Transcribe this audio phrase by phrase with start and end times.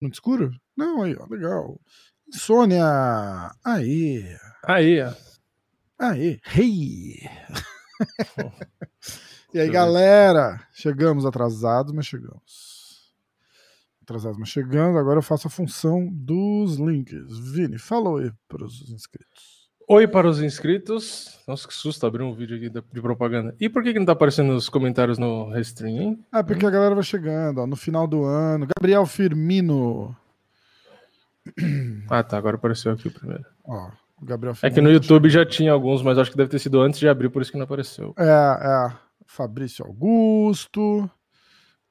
[0.00, 0.50] Muito escuro?
[0.76, 1.78] Não, aí, ó, legal.
[2.26, 2.84] Insônia!
[3.62, 4.24] Aí!
[4.64, 5.12] Aí, ó.
[5.98, 6.40] Aí!
[6.56, 7.20] Hey!
[9.52, 10.66] e aí, galera?
[10.72, 13.12] Chegamos atrasados, mas chegamos.
[14.02, 14.96] Atrasados, mas chegando.
[14.96, 17.38] Agora eu faço a função dos links.
[17.52, 19.59] Vini, fala aí para os inscritos.
[19.92, 21.36] Oi para os inscritos.
[21.48, 23.56] Nossa, que susto abrir um vídeo aqui de propaganda.
[23.58, 26.24] E por que, que não tá aparecendo nos comentários no Restream, hein?
[26.30, 28.68] Ah, porque a galera vai chegando, ó, no final do ano.
[28.78, 30.16] Gabriel Firmino.
[32.08, 32.38] Ah, tá.
[32.38, 33.44] Agora apareceu aqui primeiro.
[33.64, 33.90] Ó,
[34.22, 36.80] o Gabriel É que no YouTube já tinha alguns, mas acho que deve ter sido
[36.80, 38.14] antes de abrir, por isso que não apareceu.
[38.16, 38.92] É, é.
[39.26, 41.10] Fabrício Augusto.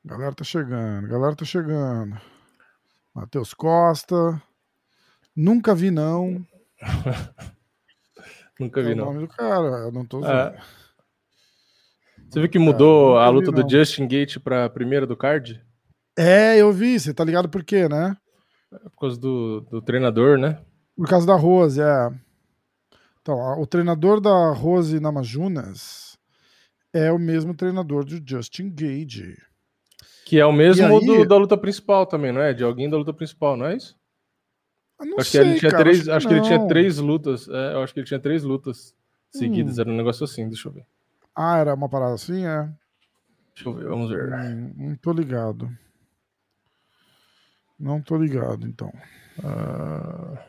[0.05, 2.17] A galera tá chegando, a galera tá chegando.
[3.13, 4.41] Matheus Costa.
[5.35, 6.45] Nunca vi, não.
[8.59, 9.05] Nunca É vi, o não.
[9.05, 10.57] nome do cara, eu não tô É.
[12.29, 13.69] Você viu que mudou nunca a vi, luta do não.
[13.69, 15.61] Justin Gate pra primeira do card?
[16.17, 18.15] É, eu vi, você tá ligado por quê, né?
[18.71, 20.59] É por causa do, do treinador, né?
[20.95, 22.09] Por causa da Rose, é.
[23.21, 26.17] Então, o treinador da Rose Namajunas
[26.93, 29.35] é o mesmo treinador do Justin Gage.
[30.25, 32.53] Que é o mesmo aí- do, da luta principal também, não é?
[32.53, 33.97] De alguém da luta principal, não é isso?
[34.99, 37.47] Não acho sei, que ele tinha cara, três, acho que ele tinha três lutas.
[37.47, 38.95] É, eu acho que ele tinha três lutas
[39.31, 39.77] seguidas.
[39.77, 39.81] Hum.
[39.81, 40.85] Era um negócio assim, deixa eu ver.
[41.35, 42.69] Ah, era uma parada assim, é.
[43.55, 44.33] Deixa eu ver, vamos ver.
[44.33, 45.69] Hum, não tô ligado.
[47.79, 48.91] Não tô ligado, então.
[49.43, 50.45] Ah.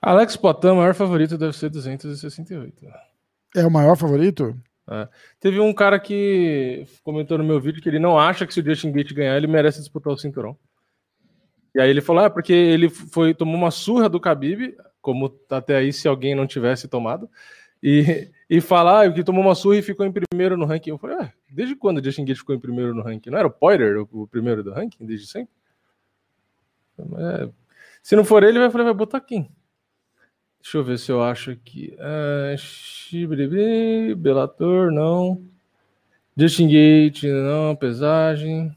[0.00, 2.86] Alex Potan, maior favorito, deve ser 268.
[3.56, 4.54] É o maior favorito?
[5.40, 8.64] Teve um cara que comentou no meu vídeo que ele não acha que se o
[8.64, 10.56] Justin Gate ganhar, ele merece disputar o cinturão.
[11.74, 15.76] E aí ele falou, ah, porque ele foi tomou uma surra do Khabib, como até
[15.76, 17.28] aí se alguém não tivesse tomado,
[17.82, 20.90] e, e falar que tomou uma surra e ficou em primeiro no ranking.
[20.90, 23.30] Eu falei, ah, desde quando o Justin Gate ficou em primeiro no ranking?
[23.30, 25.52] Não era o Poirier o, o primeiro do ranking, desde sempre?
[26.98, 27.50] É,
[28.02, 29.50] se não for ele, vai, vai botar quem?
[30.62, 31.94] Deixa eu ver se eu acho aqui.
[31.98, 35.44] Ah, Xibribri, Bellator, não.
[36.36, 37.76] Justin Gate, não.
[37.76, 38.74] Pesagem.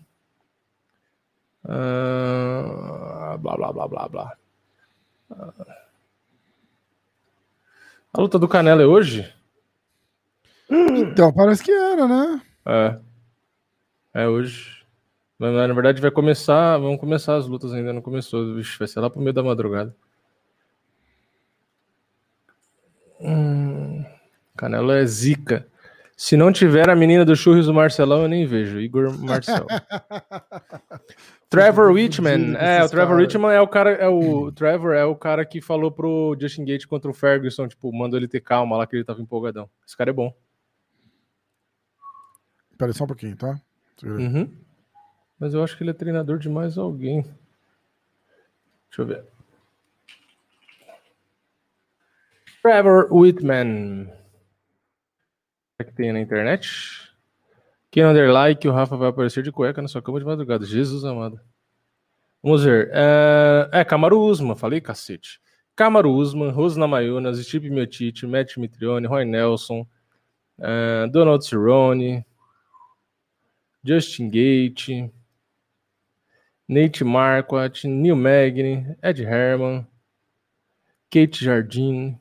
[1.68, 4.38] Ah, blá, blá, blá, blá, blá.
[5.32, 5.54] Ah.
[8.14, 9.32] A luta do Canelo é hoje?
[10.70, 12.42] Então, parece que era, né?
[12.66, 13.00] É.
[14.14, 14.84] É hoje.
[15.38, 16.78] Mas, na verdade, vai começar.
[16.78, 18.56] Vão começar as lutas ainda, não começou.
[18.56, 19.96] Vixe, vai ser lá pro meio da madrugada.
[23.20, 24.06] Hum,
[24.56, 25.68] Canelo é zica.
[26.16, 28.80] Se não tiver a menina do Churros do Marcelão, eu nem vejo.
[28.80, 29.68] Igor Marcel.
[31.50, 32.56] Trevor Whitman.
[32.58, 33.92] É, o Trevor Whitman é o cara.
[33.92, 37.92] É o Trevor é o cara que falou pro Justin Gate contra o Ferguson, tipo,
[37.94, 39.70] mandou ele ter calma lá que ele tava empolgadão.
[39.86, 40.36] Esse cara é bom.
[42.78, 43.60] Pera aí só um pouquinho, tá?
[44.04, 44.52] Uhum.
[45.40, 47.22] Mas eu acho que ele é treinador de mais alguém.
[48.90, 49.24] Deixa eu ver.
[52.62, 54.12] Trevor Whitman.
[55.80, 57.07] O que tem na internet?
[57.98, 60.64] Quem der like, o Rafa vai aparecer de cueca na sua cama de madrugada.
[60.64, 61.42] Jesus amado.
[62.44, 62.92] Vamos ver.
[62.94, 65.42] É, é Kamaru Usman, falei cacete.
[65.76, 69.84] Kamaru Usman, Rose Namajunas, Stipe Miocic, Matt Mitrione, Roy Nelson,
[70.60, 72.24] é, Donald Cerrone,
[73.84, 75.12] Justin Gate,
[76.68, 79.88] Nate Marquardt, Neil Magny, Ed Herman,
[81.10, 82.16] Kate Jardim,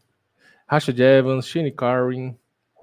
[0.67, 2.35] Rashad Evans, Shane Carwin,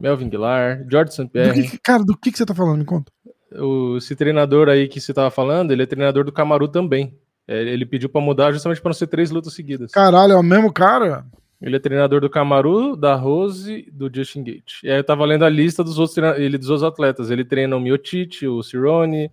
[0.03, 1.23] Melvin Guilar, George St.
[1.23, 1.63] Do Pierre.
[1.69, 2.79] que, cara, do que, que você tá falando?
[2.79, 3.11] Me conta.
[3.55, 7.17] O, esse treinador aí que você tava falando, ele é treinador do Camaru também.
[7.47, 9.91] É, Ele pediu pra mudar justamente para não ser três lutas seguidas.
[9.91, 11.25] Caralho, é o mesmo cara?
[11.61, 14.81] Ele é treinador do Camaru, da Rose, do Justin Gate.
[14.83, 17.29] E aí eu tava lendo a lista dos outros, ele, dos outros atletas.
[17.31, 19.29] Ele treina o Miotite, o Cirone,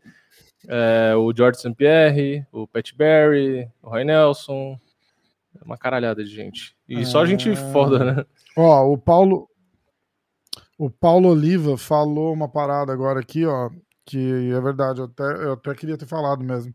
[0.69, 1.75] é, o George St.
[1.75, 4.77] Pierre, o Pat Barry, o Roy Nelson.
[5.65, 6.75] Uma caralhada de gente.
[6.89, 7.57] E só gente Ah.
[7.57, 8.25] foda, né?
[8.57, 9.49] Ó, o Paulo.
[10.81, 13.69] O Paulo Oliva falou uma parada agora aqui, ó,
[14.07, 16.75] que é verdade, eu até, eu até queria ter falado mesmo.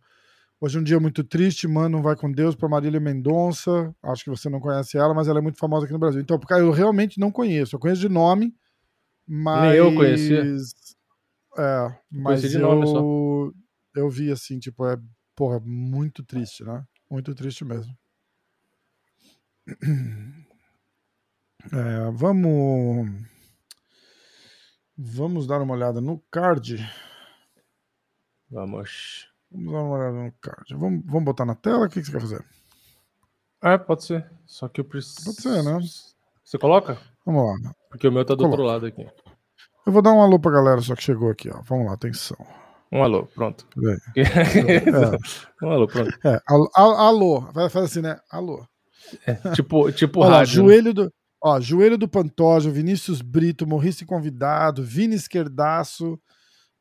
[0.62, 3.92] Hoje é um dia muito triste, mano, vai com Deus para Marília Mendonça.
[4.04, 6.22] Acho que você não conhece ela, mas ela é muito famosa aqui no Brasil.
[6.22, 7.76] Então, porque eu realmente não conheço.
[7.76, 8.56] Eu conheço de nome,
[9.28, 10.56] mas eu conhecia.
[11.58, 13.00] É, mas Conheci de eu nome só.
[13.96, 15.00] eu vi assim, tipo, é,
[15.36, 16.84] porra, muito triste, né?
[17.10, 17.92] Muito triste mesmo.
[21.74, 23.26] É, vamos.
[24.98, 26.78] Vamos dar uma olhada no card.
[28.50, 29.28] Vamos.
[29.52, 30.76] Vamos dar uma olhada no card.
[30.76, 31.86] Vamos, vamos botar na tela?
[31.86, 32.46] O que, que você quer fazer?
[33.62, 34.30] Ah, pode ser.
[34.46, 35.26] Só que eu preciso.
[35.26, 35.80] Pode ser, né?
[36.44, 36.98] Você coloca?
[37.26, 37.74] Vamos lá.
[37.90, 38.74] Porque o meu tá do outro Coloca.
[38.74, 39.06] lado aqui.
[39.86, 41.62] Eu vou dar um alô pra galera só que chegou aqui, ó.
[41.64, 42.38] Vamos lá, atenção.
[42.92, 43.68] Um alô, pronto.
[44.16, 45.66] É.
[45.66, 46.12] um alô, pronto.
[46.26, 48.18] É, al- al- alô, faz assim, né?
[48.32, 48.66] Alô.
[49.56, 50.64] Tipo, tipo Olha lá, rádio.
[50.64, 50.70] né?
[50.70, 51.14] joelho do,
[51.46, 56.20] ó, joelho do Pantoja, Vinícius Brito, Morrice Convidado, Vini Esquerdaço,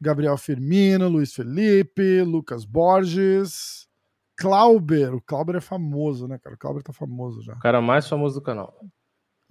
[0.01, 3.87] Gabriel Firmino, Luiz Felipe, Lucas Borges,
[4.35, 5.15] Clauber.
[5.15, 6.55] O Clauber é famoso, né, cara?
[6.55, 7.53] O Clauber tá famoso já.
[7.53, 8.75] O cara mais famoso do canal.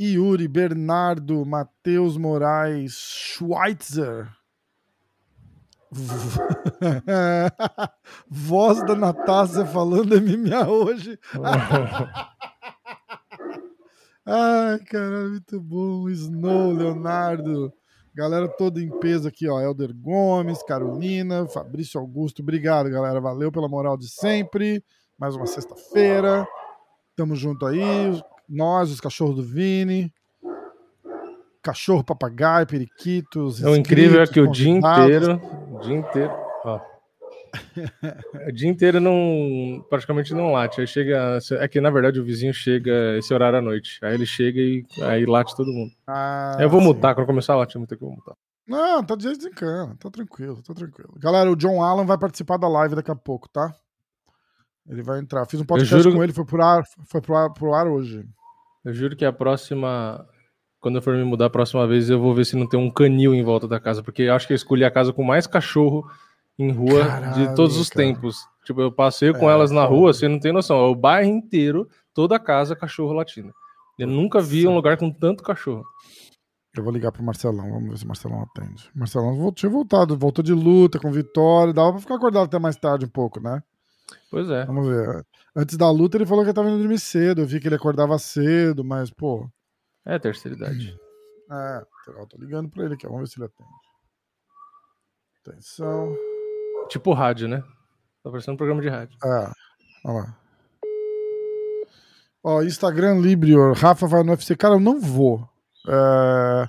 [0.01, 4.27] Yuri, Bernardo, Matheus Moraes, Schweitzer.
[8.27, 11.19] Voz da Natácia falando MMA hoje.
[14.25, 16.09] Ai, caralho, muito bom.
[16.09, 17.73] Snow, Leonardo.
[18.15, 19.59] Galera toda em peso aqui, ó.
[19.59, 22.41] Helder Gomes, Carolina, Fabrício Augusto.
[22.41, 23.19] Obrigado, galera.
[23.19, 24.83] Valeu pela moral de sempre.
[25.17, 26.47] Mais uma sexta-feira.
[27.15, 27.81] Tamo junto aí.
[28.47, 30.13] Nós, os cachorros do Vini.
[31.61, 33.61] Cachorro, papagaio, periquitos.
[33.63, 35.41] o incrível é que o dia inteiro.
[35.71, 36.31] O dia inteiro.
[36.63, 36.92] Ó.
[38.47, 39.85] o dia inteiro não.
[39.89, 40.81] Praticamente não late.
[40.81, 41.37] Aí chega.
[41.59, 43.99] É que na verdade o vizinho chega esse horário à noite.
[44.01, 45.91] Aí ele chega e aí late todo mundo.
[46.07, 46.87] Ah, eu vou sim.
[46.87, 47.15] mutar.
[47.15, 48.35] Quando começar a latir muito aqui, eu vou mutar.
[48.67, 51.13] Não, tá de jeito de cana, tá tranquilo, tá tranquilo.
[51.17, 53.73] Galera, o John Allen vai participar da live daqui a pouco, tá?
[54.87, 55.45] Ele vai entrar.
[55.45, 58.25] Fiz um podcast juro- com ele, foi pro ar, foi pro ar, pro ar hoje.
[58.85, 60.25] Eu juro que a próxima.
[60.79, 62.91] Quando eu for me mudar a próxima vez, eu vou ver se não tem um
[62.91, 64.03] canil em volta da casa.
[64.03, 66.05] Porque eu acho que eu escolhi a casa com mais cachorro
[66.59, 68.05] em rua Caralho, de todos os cara.
[68.05, 68.47] tempos.
[68.65, 70.77] Tipo, eu passei com É, elas na rua, você não tem noção.
[70.77, 73.53] É o bairro inteiro, toda a casa, cachorro latindo.
[73.99, 75.83] Eu nunca vi um lugar com tanto cachorro.
[76.75, 78.89] Eu vou ligar pro Marcelão, vamos ver se o Marcelão atende.
[78.95, 82.75] Marcelão vol- tinha voltado, voltou de luta com vitória, dava pra ficar acordado até mais
[82.75, 83.61] tarde um pouco, né?
[84.31, 84.65] Pois é.
[84.65, 85.23] Vamos ver.
[85.55, 87.75] Antes da luta ele falou que ele tava indo dormir cedo, eu vi que ele
[87.75, 89.47] acordava cedo, mas, pô,
[90.03, 90.97] É terceira idade.
[91.51, 93.69] é, eu tô ligando pra ele aqui, vamos ver se ele atende.
[95.45, 96.15] Atenção.
[96.89, 97.61] Tipo rádio, né?
[98.23, 99.17] Tá parecendo um programa de rádio.
[99.23, 99.51] É,
[100.05, 100.37] olha lá.
[102.43, 104.55] Ó, Instagram Librior, Rafa vai no UFC.
[104.55, 105.47] Cara, eu não vou.
[105.87, 106.65] É,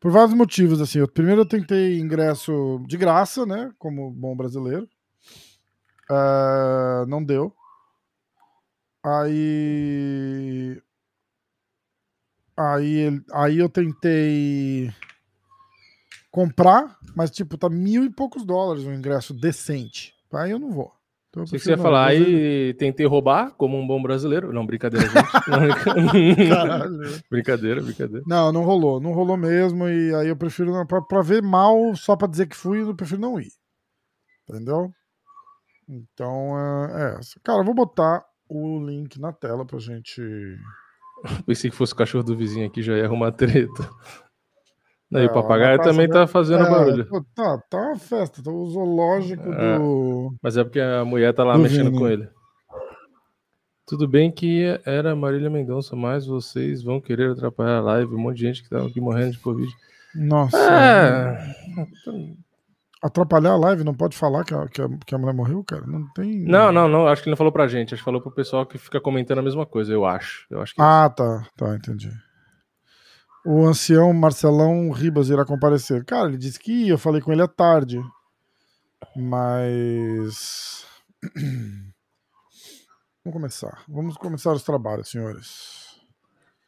[0.00, 0.98] por vários motivos, assim.
[0.98, 3.70] Eu- primeiro eu tentei ingresso de graça, né?
[3.78, 4.88] Como bom brasileiro.
[6.10, 7.54] É, não deu.
[9.04, 10.80] Aí.
[12.56, 14.92] Aí, aí eu tentei
[16.30, 20.14] comprar, mas tipo, tá mil e poucos dólares um ingresso decente.
[20.32, 20.92] Aí eu não vou.
[21.28, 24.52] Então, eu prefiro você ia falar, aí tentei roubar como um bom brasileiro.
[24.52, 25.14] Não, brincadeira, gente.
[27.30, 28.24] Brincadeira, brincadeira.
[28.26, 29.00] Não, não rolou.
[29.00, 29.88] Não rolou mesmo.
[29.88, 32.94] E aí eu prefiro, não- pra, pra ver mal, só pra dizer que fui, eu
[32.96, 33.52] prefiro não ir.
[34.48, 34.90] Entendeu?
[35.88, 37.38] Então, é, é essa.
[37.44, 40.20] Cara, eu vou botar o link na tela pra gente.
[41.46, 43.88] Pensei que fosse o cachorro do vizinho aqui, já ia arrumar treta.
[45.12, 47.06] É, o papagaio Natasha, também tá fazendo É, barulho.
[47.34, 48.42] Tá, tá uma festa.
[48.42, 49.78] Tá o zoológico É.
[49.78, 50.34] do.
[50.42, 51.98] Mas é porque a mulher tá lá Do mexendo Vini.
[51.98, 52.28] com ele.
[53.86, 58.14] Tudo bem que era Marília Mendonça, mas vocês vão querer atrapalhar a live.
[58.14, 59.68] Um monte de gente que tá aqui morrendo de Covid.
[60.14, 60.56] Nossa.
[60.56, 61.54] É.
[63.02, 65.84] Atrapalhar a live, não pode falar que a, que a, que a mulher morreu, cara?
[65.86, 66.44] Não tem.
[66.44, 67.06] Não, não, não.
[67.08, 67.94] Acho que ele não falou pra gente.
[67.94, 70.46] Acho que falou pro pessoal que fica comentando a mesma coisa, eu acho.
[70.50, 72.10] Eu acho que é Ah, tá, tá, entendi.
[73.44, 76.04] O ancião Marcelão Ribas irá comparecer.
[76.04, 78.00] Cara, ele disse que ia, eu falei com ele à tarde.
[79.16, 80.84] Mas.
[83.24, 83.84] Vamos começar.
[83.88, 85.80] Vamos começar os trabalhos, senhores.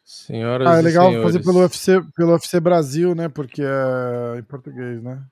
[0.04, 1.26] Senhoras Ah, é legal senhores.
[1.32, 3.28] fazer pelo UFC, pelo UFC Brasil, né?
[3.28, 5.24] Porque é em português, né?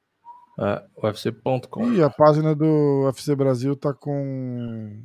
[0.58, 1.92] Ah, UFC.com.
[1.92, 5.02] E a página do UFC Brasil tá com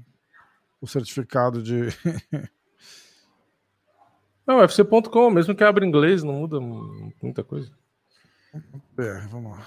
[0.81, 1.87] o certificado de.
[4.45, 6.59] Não, UFC.com, mesmo que abra inglês, não muda
[7.21, 7.71] muita coisa.
[8.97, 9.65] É, vamos lá.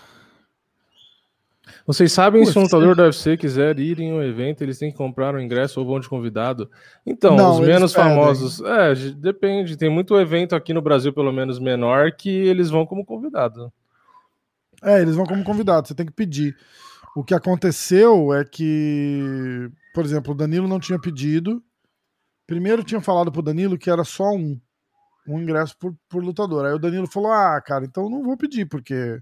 [1.87, 4.97] Vocês sabem se um lutador do UFC quiser ir em um evento, eles têm que
[4.97, 6.70] comprar um ingresso ou vão de convidado?
[7.04, 8.61] Então, Não, os menos famosos.
[8.62, 9.76] É, de- depende.
[9.76, 13.70] Tem muito evento aqui no Brasil, pelo menos menor, que eles vão como convidado.
[14.82, 16.56] É, eles vão como convidados, você tem que pedir.
[17.16, 21.62] O que aconteceu é que, por exemplo, o Danilo não tinha pedido.
[22.47, 24.58] Primeiro tinham falado pro Danilo que era só um,
[25.28, 26.64] um ingresso por, por lutador.
[26.66, 29.20] Aí o Danilo falou: Ah, cara, então não vou pedir, porque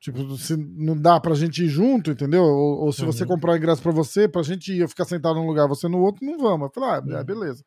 [0.00, 2.42] tipo, se não dá pra gente ir junto, entendeu?
[2.44, 3.28] Ou, ou se você Uhum.
[3.28, 6.00] comprar o ingresso pra você, pra gente ir, eu ficar sentado num lugar, você no
[6.00, 6.68] outro, não vamos.
[6.68, 7.24] Eu falei: Ah, é, Uhum.
[7.24, 7.64] beleza.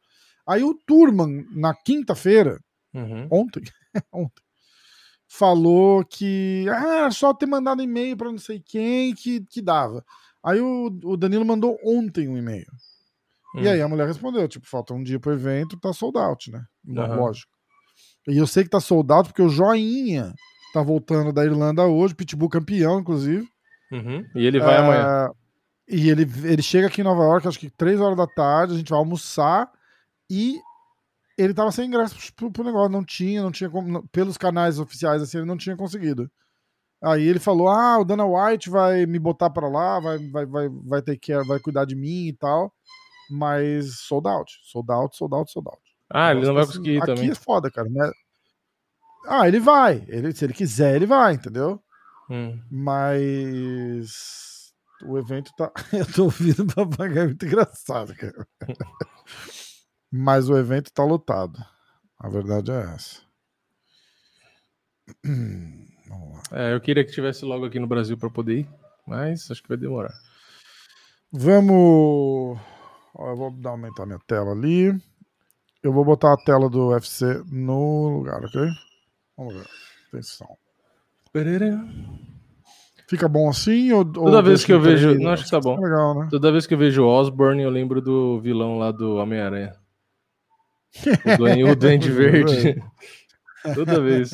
[0.48, 2.60] Aí o Turman, na quinta-feira,
[2.94, 3.28] Uhum.
[3.32, 3.64] ontem,
[4.14, 4.44] ontem,
[5.28, 10.04] falou que ah, só ter mandado e-mail para não sei quem que, que dava.
[10.44, 12.68] Aí o, o Danilo mandou ontem um e-mail.
[13.56, 13.72] E Hum.
[13.72, 16.64] aí a mulher respondeu, tipo, falta um dia pro evento, tá sold out, né?
[16.98, 17.18] Aham.
[17.18, 17.52] Lógico.
[18.28, 20.34] E eu sei que tá sold out porque o Joinha
[20.74, 23.48] tá voltando da Irlanda hoje, Pitbull campeão, inclusive.
[23.92, 24.26] Uhum.
[24.36, 25.30] E ele vai É, amanhã.
[25.88, 28.78] E ele, ele chega aqui em Nova York, acho que 3 horas da tarde, a
[28.78, 29.72] gente vai almoçar
[30.30, 30.60] e
[31.38, 35.22] ele tava sem ingresso pro, pro negócio, não tinha, não tinha como, pelos canais oficiais
[35.22, 36.30] assim, ele não tinha conseguido.
[37.04, 40.70] Aí ele falou: "Ah, o Dana White vai me botar pra lá, vai vai vai
[40.70, 42.74] vai ter que vai cuidar de mim e tal".
[43.30, 45.82] Mas sold out, sold out, sold out, sold out.
[46.12, 47.32] Ah, ele não vai Assim, conseguir ir aqui também.
[47.32, 48.12] é foda, cara, né?
[49.28, 50.04] Ah, ele vai.
[50.08, 51.82] Ele, se ele quiser, ele vai, entendeu?
[52.30, 52.60] Hum.
[52.72, 54.72] Mas
[55.04, 55.72] o evento tá.
[55.94, 58.48] Eu tô ouvindo o papagaio é muito engraçado, cara.
[60.12, 61.60] Mas o evento tá lotado.
[62.20, 63.22] A verdade é essa.
[66.52, 68.70] É, eu queria que tivesse logo aqui no Brasil pra poder ir,
[69.08, 70.14] mas acho que vai demorar.
[71.32, 72.60] Vamos.
[73.16, 74.94] Ó, eu vou dar aumentar minha tela ali.
[75.82, 78.62] Eu vou botar a tela do UFC no lugar, ok?
[79.38, 79.68] Vamos ver.
[80.10, 80.48] Atenção.
[83.08, 83.92] Fica bom assim?
[83.92, 85.14] Ou, Toda vez que eu vejo.
[85.20, 85.80] Não, acho que tá bom.
[85.80, 86.28] Legal, né?
[86.32, 89.74] Toda vez que eu vejo Osborne, eu lembro do vilão lá do Homem-Aranha.
[91.34, 92.82] O Duende, o Duende Verde.
[93.76, 94.32] Toda vez.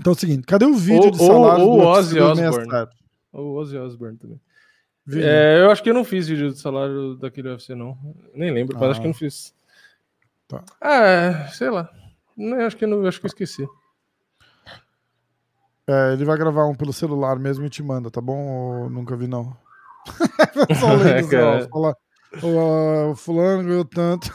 [0.00, 1.98] Então é o seguinte: cadê o vídeo Ou- de ou- salário ou do o UFC
[1.98, 2.72] Ozzy 2067?
[2.72, 2.98] Osbourne.
[3.32, 4.40] O Ozzy Osbourne também.
[5.14, 7.96] É, eu acho que eu não fiz vídeo de salário daquele UFC, não.
[8.34, 8.90] Nem lembro, mas Ah.
[8.90, 9.54] acho que eu não fiz.
[10.46, 10.64] Tá.
[10.80, 11.88] Ah, sei lá.
[12.36, 13.66] Não, acho que eu não, acho que eu esqueci.
[15.86, 18.82] É, ele vai gravar um pelo celular mesmo e te manda, tá bom?
[18.82, 19.56] Ou nunca vi, não.
[20.78, 21.96] Só lendo, fala,
[22.42, 24.30] o, o fulano ganhou tanto.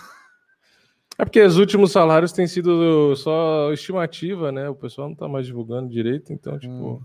[1.18, 4.68] É porque os últimos salários têm sido só estimativa, né?
[4.68, 6.74] O pessoal não tá mais divulgando direito, então, tipo.
[6.74, 7.02] Hum.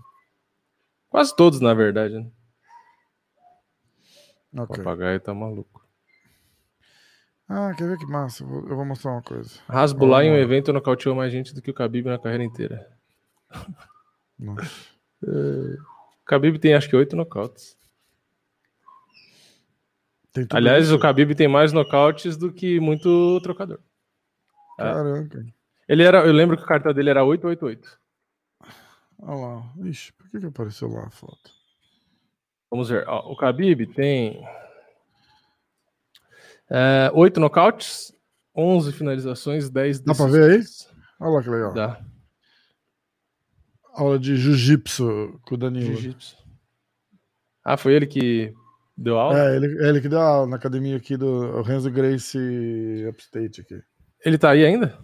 [1.10, 2.26] Quase todos, na verdade, né?
[4.58, 4.76] O Ok.
[4.78, 5.86] papagaio tá maluco.
[7.48, 8.44] Ah, quer ver que massa?
[8.44, 9.58] Eu vou, mostrar uma coisa.
[9.68, 12.92] Hasbullah em um evento nocauteou mais gente do que o Khabib na carreira inteira.
[14.38, 14.70] Nossa.
[15.22, 17.76] O Khabib tem acho que oito nocautes.
[20.50, 20.94] Aliás, isso?
[20.94, 23.80] o Khabib tem mais nocautes do que muito trocador.
[24.76, 25.44] Caraca.
[25.88, 27.98] Ele era, eu lembro que o cartão dele era 888.
[29.20, 29.72] Olha lá.
[29.84, 31.57] Ixi, por que, que apareceu lá a foto?
[32.70, 33.06] Vamos ver.
[33.08, 34.42] Ó, o Khabib tem
[36.70, 38.12] é, 8 nocautes,
[38.54, 40.64] 11 finalizações, 10 Dá pra ver aí?
[41.20, 41.74] Olha lá que legal.
[41.74, 42.04] Dá.
[43.94, 45.94] Aula de jiu-jitsu com o Danilo.
[45.94, 46.36] Jiu-jitsu.
[47.64, 48.54] Ah, foi ele que
[48.96, 49.38] deu aula?
[49.38, 52.38] É, ele, é ele que deu aula na academia aqui do Renzo Grace
[53.08, 53.82] Upstate aqui.
[54.24, 54.98] Ele tá aí ainda?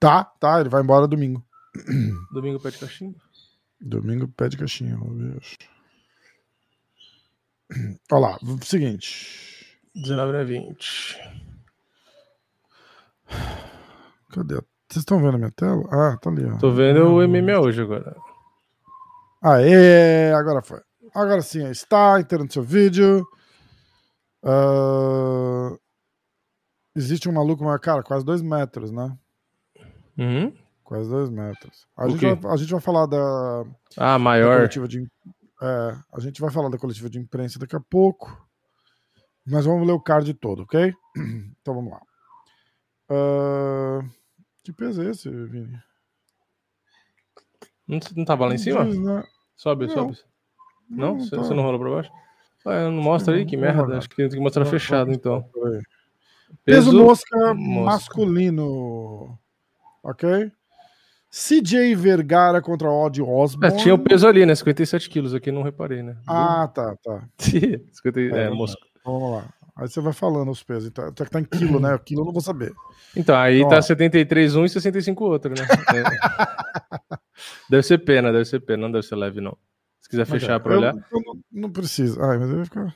[0.00, 1.44] Tá, tá, ele vai embora domingo.
[2.32, 3.18] Domingo pé de cachimbo.
[3.80, 5.40] Domingo pede caixinha, vamos ver.
[8.10, 9.78] Olha lá, seguinte.
[9.94, 11.18] 19 a 20.
[14.32, 14.54] Cadê?
[14.54, 15.82] Vocês estão vendo a minha tela?
[15.90, 16.56] Ah, tá ali, ó.
[16.58, 18.16] Tô vendo o MMA hoje agora.
[19.42, 20.80] Aê, agora foi.
[21.14, 23.26] Agora sim, está, no seu vídeo.
[24.42, 25.76] Ah,
[26.96, 29.16] existe um maluco, mas, cara, quase dois metros, né?
[30.16, 30.52] Uhum.
[30.84, 31.86] Quase dois metros.
[31.96, 33.64] A, gente vai, a gente vai falar da,
[33.96, 34.56] Ah, da maior.
[34.58, 35.06] coletiva de.
[35.60, 38.46] É, a gente vai falar da coletiva de imprensa daqui a pouco.
[39.46, 40.92] Mas vamos ler o card todo, ok?
[41.60, 42.00] Então vamos lá.
[43.10, 44.00] Ah,
[44.62, 45.78] que peso é esse, Vini?
[47.86, 48.84] Não, não tava lá em cima?
[48.84, 49.24] Diz, né?
[49.56, 49.94] Sobe, Não.
[49.94, 50.18] sobe.
[50.90, 51.14] Não?
[51.14, 51.42] Não, Você tá.
[51.42, 52.10] você não rolou pra baixo?
[52.66, 53.46] Ué, não mostra aí?
[53.46, 53.96] Que merda.
[53.98, 55.42] Acho que tem que mostrar fechado, então.
[55.52, 55.82] peraí.
[56.64, 57.84] Peso, mosca, mosca.
[57.84, 59.38] masculino.
[60.02, 60.50] Ok?
[61.30, 63.76] CJ Vergara contra Odd É, Osborne.
[63.78, 64.54] tinha o peso ali, né?
[64.54, 66.16] 57 quilos aqui, não reparei, né?
[66.26, 67.28] Ah, tá, tá.
[67.38, 68.80] 50, é, É, mosca.
[69.04, 69.44] Vamos lá.
[69.76, 70.88] Aí você vai falando os pesos.
[70.88, 71.96] Então, até que tá em quilo, né?
[72.04, 72.72] Quilo eu não vou saber.
[73.16, 73.68] Então, aí Ó.
[73.68, 75.64] tá 73 um e 65 outro, né?
[77.12, 77.16] É.
[77.70, 79.56] deve ser pena, deve ser pena, não deve ser leve, não.
[80.00, 80.94] Se quiser Mas fechar é, pra eu- olhar.
[80.94, 82.20] Eu, não, não preciso.
[82.20, 82.94] Ai, mas eu vai ficar.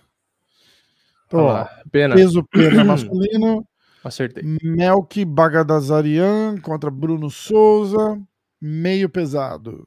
[1.27, 1.89] Então, Olha ó.
[1.91, 3.65] Pena, peso pena masculino.
[4.05, 4.43] Acertei.
[4.63, 8.21] Melk Bagadazarian contra Bruno Souza.
[8.61, 9.85] Meio pesado.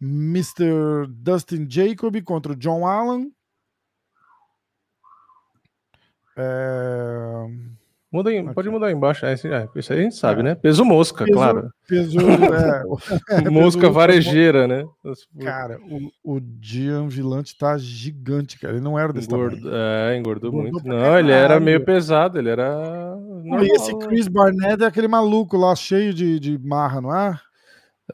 [0.00, 1.06] Mr.
[1.08, 3.32] Dustin Jacob contra John Allen.
[6.36, 7.46] É,
[8.12, 9.24] Muda aí, pode mudar aí embaixo.
[9.24, 10.54] É, esse, é, isso aí a gente sabe, né?
[10.54, 11.72] Peso mosca, Peso- claro.
[11.88, 12.18] Peso.
[13.30, 14.84] é, mosca varejeira, né?
[15.40, 15.78] Cara,
[16.22, 18.74] o, o Gian Villante tá gigante, cara.
[18.74, 19.52] Ele não era desse tamanho.
[19.52, 20.86] Engordo, é, engordou Engordou muito.
[20.86, 23.16] Não, ele era meio pesado, ele era.
[23.16, 23.64] Normal.
[23.64, 27.40] e esse Chris Barnett é aquele maluco lá, cheio de, de marra, não é?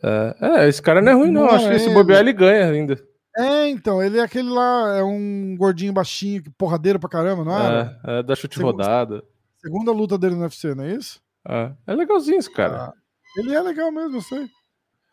[0.01, 1.43] É, é, esse cara não é ruim, não.
[1.43, 1.95] Não Acho que é se ele.
[1.95, 2.97] bobear, ele ganha ainda.
[3.37, 7.57] É, então, ele é aquele lá, é um gordinho baixinho, que porradeiro pra caramba, não
[7.57, 7.99] era?
[8.05, 9.23] É, é, dá chute Você rodada.
[9.69, 11.21] Segunda luta dele no UFC, não é isso?
[11.47, 12.85] É, é legalzinho esse cara.
[12.85, 12.95] Ah,
[13.37, 14.49] ele é legal mesmo, eu sei.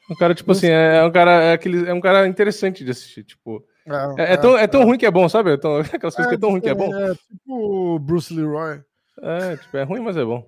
[0.09, 2.91] Um cara, tipo assim, é, é um cara, é, aquele, é um cara interessante de
[2.91, 3.61] assistir, tipo.
[3.85, 5.51] É, é, é tão, é tão ruim que é bom, sabe?
[5.51, 6.95] É tão, aquelas coisas que é tão ruim que é bom.
[6.95, 8.81] É, tipo Bruce Leroy.
[9.21, 10.47] É, tipo, é ruim, mas é bom.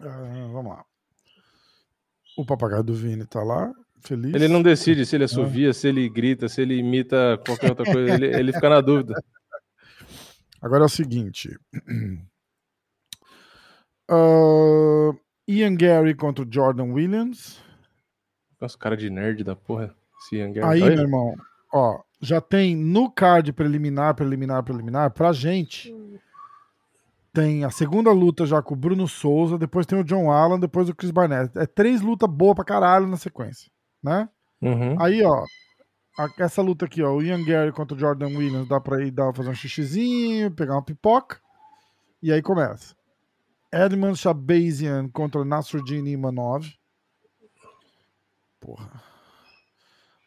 [0.00, 0.84] Uh, vamos lá.
[2.36, 4.34] O papagaio do Vini tá lá, feliz.
[4.34, 8.14] Ele não decide se ele assovia, se ele grita, se ele imita qualquer outra coisa.
[8.14, 9.14] ele, ele fica na dúvida.
[10.60, 11.58] Agora é o seguinte.
[14.10, 15.14] Uh,
[15.48, 17.60] Ian Gary contra o Jordan Williams.
[18.60, 19.94] Nossa, cara de nerd da porra.
[20.18, 20.66] Esse Ian Gary.
[20.66, 21.34] Aí, meu irmão,
[21.72, 25.94] ó, já tem no card preliminar, preliminar, preliminar, pra gente.
[27.32, 30.88] Tem a segunda luta já com o Bruno Souza, depois tem o John Allen, depois
[30.88, 31.56] o Chris Barnett.
[31.56, 33.70] É três lutas boas pra caralho na sequência,
[34.02, 34.28] né?
[34.60, 35.00] Uhum.
[35.00, 35.44] Aí, ó,
[36.38, 39.32] essa luta aqui, ó, o Ian Gary contra o Jordan Williams, dá pra ir dar,
[39.32, 41.40] fazer um xixizinho, pegar uma pipoca,
[42.22, 42.94] e aí começa.
[43.72, 46.66] Edmund Shabazian contra Nasruddin Imanov.
[48.58, 49.02] Porra.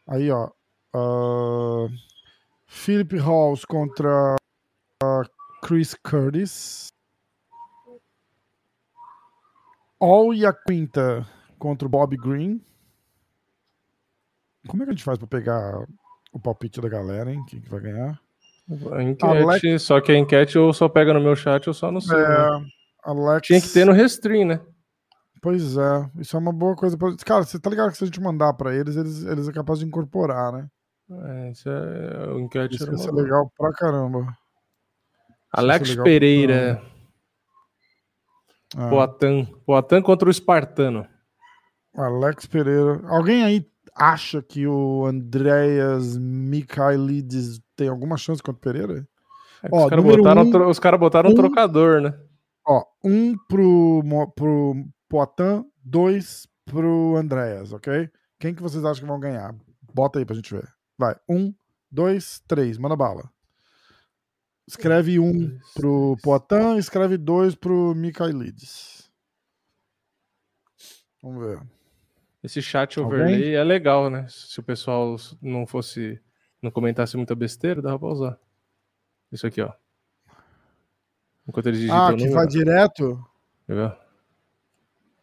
[0.07, 0.49] Aí, ó.
[0.95, 1.89] Uh,
[2.65, 4.35] Philip Halls contra
[5.03, 5.23] uh,
[5.61, 6.87] Chris Curtis.
[9.99, 10.31] All
[10.67, 11.27] Quinta
[11.59, 12.61] contra Bob Green.
[14.67, 15.85] Como é que a gente faz pra pegar
[16.31, 17.43] o palpite da galera, hein?
[17.47, 18.19] Quem que vai ganhar?
[18.93, 19.83] A enquete, Alex...
[19.83, 22.17] só que a enquete ou só pega no meu chat ou só no seu.
[22.17, 22.67] É, né?
[23.03, 23.47] Alex...
[23.47, 24.61] Tinha que ter no Restream, né?
[25.41, 26.97] Pois é, isso é uma boa coisa.
[26.97, 27.13] Pra...
[27.17, 29.79] Cara, você tá ligado que se a gente mandar pra eles, eles, eles é capaz
[29.79, 30.67] de incorporar, né?
[31.11, 32.75] É, isso é o enquete.
[32.75, 34.25] Isso é legal pra caramba.
[35.51, 36.81] Alex Pereira.
[38.77, 38.89] Ah.
[38.89, 39.45] Poatan.
[39.65, 41.05] Poatan contra o Espartano.
[41.93, 43.01] Alex Pereira.
[43.07, 49.07] Alguém aí acha que o Andreas Mikhailides tem alguma chance contra o Pereira?
[49.63, 52.19] É Ó, os caras botaram, um, os cara botaram um, um trocador, né?
[52.67, 54.03] Ó, um pro,
[54.35, 54.75] pro
[55.09, 58.09] Poitin, dois pro Andreas, ok?
[58.39, 59.55] Quem que vocês acham que vão ganhar?
[59.93, 60.67] Bota aí pra gente ver.
[60.97, 61.53] Vai, um,
[61.91, 63.29] dois, três, manda bala.
[64.67, 69.11] Escreve um dois, pro Poitin, escreve dois pro Mikhailides.
[71.21, 71.61] Vamos ver.
[72.43, 73.55] Esse chat overlay Alguém?
[73.55, 74.25] é legal, né?
[74.27, 76.19] Se o pessoal não fosse.
[76.61, 78.37] não comentasse muita besteira, dava pra usar.
[79.31, 79.71] Isso aqui, ó.
[81.47, 83.25] Enquanto eles digitam Ah, que vai direto?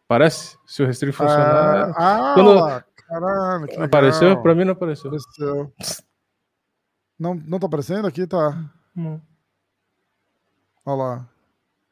[0.07, 0.57] Parece?
[0.65, 1.89] Se o restring funcionar.
[1.89, 1.93] É...
[1.95, 2.83] Ah, Quando...
[2.97, 3.85] caramba, que legal.
[3.85, 4.41] Apareceu?
[4.41, 5.07] Pra mim não apareceu.
[5.09, 5.73] Apareceu.
[7.17, 8.25] Não, não tá aparecendo aqui?
[8.25, 8.69] Tá.
[8.95, 9.21] Não.
[10.85, 11.29] Olha lá.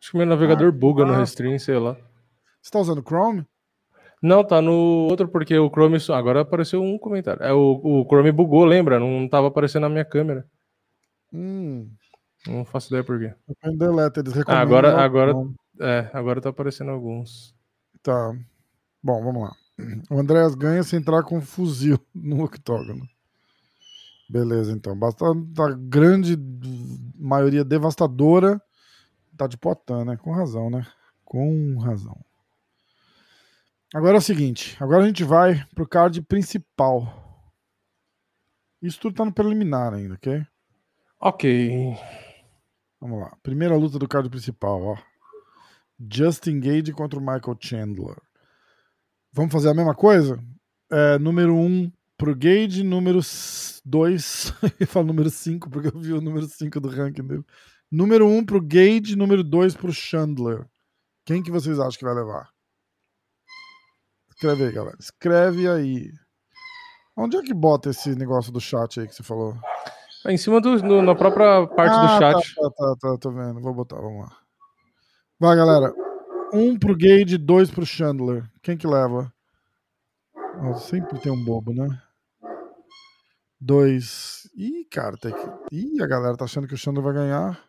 [0.01, 1.95] Acho que meu navegador ah, buga no restring, sei lá.
[2.61, 3.45] Você tá usando Chrome?
[4.21, 5.97] Não, tá no outro, porque o Chrome.
[6.09, 7.41] Agora apareceu um comentário.
[7.43, 8.99] É, o, o Chrome bugou, lembra?
[8.99, 10.45] Não tava aparecendo na minha câmera.
[11.33, 11.89] Hum.
[12.47, 13.33] Não faço ideia por quê.
[13.77, 14.33] Deleta, eles.
[14.47, 15.33] Ah, agora, agora,
[15.79, 17.53] é, agora tá aparecendo alguns.
[18.01, 18.33] Tá.
[19.01, 19.55] Bom, vamos lá.
[20.09, 23.07] O Andréas ganha se entrar com um fuzil no octógono.
[24.29, 24.97] Beleza, então.
[24.97, 26.37] Basta a grande
[27.17, 28.61] maioria devastadora
[29.39, 30.17] tá de potã, né?
[30.17, 30.85] Com razão, né?
[31.23, 32.19] Com razão.
[33.93, 37.11] Agora é o seguinte, agora a gente vai pro card principal.
[38.79, 40.45] Isso tudo tá no preliminar ainda, ok?
[41.19, 41.97] Ok.
[43.01, 43.35] Vamos lá.
[43.41, 44.97] Primeira luta do card principal, ó.
[45.99, 48.15] Justin Gage contra o Michael Chandler.
[49.33, 50.39] Vamos fazer a mesma coisa?
[50.91, 53.21] É, número 1 um pro Gage, número
[53.85, 54.53] 2.
[54.79, 57.43] eu falo número 5 porque eu vi o número 5 do ranking dele.
[57.91, 60.67] Número 1 um pro Gage, número 2 pro Chandler.
[61.25, 62.49] Quem que vocês acham que vai levar?
[64.39, 64.97] Escreve aí, galera.
[64.97, 66.13] Escreve aí.
[67.17, 69.53] Onde é que bota esse negócio do chat aí que você falou?
[70.25, 72.55] É em cima do, no, na própria parte ah, do chat.
[72.55, 73.59] Tá, tá, tá, tá, tô vendo.
[73.59, 74.37] Vou botar, vamos lá.
[75.37, 75.93] Vai, galera.
[76.53, 78.49] Um pro Gage, dois pro Chandler.
[78.63, 79.29] Quem que leva?
[80.55, 82.01] Nossa, sempre tem um bobo, né?
[83.59, 84.49] Dois.
[84.55, 85.75] Ih, cara, tem que.
[85.75, 87.61] Ih, a galera tá achando que o Chandler vai ganhar.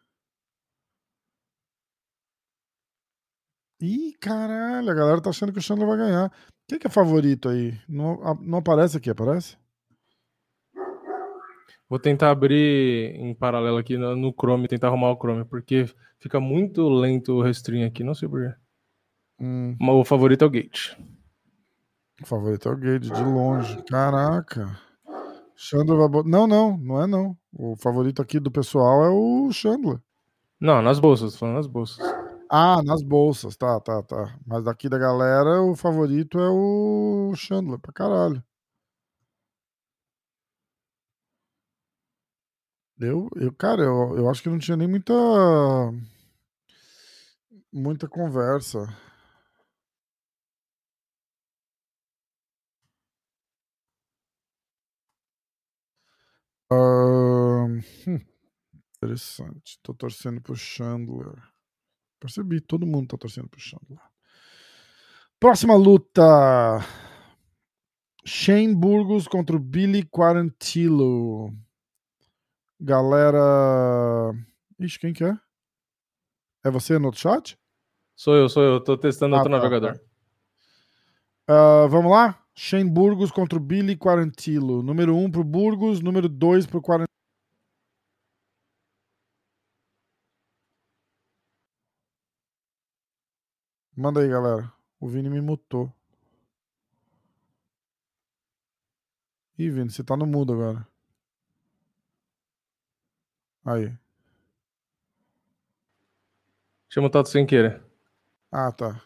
[3.80, 6.30] Ih, caralho, a galera tá achando que o Chandler vai ganhar.
[6.70, 7.76] Quem que é favorito aí?
[7.88, 9.56] Não, não aparece aqui, aparece?
[11.88, 15.86] Vou tentar abrir em paralelo aqui no, Chrome, tentar arrumar o Chrome, porque
[16.20, 18.54] fica muito lento o restring aqui, não sei porquê.
[19.40, 19.76] Hum.
[19.80, 20.96] O favorito é o Gate.
[22.22, 23.82] O favorito é o Gate, de longe.
[23.88, 24.78] Caraca.
[25.56, 26.28] Chandler vai botar.
[26.28, 27.36] Não, não, não é não.
[27.52, 29.98] O favorito aqui do pessoal é o Chandler.
[30.60, 32.19] Não, nas bolsas, falando nas bolsas.
[32.50, 34.38] Ah, nas bolsas, tá, tá, tá.
[34.46, 38.42] Mas daqui da galera, o favorito é o Chandler, pra caralho.
[42.98, 45.12] Eu, eu cara, eu, eu acho que não tinha nem muita.
[47.72, 48.86] muita conversa.
[56.70, 57.66] Uh,
[58.06, 58.18] hum,
[58.96, 59.78] interessante.
[59.82, 61.49] Tô torcendo pro Chandler.
[62.20, 63.98] Percebi, todo mundo tá torcendo pro Chandler.
[65.40, 66.22] Próxima luta.
[68.26, 71.50] Shane Burgos contra o Billy Quarantillo.
[72.78, 74.34] Galera.
[74.78, 75.34] Ixi, quem que é?
[76.62, 77.58] É você no outro chat?
[78.14, 78.80] Sou eu, sou eu.
[78.80, 79.98] Tô testando ah, outro tá, navegador.
[81.46, 81.84] Tá.
[81.84, 82.38] Uh, vamos lá?
[82.54, 84.82] Shane Burgos contra o Billy Quarantillo.
[84.82, 87.09] Número 1 um pro Burgos, número 2 pro Quarantillo.
[94.00, 94.72] Manda aí, galera.
[94.98, 95.92] O Vini me mutou.
[99.58, 100.88] Ih, Vini, você tá no mudo agora.
[103.62, 103.94] Aí.
[106.88, 107.82] Tinha mutado sem querer.
[108.50, 109.02] Ah, tá.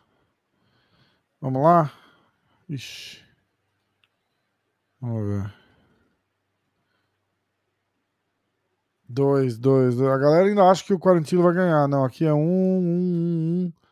[1.40, 1.92] Vamos lá?
[2.68, 3.20] Ixi.
[5.00, 5.54] Vamos ver.
[9.08, 10.08] Dois, dois, dois.
[10.08, 11.88] A galera ainda acha que o Quarantino vai ganhar.
[11.88, 13.83] Não, aqui é um, um, um.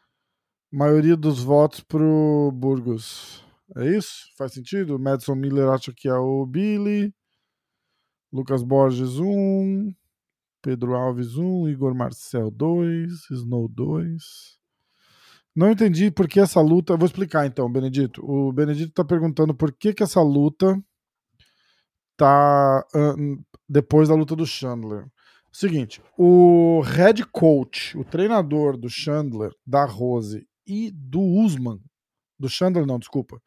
[0.72, 3.44] Maioria dos votos pro Burgos.
[3.76, 4.24] É isso?
[4.38, 4.98] Faz sentido?
[4.98, 7.14] Madison Miller acha que é o Billy.
[8.32, 9.92] Lucas Borges, um.
[10.62, 11.68] Pedro Alves, um.
[11.68, 13.12] Igor Marcel, dois.
[13.30, 14.58] Snow, dois.
[15.54, 16.96] Não entendi por que essa luta.
[16.96, 18.24] Vou explicar então, Benedito.
[18.24, 20.82] O Benedito está perguntando por que, que essa luta
[22.16, 25.04] tá uh, depois da luta do Chandler.
[25.52, 31.80] Seguinte, o head coach, o treinador do Chandler, da Rose e do Usman,
[32.38, 33.40] do Chandler não, desculpa,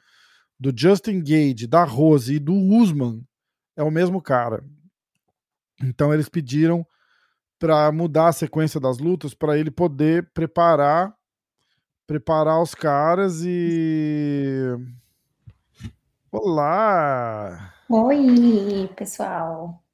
[0.59, 3.21] do Justin Gage, da Rose e do Usman
[3.75, 4.63] é o mesmo cara.
[5.81, 6.85] Então eles pediram
[7.59, 11.15] para mudar a sequência das lutas para ele poder preparar
[12.07, 14.77] preparar os caras e
[16.37, 17.73] Olá!
[17.89, 19.84] Oi, pessoal.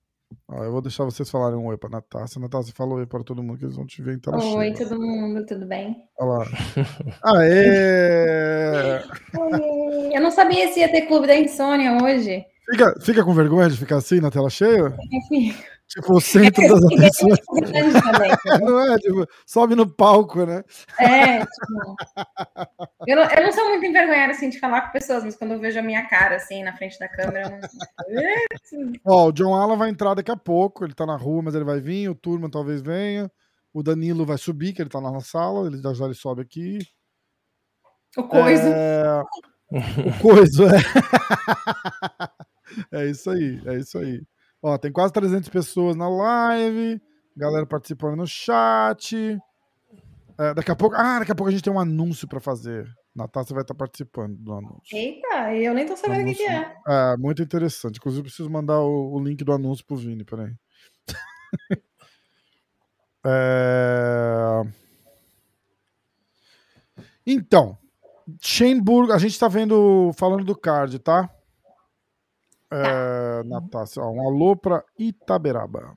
[0.49, 2.39] Ah, eu vou deixar vocês falarem um oi para Natácia.
[2.39, 4.89] Natácia, fala oi para todo mundo que eles vão te ver em tela Oi, cheia.
[4.89, 5.95] todo mundo, tudo bem?
[6.19, 6.45] Olha lá.
[7.37, 9.01] Aê!
[9.37, 10.15] Oi.
[10.15, 12.45] Eu não sabia se ia ter clube da insônia hoje.
[12.69, 14.95] Fica, fica com vergonha de ficar assim na tela cheia?
[15.29, 15.71] Fico.
[15.91, 17.39] Tipo, o centro das atenções.
[18.61, 20.63] não é, tipo, sobe no palco, né?
[20.97, 21.95] É, tipo.
[23.07, 25.59] Eu não, eu não sou muito envergonhada assim de falar com pessoas, mas quando eu
[25.59, 27.49] vejo a minha cara assim na frente da câmera.
[27.49, 27.59] Não...
[29.05, 31.65] Ó, o John Allen vai entrar daqui a pouco, ele tá na rua, mas ele
[31.65, 33.31] vai vir, o Turman talvez venha.
[33.73, 36.41] O Danilo vai subir, que ele tá lá na sala, ele já, já ele sobe
[36.41, 36.79] aqui.
[38.17, 38.67] O coisa.
[38.67, 39.21] É...
[39.71, 40.65] o coisa,
[42.91, 42.99] é.
[43.03, 44.21] é isso aí, é isso aí.
[44.61, 47.01] Ó, tem quase 300 pessoas na live,
[47.35, 49.39] galera participando no chat.
[50.41, 52.91] É, daqui a pouco, ah, daqui a pouco a gente tem um anúncio para fazer.
[53.15, 54.97] Natácia vai estar participando do anúncio.
[54.97, 56.75] Eita, eu nem tô sabendo o que, é.
[56.87, 57.97] É, muito interessante.
[57.97, 60.51] Inclusive, preciso mandar o, o link do anúncio pro Vini, peraí.
[63.23, 64.63] é...
[67.23, 67.77] Então,
[68.41, 71.29] Schemburg, a gente tá vendo, falando do card, tá?
[72.71, 75.95] É, Natácia, ó, um alô pra Itaberaba.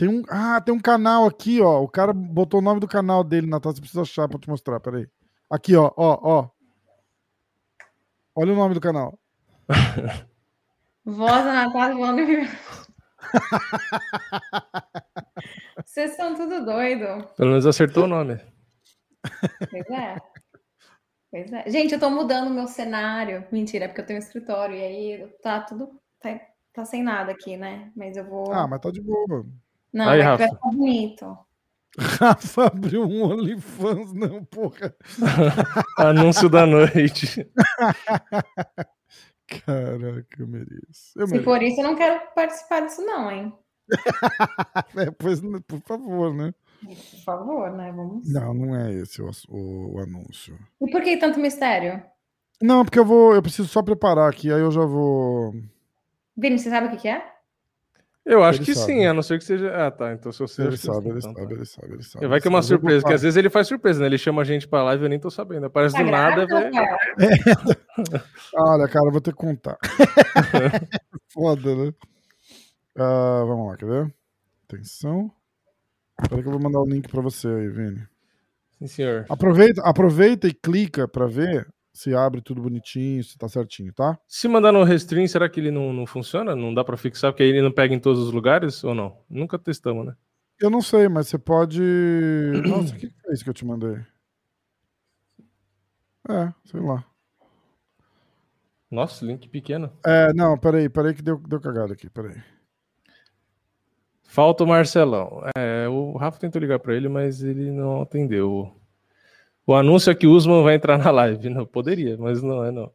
[0.00, 1.82] Tem um, ah, tem um canal aqui, ó.
[1.82, 3.82] O cara botou o nome do canal dele, Natácia.
[3.82, 5.06] Precisa achar pra te mostrar, peraí.
[5.50, 6.48] Aqui, ó, ó, ó.
[8.34, 9.18] Olha o nome do canal.
[11.04, 12.48] Voz da Natália falando.
[15.84, 17.28] Vocês são tudo doido.
[17.36, 18.40] Pelo menos acertou o nome.
[19.70, 20.16] Pois é.
[21.30, 21.70] Pois é.
[21.70, 23.46] Gente, eu tô mudando o meu cenário.
[23.52, 26.40] Mentira, é porque eu tenho um escritório e aí tá tudo Tá,
[26.72, 27.92] tá sem nada aqui, né?
[27.94, 28.50] Mas eu vou.
[28.50, 29.44] Ah, mas tá de boa.
[29.92, 30.38] Não, Aí, Rafa.
[30.38, 31.38] vai ficar bonito.
[31.98, 34.94] Rafa abriu um OnlyFans, não, porra.
[35.98, 37.50] Anúncio da noite.
[39.46, 41.12] Caraca, eu mereço.
[41.16, 41.44] Eu Se mereço.
[41.44, 43.52] for isso, eu não quero participar disso, não, hein?
[44.96, 46.54] é, pois, por favor, né?
[46.84, 47.92] Por favor, né?
[47.92, 48.32] Vamos.
[48.32, 50.56] Não, não é esse o, o, o anúncio.
[50.80, 52.00] E por que tanto mistério?
[52.62, 53.34] Não, porque eu vou.
[53.34, 55.52] Eu preciso só preparar aqui, aí eu já vou.
[56.36, 57.22] Vini, você sabe o que, que é?
[58.24, 58.92] Eu acho ele que sabe.
[58.92, 59.72] sim, a não ser que seja.
[59.74, 60.12] Ah, tá.
[60.12, 60.62] Então, se você.
[60.62, 61.54] Ele sabe, ele, então, sabe tá.
[61.54, 64.00] ele sabe, ele sabe, Vai que é uma surpresa, porque às vezes ele faz surpresa,
[64.00, 64.06] né?
[64.06, 65.66] Ele chama a gente pra live e eu nem tô sabendo.
[65.66, 66.46] Aparece tá do nada.
[66.46, 66.70] Véio...
[66.76, 68.22] É.
[68.54, 69.78] Olha, cara, eu vou ter que contar.
[71.32, 71.92] Foda, né?
[72.96, 74.14] Uh, vamos lá, quer ver?
[74.68, 75.30] Atenção.
[76.22, 78.06] Espera que eu vou mandar o link pra você aí, Vini.
[78.78, 79.26] Sim, senhor.
[79.28, 84.18] Aproveita, aproveita e clica pra ver se abre tudo bonitinho, se tá certinho, tá?
[84.26, 86.54] Se mandar no restring, será que ele não, não funciona?
[86.54, 89.18] Não dá para fixar, porque aí ele não pega em todos os lugares ou não?
[89.28, 90.14] Nunca testamos, né?
[90.60, 91.80] Eu não sei, mas você pode.
[92.66, 93.96] Nossa, o que é isso que eu te mandei?
[96.28, 97.04] É, sei lá.
[98.90, 99.90] Nossa, link pequeno.
[100.04, 102.42] É, não, peraí, peraí que deu, deu cagada aqui, peraí.
[104.24, 105.42] Falta o Marcelão.
[105.56, 108.79] É, o Rafa tentou ligar para ele, mas ele não atendeu.
[109.66, 111.48] O anúncio é que o Usman vai entrar na live.
[111.48, 112.92] Não, poderia, mas não é não.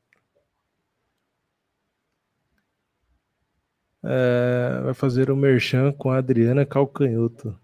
[4.03, 7.57] É, vai fazer o merchan com a Adriana Calcanhoto.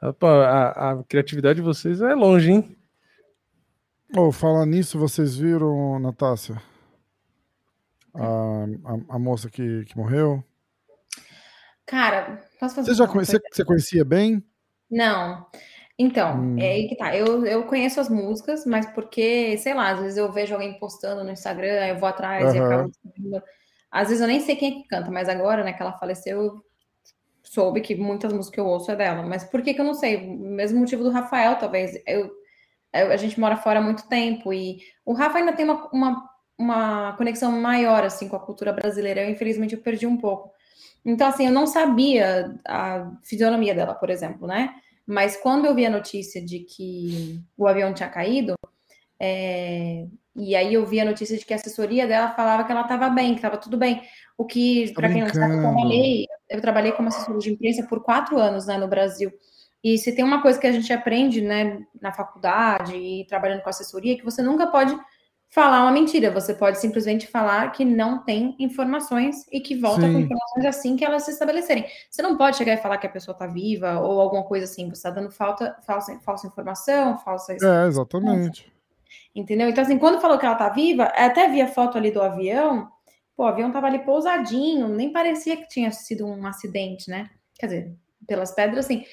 [0.00, 2.76] A, a, a criatividade de vocês é longe, hein?
[4.16, 6.60] Oh, falar nisso, vocês viram, Natácia?
[8.14, 10.42] A, a, a moça que, que morreu?
[11.86, 14.44] Cara, posso fazer Você já conhecia, você conhecia bem?
[14.90, 15.46] Não.
[15.98, 16.58] Então, hum.
[16.58, 17.14] é aí que tá.
[17.16, 21.24] Eu, eu conheço as músicas, mas porque, sei lá, às vezes eu vejo alguém postando
[21.24, 22.54] no Instagram, eu vou atrás uhum.
[22.54, 22.92] e acabo
[23.90, 26.40] Às vezes eu nem sei quem é que canta, mas agora, né, que ela faleceu,
[26.40, 26.62] eu
[27.42, 29.22] soube que muitas músicas que eu ouço é dela.
[29.24, 30.16] Mas por que que eu não sei?
[30.16, 32.00] O mesmo motivo do Rafael, talvez.
[32.06, 32.30] Eu,
[32.92, 36.30] eu a gente mora fora há muito tempo e o Rafa ainda tem uma, uma,
[36.56, 39.22] uma conexão maior, assim, com a cultura brasileira.
[39.22, 40.52] Eu, infelizmente, eu perdi um pouco.
[41.04, 44.74] Então, assim, eu não sabia a fisionomia dela, por exemplo, né?
[45.08, 48.52] Mas quando eu vi a notícia de que o avião tinha caído,
[49.18, 52.82] é, e aí eu vi a notícia de que a assessoria dela falava que ela
[52.82, 54.02] estava bem, que estava tudo bem.
[54.36, 58.04] O que, para quem não sabe, eu trabalhei, eu trabalhei como assessora de imprensa por
[58.04, 59.32] quatro anos né, no Brasil.
[59.82, 63.70] E se tem uma coisa que a gente aprende né, na faculdade e trabalhando com
[63.70, 64.94] assessoria, é que você nunca pode
[65.50, 66.30] falar uma mentira.
[66.30, 70.12] Você pode simplesmente falar que não tem informações e que volta Sim.
[70.12, 71.86] com informações assim que elas se estabelecerem.
[72.10, 74.88] Você não pode chegar e falar que a pessoa está viva ou alguma coisa assim.
[74.88, 77.52] Você está dando falta, falsa, falsa informação, falsa.
[77.54, 78.70] É, exatamente.
[79.34, 79.68] Entendeu?
[79.68, 82.88] Então, assim, quando falou que ela está viva, até vi a foto ali do avião.
[83.36, 87.30] Pô, o avião estava ali pousadinho, nem parecia que tinha sido um acidente, né?
[87.54, 89.04] Quer dizer, pelas pedras, assim.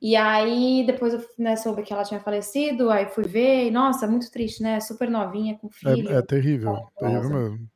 [0.00, 4.06] E aí, depois eu né, soube que ela tinha falecido, aí fui ver, e nossa,
[4.06, 4.80] muito triste, né?
[4.80, 6.08] Super novinha, com filho.
[6.08, 7.70] É, é terrível, terrível mesmo.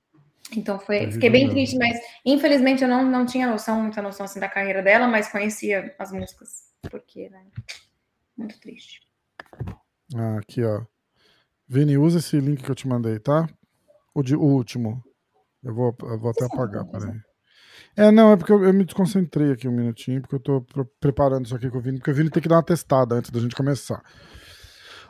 [0.57, 1.55] Então foi, terrível fiquei bem mesmo.
[1.55, 5.31] triste, mas infelizmente eu não, não tinha noção, muita noção assim da carreira dela, mas
[5.31, 7.45] conhecia as músicas, porque, né?
[8.37, 9.01] Muito triste.
[10.15, 10.83] Ah, aqui, ó.
[11.69, 13.49] Vini, usa esse link que eu te mandei, tá?
[14.15, 15.03] O, de, o último.
[15.63, 17.19] Eu vou, eu vou até apagar, peraí.
[17.97, 20.67] É, não, é porque eu, eu, me desconcentrei aqui um minutinho, porque eu tô
[21.01, 23.31] preparando isso aqui com o Vini, porque o Vini tem que dar uma testada antes
[23.31, 24.03] da gente começar.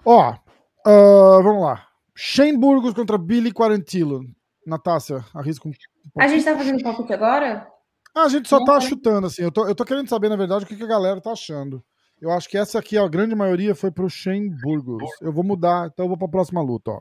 [0.05, 1.87] Ó, uh, vamos lá.
[2.15, 4.21] Shane Burgos contra Billy Quarantillo.
[4.67, 5.73] Natácia, arrisca um.
[6.19, 7.67] A gente tá fazendo palpite agora?
[8.15, 9.43] Ah, a gente só tá chutando, assim.
[9.43, 11.83] Eu tô, eu tô querendo saber, na verdade, o que, que a galera tá achando.
[12.21, 15.03] Eu acho que essa aqui, a grande maioria, foi pro Shane Burgos.
[15.21, 17.01] Eu vou mudar, então eu vou pra próxima luta, ó.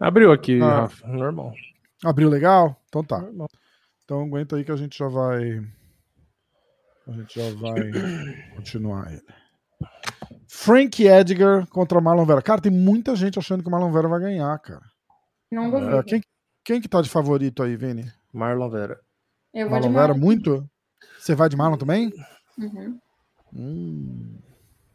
[0.00, 0.80] Abriu aqui, ah.
[0.80, 1.06] Rafa.
[1.06, 1.52] Normal.
[2.04, 2.76] Abriu legal?
[2.88, 3.20] Então tá.
[3.20, 3.48] Normal.
[4.04, 5.66] Então aguenta aí que a gente já vai.
[7.06, 7.90] A gente já vai
[8.54, 9.22] continuar ele.
[10.46, 12.42] Frank Edgar contra Marlon Vera.
[12.42, 14.82] Cara, tem muita gente achando que o Marlon Vera vai ganhar, cara.
[15.50, 15.96] Não duvido.
[15.96, 16.20] É, quem,
[16.64, 18.10] quem que tá de favorito aí, Vini?
[18.32, 19.00] Marlon Vera.
[19.52, 20.70] Eu vou Marlon de Vera, muito?
[21.18, 22.12] Você vai de Marlon também?
[22.58, 22.98] Uhum.
[23.54, 24.38] Hum.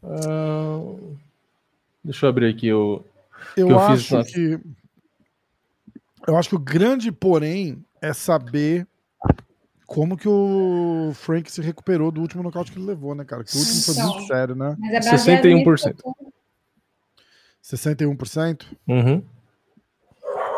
[0.02, 1.16] Uh,
[2.04, 3.04] deixa eu abrir aqui o.
[3.56, 4.60] Eu, eu acho que.
[6.26, 8.86] Eu acho que o grande porém é saber
[9.90, 13.42] como que o Frank se recuperou do último nocaute que ele levou, né, cara?
[13.42, 14.76] Que o último foi muito sério, né?
[14.78, 15.96] Mas é 61%.
[17.60, 18.66] 61%?
[18.86, 19.24] Uhum.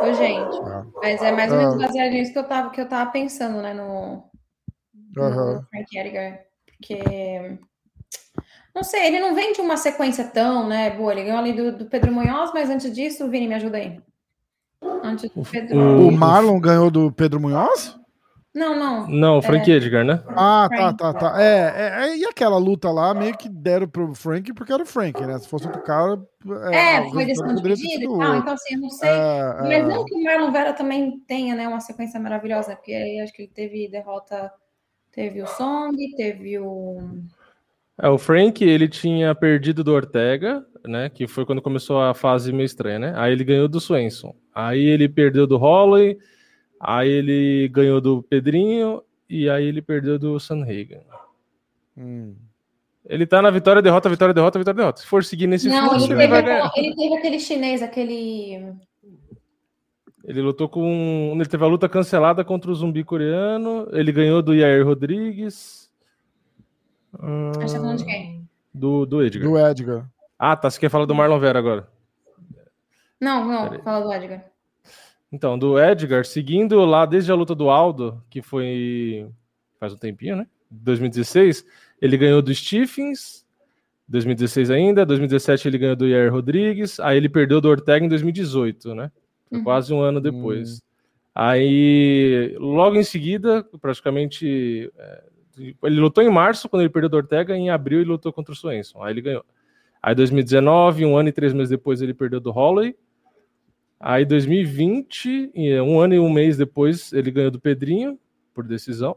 [0.02, 0.84] Ô, gente, ah.
[1.00, 1.78] mas é mais ou menos ah.
[1.78, 4.22] baseado nisso que eu tava, que eu tava pensando, né, no,
[5.16, 5.54] uhum.
[5.54, 6.40] no Frank Edgar.
[6.66, 7.58] Porque,
[8.74, 11.10] não sei, ele não vem de uma sequência tão, né, boa.
[11.10, 13.98] Ele ganhou ali do, do Pedro Munhoz, mas antes disso, Vini, me ajuda aí.
[15.02, 16.06] Antes do Pedro...
[16.06, 18.01] O Marlon ganhou do Pedro Munhoz?
[18.54, 19.08] Não, não.
[19.08, 19.76] Não, o Frank é...
[19.76, 20.22] Edgar, né?
[20.28, 21.42] Ah, tá, tá, tá.
[21.42, 24.86] É, é, é, e aquela luta lá, meio que deram pro Frank porque era o
[24.86, 25.38] Frank, né?
[25.38, 26.20] Se fosse outro cara.
[26.70, 29.08] É, é foi decisão de pedido e tal, então assim, eu não sei.
[29.08, 29.82] É, Mas é.
[29.82, 33.42] não que o Marlon Vera também tenha, né, uma sequência maravilhosa, porque aí acho que
[33.42, 34.52] ele teve derrota.
[35.12, 36.98] Teve o Song, teve o.
[38.00, 41.08] É, o Frank, ele tinha perdido do Ortega, né?
[41.08, 43.14] Que foi quando começou a fase meio estranha, né?
[43.16, 44.34] Aí ele ganhou do Swenson.
[44.54, 46.18] Aí ele perdeu do Holloway.
[46.84, 51.02] Aí ele ganhou do Pedrinho e aí ele perdeu do Sanhagen.
[51.96, 52.34] Hum.
[53.08, 55.00] Ele tá na vitória, derrota, vitória, derrota, vitória, derrota.
[55.00, 58.74] Se for seguir nesse Não, fluxo, ele, ele, teve, ele teve aquele chinês, aquele.
[60.24, 61.32] Ele lutou com.
[61.34, 63.86] Ele teve a luta cancelada contra o zumbi coreano.
[63.92, 65.88] Ele ganhou do Yair Rodrigues.
[67.20, 67.50] Hum...
[67.50, 68.48] Acho que falando de quem?
[68.74, 69.48] Do, do Edgar.
[69.48, 70.10] Do Edgar.
[70.36, 70.68] Ah, tá.
[70.68, 71.88] Você quer falar do Marlon Vera agora?
[73.20, 74.51] Não, não, fala do Edgar.
[75.32, 79.26] Então, do Edgar, seguindo lá desde a luta do Aldo, que foi
[79.80, 80.46] faz um tempinho, né?
[80.70, 81.64] 2016,
[82.00, 83.44] ele ganhou do Stephens,
[84.08, 88.94] 2016 ainda, 2017 ele ganhou do Yair Rodrigues, aí ele perdeu do Ortega em 2018,
[88.94, 89.10] né?
[89.50, 89.64] Uhum.
[89.64, 90.74] Quase um ano depois.
[90.74, 90.78] Uhum.
[91.34, 95.24] Aí, logo em seguida, praticamente é,
[95.82, 98.56] Ele lutou em março, quando ele perdeu do Ortega, em abril ele lutou contra o
[98.56, 99.02] Swenson.
[99.02, 99.44] Aí ele ganhou.
[100.02, 102.94] Aí 2019, um ano e três meses depois, ele perdeu do Holloway.
[104.04, 105.52] Aí 2020,
[105.86, 108.18] um ano e um mês depois, ele ganhou do Pedrinho,
[108.52, 109.16] por decisão.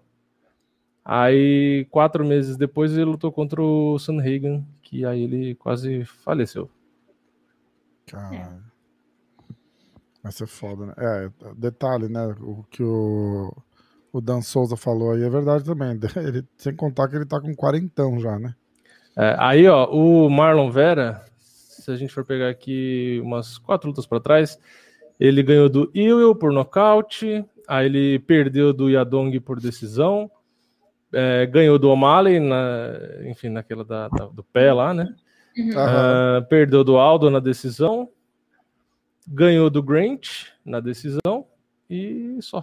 [1.03, 6.69] Aí, quatro meses depois, ele lutou contra o Sanhagen, que aí ele quase faleceu.
[8.05, 8.59] Cara.
[10.21, 10.93] Vai ser foda, né?
[10.97, 12.35] É, detalhe, né?
[12.39, 13.51] O que o,
[14.13, 15.99] o Dan Souza falou aí é verdade também.
[16.17, 18.55] Ele, sem contar que ele tá com quarentão já, né?
[19.15, 21.23] É, aí, ó, o Marlon Vera,
[21.85, 24.59] se a gente for pegar aqui umas quatro lutas para trás,
[25.19, 30.29] ele ganhou do Ewell por nocaute, aí ele perdeu do Yadong por decisão,
[31.13, 32.91] é, ganhou do O'Malley, na,
[33.29, 35.13] enfim, naquela da, da, do pé lá, né?
[35.55, 35.69] Uhum.
[35.69, 38.09] Uh, perdeu do Aldo na decisão,
[39.27, 41.45] ganhou do Grant na decisão
[41.87, 42.61] e só.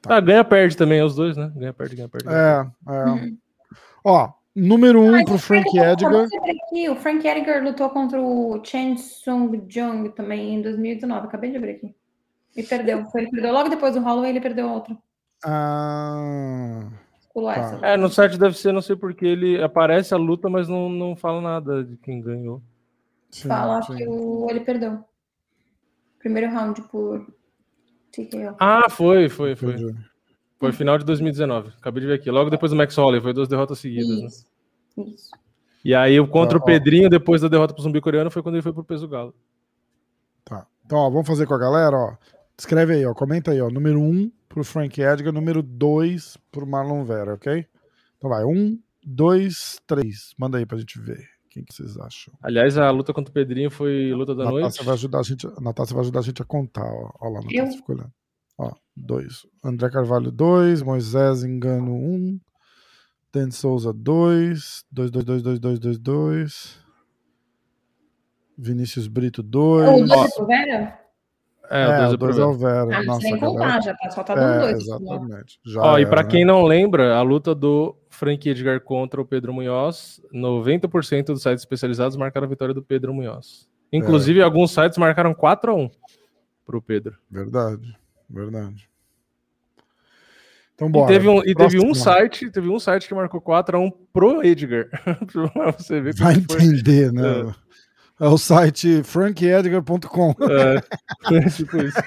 [0.00, 0.16] Tá.
[0.16, 1.52] Ah, ganha, perde também, os dois, né?
[1.54, 2.26] Ganha, perde, ganha, perde.
[2.26, 3.04] Ganha, é, é.
[3.04, 3.38] Uhum.
[4.02, 6.26] Ó, número um Mas, pro Frank Edgar.
[6.26, 11.26] Aqui, o Frank Edgar lutou contra o Chen Sung Jung também em 2019.
[11.26, 11.94] Acabei de abrir aqui.
[12.56, 13.04] E perdeu.
[13.14, 14.96] Ele perdeu logo depois do Holloway, ele perdeu outro.
[15.44, 16.88] Ah.
[17.34, 17.80] Tá.
[17.82, 21.16] É, no site deve ser, não sei porque ele aparece a luta, mas não, não
[21.16, 22.62] fala nada de quem ganhou.
[23.28, 23.96] Sim, fala sim.
[23.96, 25.04] que o, ele perdeu.
[26.20, 27.26] Primeiro round por
[28.12, 28.56] TKO.
[28.60, 29.74] Ah, foi, foi, foi.
[30.58, 31.72] Foi final de 2019.
[31.78, 32.30] Acabei de ver aqui.
[32.30, 34.08] Logo depois do Max Holloway, foi duas derrotas seguidas.
[34.08, 34.26] Né?
[34.26, 34.46] Isso.
[34.96, 35.04] Né?
[35.14, 35.30] Isso.
[35.84, 38.72] E aí, contra o Pedrinho, depois da derrota pro zumbi coreano, foi quando ele foi
[38.72, 39.34] pro peso galo.
[40.42, 40.66] Tá.
[40.84, 42.16] Então, ó, vamos fazer com a galera, ó.
[42.58, 43.12] Escreve aí, ó.
[43.12, 43.68] Comenta aí, ó.
[43.68, 47.66] Número 1 um pro Frank Edgar, número 2 pro Marlon Vera, ok?
[48.16, 50.34] Então vai, 1, 2, 3.
[50.38, 51.22] Manda aí pra gente ver.
[51.50, 52.32] Quem que vocês acham?
[52.42, 54.84] Aliás, a luta contra o Pedrinho foi luta da Natácia noite.
[54.84, 56.86] Vai ajudar a gente, a Natácia vai ajudar a gente a contar.
[56.86, 58.12] Ó, ó lá, Natácia ficou olhando.
[58.96, 59.46] Ó, dois.
[59.62, 60.82] André Carvalho, dois.
[60.82, 62.40] Moisés Engano, um.
[63.32, 64.84] Dan Souza, dois.
[64.90, 66.84] Dois, dois, dois, dois, dois, dois, dois.
[68.56, 69.88] Vinícius Brito, dois.
[69.88, 71.04] O dois é Vera?
[71.70, 72.98] É, é, o dois é o Vera.
[72.98, 74.82] Ah, Nossa, nem contar, já tá, só tá dando é, dois.
[74.84, 75.60] Exatamente.
[75.64, 76.28] Já Ó, era, e para né?
[76.28, 81.62] quem não lembra, a luta do Frank Edgar contra o Pedro Munhoz, 90% dos sites
[81.62, 83.68] especializados marcaram a vitória do Pedro Munhoz.
[83.92, 84.42] Inclusive, é.
[84.42, 85.90] alguns sites marcaram 4 a 1
[86.66, 87.16] pro Pedro.
[87.30, 87.96] Verdade,
[88.28, 88.88] verdade.
[90.74, 91.12] Então, bora.
[91.12, 93.90] E teve um, e teve um site, teve um site que marcou 4 a 1
[94.12, 94.88] pro Edgar.
[95.78, 97.12] você ver Vai entender, foi.
[97.12, 97.50] né?
[97.50, 97.64] É.
[98.20, 100.34] É o site frankedgar.com.
[101.30, 101.98] É, é, tipo isso.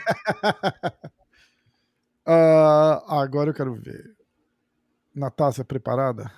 [2.26, 4.16] uh, agora eu quero ver.
[5.14, 6.32] Natácia, preparada?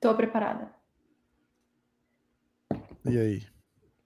[0.00, 0.68] Tô preparada.
[3.04, 3.53] E aí?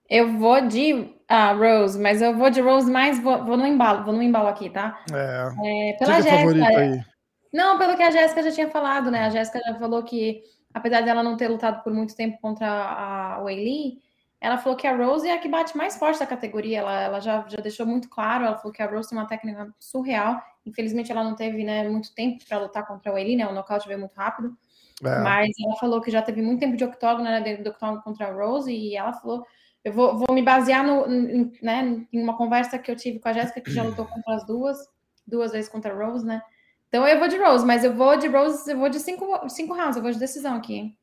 [0.09, 4.03] Eu vou de ah, Rose, mas eu vou de Rose mais, vou, vou no embalo,
[4.03, 4.99] vou no embalo aqui, tá?
[5.13, 5.91] É.
[5.91, 7.05] é pela Jéssica.
[7.53, 9.25] Não, pelo que a Jéssica já tinha falado, né?
[9.25, 10.41] A Jéssica já falou que,
[10.73, 13.99] apesar dela não ter lutado por muito tempo contra a Weili,
[14.41, 16.79] ela falou que a Rose é a que bate mais forte da categoria.
[16.79, 18.45] Ela, ela já, já deixou muito claro.
[18.45, 20.41] Ela falou que a Rose tem uma técnica surreal.
[20.65, 23.45] Infelizmente, ela não teve né, muito tempo para lutar contra a Eli, né?
[23.47, 24.55] O nocaute veio muito rápido.
[25.03, 25.19] É.
[25.19, 27.41] Mas ela falou que já teve muito tempo de octógono, né?
[27.41, 28.71] Dentro do octógono contra a Rose.
[28.71, 29.45] E ela falou:
[29.83, 33.29] eu vou, vou me basear no, em, né, em uma conversa que eu tive com
[33.29, 34.77] a Jéssica, que já lutou contra as duas,
[35.25, 36.41] duas vezes contra a Rose, né?
[36.87, 39.73] Então eu vou de Rose, mas eu vou de Rose, eu vou de cinco, cinco
[39.73, 40.97] rounds, eu vou de decisão aqui.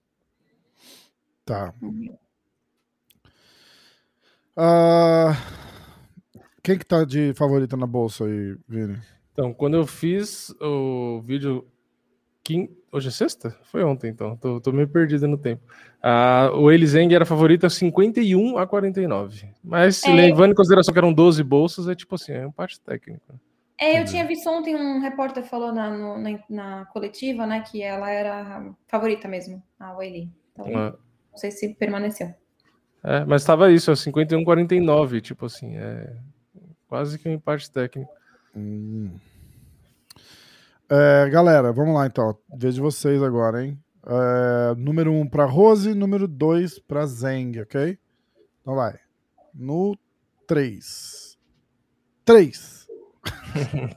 [1.44, 1.72] Tá.
[4.58, 5.32] Uh,
[6.62, 9.00] quem que tá de favorita na bolsa aí, Vini?
[9.32, 11.70] Então, quando eu fiz o vídeo.
[12.46, 12.68] Quim...
[12.92, 13.56] Hoje é sexta?
[13.64, 14.36] Foi ontem, então.
[14.36, 15.64] Tô, tô meio perdido no tempo.
[15.98, 19.48] Uh, o Elizeng era favorita 51 a 49.
[19.64, 20.12] Mas, é...
[20.12, 23.34] levando em consideração que eram 12 bolsas, é tipo assim, é um parte técnico.
[23.76, 27.82] É, eu tinha visto ontem um repórter falou na, no, na, na, coletiva, né, que
[27.82, 30.30] ela era favorita mesmo, a Weili.
[30.52, 30.94] Então, ah.
[31.32, 32.32] não sei se permaneceu.
[33.02, 36.14] É, mas estava isso, é 51-49, tipo assim, é
[36.86, 38.10] quase que um empate técnico.
[38.56, 39.10] Hum.
[40.88, 42.36] É, galera, vamos lá então.
[42.56, 43.78] Vejo vocês agora, hein?
[44.06, 47.98] É, número 1 um para Rose, número 2 para Zeng, ok?
[48.60, 48.94] Então vai.
[49.52, 49.98] No
[50.46, 51.36] 3.
[52.24, 52.86] 3.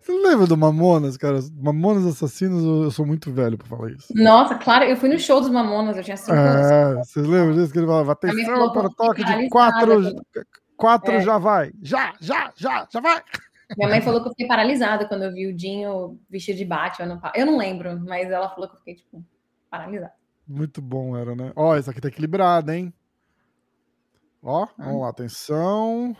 [0.00, 1.40] Você lembra do Mamonas, cara?
[1.60, 4.06] Mamonas Assassinos, eu sou muito velho pra falar isso.
[4.14, 7.08] Nossa, claro, eu fui no show dos Mamonas, eu tinha 5 é, anos.
[7.08, 7.72] Vocês lembram disso?
[7.72, 10.14] Que ele falava, atenção para o toque de 4,
[10.76, 11.20] 4 é.
[11.20, 11.72] já vai.
[11.82, 13.22] Já, já, já, já vai.
[13.76, 17.20] Minha mãe falou que eu fiquei paralisada quando eu vi o Dinho vestido de Batman.
[17.34, 19.22] Eu não lembro, mas ela falou que eu fiquei, tipo,
[19.70, 20.14] paralisada.
[20.46, 21.52] Muito bom era, né?
[21.54, 22.92] Ó, essa aqui tá equilibrada, hein?
[24.42, 26.16] Ó, vamos lá, atenção.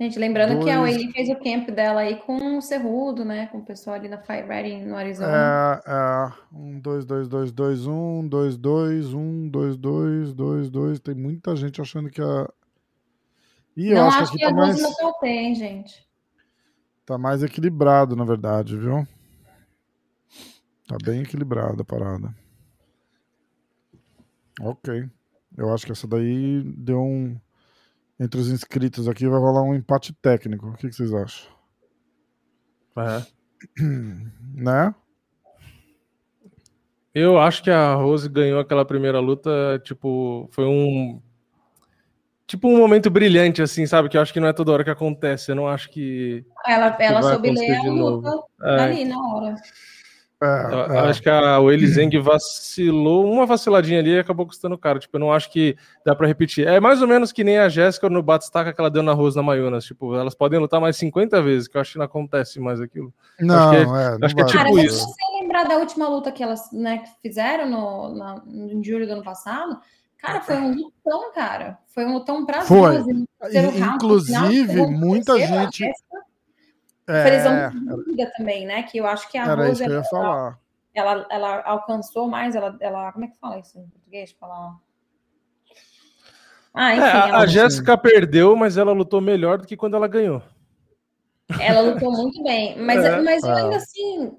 [0.00, 0.64] Gente, lembrando dois...
[0.64, 3.46] que a Wayne fez o camp dela aí com o Cerrudo, né?
[3.48, 5.80] Com o pessoal ali na Fire Riding no Arizona.
[5.86, 6.32] É, é.
[6.52, 10.98] Um, dois, dois, dois, dois, um, dois, dois, um, dois, dois, dois, dois.
[10.98, 12.48] Tem muita gente achando que a.
[13.76, 14.80] Ih, eu Não acho, acho que, que tá a mais...
[14.80, 16.06] no hein, gente.
[17.06, 19.06] Tá mais equilibrado, na verdade, viu?
[20.86, 22.34] Tá bem equilibrada a parada.
[24.60, 25.08] Ok.
[25.56, 27.38] Eu acho que essa daí deu um
[28.20, 30.68] entre os inscritos aqui vai rolar um empate técnico.
[30.68, 31.50] O que, que vocês acham?
[32.96, 33.26] É.
[34.54, 34.94] Né?
[37.14, 41.20] Eu acho que a Rose ganhou aquela primeira luta, tipo, foi um
[42.52, 44.10] tipo um momento brilhante, assim, sabe?
[44.10, 45.50] Que eu acho que não é toda hora que acontece.
[45.50, 46.44] Eu não acho que.
[46.66, 48.30] Ela, ela soube ler a luta
[48.62, 48.80] é.
[48.82, 49.56] ali na hora.
[50.42, 50.98] É, é.
[50.98, 54.98] Acho que a Willy Zeng vacilou, uma vaciladinha ali e acabou custando caro.
[54.98, 56.66] Tipo, eu não acho que dá para repetir.
[56.66, 59.36] É mais ou menos que nem a Jéssica no Batistaca que ela deu na Rose
[59.36, 59.84] na Mayunas.
[59.84, 63.14] Tipo, elas podem lutar mais 50 vezes, que eu acho que não acontece mais aquilo.
[63.40, 64.98] Não, acho que é, é acho que é tipo Cara, isso.
[64.98, 69.12] Se você lembrar da última luta que elas né, fizeram no, na, em julho do
[69.12, 69.78] ano passado,
[70.22, 71.78] Cara, foi um lutão, cara.
[71.88, 72.94] Foi um lutão pra Foi.
[72.96, 75.84] Inclusive, round, muita gente.
[77.08, 78.84] É, Felizão vida também, né?
[78.84, 80.58] Que eu acho que a Era Rose, isso que eu ia falar.
[80.94, 83.10] Ela, ela alcançou mais, ela, ela.
[83.10, 84.30] Como é que fala isso em português?
[84.38, 84.76] Falar.
[86.72, 90.40] Ah, enfim, é, a Jéssica perdeu, mas ela lutou melhor do que quando ela ganhou.
[91.60, 94.38] Ela lutou muito bem, mas, é, mas eu ainda assim.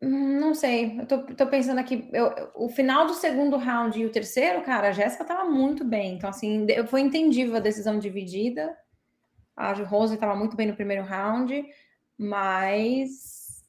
[0.00, 2.08] Não sei, eu tô, tô pensando aqui.
[2.12, 6.14] Eu, o final do segundo round e o terceiro, cara, a Jéssica tava muito bem.
[6.14, 8.76] Então, assim, foi entendível a decisão dividida.
[9.56, 11.64] A Rose estava muito bem no primeiro round,
[12.16, 13.64] mas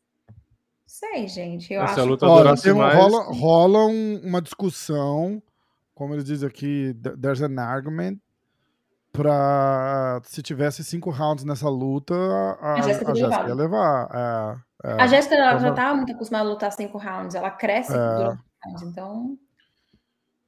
[0.86, 1.74] sei, gente.
[1.74, 2.96] Eu Essa acho luta Olha, tem, mais...
[2.96, 5.42] rola, rola um, uma discussão,
[5.96, 8.20] como eles dizem aqui, there's an argument
[9.12, 14.10] para se tivesse cinco rounds nessa luta, a, a Jéssica ia levar.
[14.14, 17.96] É, é, a Jéssica já estava muito acostumada a lutar cinco rounds, ela cresce é,
[17.96, 19.38] durante rounds, então.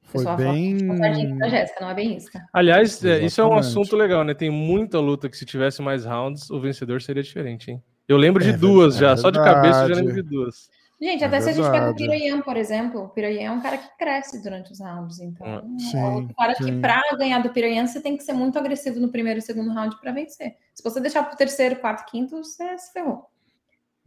[0.04, 0.98] Foi bem.
[1.38, 2.28] Da Jéssica, não é bem isso.
[2.52, 4.34] Aliás, é, isso é um assunto legal, né?
[4.34, 7.82] Tem muita luta que se tivesse mais rounds, o vencedor seria diferente, hein?
[8.06, 10.68] Eu lembro de é duas já, só de cabeça eu já lembro de duas.
[11.00, 13.60] Gente, até é se a gente pega o Piroyan, por exemplo, o Piroyan é um
[13.60, 16.64] cara que cresce durante os rounds, então ah, sim, é cara sim.
[16.64, 19.72] que para ganhar do Piroyan você tem que ser muito agressivo no primeiro e segundo
[19.72, 20.56] round para vencer.
[20.72, 23.31] Se você deixar pro terceiro, quarto, quinto, você se ferrou.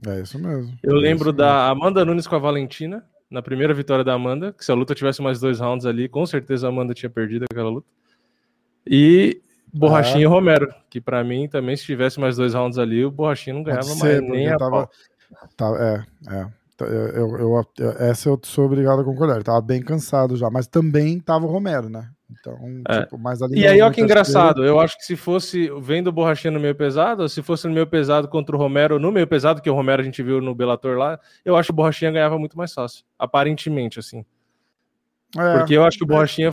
[0.08, 0.78] É isso mesmo.
[0.84, 4.64] Eu é lembro da Amanda Nunes com a Valentina, na primeira vitória da Amanda, que
[4.64, 7.70] se a luta tivesse mais dois rounds ali, com certeza a Amanda tinha perdido aquela
[7.70, 7.88] luta.
[8.86, 9.42] E
[9.74, 13.56] Borrachinha e Romero, que para mim também, se tivesse mais dois rounds ali, o Borrachinha
[13.56, 14.90] não ganhava ser, mais nem a tava,
[15.56, 16.48] tava, É, é.
[16.78, 19.36] Eu, eu, eu, essa eu sou obrigado a concordar.
[19.36, 22.10] Ele tava bem cansado já, mas também tava o Romero, né?
[22.30, 22.58] Então,
[22.90, 23.02] é.
[23.02, 23.60] tipo, mais ali.
[23.60, 24.66] E aí, olha que engraçado.
[24.66, 27.86] Eu acho que se fosse vendo o Borrachinha no meio pesado, se fosse no meio
[27.86, 30.98] pesado contra o Romero no meio pesado, que o Romero a gente viu no Bellator
[30.98, 33.06] lá, eu acho que o Borrachinha ganhava muito mais fácil.
[33.18, 34.26] Aparentemente, assim.
[35.38, 36.52] É, Porque eu acho que o Borrachinha,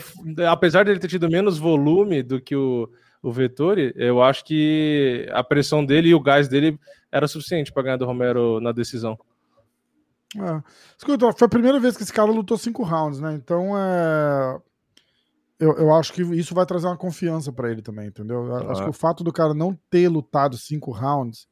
[0.51, 2.91] apesar dele ter tido menos volume do que o,
[3.23, 6.79] o Vettori, eu acho que a pressão dele e o gás dele
[7.11, 9.19] era suficiente para ganhar do Romero na decisão.
[10.37, 10.63] É.
[10.99, 13.35] Escuta, foi a primeira vez que esse cara lutou cinco rounds, né?
[13.35, 14.59] Então é
[15.63, 18.47] eu, eu acho que isso vai trazer uma confiança para ele também, entendeu?
[18.47, 21.47] Eu Acho que o fato do cara não ter lutado cinco rounds.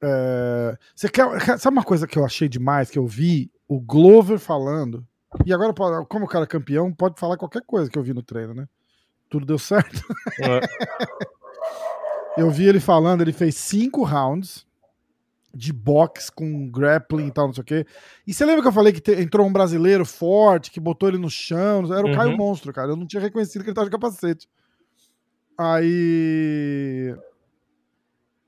[0.00, 0.78] É...
[0.94, 1.58] Você quer.
[1.58, 5.04] Sabe uma coisa que eu achei demais, que eu vi o Glover falando.
[5.44, 8.22] E agora, como o cara é campeão, pode falar qualquer coisa que eu vi no
[8.22, 8.68] treino, né?
[9.28, 10.00] Tudo deu certo.
[10.40, 10.60] É.
[12.40, 14.64] eu vi ele falando, ele fez cinco rounds
[15.54, 17.86] de boxe com grappling e tal, não sei o quê.
[18.26, 21.18] E você lembra que eu falei que te, entrou um brasileiro forte, que botou ele
[21.18, 21.92] no chão?
[21.92, 22.14] Era o uhum.
[22.14, 22.92] Caio Monstro, cara.
[22.92, 24.48] Eu não tinha reconhecido que ele tava de capacete.
[25.56, 27.14] Aí.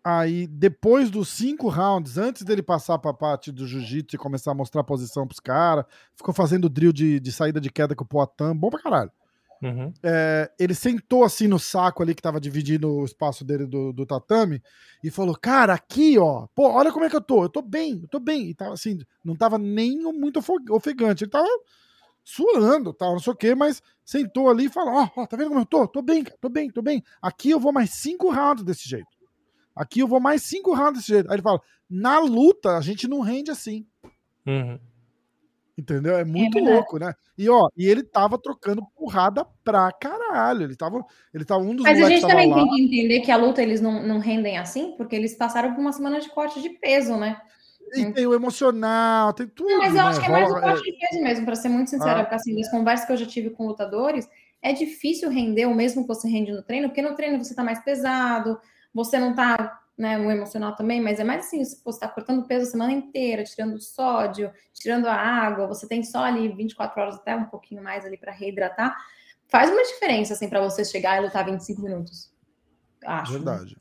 [0.03, 4.55] Aí, depois dos cinco rounds, antes dele passar pra parte do jiu-jitsu e começar a
[4.55, 5.84] mostrar a posição pros caras,
[6.16, 9.12] ficou fazendo drill de, de saída de queda com o Poitin, bom pra caralho.
[9.62, 9.92] Uhum.
[10.02, 14.06] É, ele sentou assim no saco ali que tava dividindo o espaço dele do, do,
[14.06, 14.62] tatame
[15.04, 18.00] e falou: Cara, aqui, ó, pô, olha como é que eu tô, eu tô bem,
[18.02, 18.48] eu tô bem.
[18.48, 20.40] E tava assim, não tava nem muito
[20.70, 21.46] ofegante, ele tava
[22.24, 25.48] suando, tal, não sei o que, mas sentou ali e falou: Ó, oh, tá vendo
[25.48, 25.86] como eu tô?
[25.86, 27.04] Tô bem, tô bem, tô bem.
[27.20, 29.08] Aqui eu vou mais cinco rounds desse jeito.
[29.76, 31.28] Aqui eu vou mais cinco rounds desse jeito.
[31.28, 33.86] Aí ele fala: Na luta, a gente não rende assim.
[34.46, 34.78] Uhum.
[35.77, 36.18] Entendeu?
[36.18, 37.14] É muito é louco, né?
[37.39, 40.64] E ó, e ele tava trocando porrada pra caralho.
[40.64, 42.57] Ele tava, ele tava um dos Mas a gente também lá.
[42.57, 45.81] tem que entender que a luta eles não, não rendem assim, porque eles passaram por
[45.81, 47.41] uma semana de corte de peso, né?
[47.95, 48.12] E hum.
[48.12, 49.68] tem o emocional, tem tudo.
[49.68, 50.03] Não, mas eu né?
[50.03, 52.23] acho que é mais o corte de peso mesmo, para ser muito sincera, ah.
[52.25, 54.29] porque assim, das conversas que eu já tive com lutadores,
[54.62, 57.64] é difícil render o mesmo que você rende no treino, porque no treino você tá
[57.64, 58.61] mais pesado,
[58.93, 62.46] você não tá né, no emocional também, mas é mais assim, se você está cortando
[62.46, 67.16] peso a semana inteira, tirando sódio, tirando a água, você tem só ali 24 horas
[67.16, 68.96] até um pouquinho mais ali para reidratar,
[69.46, 72.32] faz uma diferença assim para você chegar e lutar 25 minutos.
[73.05, 73.34] Acho.
[73.34, 73.76] Verdade.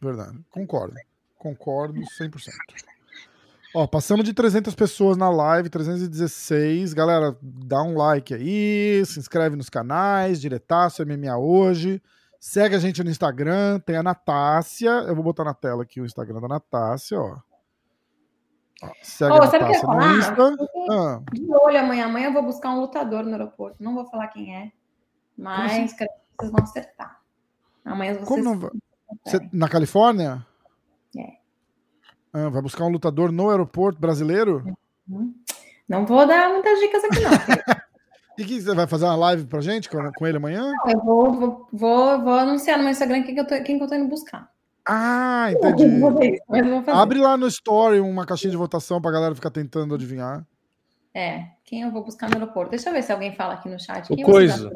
[0.00, 0.38] Verdade.
[0.50, 0.94] Concordo.
[1.36, 2.30] Concordo 100%.
[3.74, 6.92] Ó, passamos de 300 pessoas na live, 316.
[6.92, 12.00] Galera, dá um like aí, se inscreve nos canais, diretaço MMA hoje.
[12.40, 14.88] Segue a gente no Instagram, tem a Natácia.
[14.88, 17.36] Eu vou botar na tela aqui o Instagram da Natácia, ó.
[19.02, 20.56] segue oh, a Natácia no Insta.
[20.90, 21.20] Ah.
[21.34, 22.06] De olho amanhã.
[22.06, 23.76] Amanhã eu vou buscar um lutador no aeroporto.
[23.78, 24.72] Não vou falar quem é,
[25.36, 26.06] mas assim?
[26.38, 27.20] vocês vão acertar.
[27.84, 28.26] Amanhã vocês...
[28.26, 28.70] Como não vai?
[29.52, 30.46] na Califórnia?
[31.18, 31.36] É.
[32.32, 34.64] Ah, vai buscar um lutador no aeroporto brasileiro?
[35.06, 35.34] Uhum.
[35.86, 37.74] Não vou dar muitas dicas aqui, não.
[38.40, 40.72] E que você vai fazer uma live pra gente com, com ele amanhã?
[40.72, 43.76] Não, eu vou, vou, vou, vou, anunciar no meu Instagram quem que, eu tô, quem
[43.76, 44.50] que eu tô indo buscar.
[44.88, 46.40] Ah, entendi.
[46.86, 50.42] Abre lá no story uma caixinha de votação pra galera ficar tentando adivinhar.
[51.12, 52.70] É, quem eu vou buscar no aeroporto?
[52.70, 54.10] Deixa eu ver se alguém fala aqui no chat.
[54.10, 54.72] O coisa.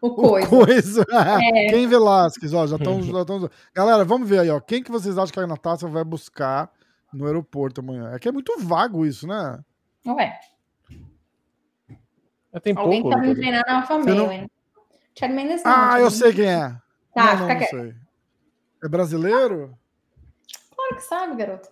[0.00, 0.46] O coisa.
[0.46, 1.04] O coisa.
[1.12, 1.66] É.
[1.68, 3.02] Quem Velasquez, ó, já estão.
[3.04, 4.60] já Galera, vamos ver aí, ó.
[4.60, 6.70] Quem que vocês acham que a Natácia vai buscar
[7.12, 8.12] no aeroporto amanhã?
[8.14, 9.60] É que é muito vago isso, né?
[10.06, 10.40] Ué.
[12.60, 14.30] Tem Alguém pouco, tá me treinando na Alfa não...
[14.30, 14.50] hein?
[15.14, 15.72] Thiago Mendes não.
[15.72, 16.76] Ah, eu sei quem é.
[17.14, 17.94] Tá, não, não, não sei.
[18.84, 19.78] É brasileiro?
[20.74, 21.68] Claro que sabe, garoto.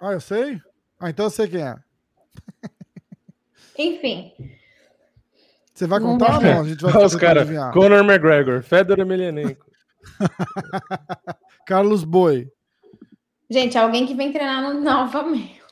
[0.00, 0.60] Ah, eu sei?
[0.98, 1.76] Ah, então eu sei quem é.
[3.78, 4.32] Enfim.
[5.72, 6.60] Você vai contar ou não?
[6.60, 9.66] A gente vai Os caras, Conor McGregor, Fedor Emelianenko.
[11.66, 12.48] Carlos Boi.
[13.50, 15.63] Gente, alguém que vem treinar no Nova Meio.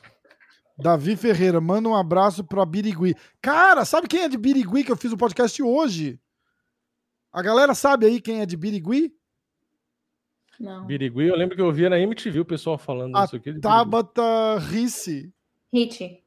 [0.83, 3.15] Davi Ferreira, manda um abraço para Birigui.
[3.41, 6.19] Cara, sabe quem é de Birigui que eu fiz o podcast hoje?
[7.31, 9.15] A galera sabe aí quem é de Birigui?
[10.59, 10.85] Não.
[10.85, 13.57] Birigui, eu lembro que eu via na MTV o pessoal falando a isso aqui.
[13.59, 15.33] Tabata Risse.
[15.71, 16.21] Hit.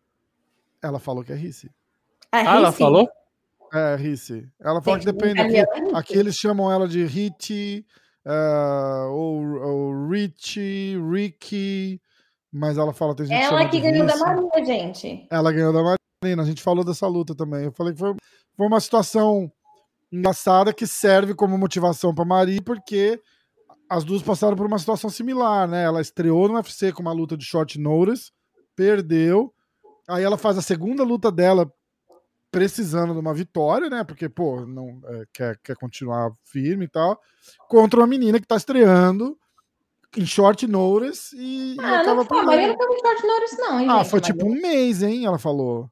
[0.82, 1.70] Ela falou que é Risse.
[2.32, 3.08] Ah, ah ela falou?
[3.72, 4.48] É, Risse.
[4.58, 5.38] Ela falou que depende.
[5.38, 7.84] Aqui, é aqui, eles chamam ela de Hit,
[8.24, 12.00] uh, ou, ou Rich, Ricky.
[12.56, 15.26] Mas ela fala, tem gente Ela que ganhou da Marina, gente.
[15.30, 16.42] Ela ganhou da Marina.
[16.42, 17.64] A gente falou dessa luta também.
[17.64, 18.14] Eu falei que foi,
[18.56, 19.52] foi uma situação
[20.10, 23.20] engraçada que serve como motivação para Maria, porque
[23.90, 25.84] as duas passaram por uma situação similar, né?
[25.84, 28.32] Ela estreou no UFC com uma luta de short notice,
[28.74, 29.52] perdeu.
[30.08, 31.70] Aí ela faz a segunda luta dela
[32.50, 34.02] precisando de uma vitória, né?
[34.02, 37.20] Porque, pô, não é, quer, quer continuar firme e tal.
[37.68, 39.36] Contra uma menina que tá estreando
[40.16, 43.58] em short notice e, ah, e não foi, a Maria não foi em short notice,
[43.58, 45.26] não, hein, Ah, gente, foi tipo um mês, hein?
[45.26, 45.90] Ela falou.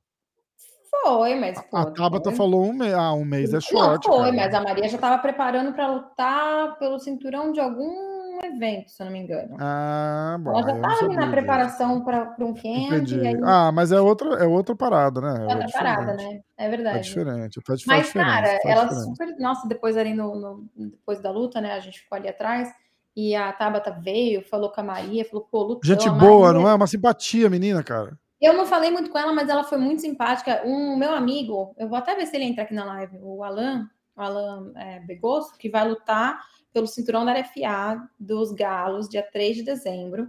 [1.02, 1.60] Foi, mas.
[1.70, 2.36] Pô, a Tabata foi.
[2.36, 2.94] falou um mês.
[2.94, 4.08] Ah, um mês é short.
[4.08, 4.36] Não, foi, cara.
[4.36, 9.06] mas a Maria já estava preparando para lutar pelo cinturão de algum evento, se eu
[9.06, 9.56] não me engano.
[9.60, 10.50] Ah, bom.
[10.50, 12.62] Ela já estava na preparação para um camp.
[12.62, 13.40] Aí...
[13.44, 15.36] Ah, mas é outra, é outra parada, né?
[15.40, 16.40] É outra é parada, né?
[16.56, 16.98] É verdade.
[16.98, 17.60] É diferente.
[17.66, 19.04] Faz, mas, cara, ela diferente.
[19.04, 19.36] super.
[19.38, 21.72] Nossa, depois ali no, no, depois da luta, né?
[21.72, 22.68] A gente ficou ali atrás.
[23.16, 25.84] E a Tabata veio, falou com a Maria, falou, pô, lutou.
[25.84, 26.60] Gente boa, Maria...
[26.60, 26.74] não é?
[26.74, 28.18] Uma simpatia, menina, cara.
[28.40, 30.62] Eu não falei muito com ela, mas ela foi muito simpática.
[30.66, 33.88] Um meu amigo, eu vou até ver se ele entra aqui na live, o Alan,
[34.16, 36.40] o Alan é, Begosso, que vai lutar
[36.72, 40.28] pelo cinturão da RFA dos Galos, dia 3 de dezembro.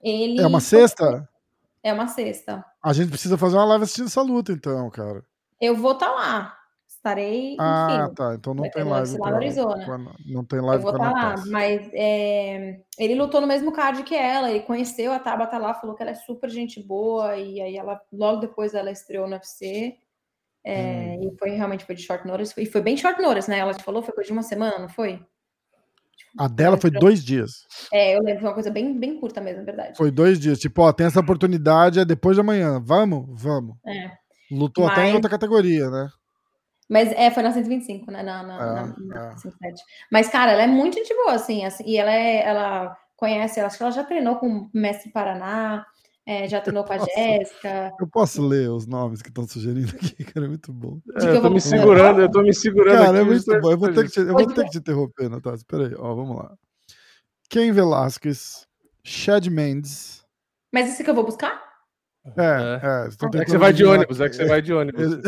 [0.00, 0.40] Ele...
[0.40, 1.28] É uma sexta?
[1.82, 2.64] É uma sexta.
[2.82, 5.24] A gente precisa fazer uma live assistindo essa luta, então, cara.
[5.60, 6.57] Eu vou estar tá lá.
[7.08, 7.56] Estarei.
[7.58, 8.34] Ah, enfim, tá.
[8.34, 9.18] Então não tem live.
[9.18, 10.14] Lá Arizona.
[10.26, 10.84] não tem live.
[10.84, 11.44] Eu vou estar tá lá.
[11.46, 14.50] Mas é, ele lutou no mesmo card que ela.
[14.50, 17.36] Ele conheceu a Tabata lá, falou que ela é super gente boa.
[17.36, 19.96] E aí ela, logo depois, ela estreou no UFC.
[20.64, 21.30] É, hum.
[21.32, 22.52] E foi realmente foi de short notice.
[22.58, 23.58] E foi bem short notice, né?
[23.58, 25.24] Ela te falou, foi coisa de uma semana, não foi?
[26.38, 27.66] A dela foi dois dias.
[27.90, 29.96] É, eu lembro, foi uma coisa bem, bem curta mesmo, verdade.
[29.96, 30.58] Foi dois dias.
[30.58, 32.78] Tipo, ó, tem essa oportunidade, é depois de amanhã.
[32.84, 33.24] Vamos?
[33.42, 33.76] Vamos.
[33.86, 34.10] É.
[34.50, 34.92] Lutou Mas...
[34.92, 36.08] até em outra categoria, né?
[36.88, 38.22] Mas é, foi na 125, né?
[38.22, 39.36] Na, na, ah, na, na ah.
[39.36, 39.82] 107.
[40.10, 43.76] Mas, cara, ela é muito gente boa, assim, assim e ela é, ela conhece, acho
[43.76, 45.84] que ela já treinou com o Mestre Paraná,
[46.24, 47.92] é, já treinou eu com a Jéssica.
[48.00, 50.98] Eu posso ler os nomes que estão sugerindo aqui, cara, é muito bom.
[51.20, 52.96] É, eu, tô me segurando, eu tô me segurando.
[52.96, 53.70] Cara, aqui, é muito bom.
[53.70, 55.56] Eu vou ter que te, eu vou ter que te interromper, Natália.
[55.56, 56.54] Espera aí, ó, vamos lá.
[57.50, 58.66] Ken Velasquez,
[59.02, 60.24] Chad Mendes.
[60.72, 61.67] Mas esse que eu vou buscar?
[62.36, 62.80] É, é.
[62.86, 63.08] é,
[63.40, 65.14] é que você vai de ônibus, é que você vai de ônibus.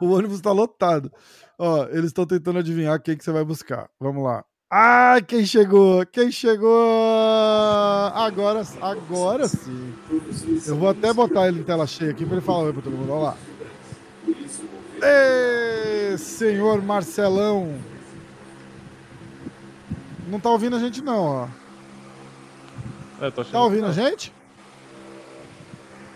[0.00, 1.12] o ônibus tá lotado.
[1.58, 3.88] Ó, eles estão tentando adivinhar quem que você vai buscar.
[4.00, 4.44] Vamos lá.
[4.70, 6.04] Ah, quem chegou?
[6.06, 6.88] Quem chegou?
[8.14, 9.92] Agora, agora sim.
[10.66, 12.96] Eu vou até botar ele em tela cheia aqui para ele falar oi para todo
[12.96, 13.12] mundo.
[13.12, 13.36] Olha lá.
[15.02, 17.78] Ê, senhor Marcelão.
[20.26, 21.48] Não tá ouvindo a gente não, ó.
[23.20, 24.32] É, tá ouvindo a gente?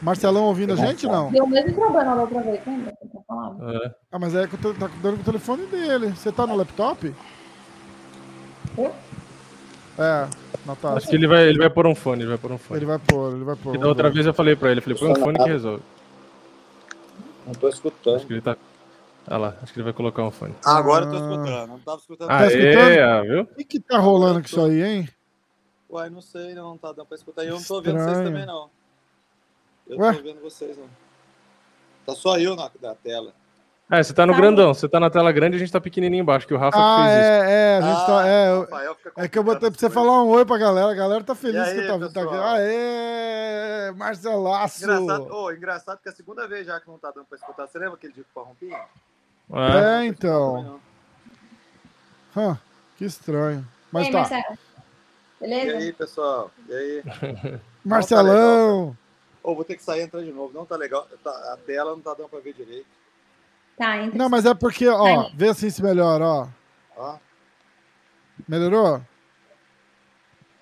[0.03, 1.30] Marcelão ouvindo a gente, não?
[1.30, 2.92] Deu o mesmo problema da outra vez, lembra?
[2.92, 3.94] É.
[4.12, 6.09] Ah, mas é que eu tô, tá dando o telefone dele.
[6.11, 7.14] Você tá no laptop?
[8.76, 8.94] Eu?
[9.99, 10.28] É,
[10.66, 10.99] Natália.
[10.99, 12.78] Acho que ele vai, ele vai pôr um fone, ele vai pôr um fone.
[12.78, 13.74] Ele vai pôr, ele vai pôr.
[13.74, 15.82] E da outra vez eu falei pra ele, falei, põe um fone que resolve.
[17.47, 18.16] Não tô escutando.
[18.16, 18.57] Acho que ele tá.
[19.28, 20.55] Olha lá, acho que ele vai colocar um fone.
[20.64, 21.66] Ah, agora eu tô escutando.
[21.68, 22.28] Não tava escutando.
[22.28, 23.01] Tá escutando?
[23.01, 23.42] Ah, viu?
[23.42, 25.09] O que, que tá rolando com isso aí, hein?
[25.88, 27.44] Uai, não sei, não, não tá dando pra escutar.
[27.44, 28.68] E eu não tô vendo vocês também, não.
[29.89, 30.09] Eu Ué?
[30.09, 30.89] não tô vendo vocês, não.
[32.05, 33.32] Tá só eu na, na tela.
[33.89, 36.22] É, você tá no grandão, você tá na tela grande e a gente tá pequenininho
[36.22, 37.51] embaixo, que o Rafa ah, fez é, isso.
[37.51, 38.26] É, a gente ah, tá.
[38.26, 40.91] É, Rafael é que eu botei pra você falar um oi pra galera.
[40.91, 42.12] A galera tá feliz aí, que tá vindo.
[42.12, 42.34] Tá aqui.
[42.34, 44.82] Aê, Marcelaço!
[44.82, 47.68] Engraçado, oh, engraçado que é a segunda vez já que não tá dando pra escutar.
[47.68, 48.72] Você lembra aquele dia que eu rompi?
[48.72, 50.80] É, é então.
[52.37, 52.57] Hum,
[52.97, 53.64] que estranho.
[53.93, 54.18] Mas Ei, tá.
[54.18, 54.59] Marcelo.
[55.41, 55.66] Beleza?
[55.66, 56.51] E aí, pessoal?
[56.68, 57.03] E aí?
[57.84, 58.97] Marcelão!
[59.49, 60.53] Oh, vou ter que sair e entrar de novo.
[60.53, 61.07] Não tá legal.
[61.22, 62.88] Tá, a tela não tá dando pra ver direito.
[63.78, 64.18] Tá, entra.
[64.18, 66.49] Não, mas é porque, ó, vê assim se melhora, ó.
[66.97, 67.16] Ó.
[68.49, 68.97] Melhorou?
[68.97, 69.01] Ah,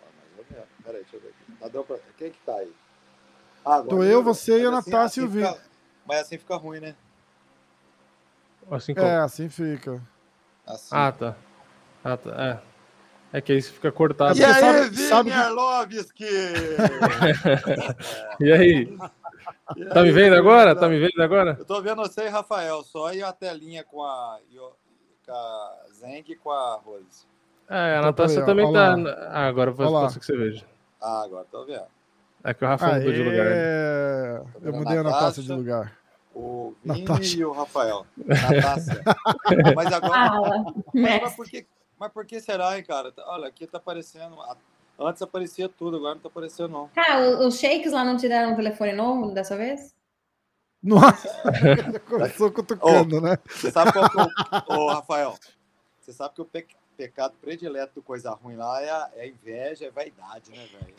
[0.03, 0.69] mais ou menos.
[0.85, 1.53] Peraí, deixa eu ver aqui.
[1.59, 1.97] Tá dando pra...
[2.19, 2.71] Quem que tá aí?
[3.65, 5.59] Ah, agora Tô eu, você e a Natácia e o Vitor.
[6.05, 6.95] Mas assim fica ruim, né?
[8.71, 9.99] Assim É, assim fica.
[10.67, 10.91] Assim.
[10.91, 11.37] Ah, tá.
[12.05, 12.31] Ah, tá.
[12.31, 12.74] É.
[13.35, 14.39] É que aí você fica cortado.
[14.39, 15.33] E aí, sabe.
[15.33, 16.23] Arlovski?
[18.39, 18.97] e aí?
[19.77, 20.73] E tá aí, me vendo agora?
[20.73, 20.83] Tá...
[20.83, 21.57] tá me vendo agora?
[21.59, 24.39] Eu tô vendo você e Rafael só e a telinha com a,
[25.27, 27.27] com a Zeng e com a Rose.
[27.69, 28.95] É, a Natácia aí, também tá.
[29.31, 30.65] Ah, agora eu posso que você veja.
[31.03, 31.87] Ah, agora tô vendo.
[32.45, 33.47] É que o Rafa mudou de lugar.
[33.49, 35.99] É, eu mudei a Natácia de lugar.
[36.33, 37.37] O Vini Natasha.
[37.37, 38.07] e o Rafael.
[38.17, 39.03] Natácia.
[39.75, 40.15] mas agora.
[40.15, 41.67] Ah, mas, mas, por que,
[41.99, 43.13] mas por que será, hein, cara?
[43.27, 44.37] Olha, aqui tá aparecendo.
[44.99, 46.91] Antes aparecia tudo, agora não tá aparecendo, não.
[46.97, 49.95] Ah, os shakes lá não te deram um telefone novo dessa vez?
[50.83, 51.29] Nossa!
[52.09, 53.39] Começou cutucando, oh, né?
[53.49, 54.81] Você sabe qual que é o.
[54.81, 55.35] Ô, Rafael,
[55.99, 56.67] você sabe que o pe
[56.97, 60.95] pecado predileto do coisa ruim lá é a, é a inveja, é vaidade, né, velho?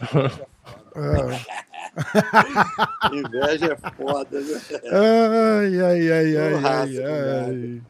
[3.13, 3.77] Inveja é foda.
[3.77, 4.61] inveja é foda, né?
[4.91, 6.99] Ai, ai, ai, ai, ai,
[7.47, 7.81] ai.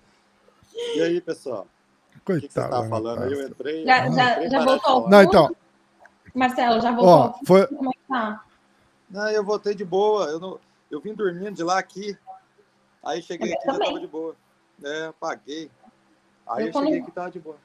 [0.96, 1.66] E aí, pessoal?
[2.26, 2.38] Coitado.
[2.38, 3.34] O que, que você tava falando aí?
[3.34, 3.86] Eu entrei.
[3.86, 5.10] Já, já, entrei já voltou?
[5.10, 5.56] Não, então.
[6.34, 7.40] Marcelo, já voltou?
[7.40, 7.68] Ó, foi...
[7.68, 8.44] Como é que tá?
[9.10, 10.26] Não, eu voltei de boa.
[10.26, 10.60] Eu, não...
[10.90, 12.18] eu vim dormindo de lá aqui.
[13.04, 14.36] Aí cheguei Eu aqui e já tava de boa.
[14.84, 15.72] É, paguei.
[16.48, 17.58] Aí Eu eu, cheguei aqui e tava de boa.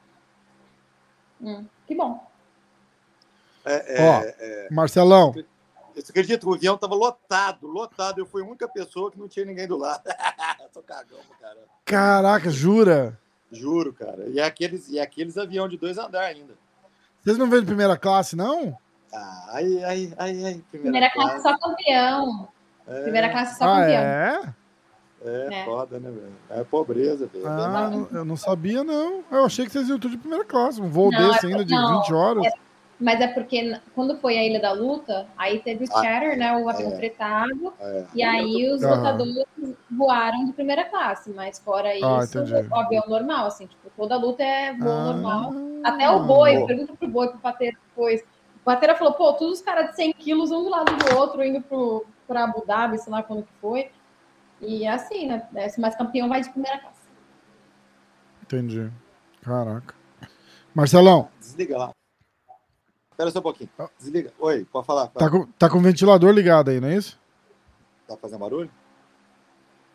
[1.41, 2.31] Hum, que bom.
[3.65, 4.23] É, é, Ó.
[4.39, 4.69] é...
[4.71, 5.33] Marcelão,
[5.95, 8.21] Você acredita que o avião tava lotado, lotado.
[8.21, 10.03] Eu fui a única pessoa que não tinha ninguém do lado.
[10.73, 11.59] Tô cagão, cara.
[11.85, 13.19] caraca, jura?
[13.53, 14.25] Juro, cara.
[14.29, 16.55] E é aqueles, e é aqueles avião de dois andares ainda.
[17.23, 18.77] Vocês não vêm de primeira classe, não?
[19.13, 20.65] Ah, aí, aí, aí, aí.
[20.71, 22.49] Primeira classe só campeão.
[22.87, 24.03] É, Primeira classe só ah, campeão.
[24.03, 24.55] é?
[25.25, 25.65] é, É.
[25.65, 26.33] foda, né, velho?
[26.49, 27.47] É pobreza, velho.
[27.47, 29.23] Ah, não- eu não sabia, não.
[29.31, 30.81] Eu achei que vocês iam tudo de primeira classe.
[30.81, 32.47] Um voo Não, desse é- ainda de não, 20 horas.
[33.01, 36.55] Mas é porque quando foi a Ilha da Luta, aí teve o Ah, chatter, né?
[36.59, 36.97] O avião é.
[36.97, 37.73] fretado.
[37.81, 38.05] É.
[38.15, 39.47] E aí os lutadores
[39.91, 41.31] voaram de primeira classe.
[41.31, 43.67] Mas fora isso, Ah, o avião normal, assim.
[43.67, 45.05] Tipo, toda luta é voo Ah.
[45.13, 45.53] normal.
[45.83, 46.67] Até o boi, Boa.
[46.67, 48.21] pergunto pro boi, pro Patera depois.
[48.57, 51.43] O Patera falou, pô, todos os caras de 100 quilos, um do lado do outro,
[51.43, 53.91] indo pro, pra Abu Dhabi, sei lá quando que foi.
[54.61, 55.49] E é assim, né?
[55.57, 56.99] Esse mais campeão vai de primeira classe.
[58.43, 58.91] Entendi.
[59.41, 59.95] Caraca.
[60.75, 61.91] Marcelão, Desliga lá.
[63.21, 63.69] Espera só um pouquinho.
[63.79, 63.89] Ah.
[63.99, 64.33] Desliga.
[64.39, 65.09] Oi, pode falar.
[65.09, 67.21] tá com, tá com o ventilador ligado aí, não é isso?
[68.09, 68.71] Tá fazendo barulho?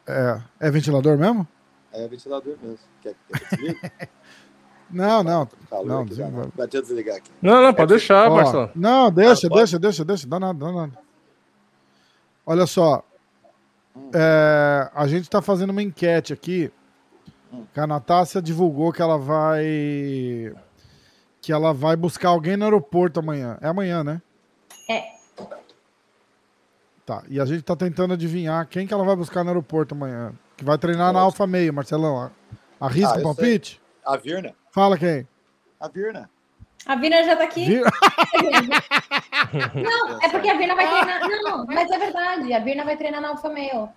[0.06, 0.40] É.
[0.60, 1.48] É ventilador mesmo?
[1.92, 2.78] É ventilador mesmo.
[3.02, 3.92] Quer, quer que eu desligue?
[4.88, 5.50] Não, não.
[5.68, 6.52] Calor Não, aqui, não.
[6.56, 7.32] Deixa eu desligar aqui.
[7.42, 8.70] Não, não, pode deixar, Ó, Marcelo.
[8.76, 9.62] não, deixa, Ah, pode?
[9.62, 10.28] deixa, deixa, deixa.
[10.28, 10.94] Dá nada, dá nada.
[12.46, 13.04] Olha só.
[13.98, 14.12] Hum.
[14.14, 16.72] É, a gente tá fazendo uma enquete aqui.
[17.52, 17.66] Hum.
[17.74, 20.54] Que a Natácia divulgou que ela vai.
[21.46, 23.56] Que ela vai buscar alguém no aeroporto amanhã.
[23.62, 24.20] É amanhã, né?
[24.90, 25.04] É.
[27.06, 27.22] Tá.
[27.30, 30.34] E a gente tá tentando adivinhar quem que ela vai buscar no aeroporto amanhã.
[30.58, 31.26] Que vai treinar na Nossa.
[31.26, 32.32] Alfa Meio, Marcelão.
[32.82, 33.80] Arrisca Ah, o palpite?
[34.04, 34.56] A Virna?
[34.72, 35.28] Fala quem.
[35.80, 36.28] A Virna.
[36.88, 37.66] A Vina já tá aqui.
[37.66, 37.82] Vi-
[39.84, 41.20] Não, é porque a Virna vai treinar.
[41.44, 42.54] Não, mas é verdade.
[42.54, 43.90] A Virna vai treinar na Alfa Male.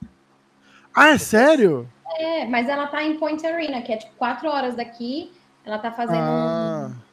[0.95, 1.89] Ah, é sério?
[2.19, 5.33] É, mas ela tá em Point Arena, que é tipo quatro horas daqui.
[5.65, 7.08] Ela tá fazendo Ah, um,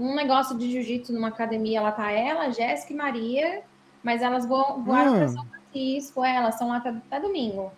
[0.00, 1.78] um negócio de jiu-jitsu numa academia.
[1.78, 3.62] Ela tá ela, Jéssica e Maria,
[4.02, 5.18] mas elas vão voaram Ah.
[5.18, 6.24] pra São Francisco.
[6.24, 7.70] É, elas são lá até, até domingo.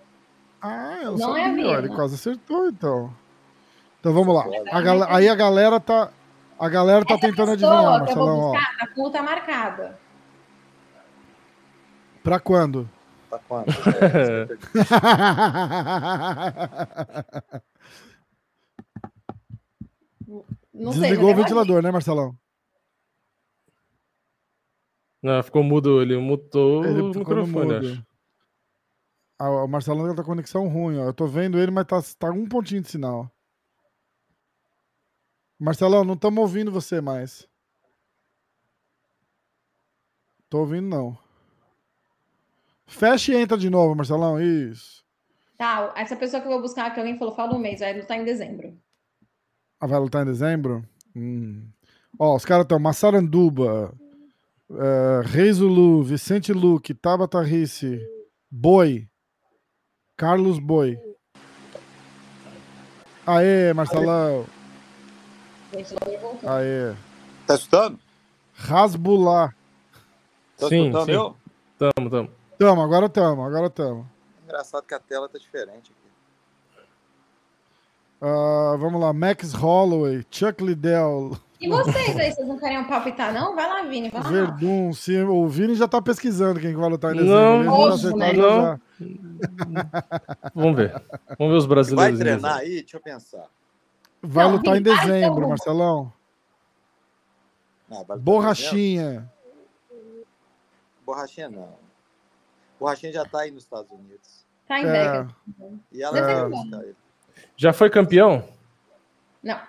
[0.61, 1.75] Ah, eu não, é sabia.
[1.75, 3.13] É ele quase acertou, então.
[3.99, 4.45] Então vamos lá.
[4.71, 6.11] A Aí a galera tá.
[6.59, 8.29] A galera tá Essa tentando adivinhar, Marcelão.
[8.29, 9.99] Eu vou buscar, a conta marcada.
[12.23, 12.89] Pra quando?
[13.29, 13.67] Pra quando?
[20.83, 22.37] Não Desligou sei, o ventilador, né, Marcelão?
[25.23, 28.07] Não, ficou mudo, ele mutou ele o microfone, acho.
[29.39, 31.05] Ah, o Marcelão tá com conexão ruim, ó.
[31.05, 33.31] Eu tô vendo ele, mas tá, tá um pontinho de sinal.
[35.57, 37.49] Marcelão, não estamos ouvindo você mais.
[40.51, 41.17] Tô ouvindo, não.
[42.87, 44.41] Fecha e entra de novo, Marcelão.
[44.41, 45.05] Isso.
[45.57, 48.19] Tá, essa pessoa que eu vou buscar, que alguém falou, fala um mês, vai lutar
[48.19, 48.77] em dezembro.
[49.83, 50.85] Ah, vai lutar em dezembro?
[51.17, 51.67] Hum.
[52.17, 53.93] Ó, os caras estão Massaranduba,
[54.71, 55.59] uh, Reis
[56.05, 58.01] Vicente Luque, Tabata Risse,
[58.49, 59.09] Boi,
[60.17, 60.97] Carlos Boi.
[63.27, 64.47] Aê, Marcelão.
[66.45, 66.95] Aê.
[67.45, 67.99] Tá escutando?
[68.55, 69.53] Rasbular.
[70.59, 71.13] Tá sim, escutando sim.
[71.13, 71.37] eu?
[71.77, 72.31] Tamo, tamo.
[72.57, 74.09] Tamo, agora tamo, agora tamo.
[74.45, 76.02] Engraçado que a tela tá diferente aqui.
[78.23, 81.37] Uh, vamos lá, Max Holloway, Chuck Liddell.
[81.61, 83.57] E vocês aí, vocês não querem palpitar, não?
[83.57, 84.29] Vai lá, Vini, vai lá.
[84.29, 87.65] Verdun, sim, o Vini já tá pesquisando quem vai lutar em dezembro.
[87.65, 88.33] Não, óbvio, né?
[88.33, 88.81] não.
[90.55, 91.03] Vamos ver.
[91.37, 92.17] Vamos ver os brasileiros.
[92.17, 92.81] Vai treinar aí?
[92.83, 93.49] Deixa eu pensar.
[94.23, 96.13] Vai não, lutar em dezembro, Marcelão.
[97.91, 99.29] Não, Borrachinha.
[101.05, 101.75] Borrachinha não.
[102.79, 104.47] Borrachinha já tá aí nos Estados Unidos.
[104.69, 105.27] Tá em é.
[105.91, 107.02] E ela é.
[107.57, 108.45] Já foi campeão?
[109.43, 109.61] Não.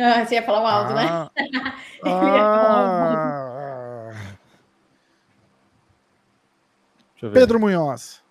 [0.00, 1.06] Ah, você ia falar o alto, né?
[1.08, 1.30] ah.
[1.36, 1.74] né?
[2.04, 3.28] Ah.
[7.32, 8.22] Pedro Munhoz.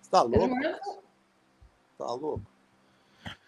[0.00, 0.54] Você tá louco?
[1.96, 2.42] Tá louco?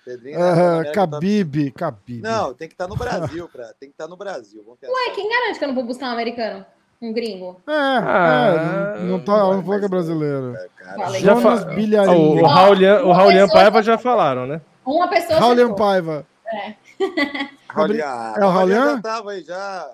[0.04, 0.38] Pedrinho.
[0.38, 1.86] Uh, Khabib, tá...
[1.86, 2.22] Khabib.
[2.22, 3.72] Não, tem que estar tá no Brasil, pra...
[3.80, 4.62] tem que estar tá no Brasil.
[4.68, 6.64] Ué, quem garante que eu não vou buscar um americano?
[7.00, 7.60] Um gringo?
[7.66, 10.54] É, ah, é não, tá, não falou que é brasileiro.
[10.56, 11.66] É, já fa...
[12.12, 14.60] O, o Raulian, o Raulian Paiva já falaram, né?
[14.84, 15.38] Uma pessoa.
[15.38, 16.26] Raulian Paiva.
[16.46, 16.74] É.
[17.68, 18.96] Raulian, é o Raulian?
[18.96, 19.90] Já tava aí, já.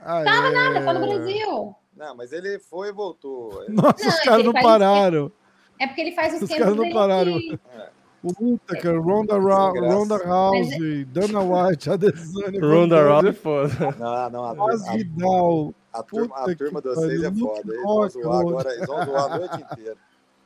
[0.00, 1.74] Ah, tava nada, tá no Brasil.
[1.96, 3.64] Não, mas ele foi e voltou.
[3.68, 5.32] Nossa, não, os caras não pararam.
[5.78, 7.36] É porque ele faz os Os caras não pararam.
[7.36, 7.58] Aqui.
[7.76, 7.88] É.
[8.24, 10.68] Whittaker, Ronda, Ra Ronda House,
[11.08, 12.60] Dana White, Adesanya.
[12.60, 13.96] Ronda Rousey é foda.
[13.98, 15.74] Não, não, a, a, Vidal.
[15.92, 17.60] A, turma, a turma de vocês é foda.
[17.66, 19.96] Eles vão zoar agora, eles vão zoar a noite inteira.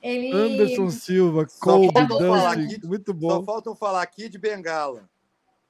[0.03, 0.32] Ele...
[0.32, 3.30] Anderson Silva, Colby, Dusty, muito bom.
[3.30, 5.09] Só faltam falar aqui de Bengala.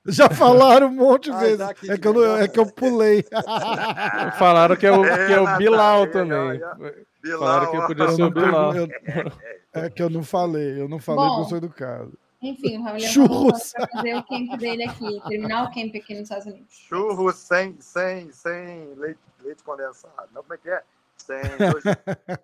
[0.07, 1.61] Já falaram um monte de ah, vezes.
[1.61, 3.25] É que, eu é que eu pulei.
[4.39, 6.61] falaram que é o, que é o Bilal também.
[7.23, 8.73] Bilal, falaram que podia ser o Bilal.
[9.73, 12.19] É que eu não falei, eu não falei Bom, que eu sou educado.
[12.41, 13.73] Enfim, o Raul Churros.
[13.77, 16.73] vai fazer o camp dele aqui, terminar o camp aqui nos Estados Unidos.
[16.89, 20.29] Churros sem, sem, sem leite, leite condensado.
[20.33, 20.83] Não, como é que é?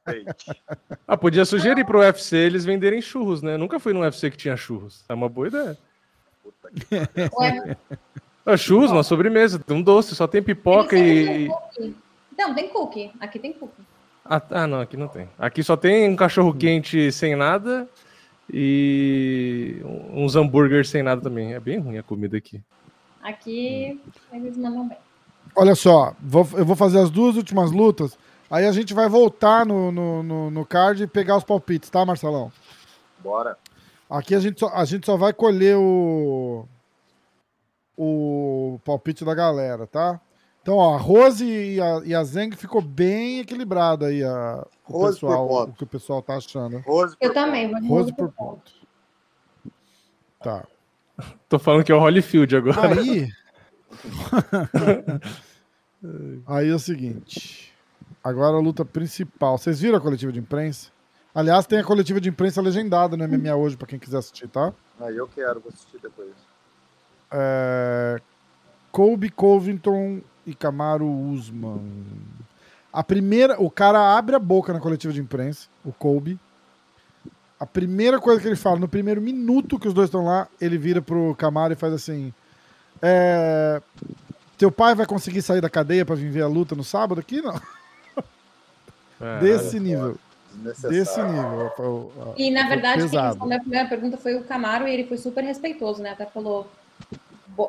[0.07, 0.63] Leite.
[1.07, 3.59] Ah, podia sugerir pro UFC eles venderem churros, né?
[3.59, 5.05] Nunca fui num UFC que tinha churros.
[5.07, 5.79] É uma boa ideia.
[6.43, 7.77] Puta que
[8.47, 11.49] é, churros, uma sobremesa, um doce, só tem pipoca e.
[12.37, 13.11] Não, tem cookie.
[13.21, 13.83] Aqui tem cookie.
[14.25, 15.29] Ah, ah, não, aqui não tem.
[15.39, 16.59] Aqui só tem um cachorro hum.
[16.59, 17.89] quente sem nada
[18.53, 21.55] e uns hambúrgueres sem nada também.
[21.55, 22.63] É bem ruim a comida aqui.
[23.23, 24.01] Aqui
[24.33, 24.99] eles mandam bem.
[25.57, 28.19] Olha só, vou, eu vou fazer as duas últimas lutas.
[28.55, 32.07] Aí a gente vai voltar no, no, no, no card e pegar os palpites, tá,
[32.07, 32.53] Marcelão?
[33.19, 33.59] Bora.
[34.09, 36.65] Aqui a gente só, a gente só vai colher o,
[37.99, 40.21] o palpite da galera, tá?
[40.63, 45.01] Então, ó, a Rose e a, e a Zeng ficou bem equilibrado aí a, o
[45.01, 46.79] Rose pessoal, o que o pessoal tá achando.
[46.87, 48.61] Rose Eu também, vou Rose por ponto.
[48.61, 48.73] ponto.
[50.41, 50.65] Tá.
[51.49, 53.01] Tô falando que é o Holyfield agora.
[53.01, 53.29] Aí.
[56.47, 57.74] aí é o seguinte.
[58.25, 59.59] Agora a luta principal.
[59.59, 60.89] Vocês viram a coletiva de imprensa?
[61.35, 64.73] Aliás, tem a coletiva de imprensa legendada no MMA hoje, para quem quiser assistir, tá?
[64.99, 66.31] Ah, eu quero, vou assistir depois.
[67.31, 68.19] É...
[68.91, 71.83] Colby Covington e Camaro Usman.
[72.91, 76.39] A primeira, o cara abre a boca na coletiva de imprensa, o Colby.
[77.61, 80.79] A primeira coisa que ele fala, no primeiro minuto que os dois estão lá, ele
[80.79, 82.33] vira pro Camaro e faz assim:
[83.03, 83.83] é,
[84.57, 87.43] Teu pai vai conseguir sair da cadeia para vir ver a luta no sábado aqui?
[87.43, 87.61] Não.
[89.25, 90.17] É, Desse nível.
[90.53, 91.73] Desse nível.
[92.37, 95.43] E na verdade, quem respondeu a primeira pergunta foi o Camaro e ele foi super
[95.43, 96.11] respeitoso, né?
[96.11, 96.69] Até falou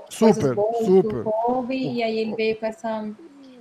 [0.09, 1.23] super, super.
[1.23, 3.07] Kobe, e aí ele veio com essa.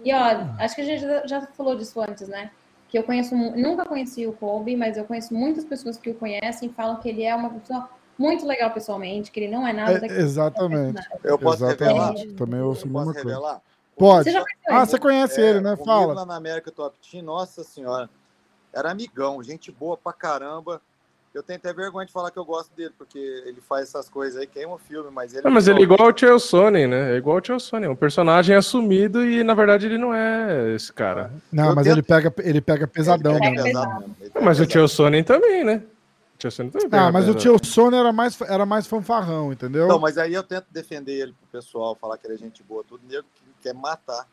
[0.04, 0.18] E ó,
[0.58, 2.50] acho que a gente já falou disso antes, né?
[2.94, 6.68] que eu conheço, nunca conheci o Kobe, mas eu conheço muitas pessoas que o conhecem
[6.68, 10.06] e falam que ele é uma pessoa muito legal pessoalmente, que ele não é nada.
[10.06, 11.02] É, exatamente.
[11.24, 12.18] Eu posso exatamente.
[12.18, 12.36] revelar?
[12.36, 13.18] Também ouço eu posso coisa.
[13.18, 13.62] revelar?
[13.96, 14.30] Pode.
[14.30, 15.76] Você ah, você conhece é, ele, né?
[15.76, 16.14] Fala.
[16.14, 18.10] lá na América Top Team, nossa senhora,
[18.72, 20.80] era amigão, gente boa pra caramba.
[21.32, 24.40] Eu tenho até vergonha de falar que eu gosto dele, porque ele faz essas coisas
[24.40, 25.44] aí, queima o filme, mas ele.
[25.44, 27.14] É, mas ele é igual o Chael Sonnen, né?
[27.14, 30.74] É igual o Chael Sonnen, é um personagem assumido e na verdade ele não é
[30.76, 31.32] esse cara.
[31.50, 31.94] Não, eu mas tento...
[31.94, 33.32] ele pega, ele pega pesadão.
[33.32, 33.62] Ele pega né?
[33.64, 34.14] pesado.
[34.40, 35.82] mas o Chael Sonnen também, né?
[36.38, 37.38] O Chael Sonnen também Ah, mas pesado.
[37.38, 39.88] o Chael Sonnen era mais, era mais fanfarrão, entendeu?
[39.88, 42.84] Não, mas aí eu tento defender ele pro pessoal, falar que ele é gente boa,
[42.86, 44.28] tudo nego que quer matar.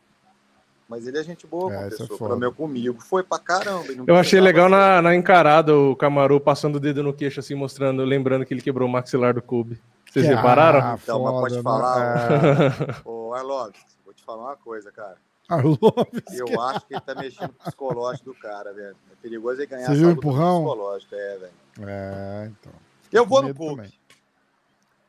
[0.88, 2.08] Mas ele é gente boa, é, pessoa.
[2.12, 3.00] É pra meu comigo.
[3.00, 3.86] Foi pra caramba.
[4.06, 8.04] Eu achei legal na, na, encarada o Camaru passando o dedo no queixo, assim, mostrando,
[8.04, 9.80] lembrando que ele quebrou o maxilar do Kobe.
[10.10, 10.80] Vocês que repararam?
[10.80, 11.62] Ah, então, mas pode né?
[11.62, 12.30] falar.
[12.60, 13.08] É...
[13.08, 13.72] Ô, Arlov,
[14.04, 15.16] vou te falar uma coisa, cara.
[15.48, 16.36] Arlovski.
[16.36, 18.96] Eu acho que ele tá mexendo no psicológico do cara, velho.
[19.10, 20.64] É perigoso ele ganhar Você viu o empurrão?
[20.64, 21.52] psicológico, é, velho.
[21.88, 22.72] É, então.
[23.10, 23.76] Eu vou no Kobe.
[23.76, 23.92] Também.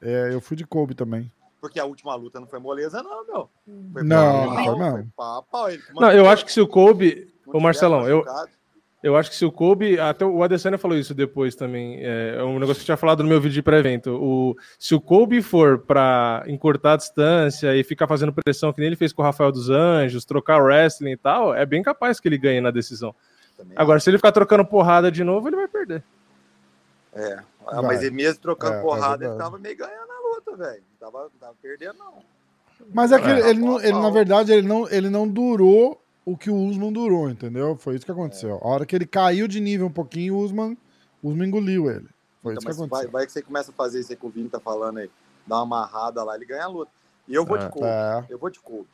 [0.02, 1.32] É, eu fui de Kobe também.
[1.64, 3.50] Porque a última luta não foi moleza, não, meu.
[3.94, 5.08] Foi não, não foi não.
[5.16, 7.34] Pau, pau, não, eu acho que se o Kobe.
[7.48, 8.26] Ô, Marcelão, eu,
[9.02, 9.98] eu acho que se o Kobe.
[9.98, 12.04] Até o Adesanya falou isso depois também.
[12.04, 14.10] É, é um negócio que eu tinha falado no meu vídeo de pré-evento.
[14.22, 18.88] O, se o Kobe for para encurtar a distância e ficar fazendo pressão que nem
[18.88, 22.28] ele fez com o Rafael dos Anjos, trocar wrestling e tal, é bem capaz que
[22.28, 23.16] ele ganhe na decisão.
[23.56, 26.04] Também Agora, se ele ficar trocando porrada de novo, ele vai perder.
[27.14, 27.40] É,
[27.82, 30.13] mas ele mesmo trocando é, é porrada, é ele tava meio ganhando
[30.46, 30.84] luta, velho.
[30.92, 32.14] Não tava, tava perdendo, não.
[32.94, 36.38] Mas é que é, ele, não, ele, na verdade, ele não, ele não durou o
[36.38, 37.76] que o Usman durou, entendeu?
[37.76, 38.56] Foi isso que aconteceu.
[38.56, 38.60] É.
[38.62, 40.78] A hora que ele caiu de nível um pouquinho, o Usman,
[41.22, 42.08] Usman engoliu ele.
[42.42, 42.88] Foi então, isso que aconteceu.
[42.90, 45.10] Vai, vai, que você começa a fazer isso aí que o Vini tá falando aí.
[45.46, 46.92] Dá uma amarrada lá, ele ganha a luta.
[47.28, 47.66] E eu vou é.
[47.66, 47.86] de Kobe.
[47.86, 48.26] É.
[48.30, 48.88] Eu vou de Kobe.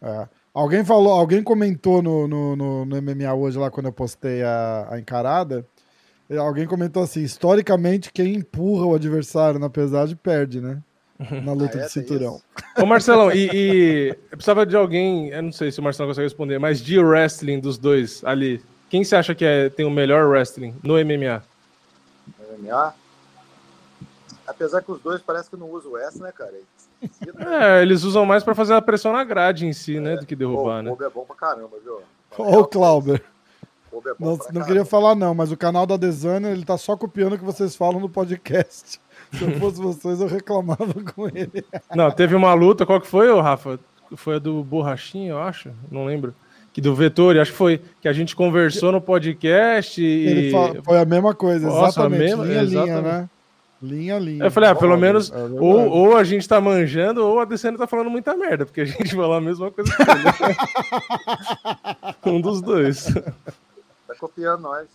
[0.00, 0.28] É.
[0.54, 4.86] Alguém falou, alguém comentou no, no, no, no, MMA hoje lá quando eu postei a,
[4.90, 5.66] a encarada
[6.30, 10.82] Alguém comentou assim: historicamente, quem empurra o adversário na pesagem perde, né?
[11.42, 12.40] Na luta ah, é, de cinturão.
[12.76, 16.26] Ô, Marcelão, e, e eu precisava de alguém, eu não sei se o Marcelão consegue
[16.26, 20.28] responder, mas de wrestling dos dois ali, quem você acha que é, tem o melhor
[20.28, 21.42] wrestling no MMA?
[22.38, 22.94] No MMA?
[24.46, 26.54] Apesar que os dois parece que não usam o S, né, cara?
[27.02, 30.16] É, eles usam mais para fazer a pressão na grade em si, né, é.
[30.16, 30.96] do que derrubar, Pô, né?
[30.98, 32.00] O é bom pra caramba, viu?
[32.38, 33.22] Ô, o Clauber.
[34.04, 37.34] É não, não queria falar, não, mas o canal da Desânia, ele tá só copiando
[37.34, 39.00] o que vocês falam no podcast.
[39.32, 41.64] Se eu fosse vocês, eu reclamava com ele.
[41.94, 43.78] Não, teve uma luta, qual que foi, Rafa?
[44.14, 46.34] Foi a do Borrachinho, eu acho, não lembro.
[46.72, 50.26] Que do Vettori, acho que foi, que a gente conversou no podcast e...
[50.26, 52.92] Ele fala, foi a mesma coisa, Nossa, exatamente, mesma, linha, exatamente.
[52.92, 53.30] linha, né?
[53.82, 54.44] Linha, linha.
[54.44, 57.76] Eu falei, ah, pelo menos, é ou, ou a gente tá manjando, ou a DCN
[57.76, 60.10] tá falando muita merda, porque a gente falou a mesma coisa que ele.
[62.36, 63.12] um dos dois
[64.18, 64.88] copiando nós.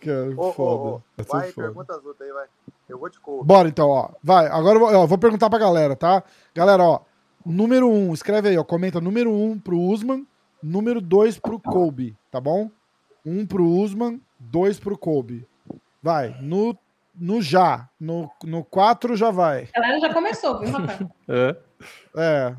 [0.00, 0.82] Cara, ô, foda.
[0.82, 1.00] Ô, ô.
[1.28, 1.66] Vai, foda.
[1.68, 2.46] pergunta as outras aí, vai.
[2.88, 3.44] Eu vou de cor.
[3.44, 4.10] Bora então, ó.
[4.22, 6.22] Vai, agora eu vou, ó, vou perguntar pra galera, tá?
[6.54, 7.00] Galera, ó.
[7.44, 8.64] Número um, escreve aí, ó.
[8.64, 10.26] Comenta número um pro Usman,
[10.62, 12.70] número dois pro Kobe, tá bom?
[13.24, 15.46] Um pro Usman, dois pro Kobe.
[16.02, 16.76] Vai, no,
[17.14, 17.88] no já.
[17.98, 19.68] No, no quatro já vai.
[19.74, 21.10] A galera já começou, viu, Rafael?
[21.28, 21.56] É.
[22.16, 22.56] É.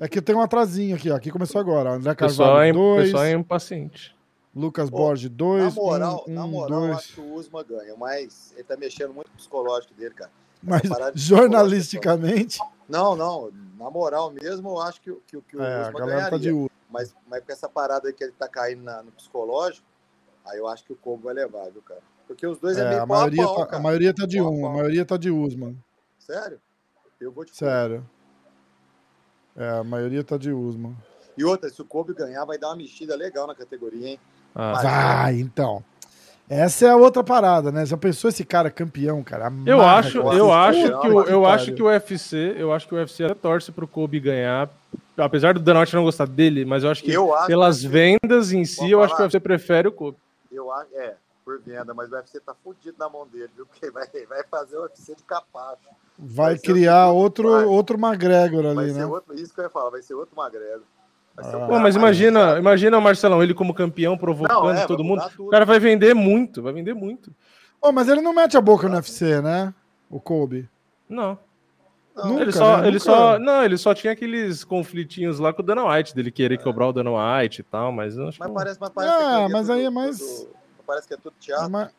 [0.00, 1.16] É que tem um atrasinho aqui, ó.
[1.16, 1.90] Aqui começou agora.
[1.90, 2.98] André Carvalho, 2.
[2.98, 4.13] O pessoal é impaciente.
[4.54, 5.74] Lucas Pô, Borges, 2.
[5.74, 6.90] Na moral, um, na moral dois.
[6.90, 10.30] eu acho que o Usma ganha, mas ele tá mexendo muito no psicológico dele, cara.
[10.62, 10.82] Mas
[11.14, 12.58] jornalisticamente.
[12.88, 13.50] Não, não.
[13.76, 16.30] Na moral mesmo, eu acho que, que, que o é, Usma tá ganharia.
[16.30, 19.84] Tá de mas, mas com essa parada aí que ele tá caindo na, no psicológico,
[20.46, 22.00] aí eu acho que o Combo vai levar, viu, cara?
[22.26, 24.52] Porque os dois é, é meio a maioria, pau, tá, a maioria tá de pau,
[24.52, 24.70] um, pau.
[24.70, 25.76] a maioria tá de Usman.
[26.20, 26.60] Sério?
[27.20, 28.08] Eu vou te Sério.
[29.56, 30.96] É, a maioria tá de Usman.
[31.36, 34.20] E outra, se o Kobe ganhar, vai dar uma mexida legal na categoria, hein?
[34.54, 34.72] Ah.
[34.82, 35.82] Vai, então.
[36.48, 37.86] Essa é a outra parada, né?
[37.86, 39.50] Já pensou esse cara campeão, cara?
[39.64, 42.98] Eu acho, eu acho que o, eu acho que o UFC, eu acho que o
[42.98, 44.68] UFC até torce pro Kobe ganhar,
[45.16, 48.52] apesar do Dana White não gostar dele, mas eu acho que eu pelas acho vendas
[48.52, 50.18] em si, eu acho que o UFC prefere o Kobe.
[50.52, 53.64] Eu acho, é, por venda, mas o UFC tá fudido na mão dele, viu?
[53.64, 55.88] Porque vai, vai fazer o UFC de capacho.
[56.18, 59.06] Vai, vai criar outro, outro McGregor ali, né?
[59.06, 60.82] Outro, isso que eu ia falar, vai ser outro McGregor.
[61.36, 61.66] Ah.
[61.66, 65.22] Pô, mas imagina, imagina o Marcelão, ele como campeão, provocando não, é, todo mundo.
[65.38, 67.34] O cara vai vender muito, vai vender muito.
[67.80, 69.74] Pô, mas ele não mete a boca no UFC, né?
[70.08, 70.68] O Kobe.
[71.08, 71.38] Não.
[72.14, 72.82] Não, nunca, ele só, né?
[72.86, 73.04] ele nunca...
[73.04, 76.62] só, não, ele só tinha aqueles conflitinhos lá com o Dana White, dele querer é.
[76.62, 79.48] cobrar o Dana White e tal, mas não acho mas parece, mas parece é, é
[79.48, 80.50] mas tudo, aí é mais tudo,
[80.86, 81.66] parece que é tudo teatro.
[81.66, 81.90] É mais,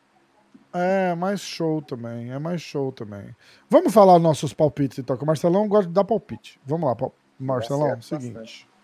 [0.74, 3.36] é mais show também, é mais show também.
[3.70, 6.62] Vamos falar nossos palpites então, que o Marcelão gosta de dar palpite.
[6.66, 8.32] Vamos lá, Marcelão, seguinte.
[8.32, 8.75] Bastante.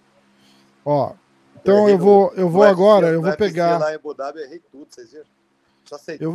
[0.86, 1.14] Ó,
[1.62, 3.78] Então eu, eu vou, eu vou agora, eu vou pegar.
[3.78, 5.26] lá em Abu Dhabi, eu errei tudo, vocês viram?
[5.86, 6.34] Só acertei, eu...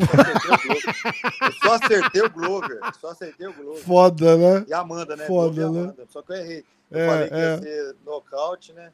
[1.64, 2.78] só acertei o Glover.
[2.84, 3.82] Eu só acertei o Glover.
[3.82, 4.66] Foda, né?
[4.68, 5.24] E a Amanda, né?
[5.24, 5.80] Foda, né?
[5.80, 6.04] Amanda.
[6.08, 6.64] Só que eu errei.
[6.90, 7.38] Eu é, falei que é.
[7.38, 8.92] ia ser nocaute, né?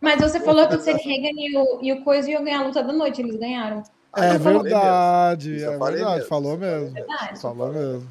[0.00, 2.82] Mas você falou que o Seth e o, e o Coisa iam ganhar a luta
[2.82, 3.82] da noite, eles ganharam.
[4.12, 6.28] Ah, é verdade, é verdade, mesmo.
[6.28, 6.90] falou mesmo.
[6.90, 7.40] Verdade.
[7.40, 8.08] Falou mesmo.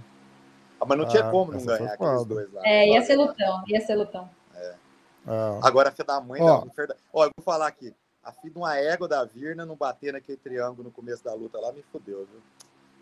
[0.79, 2.61] Ah, mas não tinha ah, como não ganhar aqueles dois lá.
[2.63, 4.29] É, ia ser lutão, ia ser lutão.
[5.27, 5.59] É.
[5.61, 6.65] Agora a filha da mãe Ó.
[6.65, 7.93] da Ó, eu vou falar aqui.
[8.23, 11.59] A filha de uma égua da Virna não bater naquele triângulo no começo da luta
[11.59, 12.41] lá me fudeu, viu?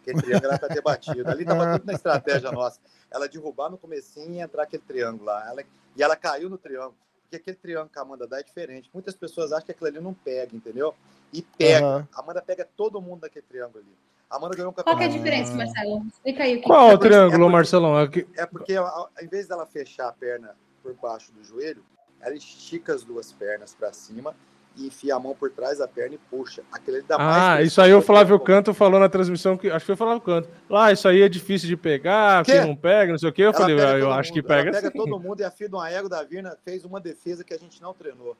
[0.01, 1.29] Aquele triângulo era pra ter batido.
[1.29, 2.79] Ali tava tudo na estratégia nossa.
[3.11, 5.47] Ela derrubar no comecinho e entrar aquele triângulo lá.
[5.49, 5.63] Ela...
[5.95, 6.95] E ela caiu no triângulo.
[7.23, 8.89] Porque aquele triângulo que a Amanda dá é diferente.
[8.93, 10.93] Muitas pessoas acham que aquilo ali não pega, entendeu?
[11.33, 11.85] E pega.
[11.85, 12.07] Uhum.
[12.13, 13.97] A Amanda pega todo mundo daquele triângulo ali.
[14.29, 15.03] A Amanda ganhou um campeonato.
[15.03, 16.05] Qual é a diferença, Marcelo?
[16.07, 16.57] Explica aí.
[16.57, 17.99] O que Qual é o triângulo, é Marcelão?
[17.99, 21.83] É, é porque, ao invés dela fechar a perna por baixo do joelho,
[22.21, 24.35] ela estica as duas pernas para cima
[24.75, 26.63] e enfia a mão por trás da perna e puxa.
[26.71, 29.95] Aquele dá ah, isso aí o Flávio Canto falou na transmissão que acho que foi
[29.95, 30.49] o Flávio Canto.
[30.69, 33.41] Lá, isso aí é difícil de pegar, que não pega, não sei o que.
[33.41, 34.41] Eu ela falei, ah, eu acho mundo.
[34.41, 34.69] que pega.
[34.69, 34.97] Ela pega sim.
[34.97, 37.81] todo mundo e a filha do Aego da Virna fez uma defesa que a gente
[37.81, 38.37] não treinou.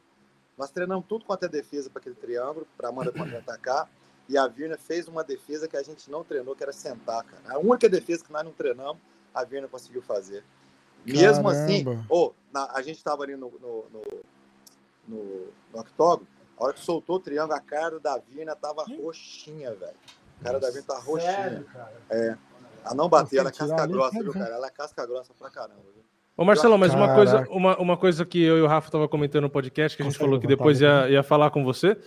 [0.58, 3.90] Nós treinamos tudo quanto é defesa para aquele triângulo, para Amanda contra-atacar.
[4.30, 7.42] E a Virna fez uma defesa que a gente não treinou, que era sentar, cara.
[7.56, 8.98] A única defesa que nós não treinamos,
[9.34, 10.44] a Virna conseguiu fazer.
[11.08, 12.02] Mesmo assim, Caramba.
[12.02, 14.04] assim, oh, na, a gente estava ali no, no, no,
[15.08, 16.28] no, no octógono,
[16.58, 19.94] a hora que soltou o triângulo, a cara da Virna tava roxinha, velho.
[20.42, 21.34] A cara da Virna tá roxinha.
[21.34, 21.94] Sério, cara?
[22.10, 22.38] É.
[22.86, 24.56] Ela não bateu, ela é casca grossa, viu, cara?
[24.56, 26.04] Ela é casca grossa pra caramba, viu?
[26.38, 29.42] Ô Marcelo, mas uma coisa, uma, uma coisa que eu e o Rafa tava comentando
[29.44, 31.98] no podcast, que a gente falou que depois ia, ia falar com você,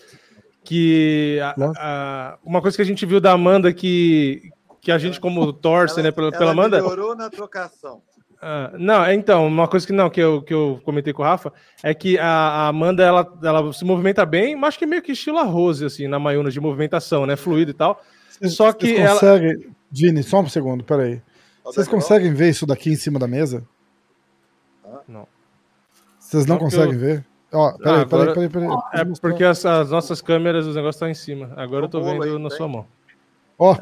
[0.62, 5.20] que a, a, uma coisa que a gente viu da Amanda que, que a gente
[5.20, 6.80] como torce, ela, né, pela, pela Amanda...
[6.80, 8.02] melhorou na trocação.
[8.42, 11.24] Ah, não, é, então, uma coisa que não, que eu, que eu comentei com o
[11.24, 15.02] Rafa, é que a, a Amanda, ela, ela se movimenta bem, mas acho que meio
[15.02, 18.02] que estilo a Rose, assim, na Mayuna de movimentação, né, fluido e tal.
[18.30, 19.50] Vocês, Só que vocês conseguem...
[19.50, 19.74] ela...
[19.92, 21.20] Vini, só um segundo, peraí.
[21.64, 23.66] Vocês conseguem ver isso daqui em cima da mesa?
[25.06, 25.26] Não.
[26.18, 27.00] Vocês não, conseguem eu...
[27.00, 27.26] ver?
[27.52, 28.32] Ó, peraí, ah, agora...
[28.32, 31.52] peraí, peraí, peraí, É porque as, as, nossas câmeras, os negócios estão em cima.
[31.56, 32.86] Agora eu tô vendo aí, na sua mão.
[33.58, 33.76] Ó.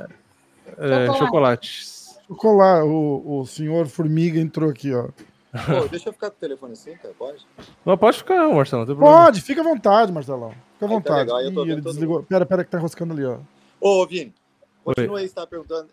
[0.79, 1.98] É, é, chocolate.
[2.29, 2.87] Chocolate.
[2.87, 5.09] O, o senhor Formiga entrou aqui, ó.
[5.51, 7.47] Pô, deixa eu ficar com o telefone assim, cara, pode?
[7.85, 8.97] Não, pode ficar, Marcelo.
[8.97, 10.53] Pode, fica à vontade, Marcelão.
[10.75, 11.31] Fica à vontade.
[11.31, 12.23] Tá Ih, ele desligou.
[12.23, 13.39] Pera, pera, que tá enroscando ali, ó.
[13.81, 14.35] Ô, Vini,
[14.85, 15.89] continua aí, você tá perguntando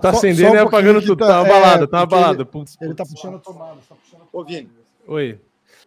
[0.00, 1.16] tá acendendo e apagando tudo.
[1.16, 2.42] Tá, tá abalado, é, tá abalado.
[2.42, 3.78] Ele, ele tá puxando a tomada.
[3.88, 4.30] Tá puxando a tomada.
[4.32, 4.70] Ô, Vini.
[5.06, 5.38] Oi.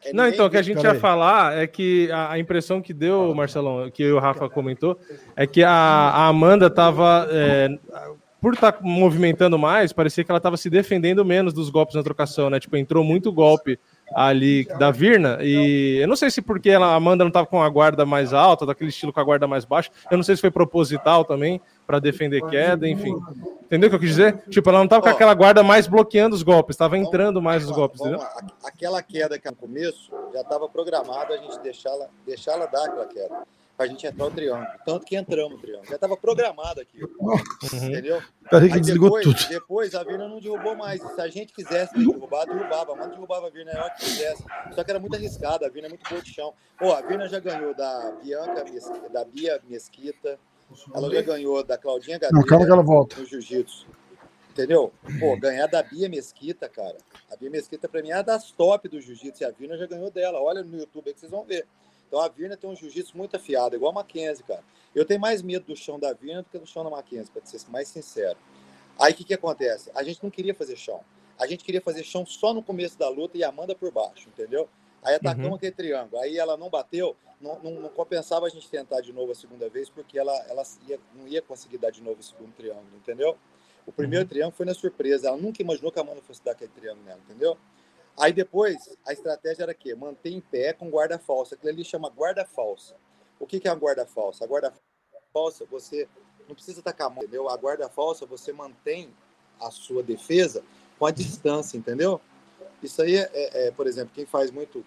[0.04, 2.94] É não, então, o que a gente ia falar é que a, a, impressão que
[2.94, 5.00] deu, Marcelão, que o Rafa comentou,
[5.36, 7.28] é que a, a Amanda tava.
[7.32, 7.70] É,
[8.46, 12.04] por estar tá movimentando mais, parecia que ela estava se defendendo menos dos golpes na
[12.04, 12.60] trocação, né?
[12.60, 13.80] Tipo, entrou muito golpe
[14.14, 17.60] ali da Virna, e eu não sei se porque ela, a Amanda não estava com
[17.60, 20.42] a guarda mais alta, daquele estilo com a guarda mais baixa, eu não sei se
[20.42, 23.16] foi proposital também, para defender queda, enfim.
[23.64, 24.38] Entendeu o que eu quis dizer?
[24.48, 27.72] Tipo, ela não estava com aquela guarda mais bloqueando os golpes, estava entrando mais os
[27.72, 28.20] golpes, entendeu?
[28.64, 33.08] Aquela queda que no começo já estava programada a gente deixá-la deixá, -la, dar aquela
[33.08, 33.42] queda
[33.76, 34.68] pra gente entrar no triângulo.
[34.86, 35.88] Tanto que entramos no triângulo.
[35.88, 37.04] Já estava programado aqui.
[37.04, 37.36] Uhum.
[37.74, 38.22] Entendeu?
[38.50, 39.50] Peraí que desligou depois, tudo.
[39.50, 41.02] Depois a Virna não derrubou mais.
[41.02, 42.96] Se a gente quisesse derrubar, derrubava.
[42.96, 44.44] Mas derrubava a Virna na hora que quisesse.
[44.74, 45.66] Só que era muito arriscado.
[45.66, 46.54] A Virna é muito boa de chão.
[46.78, 48.66] Pô, a Virna já ganhou da Bianca,
[49.12, 50.40] da Bia Mesquita.
[50.94, 52.40] Ela já ganhou da Claudinha Gadelha.
[52.40, 53.20] Não, calma que ela volta.
[53.20, 53.86] No jiu-jitsu.
[54.50, 54.94] Entendeu?
[55.20, 56.98] Pô, ganhar da Bia Mesquita, cara.
[57.30, 59.44] A Bia Mesquita, pra mim, é das top do jiu-jitsu.
[59.44, 60.40] E a Virna já ganhou dela.
[60.42, 61.68] Olha no YouTube aí que vocês vão ver.
[62.08, 64.64] Então a Virna tem um jiu-jitsu muito afiado, igual a Mackenzie, cara.
[64.94, 67.46] Eu tenho mais medo do chão da Virna do que do chão da Mackenzie, para
[67.46, 68.38] ser mais sincero.
[69.00, 69.92] Aí o que, que acontece?
[69.94, 71.02] A gente não queria fazer chão.
[71.38, 74.30] A gente queria fazer chão só no começo da luta e a Amanda por baixo,
[74.30, 74.70] entendeu?
[75.04, 75.56] Aí atacamos uhum.
[75.56, 76.22] aquele triângulo.
[76.22, 79.70] Aí ela não bateu, não, não, não, compensava a gente tentar de novo a segunda
[79.70, 83.38] vez, porque ela, ela ia, não ia conseguir dar de novo o segundo triângulo, entendeu?
[83.86, 84.30] O primeiro uhum.
[84.30, 85.28] triângulo foi na surpresa.
[85.28, 87.58] Ela nunca imaginou que a Amanda fosse dar aquele triângulo nela, entendeu?
[88.18, 91.56] Aí depois, a estratégia era que manter em pé com guarda falsa.
[91.56, 92.96] Aquilo ali chama guarda falsa.
[93.40, 94.46] O que, que é a guarda falsa?
[94.46, 94.74] A guarda
[95.34, 96.08] falsa, você
[96.48, 97.50] não precisa tacar a mão, entendeu?
[97.50, 99.14] A guarda falsa, você mantém
[99.60, 100.64] a sua defesa
[100.98, 102.22] com a distância, entendeu?
[102.82, 104.86] Isso aí é, é, é por exemplo, quem faz muito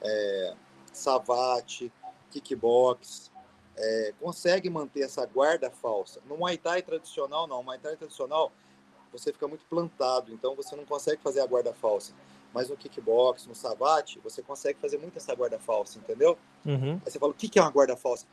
[0.00, 0.54] é,
[0.92, 1.92] savate,
[2.30, 3.30] kickbox,
[3.76, 6.20] é, consegue manter essa guarda falsa.
[6.26, 7.58] No Muay Thai tradicional, não.
[7.58, 8.52] No Muay Thai tradicional,
[9.12, 12.12] você fica muito plantado, então você não consegue fazer a guarda falsa.
[12.52, 16.36] Mas no kickbox, no savate, você consegue fazer muito essa guarda falsa, entendeu?
[16.64, 17.00] Uhum.
[17.04, 18.26] Aí você fala, o que é uma guarda falsa?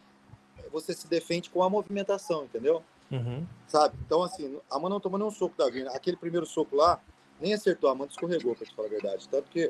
[0.71, 2.83] Você se defende com a movimentação, entendeu?
[3.11, 3.45] Uhum.
[3.67, 3.95] Sabe?
[4.05, 5.91] Então, assim, a mão não tomou nenhum soco da Vina.
[5.91, 6.99] Aquele primeiro soco lá,
[7.39, 9.29] nem acertou, a mão escorregou, pra te falar a verdade.
[9.29, 9.69] Tanto que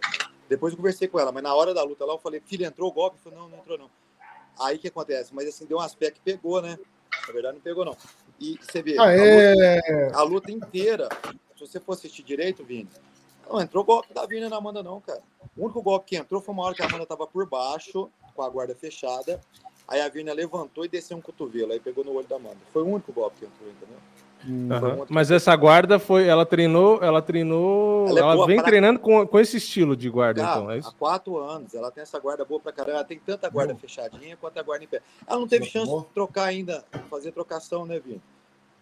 [0.49, 2.89] Depois eu conversei com ela, mas na hora da luta lá eu falei, filha, entrou
[2.89, 3.17] o golpe?
[3.17, 3.89] Eu falei, não, não entrou não.
[4.59, 5.33] Aí que acontece?
[5.35, 6.79] Mas assim, deu um aspecto que pegou, né?
[7.27, 7.97] Na verdade, não pegou, não.
[8.39, 9.53] E você vê, ah, a, é...
[9.53, 11.09] luta, a, luta, inteira,
[11.55, 12.87] se você for assistir direito, Vini,
[13.49, 15.21] não entrou golpe da Vini na Amanda, não, cara.
[15.55, 18.41] O único golpe que entrou foi uma hora que a Amanda tava por baixo, com
[18.41, 19.39] a guarda fechada.
[19.87, 22.57] Aí a Vina levantou e desceu um cotovelo, aí pegou no olho da Amanda.
[22.73, 23.97] Foi o único golpe que entrou, entendeu?
[24.45, 25.05] Uhum.
[25.09, 28.65] Mas essa guarda foi, ela treinou, ela treinou, ela, é ela vem pra...
[28.65, 30.89] treinando com, com esse estilo de guarda, Cara, então, é isso?
[30.89, 34.37] Há quatro anos, ela tem essa guarda boa pra caramba, ela tem tanta guarda fechadinha
[34.37, 35.01] quanto a guarda em pé.
[35.25, 38.21] Ela não teve chance de trocar ainda, fazer trocação, né, Vini?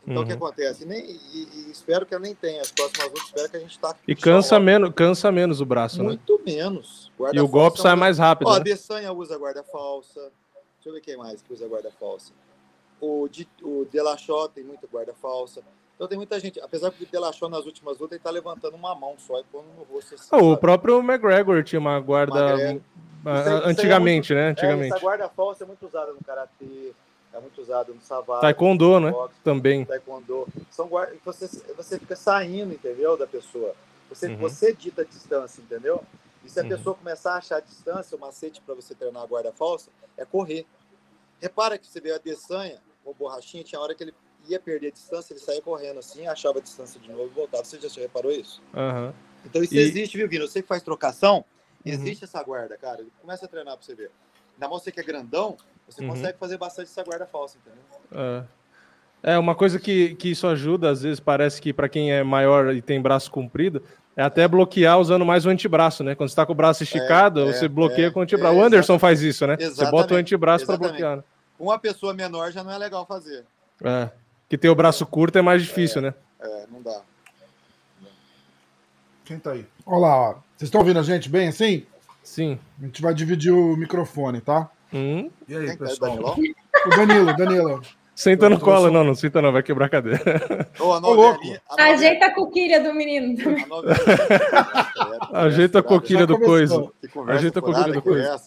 [0.06, 0.22] Então uhum.
[0.22, 0.38] o que uhum.
[0.38, 0.86] acontece?
[0.86, 2.62] Nem, e, e, espero que ela nem tenha.
[2.62, 3.96] As próximas lutas, espero que a gente tá.
[4.08, 6.54] E cansa menos, cansa menos o braço, Muito né?
[6.54, 7.12] menos.
[7.18, 8.48] Guarda e o golpe sai mais rápido.
[8.48, 9.06] Ó, né?
[9.06, 10.32] a usa guarda falsa.
[10.76, 12.32] Deixa eu ver quem mais que usa guarda falsa.
[13.02, 15.62] O, de, o Delachó tem muita guarda falsa.
[15.96, 18.94] Então tem muita gente, apesar que o Delachó nas últimas lutas ele tá levantando uma
[18.94, 22.82] mão só e pondo no rosto assim, oh, O próprio McGregor tinha uma guarda McGregor.
[23.66, 24.52] antigamente, é muito, né?
[24.52, 24.94] Antigamente.
[24.94, 26.94] É, essa guarda falsa é muito usada no karatê,
[27.36, 28.42] é muito usada no savate.
[28.42, 29.12] Taekwondo, né?
[29.12, 29.86] Boxe, Também.
[29.86, 30.48] Taekwondo.
[30.72, 33.76] São guarda, você, você fica saindo, entendeu, da pessoa.
[34.10, 34.38] Você, uhum.
[34.38, 36.02] você dita a distância, entendeu?
[36.46, 36.70] E se a uhum.
[36.70, 40.24] pessoa começar a achar a distância, o macete para você treinar a guarda falsa é
[40.24, 40.66] correr.
[41.42, 44.14] Repara que você vê a Dessanha, o borrachinha, tinha hora que ele
[44.48, 47.66] ia perder a distância, ele saía correndo assim, achava a distância de novo e voltava.
[47.66, 48.62] Você já reparou isso?
[48.74, 49.14] Uhum.
[49.44, 49.80] Então isso e...
[49.80, 50.48] existe, viu, Guino?
[50.48, 51.92] Você que faz trocação, uhum.
[51.92, 53.04] existe essa guarda, cara.
[53.20, 54.12] Começa a treinar pra você ver.
[54.54, 55.58] Ainda mais você que é grandão,
[55.88, 56.10] você uhum.
[56.10, 58.46] consegue fazer bastante essa guarda falsa, entendeu?
[59.24, 59.34] É.
[59.34, 62.74] é, uma coisa que, que isso ajuda, às vezes parece que para quem é maior
[62.74, 63.84] e tem braço comprido,
[64.16, 66.16] é até bloquear usando mais o antebraço, né?
[66.16, 68.56] Quando você tá com o braço esticado, é, você bloqueia é, com o antebraço.
[68.56, 69.54] É, o Anderson faz isso, né?
[69.60, 71.18] Exatamente, você bota o antebraço para bloquear.
[71.18, 71.24] Né?
[71.60, 73.46] Uma pessoa menor já não é legal fazer.
[73.84, 74.10] É.
[74.48, 76.14] Que ter o braço curto é mais difícil, é, né?
[76.40, 77.02] É, não dá.
[79.26, 79.66] Quem tá aí?
[79.86, 80.32] Olá, ó.
[80.56, 81.86] Vocês estão ouvindo a gente bem assim?
[82.24, 82.60] Sim.
[82.82, 84.70] A gente vai dividir o microfone, tá?
[84.94, 85.30] Hum?
[85.48, 86.36] E aí, Quem pessoal?
[86.86, 87.82] o Danilo, Danilo.
[88.16, 90.22] Senta no colo, não, não senta não, vai quebrar a cadeira.
[90.80, 93.36] Ô, a novelinha, a Ajeita a coquilha do menino.
[95.34, 96.90] Ajeita a coquilha do coisa.
[97.28, 98.42] Ajeita a coquilha do coisa.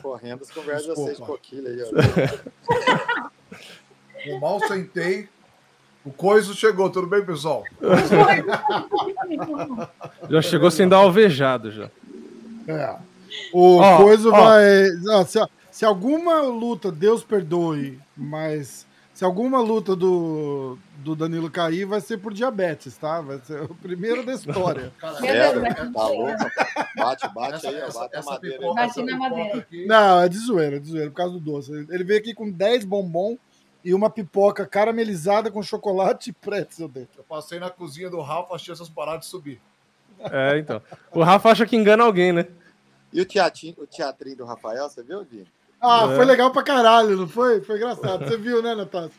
[0.00, 1.88] Correndo, as conversas vocês coquilha aí, ó.
[4.26, 5.28] O mal sentei.
[6.04, 7.62] O coiso chegou, tudo bem, pessoal?
[10.30, 11.88] já chegou sem dar alvejado já.
[12.66, 12.96] É.
[13.52, 14.32] O oh, coiso oh.
[14.32, 14.86] vai.
[15.26, 15.38] Se,
[15.78, 22.18] se alguma luta, Deus perdoe, mas se alguma luta do, do Danilo cair, vai ser
[22.18, 23.20] por diabetes, tá?
[23.20, 24.92] Vai ser o primeiro da história.
[25.22, 25.52] é,
[25.92, 26.44] tá louco.
[26.96, 28.58] Bate, bate essa, aí, essa, bate essa madeira.
[28.58, 29.66] Pipoca, bate na madeira.
[29.86, 31.70] Não, é de zoeira, é de zoeira, por causa do doce.
[31.72, 33.38] Ele veio aqui com 10 bombom
[33.84, 37.20] e uma pipoca caramelizada com chocolate e pretzel dentro.
[37.20, 39.60] Eu passei na cozinha do Rafa, achei essas paradas de subir.
[40.18, 40.82] É, então.
[41.12, 42.48] O Rafa acha que engana alguém, né?
[43.12, 45.46] E o teatrinho, o teatrinho do Rafael, você viu, Gui?
[45.80, 46.16] Ah, é.
[46.16, 47.60] foi legal pra caralho, não foi?
[47.60, 48.24] Foi engraçado.
[48.24, 49.10] Você viu, né, Natália?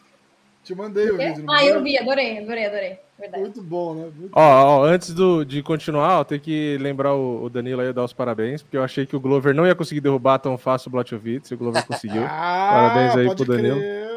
[0.63, 1.45] Te mandei o vídeo.
[1.49, 2.99] Ah, eu vi, adorei, adorei, adorei.
[3.19, 3.43] Verdade.
[3.43, 4.09] Muito bom, né?
[4.15, 7.91] Muito ó, ó, antes do, de continuar, ó, tem que lembrar o, o Danilo aí
[7.91, 10.87] dar os parabéns, porque eu achei que o Glover não ia conseguir derrubar tão fácil
[10.87, 12.23] o Blachowicz, e o Glover conseguiu.
[12.29, 13.79] ah, parabéns aí pro Danilo.
[13.79, 14.09] Crer.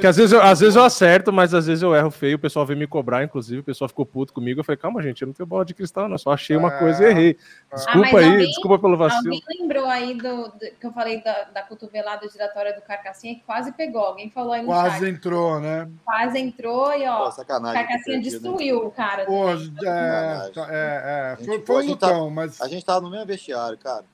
[0.00, 2.36] Que às vezes, eu, às vezes eu acerto, mas às vezes eu erro feio.
[2.36, 3.60] O pessoal vem me cobrar, inclusive.
[3.60, 4.60] O pessoal ficou puto comigo.
[4.60, 6.14] Eu falei, calma, gente, eu não tenho bola de cristal, não.
[6.14, 7.36] Eu só achei uma coisa e errei.
[7.68, 9.34] Ah, desculpa ah, aí, alguém, desculpa pelo vacilo.
[9.34, 13.42] Alguém lembrou aí do, do que eu falei da, da cotovelada giratória do Carcassinha que
[13.42, 14.02] quase pegou.
[14.02, 15.08] Alguém falou aí no Quase chat.
[15.08, 15.88] entrou, né?
[16.04, 18.21] Quase entrou e, ó, Pô, Carcassinha?
[18.22, 19.24] Destruiu o cara.
[19.26, 22.60] Pô, é, é, é, foi, foi então, tá, mas.
[22.60, 24.04] A gente tava no mesmo vestiário, cara.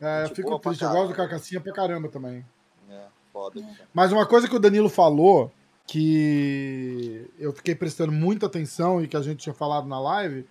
[0.00, 0.82] É, eu fico triste.
[0.82, 2.44] Eu gosto do Carcassinha pra caramba também.
[2.88, 3.62] É, foda.
[3.92, 5.52] Mas uma coisa que o Danilo falou
[5.86, 10.46] que eu fiquei prestando muita atenção e que a gente tinha falado na live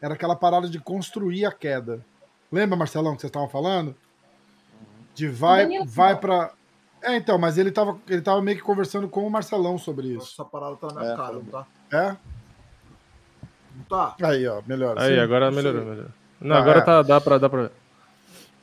[0.00, 2.04] era aquela parada de construir a queda.
[2.50, 3.94] Lembra, Marcelão, que vocês estavam falando?
[5.14, 6.52] De vai, vai para
[7.00, 10.32] É, então, mas ele tava, ele tava meio que conversando com o Marcelão sobre isso.
[10.32, 11.66] Essa parada tá na minha é, cara, não tá?
[11.92, 12.16] É?
[13.88, 14.14] Tá?
[14.22, 14.98] Aí, ó, melhor.
[14.98, 16.10] Aí, Sim, agora melhorou, melhorou.
[16.40, 16.82] Não, ah, agora é.
[16.82, 17.72] tá, dá pra, dá pra ver.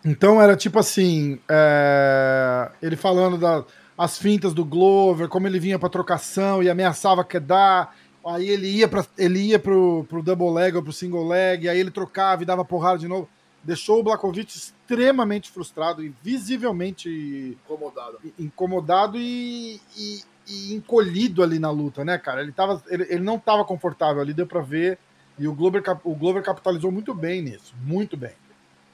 [0.04, 2.70] Então era tipo assim, é...
[2.82, 3.64] ele falando da,
[3.98, 7.96] as fintas do Glover, como ele vinha para trocação e ameaçava quedar.
[8.26, 11.80] Aí ele ia para ele ia pro, pro double leg ou pro single leg, aí
[11.80, 13.28] ele trocava e dava porrada de novo.
[13.62, 21.70] Deixou o Blakovic extremamente frustrado e visivelmente incomodado, incomodado e, e, e, encolhido ali na
[21.70, 22.42] luta, né, cara?
[22.42, 24.98] Ele, tava, ele, ele não estava confortável ali, deu para ver.
[25.40, 28.34] E o Glover, o Glover capitalizou muito bem nisso, muito bem.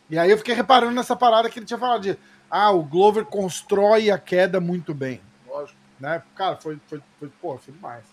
[0.10, 2.18] E aí eu fiquei reparando nessa parada que ele tinha falado de
[2.50, 5.20] ah, o Glover constrói a queda muito bem.
[5.48, 5.78] Lógico.
[6.00, 6.22] Né?
[6.36, 8.06] Cara, foi, foi, foi, pô, foi demais.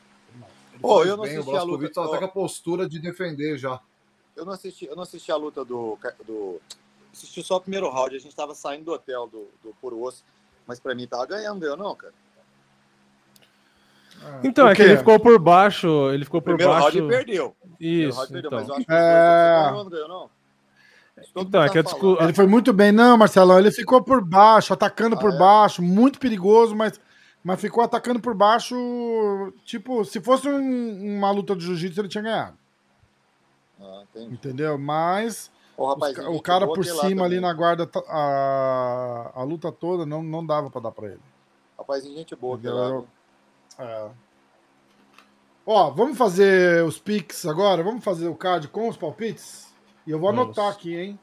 [0.81, 1.91] Pô, eu não bem, assisti a luta.
[1.93, 3.81] Tá até com a postura de defender já.
[4.35, 6.61] Eu não assisti, eu não assisti a luta do, do
[7.13, 8.17] assisti só o primeiro round.
[8.17, 10.25] A gente tava saindo do hotel do, do Puro Osso.
[10.67, 12.15] Mas pra mim tava ganhando, deu não, cara.
[14.25, 16.11] Ah, então, é que ele ficou por baixo.
[16.11, 16.99] Ele ficou por primeiro baixo.
[16.99, 17.57] Round perdeu.
[17.79, 18.17] Isso.
[18.17, 18.59] Round perdeu, então.
[18.61, 19.63] mas eu acho que é...
[19.65, 20.31] ganhou, não ganhou, não.
[21.37, 22.17] Então, é que discu...
[22.21, 23.59] Ele foi muito bem, não, Marcelão.
[23.59, 25.39] Ele ficou por baixo, atacando ah, por é?
[25.39, 27.01] baixo, muito perigoso, mas,
[27.45, 28.75] mas ficou atacando por baixo.
[29.65, 32.57] Tipo, se fosse um, uma luta de jiu-jitsu, ele tinha ganhado.
[33.81, 34.79] Ah, Entendeu?
[34.79, 40.23] Mas rapaz, os, o cara por cima ali na guarda, a, a luta toda, não,
[40.23, 41.21] não dava para dar para ele.
[41.79, 42.59] Rapazinho, gente boa,
[43.78, 44.11] é.
[45.65, 47.82] Ó, vamos fazer os picks agora?
[47.82, 49.73] Vamos fazer o card com os palpites?
[50.07, 50.78] E eu vou anotar Nossa.
[50.78, 51.19] aqui, hein?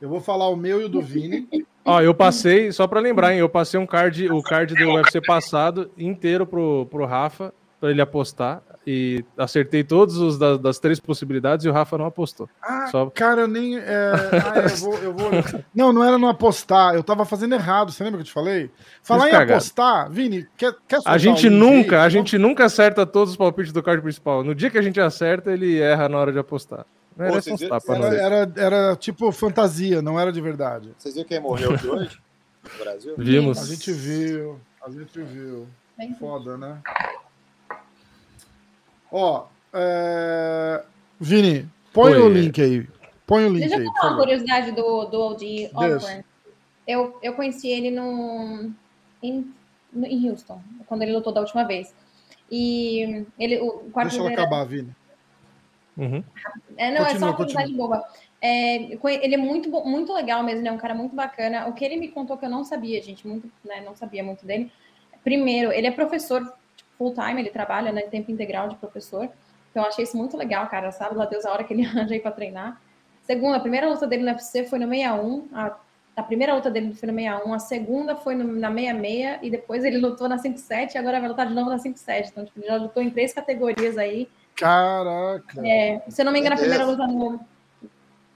[0.00, 1.48] Eu vou falar o meu e o do Vini.
[1.84, 3.38] Ó, eu passei, só para lembrar, hein?
[3.38, 7.54] Eu passei um card, o card do UFC passado inteiro pro, pro Rafa,
[7.84, 12.06] para ele apostar e acertei todos os das, das, três possibilidades e o Rafa não
[12.06, 12.48] apostou.
[12.62, 13.10] Ah, Só...
[13.10, 13.76] cara, eu nem.
[13.76, 14.12] É...
[14.32, 15.30] Ah, eu vou, eu vou...
[15.74, 17.92] Não, não era não apostar, eu tava fazendo errado.
[17.92, 18.70] Você lembra que eu te falei?
[19.02, 22.06] Falar em apostar, Vini, quer, quer A gente nunca, aí?
[22.06, 24.42] a gente nunca acerta todos os palpites do card principal.
[24.42, 26.86] No dia que a gente acerta, ele erra na hora de apostar.
[27.14, 27.42] Não era,
[27.84, 30.94] Pô, era, era, era, tipo fantasia, não era de verdade.
[30.96, 32.18] Vocês viram quem morreu aqui hoje?
[32.64, 33.14] No Brasil?
[33.18, 33.58] Vimos.
[33.58, 35.68] A gente viu, a gente viu.
[36.18, 36.80] Foda, né?
[39.16, 40.84] Ó, é...
[41.20, 42.20] Vini, põe Oi.
[42.20, 42.84] o link aí.
[43.24, 43.82] Põe o link Deixa aí.
[43.82, 46.24] Deixa eu falar uma curiosidade do, do Oldie Osborne.
[46.84, 48.72] Eu, eu conheci ele no,
[49.22, 49.54] em,
[49.94, 51.94] em Houston, quando ele lutou da última vez.
[52.50, 54.64] E ele, o quarto Deixa eu acabar, era...
[54.64, 54.96] Vini.
[55.96, 56.24] Uhum.
[56.76, 58.04] É, não, continua, é só uma curiosidade boba.
[58.42, 58.76] É,
[59.22, 61.68] ele é muito, muito legal mesmo, ele é um cara muito bacana.
[61.68, 64.44] O que ele me contou que eu não sabia, gente, muito, né, não sabia muito
[64.44, 64.72] dele.
[65.22, 66.52] Primeiro, ele é professor
[66.98, 69.28] full time, ele trabalha né, tempo integral de professor.
[69.70, 70.92] Então eu achei isso muito legal, cara.
[70.92, 72.80] Sabe lá Deus a hora que ele arranja aí para treinar.
[73.22, 75.48] Segunda, a primeira luta dele no UFC foi no 61.
[75.52, 75.76] A,
[76.16, 79.84] a primeira luta dele foi no 61, a segunda foi no, na 66 e depois
[79.84, 82.30] ele lutou na 57 e agora vai lutar de novo na 57.
[82.30, 84.28] Então, tipo, ele já lutou em três categorias aí.
[84.54, 85.66] Caraca!
[85.66, 87.40] É, se eu não me engano, a primeira luta no.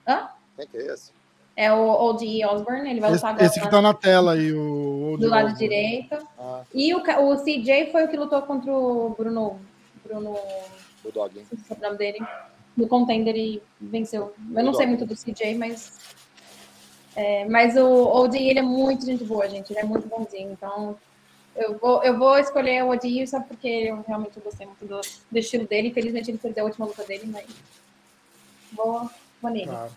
[0.07, 0.29] Hã?
[0.57, 1.13] Quem que é esse?
[1.61, 2.47] É o O.D.
[2.47, 3.45] Osborne, ele vai lutar agora.
[3.45, 6.17] Esse que tá na tela aí, o Do lado direito.
[6.39, 6.63] Ah.
[6.73, 9.59] E o, o CJ foi o que lutou contra o Bruno.
[10.05, 10.39] Bruno.
[11.05, 11.37] O Dog.
[11.37, 12.19] Não sei se é o nome dele.
[12.77, 14.33] No contender e venceu.
[14.55, 15.99] Eu não sei muito do CJ, mas.
[17.17, 18.39] É, mas o O.D.
[18.39, 19.73] ele é muito gente boa, gente.
[19.73, 20.53] Ele é muito bonzinho.
[20.53, 20.97] Então,
[21.57, 23.27] eu vou, eu vou escolher o O.D.
[23.27, 25.89] só porque eu realmente gostei muito do, do estilo dele.
[25.89, 27.47] Infelizmente, ele perdeu a última luta dele, mas.
[28.73, 29.11] Vou,
[29.43, 29.67] vou nele.
[29.67, 29.91] Claro.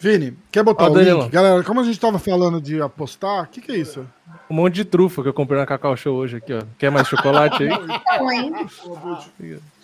[0.00, 1.28] Vini, quer botar o link?
[1.28, 4.06] Galera, como a gente tava falando de apostar, o que, que é isso?
[4.48, 6.62] Um monte de trufa que eu comprei na Cacau Show hoje aqui, ó.
[6.78, 7.68] Quer mais chocolate aí?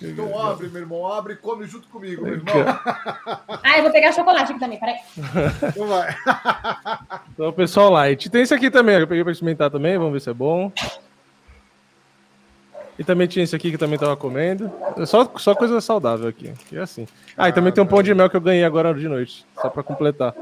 [0.01, 2.55] então abre, meu irmão, abre e come junto comigo, meu irmão.
[3.63, 4.97] Ah, eu vou pegar chocolate aqui também, peraí.
[5.69, 6.17] Então vai.
[7.35, 8.31] Então, pessoal, light.
[8.31, 10.73] Tem esse aqui também, eu peguei pra experimentar também, vamos ver se é bom.
[12.99, 14.73] E também tinha esse aqui que também tava comendo.
[15.07, 16.53] Só, só coisa saudável aqui.
[16.69, 17.07] Que é assim.
[17.37, 19.45] Ah, e também tem um pão de mel que eu ganhei agora de noite.
[19.61, 20.35] Só para completar.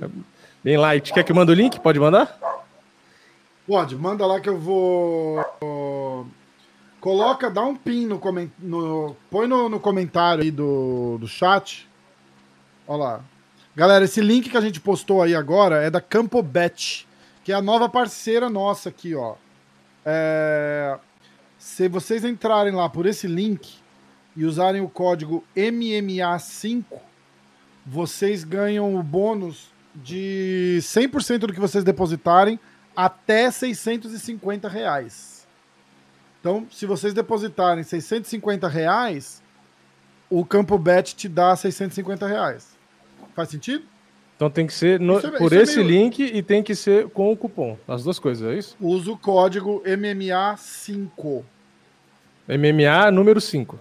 [0.00, 0.06] É
[0.62, 1.12] bem light.
[1.12, 1.80] Quer que eu mande o link?
[1.80, 2.38] Pode mandar?
[3.66, 5.42] Pode, manda lá que eu vou.
[7.00, 9.16] Coloca, dá um pin no comentário.
[9.30, 11.88] Põe no, no comentário aí do, do chat.
[12.86, 13.20] Olha lá.
[13.74, 17.06] Galera, esse link que a gente postou aí agora é da Campobet,
[17.42, 19.36] que é a nova parceira nossa aqui, ó.
[20.04, 20.98] É,
[21.60, 23.76] se vocês entrarem lá por esse link
[24.34, 26.82] e usarem o código MMA5,
[27.84, 32.58] vocês ganham o bônus de 100% do que vocês depositarem
[32.96, 35.46] até 650 reais.
[36.40, 39.42] Então, se vocês depositarem 650 reais,
[40.30, 42.68] o Campo Bet te dá 650 reais.
[43.36, 43.84] Faz sentido?
[44.40, 45.88] Então tem que ser no, é, por esse é meio...
[46.00, 47.76] link e tem que ser com o cupom.
[47.86, 48.74] As duas coisas, é isso?
[48.80, 51.44] Usa o código MMA5.
[52.48, 53.78] MMA número 5.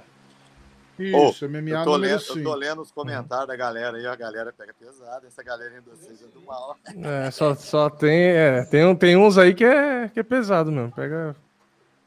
[1.00, 2.40] Isso, oh, MMA número lendo, 5.
[2.40, 5.96] Eu tô lendo os comentários da galera aí, a galera pega pesado, essa galera ainda
[5.96, 6.76] seja do mal.
[7.06, 10.92] É, só, só tem, é, tem, tem uns aí que é, que é pesado mesmo,
[10.92, 11.38] pega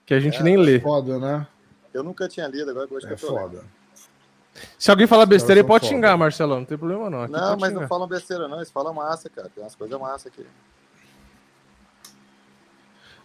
[0.04, 0.76] que a gente é, nem lê.
[0.76, 1.46] É foda, né?
[1.94, 3.56] Eu nunca tinha lido, agora hoje é que eu tô foda.
[3.56, 3.81] Lendo.
[4.78, 5.94] Se alguém falar besteira, ele pode foda.
[5.94, 6.58] xingar, Marcelão.
[6.58, 7.22] Não tem problema, não.
[7.22, 7.80] Aqui não, mas xingar.
[7.80, 8.56] não falam besteira, não.
[8.58, 9.48] Eles falam massa, cara.
[9.48, 10.46] Tem umas coisas massa aqui.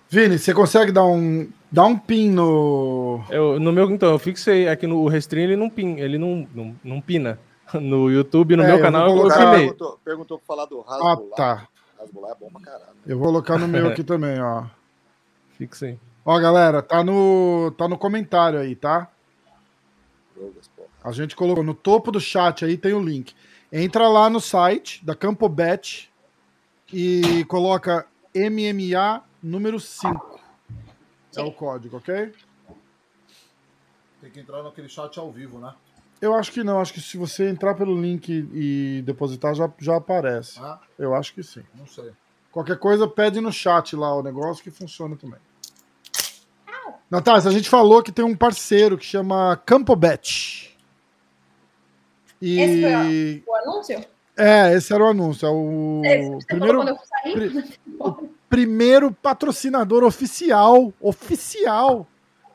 [0.09, 3.21] Vini, você consegue dar um, dar um pin no.
[3.29, 6.75] Eu, no meu, então, eu fixei aqui no Restream, ele não pin, ele não, não,
[6.83, 7.39] não pina.
[7.73, 9.51] No YouTube, no é, meu canal, eu colocar...
[9.51, 11.17] Perguntou, perguntou pra falar do Rasbular.
[11.17, 11.67] Ah, tá.
[11.99, 12.95] Rasbular é bom pra caralho.
[13.05, 14.63] Eu vou colocar no meu aqui também, ó.
[15.57, 15.99] Fixei.
[16.23, 19.09] Ó, galera, tá no, tá no comentário aí, tá?
[21.07, 23.33] A gente colocou no topo do chat aí, tem o link.
[23.71, 26.11] Entra lá no site da Campobet
[26.91, 28.05] e coloca
[28.35, 30.37] MMA número 5.
[31.37, 32.33] É o código, ok?
[34.19, 35.73] Tem que entrar naquele chat ao vivo, né?
[36.21, 36.81] Eu acho que não.
[36.81, 40.59] Acho que se você entrar pelo link e depositar, já, já aparece.
[40.59, 40.81] Ah?
[40.99, 41.63] Eu acho que sim.
[41.73, 42.11] Não sei.
[42.51, 45.39] Qualquer coisa, pede no chat lá o negócio que funciona também.
[47.09, 50.76] Natália, a gente falou que tem um parceiro que chama Campobet.
[52.41, 52.59] E...
[52.59, 54.05] Esse foi o anúncio?
[54.37, 55.47] É, esse era o anúncio.
[55.47, 57.79] É o é, primeiro, pri...
[57.99, 62.07] o primeiro patrocinador oficial, oficial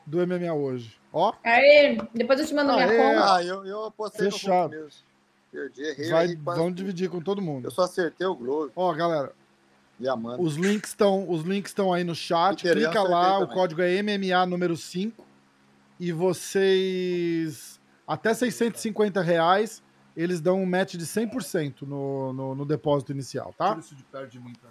[0.05, 0.97] do MMA hoje.
[1.11, 1.33] Ó.
[1.43, 3.35] Aí, depois eu te mando ah, minha conta.
[3.35, 4.75] Ah, eu, eu apostei Fechado.
[4.75, 4.87] no.
[5.51, 6.09] Perdi, errei.
[6.09, 7.65] Vai, vamos dividir com todo mundo.
[7.65, 8.71] Eu só acertei o Globo.
[8.75, 9.31] Ó, galera.
[10.39, 12.63] Os links estão os links estão aí no chat.
[12.63, 15.23] Clica lá, o código é MMA número 5.
[15.99, 17.72] E vocês
[18.07, 19.81] até 650 reais
[20.15, 23.75] eles dão um match de 100% no, no, no depósito inicial, tá?
[23.79, 24.69] isso de perto de mim, tá?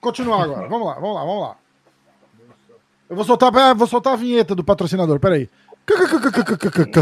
[0.00, 0.68] Continuar agora.
[0.68, 1.56] vamos lá, vamos lá, vamos lá.
[3.08, 5.48] Eu vou soltar, vou soltar a vinheta do patrocinador, peraí.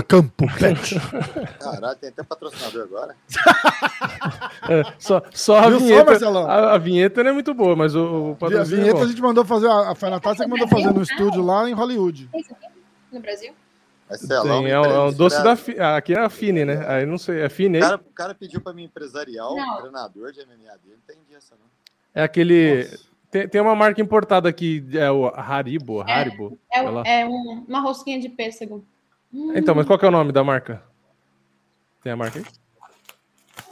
[0.07, 0.95] Campo Pet.
[1.61, 3.17] Caralho, tem até patrocinador agora.
[4.69, 6.19] É, só, só a vinheta.
[6.19, 9.07] Só, a, a, vinheta não é muito boa, mas o, o A vinheta é a
[9.07, 12.29] gente mandou fazer, a, a Fanatácia que mandou fazer no estúdio lá em Hollywood.
[13.11, 13.55] No Brasil?
[14.09, 15.57] Marcelão, Sim, é, um, é um doce da.
[15.81, 16.85] Ah, aqui é a Fine, né?
[16.87, 17.79] Aí não sei, é Fine.
[17.79, 19.77] O cara, o cara pediu pra mim empresarial, não.
[19.77, 21.67] treinador de MMA dele, não entendi essa não.
[22.15, 22.89] É aquele.
[23.31, 26.59] Tem, tem uma marca importada aqui, é o Haribo, é, Haribo.
[26.73, 28.83] É, é, é um, uma rosquinha de pêssego.
[29.33, 29.53] Hum.
[29.55, 30.83] Então, mas qual que é o nome da marca?
[32.03, 32.45] Tem a marca aí?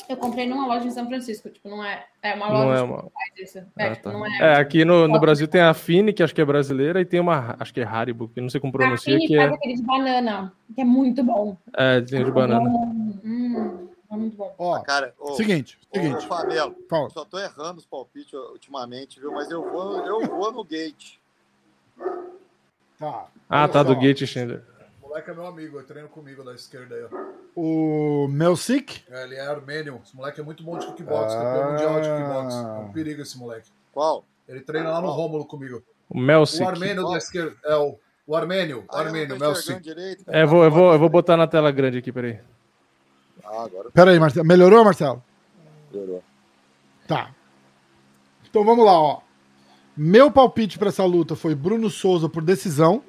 [0.08, 2.82] Eu comprei numa loja em São Francisco, tipo, não é, é uma loja não é
[2.82, 3.10] uma...
[3.36, 3.58] isso.
[3.76, 4.12] É, ah, tá.
[4.12, 7.00] não é, é, aqui no, no Brasil tem a Fini, que acho que é brasileira,
[7.00, 9.16] e tem uma, acho que é Haribo, que não sei como pronunciar.
[9.16, 9.54] A Fini que faz é...
[9.54, 11.56] aquele de banana, que é muito bom.
[11.76, 12.68] É, tem de banana.
[12.68, 14.54] Hum, é muito bom.
[14.58, 16.24] Ó, cara, ô, seguinte, ô, seguinte.
[16.24, 16.76] Ô, Fabelo,
[17.10, 19.32] só tô errando os palpites ultimamente, viu?
[19.32, 21.18] Mas eu vou, eu vou no gate.
[22.98, 23.26] Tá.
[23.48, 23.84] Ah, tá, só.
[23.84, 24.62] do gate, Schindler
[25.08, 27.36] moleque é meu amigo, ele treina comigo da esquerda aí, ó.
[27.54, 29.02] O Melsik?
[29.10, 30.00] É, ele é armênio.
[30.04, 31.42] Esse moleque é muito bom de kickbox, ah.
[31.42, 32.54] campeão mundial de kickbox.
[32.54, 33.70] É um perigo esse moleque.
[33.92, 34.24] Qual?
[34.46, 35.16] Ele treina lá no Qual?
[35.16, 35.82] Rômulo comigo.
[36.08, 36.62] O Melsik.
[36.62, 37.12] O armênio Qual?
[37.12, 37.56] da esquerda.
[37.64, 38.80] É o, o armênio.
[38.80, 39.82] O ah, armênio, Melsik.
[40.26, 42.38] É, vou, eu, vou, eu vou botar na tela grande aqui, peraí.
[43.44, 43.90] Ah, agora.
[43.90, 44.46] Peraí, Marcelo.
[44.46, 45.22] Melhorou, Marcelo?
[45.92, 46.22] Melhorou.
[47.06, 47.30] Tá.
[48.48, 49.20] Então vamos lá, ó.
[49.96, 53.02] Meu palpite para essa luta foi Bruno Souza por decisão.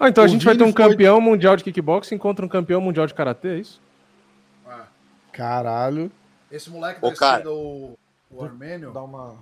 [0.00, 0.88] Ah, então o a gente Vini vai ter um foi...
[0.88, 3.82] campeão mundial de kickboxing contra um campeão mundial de karatê, é isso?
[4.66, 4.86] Ah.
[5.30, 6.10] Caralho.
[6.50, 7.98] Esse moleque da Ô, esquerda, o,
[8.30, 8.92] o Armênio.
[8.92, 9.36] Dá uma.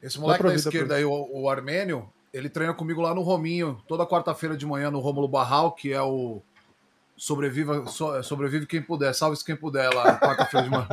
[0.00, 4.06] Esse moleque da esquerda aí, o, o Armênio, ele treina comigo lá no Rominho, toda
[4.06, 6.40] quarta-feira de manhã no Rômulo Barral, que é o
[7.16, 10.88] Sobreviva, so, Sobrevive Quem Puder, salve-se quem puder lá, quarta-feira de manhã.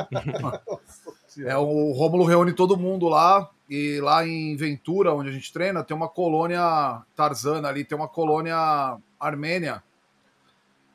[1.45, 5.83] é o Rômulo reúne todo mundo lá, e lá em Ventura, onde a gente treina,
[5.83, 9.83] tem uma colônia Tarzana ali, tem uma colônia armênia.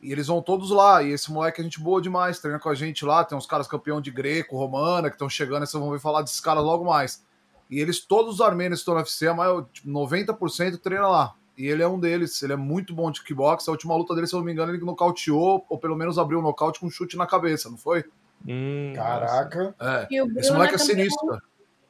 [0.02, 1.01] E eles vão todos lá.
[1.02, 3.24] E esse moleque é gente boa demais, treina com a gente lá.
[3.24, 6.22] Tem uns caras campeão de greco, romana, que estão chegando, e vocês vão ver falar
[6.22, 7.24] desses caras logo mais.
[7.70, 11.34] E eles, todos os armênios que estão no UFC, a maior, tipo, 90% treina lá.
[11.56, 13.68] E ele é um deles, ele é muito bom de kickbox.
[13.68, 16.38] A última luta dele, se eu não me engano, ele nocauteou, ou pelo menos abriu
[16.38, 18.05] o um nocaute com um chute na cabeça, não foi?
[18.46, 19.74] Hum, Caraca.
[19.80, 20.09] É.
[20.38, 21.40] Esse moleque é sinistro.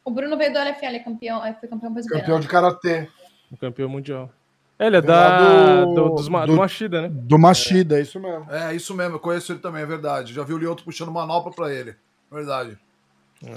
[0.04, 2.24] O Bruno veio do LFL, é campeão, é, foi campeão brasileiro.
[2.24, 3.08] Campeão de karatê.
[3.50, 4.30] O campeão mundial.
[4.78, 7.08] Ele é da, do, do, do, do Machida, né?
[7.08, 8.00] Do Machida, é.
[8.00, 8.50] é isso mesmo.
[8.50, 10.34] É, isso mesmo, eu conheço ele também, é verdade.
[10.34, 11.94] Já vi o Lioto puxando manopla pra ele.
[12.30, 12.76] Verdade.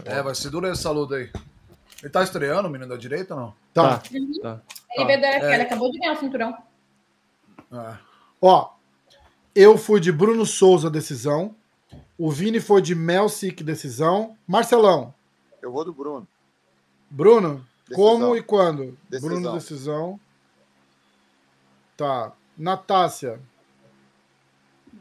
[0.06, 1.32] É, é vai ser dura essa luta aí.
[2.02, 3.54] Ele tá estreando, o menino da direita ou não?
[3.74, 4.02] Tá.
[4.14, 4.40] Uhum.
[4.42, 4.62] tá.
[4.96, 5.62] Ele veio do LFL, é.
[5.62, 6.58] acabou de ganhar o cinturão.
[7.74, 7.98] É.
[8.40, 8.70] Ó,
[9.56, 11.56] eu fui de Bruno Souza, decisão.
[12.18, 14.38] O Vini foi de Melsic, decisão.
[14.48, 15.14] Marcelão.
[15.62, 16.28] Eu vou do Bruno.
[17.10, 17.96] Bruno, decisão.
[17.96, 18.98] como e quando?
[19.10, 19.30] Decisão.
[19.30, 20.20] Bruno, decisão.
[21.96, 22.34] Tá.
[22.58, 23.40] Natácia.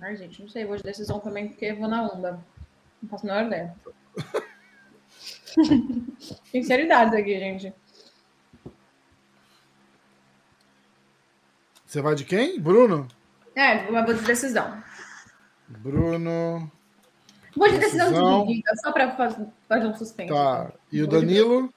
[0.01, 0.65] Ai, gente, não sei.
[0.65, 2.41] Vou de decisão também, porque vou na onda.
[3.03, 3.74] Não faço a menor ideia.
[6.51, 7.73] Sinceridade aqui, gente.
[11.87, 12.61] Você vai de quem?
[12.61, 13.09] Bruno?
[13.55, 14.83] É, vou de decisão.
[15.66, 16.70] Bruno.
[17.57, 18.41] Vou de decisão, decisão.
[18.43, 19.16] dividida, só para
[19.66, 20.33] fazer um suspense.
[20.33, 20.73] Tá.
[20.93, 21.73] E o Danilo?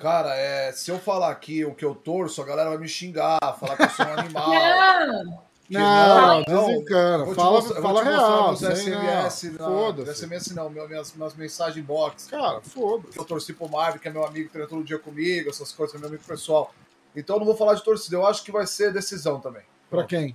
[0.00, 3.38] Cara, é, se eu falar aqui o que eu torço, a galera vai me xingar,
[3.60, 4.48] falar que eu sou um animal.
[5.68, 5.68] não!
[5.68, 7.34] Não, não, desencana.
[7.34, 8.56] Fala, mostrar, fala real.
[8.56, 10.14] SMS, foda-se.
[10.14, 12.28] SMS não, minhas, minhas mensagens box.
[12.28, 13.16] Cara, foda-se.
[13.16, 15.98] Eu torci pro Marvin, que é meu amigo, treina todo dia comigo, essas coisas, é
[15.98, 16.74] meu amigo pessoal.
[17.14, 19.62] Então eu não vou falar de torcida, eu acho que vai ser decisão também.
[19.90, 20.34] Pra quem?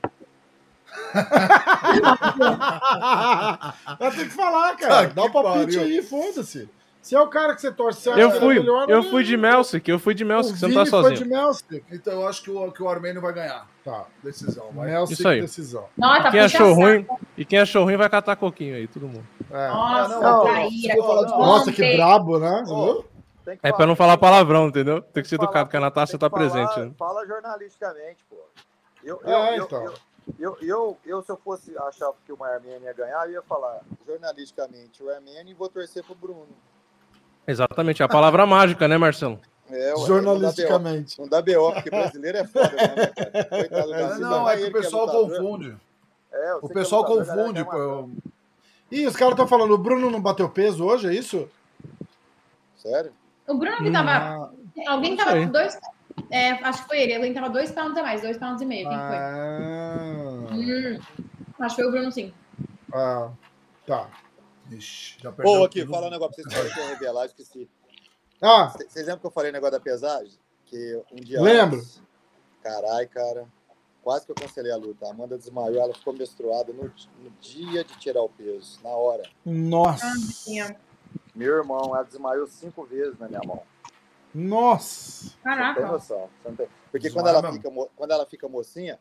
[4.00, 5.08] Vai ter que falar, cara.
[5.08, 6.70] Dá o um palpite aí, foda-se.
[7.06, 9.38] Se é o cara que você torce, você eu fui, é melhor, eu fui de
[9.38, 11.16] Melsic, eu fui de Melsic, você não tá sozinho.
[11.16, 11.86] Foi de Melsic.
[11.92, 13.68] Então eu acho que o, que o Armênio vai ganhar.
[13.84, 14.72] Tá, decisão.
[14.72, 14.88] Vai.
[14.90, 15.40] Melsic, Isso aí.
[15.40, 15.86] decisão.
[15.96, 17.08] Nossa, e, quem achou ruim,
[17.38, 19.24] e quem achou ruim vai catar coquinho aí, todo mundo.
[19.52, 19.68] É.
[19.68, 22.64] Nossa, não, Nossa, que brabo, né?
[22.68, 23.04] Oh,
[23.62, 25.00] é pra não falar palavrão, entendeu?
[25.00, 26.80] Tem que ser educado, porque a Natasha tá falar, presente.
[26.80, 26.92] Né?
[26.98, 28.38] Fala jornalisticamente, pô.
[29.04, 29.84] Eu, eu, é, então.
[29.84, 29.94] eu,
[30.40, 33.82] eu, eu, eu, se eu fosse achar que o Armênio ia ganhar, eu ia falar
[34.08, 36.48] jornalisticamente o Armênio e vou torcer pro Bruno.
[37.48, 39.40] Exatamente, a palavra mágica, né, Marcelo?
[39.70, 41.20] É, Jornalisticamente.
[41.20, 43.46] Não dá BO, porque brasileiro é foda, né, cara?
[43.46, 45.78] Coitado, é, não, é que o pessoal que é confunde.
[46.32, 47.78] É, o pessoal é confunde, pô.
[47.78, 48.12] Eu...
[48.92, 51.50] Ih, os caras estão falando, o Bruno não bateu peso hoje, é isso?
[52.78, 53.12] Sério?
[53.48, 54.52] O Bruno que tava.
[54.78, 55.78] Hum, alguém tava com dois.
[56.32, 57.16] É, acho que foi ele.
[57.16, 58.88] Alguém tava dois pounds a mais, dois pounds e meio.
[58.88, 59.18] Quem foi?
[59.18, 60.48] Ah.
[60.52, 61.00] Hum,
[61.60, 62.32] acho que foi o Bruno, sim.
[62.94, 63.30] Ah,
[63.88, 64.08] tá.
[64.72, 65.92] Ixi, já Pô, aqui, tudo.
[65.92, 67.70] falar um negócio pra vocês que eu revelar, esqueci.
[68.42, 68.68] Ah.
[68.68, 70.38] Vocês lembram que eu falei negócio da pesagem?
[70.66, 71.42] Que um dia.
[71.42, 71.82] Lembro.
[72.64, 73.48] Carai, cara.
[74.04, 75.06] Quase que eu cancelei a luta.
[75.08, 79.24] A Amanda desmaiou, ela ficou menstruada no, no dia de tirar o peso, na hora.
[79.44, 80.06] Nossa.
[81.34, 83.64] Meu irmão, ela desmaiou cinco vezes na minha mão.
[84.34, 85.34] Nossa.
[85.44, 85.74] Caraca.
[85.74, 86.30] Você tem noção.
[86.92, 89.00] Porque quando ela, fica, quando ela fica mocinha,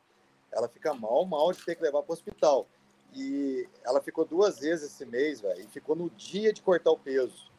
[0.53, 2.67] ela fica mal, mal de ter que levar para o hospital.
[3.15, 5.61] E ela ficou duas vezes esse mês, velho.
[5.61, 7.51] E ficou no dia de cortar o peso.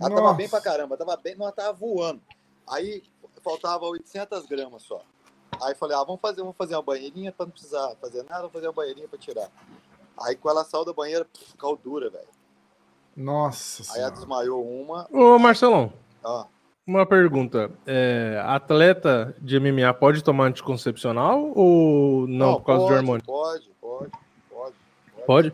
[0.00, 0.22] Ela Nossa.
[0.22, 2.20] tava bem pra caramba, tava bem, não, ela tava voando.
[2.66, 3.02] Aí
[3.42, 5.02] faltava 800 gramas só.
[5.62, 8.52] Aí falei, ah, vamos fazer, vamos fazer uma banheirinha para não precisar fazer nada, vamos
[8.52, 9.50] fazer uma banheirinha para tirar.
[10.20, 12.28] Aí quando ela saiu da banheira, ficou dura, velho.
[13.16, 15.06] Nossa Aí ela desmaiou uma.
[15.12, 15.92] Ô, Marcelão.
[16.24, 16.46] Ah.
[16.86, 17.70] Uma pergunta.
[17.86, 23.24] É, atleta de MMA pode tomar anticoncepcional ou não, não por causa pode, do hormônio?
[23.24, 24.10] Pode, pode.
[25.26, 25.52] Pode?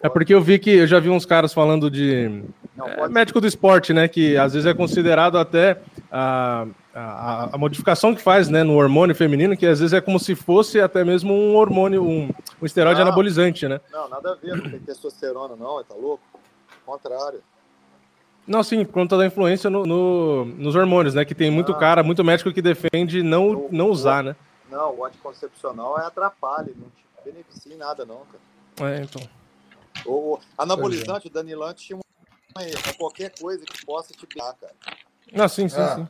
[0.00, 2.44] É porque eu vi que eu já vi uns caras falando de
[2.76, 4.06] Não, é, médico do esporte, né?
[4.06, 5.80] Que às vezes é considerado até
[6.10, 10.20] a, a, a, modificação que faz né, no hormônio feminino, que às vezes é como
[10.20, 12.30] se fosse até mesmo um hormônio, um,
[12.62, 13.80] um esteroide não, anabolizante, né?
[13.92, 16.22] Não, nada a ver, não tem testosterona, não, tá louco?
[16.86, 17.40] Contrário.
[18.46, 21.24] Não, sim, por conta da influência no, no, nos hormônios, né?
[21.24, 24.36] Que tem muito ah, cara, muito médico que defende não, não usar, né?
[24.70, 28.48] Não, o anticoncepcional é atrapalha, não te beneficia em nada, não, cara.
[28.80, 29.22] É, então.
[30.06, 34.74] O anabolizante, o danilante, tinha uma, qualquer coisa que possa te piar, cara.
[35.32, 35.96] Não, sim, sim, é.
[35.96, 36.08] sim.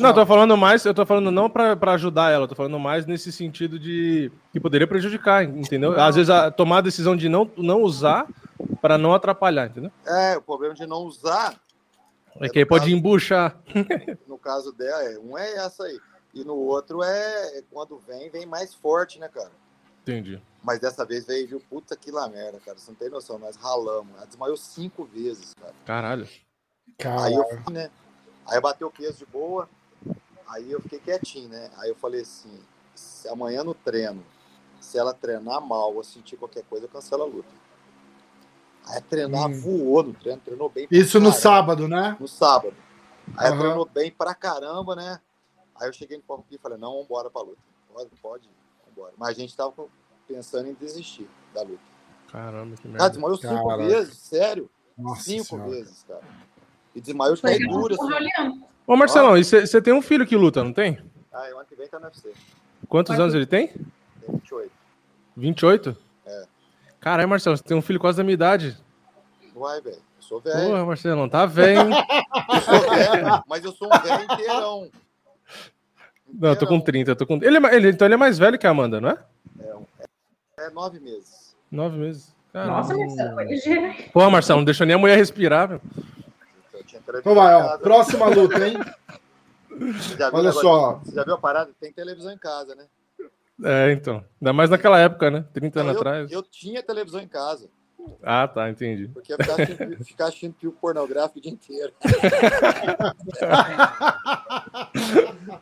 [0.00, 2.78] Não, eu tô falando mais, eu tô falando não para ajudar ela, eu tô falando
[2.78, 5.98] mais nesse sentido de que poderia prejudicar, entendeu?
[6.00, 8.26] Às vezes a, tomar a decisão de não, não usar
[8.80, 9.90] para não atrapalhar, entendeu?
[10.06, 11.60] É, o problema de não usar
[12.40, 13.56] é, é que aí pode caso, embuchar.
[14.26, 15.98] No caso dela, é, um é essa aí.
[16.34, 19.50] E no outro é, é quando vem, vem mais forte, né, cara?
[20.02, 20.42] Entendi.
[20.62, 21.60] Mas dessa vez veio, viu?
[21.60, 22.78] Puta que lá merda, cara.
[22.78, 24.14] Você não tem noção, nós ralamos.
[24.16, 25.74] Ela desmaiou cinco vezes, cara.
[25.84, 26.28] Caralho.
[26.98, 27.24] Caralho.
[27.24, 27.90] Aí eu fui, né?
[28.46, 29.68] Aí bateu o peso de boa.
[30.48, 31.70] Aí eu fiquei quietinho, né?
[31.78, 32.60] Aí eu falei assim:
[32.94, 34.24] se amanhã no treino,
[34.80, 37.62] se ela treinar mal ou sentir qualquer coisa, eu cancelo a luta.
[38.86, 39.60] Aí treinar hum.
[39.60, 40.88] voou no treino, treinou bem.
[40.90, 42.16] Isso no sábado, né?
[42.18, 42.74] No sábado.
[43.36, 43.58] Aí uhum.
[43.58, 45.20] treinou bem pra caramba, né?
[45.76, 47.58] Aí eu cheguei no palco e falei: não, vambora pra luta.
[47.92, 48.48] Pode, pode,
[49.02, 49.12] vambora.
[49.18, 49.88] Mas a gente tava com
[50.26, 51.80] pensando em desistir da luta.
[52.30, 52.98] Caramba, que merda.
[52.98, 53.88] Cara, desmaiou cinco Caraca.
[53.88, 54.70] vezes, sério.
[54.96, 55.70] Nossa cinco senhora.
[55.70, 56.22] vezes, cara.
[56.94, 57.94] E desmaiou de cair dura.
[57.94, 58.62] Assim.
[58.86, 60.98] Ô, Marcelão, e você tem um filho que luta, não tem?
[61.32, 62.32] Ah, o ano que vem tá no UFC.
[62.88, 63.68] Quantos anos ele tem?
[63.68, 64.70] Tem 28.
[65.36, 65.96] 28?
[66.26, 66.44] É.
[67.00, 68.76] Caralho, Marcelo, você tem um filho quase da minha idade.
[69.54, 69.96] Uai, velho.
[69.96, 70.70] Eu sou velho.
[70.70, 71.90] Porra, Marcelão, tá velho, hein?
[72.54, 74.90] eu sou velho, mas eu sou um velho inteirão.
[76.32, 77.10] Não, eu tô com 30.
[77.10, 77.34] Eu tô com...
[77.34, 79.18] Ele, é ele, então ele é mais velho que a Amanda, não é?
[80.58, 81.54] É, é nove meses.
[81.70, 82.34] Nove meses.
[82.52, 82.76] Caramba.
[82.76, 83.94] Nossa, Marcelo, foi ligeiro.
[84.12, 85.80] Pô, Marcelo, não deixou nem a mulher respirar, meu.
[87.14, 87.78] Então vai, ó.
[87.78, 88.78] Próxima luta, hein?
[90.32, 91.00] Olha só.
[91.04, 91.70] Você já viu a parada?
[91.80, 92.86] Tem televisão em casa, né?
[93.64, 94.24] É, então.
[94.40, 95.44] Ainda mais naquela época, né?
[95.54, 96.30] 30 anos eu, atrás.
[96.30, 97.70] Eu tinha televisão em casa.
[98.22, 99.08] Ah, tá, entendi.
[99.08, 101.92] Porque ficar assistindo, ficar assistindo filme pornográfico o dia inteiro.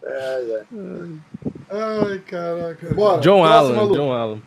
[0.02, 0.64] é, é.
[1.70, 2.94] Ai, caraca.
[2.94, 3.92] Bora, John Allen.
[3.92, 4.42] John Allen.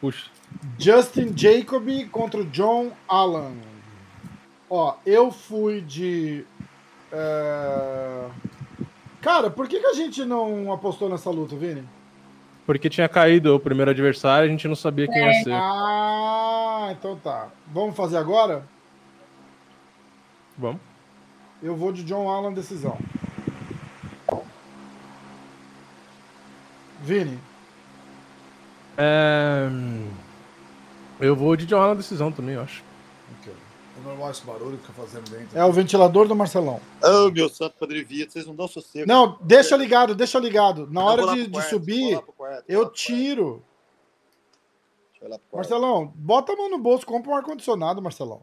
[0.00, 0.30] Puxa.
[0.78, 3.60] Justin Jacoby contra John Allen.
[4.68, 6.44] Ó, eu fui de.
[7.12, 8.28] É...
[9.20, 11.86] Cara, por que, que a gente não apostou nessa luta, Vini?
[12.72, 15.52] Porque tinha caído o primeiro adversário, a gente não sabia quem ia ser.
[15.52, 17.48] Ah, então tá.
[17.66, 18.64] Vamos fazer agora?
[20.56, 20.80] Vamos.
[21.62, 22.96] Eu vou de John Allen decisão.
[27.02, 27.38] Vini.
[28.96, 29.68] É...
[31.20, 32.82] Eu vou de John Allen decisão também, eu acho.
[34.02, 35.56] É normal esse barulho que fica fazendo dentro.
[35.56, 36.80] É o ventilador do Marcelão.
[37.02, 39.06] Ô, oh, meu santo Padre Vito, vocês não dão sossego.
[39.06, 40.88] Não, deixa ligado, deixa ligado.
[40.90, 43.62] Na hora de, de subir, quarto, eu tiro.
[45.52, 48.42] Marcelão, bota a mão no bolso, compra um ar-condicionado, Marcelão.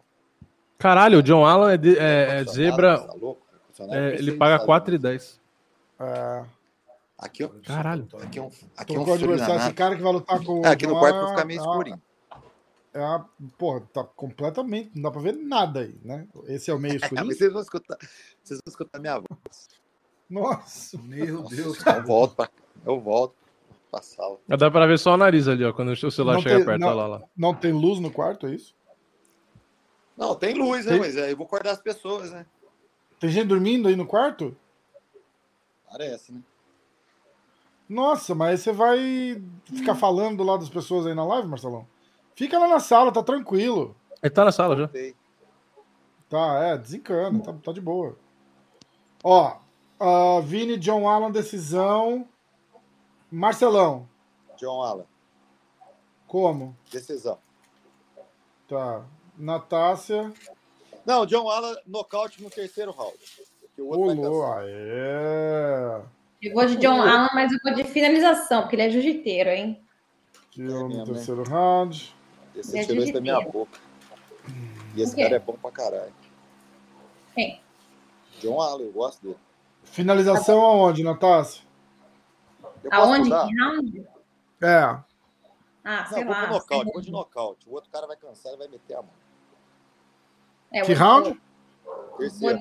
[0.78, 3.00] Caralho, o John Allen é, de, é, é zebra.
[3.00, 3.42] Tá louco,
[3.90, 5.40] é, ele paga 4,10.
[6.00, 6.46] É.
[7.18, 7.50] Aqui, ó.
[7.66, 8.08] Caralho.
[8.22, 10.66] Aqui é um, aqui é um adversário, esse cara que vai lutar com.
[10.66, 12.02] É, aqui no quarto vai ficar meio escurinho.
[12.94, 13.24] É a,
[13.58, 14.92] porra, tá completamente.
[14.96, 16.28] Não dá pra ver nada aí, né?
[16.48, 17.28] Esse é o meio escurinho.
[17.28, 17.98] vocês, vão escutar,
[18.44, 19.68] vocês vão escutar minha voz.
[20.30, 21.86] Nossa, meu Deus.
[21.86, 22.50] Eu volto pra,
[22.86, 23.36] eu volto
[23.92, 24.40] pra sala.
[24.48, 25.74] Dá pra ver só o nariz ali, ó.
[25.74, 27.22] Quando o celular não chega tem, perto, não, lá, lá.
[27.36, 28.76] Não tem luz no quarto, é isso?
[30.18, 30.92] Não, tem luz, né?
[30.92, 31.02] tem...
[31.02, 31.08] né?
[31.08, 32.46] Mas aí eu vou acordar as pessoas, né?
[33.20, 34.56] Tem gente dormindo aí no quarto?
[35.90, 36.42] Parece, né?
[37.88, 41.88] Nossa, mas você vai ficar falando do lado das pessoas aí na live, Marcelão?
[42.40, 43.94] Fica lá na sala, tá tranquilo.
[44.24, 44.90] Ele tá na sala já.
[46.30, 48.18] Tá, é, desencana, tá, tá de boa.
[49.22, 49.58] Ó,
[50.00, 52.26] uh, Vini, John Allen, decisão.
[53.30, 54.08] Marcelão.
[54.56, 55.06] John Allen.
[56.28, 56.78] Como?
[56.90, 57.38] Decisão.
[58.70, 59.04] Tá.
[59.38, 60.32] Natácia.
[61.06, 63.18] Não, John Allen, nocaute no terceiro round.
[63.78, 66.02] Outro é.
[66.42, 69.84] Eu vou de John Allen, mas eu vou de finalização, porque ele é jiu-jiteiro, hein?
[70.52, 72.18] Que é no terceiro round.
[72.60, 73.80] É tirou isso da minha boca.
[74.96, 76.14] E esse cara é bom pra caralho.
[77.34, 77.62] Quem?
[78.40, 79.38] John Allen, eu gosto dele.
[79.84, 81.64] Finalização aonde, Natácia?
[82.92, 83.30] Aonde?
[83.30, 84.08] Que round?
[84.62, 85.00] É.
[85.84, 86.46] Ah, sei Não, lá.
[86.46, 87.70] Vou, nocaute, vou de nocaute.
[87.70, 89.12] O outro cara vai cansar e vai meter a mão.
[90.72, 91.40] É, que round?
[92.18, 92.60] Terceiro.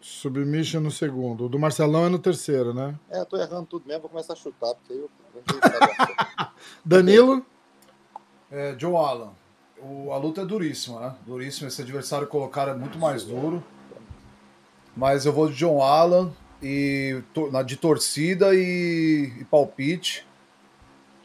[0.00, 1.46] Submission no segundo.
[1.46, 2.98] O do Marcelão é no terceiro, né?
[3.10, 5.10] É, eu tô errando tudo mesmo, vou começar a chutar, porque aí eu.
[6.84, 7.44] Danilo?
[8.50, 9.30] É, Joe Allen.
[9.80, 11.14] O, a luta é duríssima, né?
[11.26, 11.68] Duríssima.
[11.68, 13.62] Esse adversário colocar é muito mais duro.
[14.96, 17.22] Mas eu vou de John Allen e
[17.52, 20.26] na de torcida e, e palpite.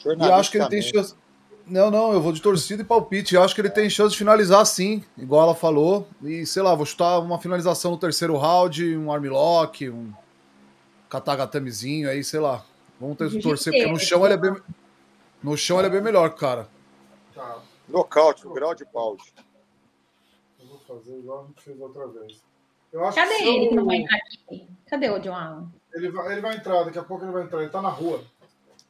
[0.06, 1.16] E acho que ele tem chance.
[1.66, 3.34] Não, não, eu vou de torcida e palpite.
[3.34, 6.08] Eu acho que ele tem chance de finalizar sim, igual ela falou.
[6.22, 10.12] E sei lá, vou chutar uma finalização no terceiro round, um armlock, um
[11.10, 12.64] katagatamezinho aí, sei lá.
[13.00, 14.56] Vamos ter que torcer, porque no chão ele é bem.
[15.42, 16.68] No chão ele é bem melhor, cara.
[17.34, 17.62] Tá.
[17.88, 19.34] Nocaute, o grau de pause.
[20.60, 22.42] Eu vou fazer igual a gente fez outra vez.
[23.16, 24.68] Cadê ele que não vai entrar aqui?
[24.86, 25.68] Cadê o John Allen?
[25.94, 27.62] Ele vai, ele vai entrar, daqui a pouco ele vai entrar.
[27.62, 28.24] Ele tá na rua.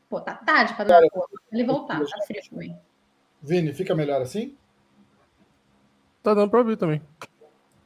[0.09, 2.77] Pô, tá tarde pra dar uma Ele voltar, tá frio também.
[3.41, 4.57] Vini, fica melhor assim?
[6.21, 7.01] Tá dando pra ouvir também.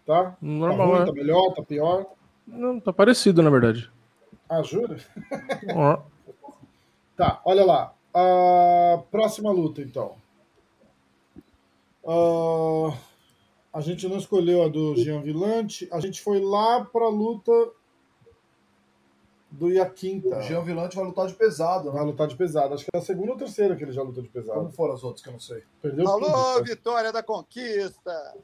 [0.05, 0.35] Tá?
[0.41, 1.05] Normal, tá, ruim, é.
[1.05, 2.05] tá melhor, tá pior?
[2.45, 3.91] Não, tá parecido, na verdade.
[4.49, 4.97] Ah, jura?
[7.15, 7.93] tá, olha lá.
[8.13, 10.15] A próxima luta, então.
[12.07, 12.97] Uh,
[13.73, 15.89] a gente não escolheu a do Jean Villante.
[15.91, 17.51] A gente foi lá pra luta
[19.51, 20.37] do Iaquinta.
[20.37, 21.95] O Jean Villante vai lutar de pesado, né?
[21.97, 22.73] Vai lutar de pesado.
[22.73, 24.57] Acho que é a segunda ou terceira que ele já luta de pesado.
[24.57, 25.63] Como foram as outras que eu não sei?
[25.81, 28.35] Perdeu Alô, tudo, vitória da conquista!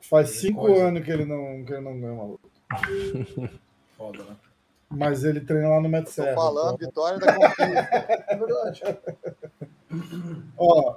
[0.00, 0.88] Faz cinco coisa.
[0.88, 2.48] anos que ele não, que ele não ganha uma luta.
[3.96, 4.36] Foda, né?
[4.90, 6.88] Mas ele treina lá no Met Tô falando, então...
[6.88, 7.64] vitória da conquista.
[8.28, 8.82] é verdade.
[10.58, 10.96] Ó,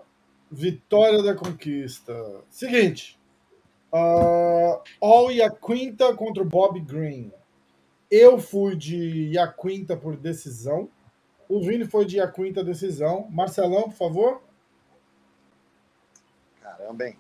[0.52, 2.14] vitória da conquista.
[2.50, 3.20] Seguinte.
[3.92, 7.32] Uh, All Iaquinta contra o Bob Green.
[8.10, 10.90] Eu fui de Iaquinta por decisão.
[11.48, 13.28] O Vini foi de Iaquinta decisão.
[13.30, 14.42] Marcelão, por favor.
[16.62, 17.18] Caramba, hein?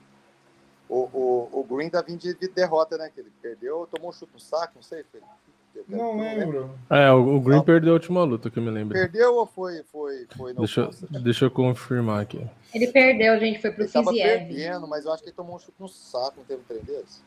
[0.87, 3.09] O, o, o Green tá vindo de, de, derrota, né?
[3.13, 5.03] Que ele perdeu, tomou um chute no saco, não sei.
[5.11, 5.21] Foi,
[5.87, 6.77] não lembro.
[6.89, 7.63] É, o, o Green não.
[7.63, 8.93] perdeu a última luta, que eu me lembro.
[8.93, 10.89] Perdeu ou foi, foi, foi no deixa,
[11.21, 12.45] deixa eu confirmar aqui.
[12.73, 14.17] Ele perdeu, gente, foi pro ele Fiziev.
[14.17, 16.63] Ele perdendo, mas eu acho que ele tomou um chute no saco, não teve um
[16.63, 17.21] trem desse?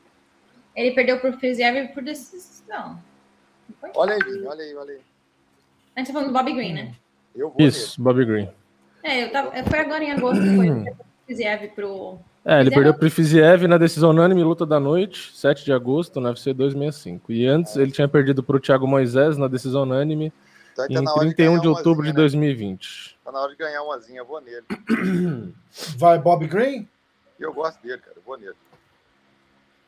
[0.74, 2.98] Ele perdeu pro Fiziev por decisão.
[3.94, 5.00] Olha aí, olha aí, olha aí.
[5.94, 6.94] A gente tá falando do Bobby Green, né?
[7.34, 8.48] Eu vou Isso, Bobby Green.
[9.02, 10.96] É, eu tava, foi agora em agosto que foi o
[11.26, 12.18] Fiziev pro.
[12.44, 16.28] É, ele perdeu pro Fiziev na decisão unânime luta da noite, 7 de agosto, no
[16.28, 17.32] UFC 265.
[17.32, 17.82] E antes é.
[17.82, 20.32] ele tinha perdido pro Thiago Moisés na decisão unânime
[20.88, 23.10] então, em 31 de, de outubro de 2020.
[23.10, 23.18] Né?
[23.24, 24.64] Tá na hora de ganhar umazinha, eu vou nele.
[25.98, 26.88] Vai Bob Green?
[27.38, 28.56] Eu gosto dele, cara, eu vou nele.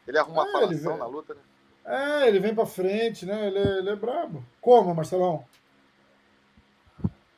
[0.06, 1.40] Ele arruma é, uma falação na luta, né?
[1.84, 3.46] É, ele vem pra frente, né?
[3.46, 4.44] Ele é, ele é brabo.
[4.60, 5.44] Como, Marcelão?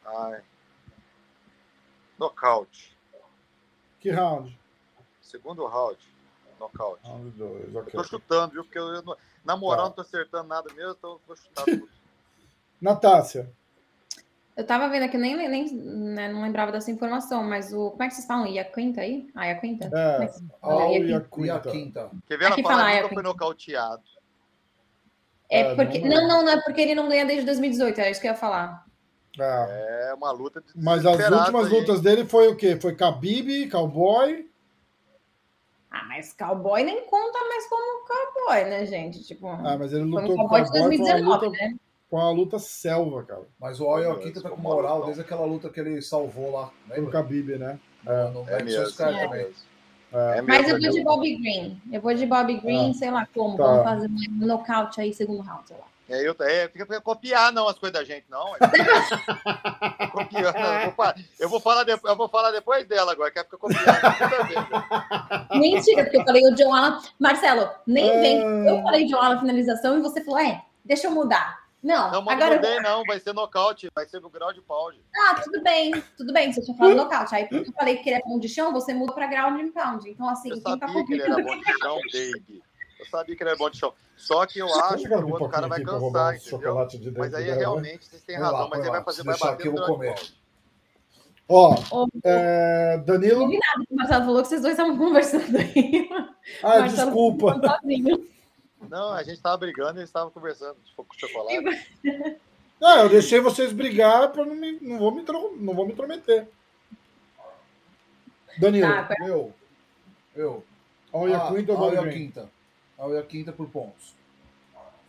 [0.05, 0.41] Ai.
[2.19, 2.97] Nocaute.
[4.01, 4.59] Que round?
[5.23, 5.99] Segundo round.
[6.61, 7.07] Nocaute.
[7.07, 7.99] Round dois, okay.
[7.99, 8.65] Eu tô chutando, viu?
[8.65, 9.89] Porque eu, eu na moral, tá.
[9.89, 11.89] não tô acertando nada mesmo, então vou chutar tudo.
[12.81, 13.51] Natácia.
[14.55, 17.90] Eu tava vendo aqui, nem, nem né, não lembrava dessa informação, mas o.
[17.93, 18.47] Como é que vocês falam?
[18.47, 19.31] Iaquinta aí?
[19.35, 19.90] Ah, Iaquinta?
[19.93, 20.99] É, é
[21.47, 22.11] Iaquinta.
[22.27, 24.03] Quer ver ela Aqui falar que foi nocauteado?
[25.49, 26.01] É, é porque.
[26.01, 28.36] Não, não, não, é porque ele não ganha desde 2018, era isso que eu ia
[28.36, 28.85] falar.
[29.39, 30.62] É, é uma luta.
[30.77, 31.73] Mas as últimas aí.
[31.73, 32.78] lutas dele foi o quê?
[32.78, 34.51] Foi Khabib, Cowboy.
[35.93, 39.23] Ah, mas cowboy nem conta mais como cowboy, né, gente?
[39.23, 41.77] Tipo, ah, mas ele lutou com cowboy de 2019, luta, né?
[42.09, 43.43] Com a luta selva, cara.
[43.60, 46.70] Mas o Oil Akita tá com moral desde aquela luta que ele salvou lá.
[46.89, 47.05] Lembra?
[47.05, 47.78] O Khabib, né?
[48.06, 48.90] É, no é mesmo, é.
[48.93, 49.47] também.
[50.12, 50.39] É.
[50.39, 51.82] é mas eu vou de Bob Green.
[51.93, 53.59] Eu vou de Bob Green, sei lá como.
[53.59, 53.64] Tá.
[53.64, 55.85] Vamos fazer um nocaute aí, segundo round, sei lá.
[56.09, 58.55] É, eu, é, fica copiar não as coisas da gente, não.
[58.59, 58.66] eu,
[60.95, 61.07] vou,
[61.39, 65.49] eu, vou falar de, eu vou falar depois dela agora, que é porque copiar.
[65.53, 66.99] Mentira, porque eu falei o John Allen.
[67.19, 68.43] Marcelo, nem vem.
[68.43, 68.70] Ah.
[68.70, 71.62] Eu falei John Allen finalização e você falou, é, deixa eu mudar.
[71.83, 72.83] Não, não agora mudei, eu...
[72.83, 74.97] não, vai ser nocaute, vai ser no grau de pound.
[75.16, 77.35] Ah, tudo bem, tudo bem, você tinha falado nocaute.
[77.35, 79.65] Aí porque eu falei que ele é bom de chão, você muda para grau de
[79.70, 80.09] pound.
[80.09, 82.62] Então, assim, eu quem tá sabia que ele era bom de chão, baby.
[83.03, 83.93] Eu sabia que ele era bom de chão.
[84.16, 86.74] Só que eu acho que o outro cara vai cansar, entendeu?
[87.16, 90.43] Mas aí realmente vocês têm razão, mas ele vai fazer, vai bater no de
[91.49, 91.77] Ó,
[92.24, 93.41] é, Danilo.
[93.41, 96.09] Não vi nada que o Marcelo falou que vocês dois estavam conversando aí.
[96.62, 97.61] Ah, desculpa.
[98.89, 101.89] Não, a gente estava brigando e eles estavam conversando com chocolate.
[102.81, 105.24] Não, eu deixei vocês brigar para não, me, não, vou me,
[105.59, 106.49] não vou me intrometer.
[108.59, 108.89] Danilo.
[108.89, 109.53] Tá, eu.
[110.35, 110.65] Eu.
[111.12, 112.49] Olha a quinta ou a quinta?
[113.03, 114.15] Olha a quinta por pontos.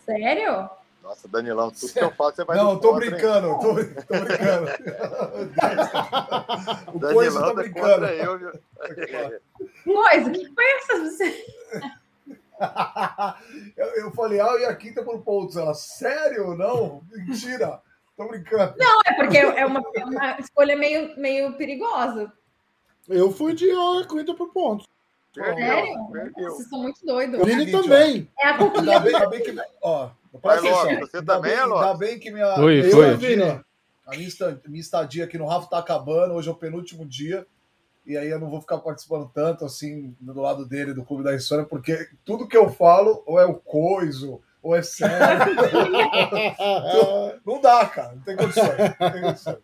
[0.04, 0.68] Sério?
[1.04, 4.68] Nossa, Danilão, tudo que eu faço você vai Não, tô brincando, tô, tô, brincando.
[6.92, 8.06] o Danilão tá, tá brincando.
[8.06, 8.52] Eu, viu?
[9.84, 10.94] Coisa, o que foi essa?
[13.78, 15.56] eu, eu falei, ah, e a quinta por pontos.
[15.56, 16.56] Ela, sério?
[16.56, 17.04] Não?
[17.12, 17.80] Mentira.
[18.18, 18.74] Tô brincando.
[18.76, 22.34] Não, é porque é uma, é uma escolha meio, meio perigosa.
[23.08, 24.88] Eu fui de a quinta por pontos.
[25.34, 26.34] Sério?
[26.36, 27.48] Vocês são muito doidos.
[27.48, 28.30] Ele também.
[28.40, 29.00] É a cultura.
[29.00, 29.56] Ainda bem, que.
[29.82, 30.10] Ó,
[30.42, 31.84] Vai, Lopes, você também, Lopes?
[31.84, 32.56] Ainda bem que minha.
[32.56, 33.14] Foi, eu, foi.
[34.06, 36.34] A minha, minha estadia aqui no Rafa tá acabando.
[36.34, 37.48] Hoje é o penúltimo dia
[38.06, 41.34] e aí eu não vou ficar participando tanto assim do lado dele do Clube da
[41.34, 45.16] Insônia, porque tudo que eu falo ou é o coiso, ou é sério.
[47.46, 48.66] não dá, cara, não tem condição.
[49.00, 49.58] Não tem condição.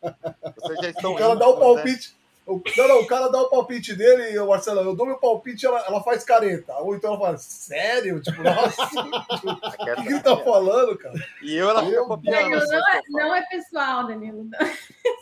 [0.58, 2.14] Vocês já estão o cara dá o um palpite.
[2.14, 2.19] Né?
[2.50, 5.18] O, não, não, o cara dá o palpite dele, e o Marcelo, eu dou meu
[5.18, 6.74] palpite ela, ela faz careta.
[6.78, 8.20] Ou então ela fala, sério?
[8.20, 11.14] Tipo, nossa, o que, que ele tá falando, cara?
[11.44, 12.50] E eu, ela fica copiando.
[12.50, 14.48] Não, é, não é pessoal, Danilo.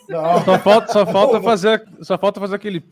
[0.08, 0.42] Não.
[0.42, 2.82] Só falta, só falta, fazer, só falta fazer aquele.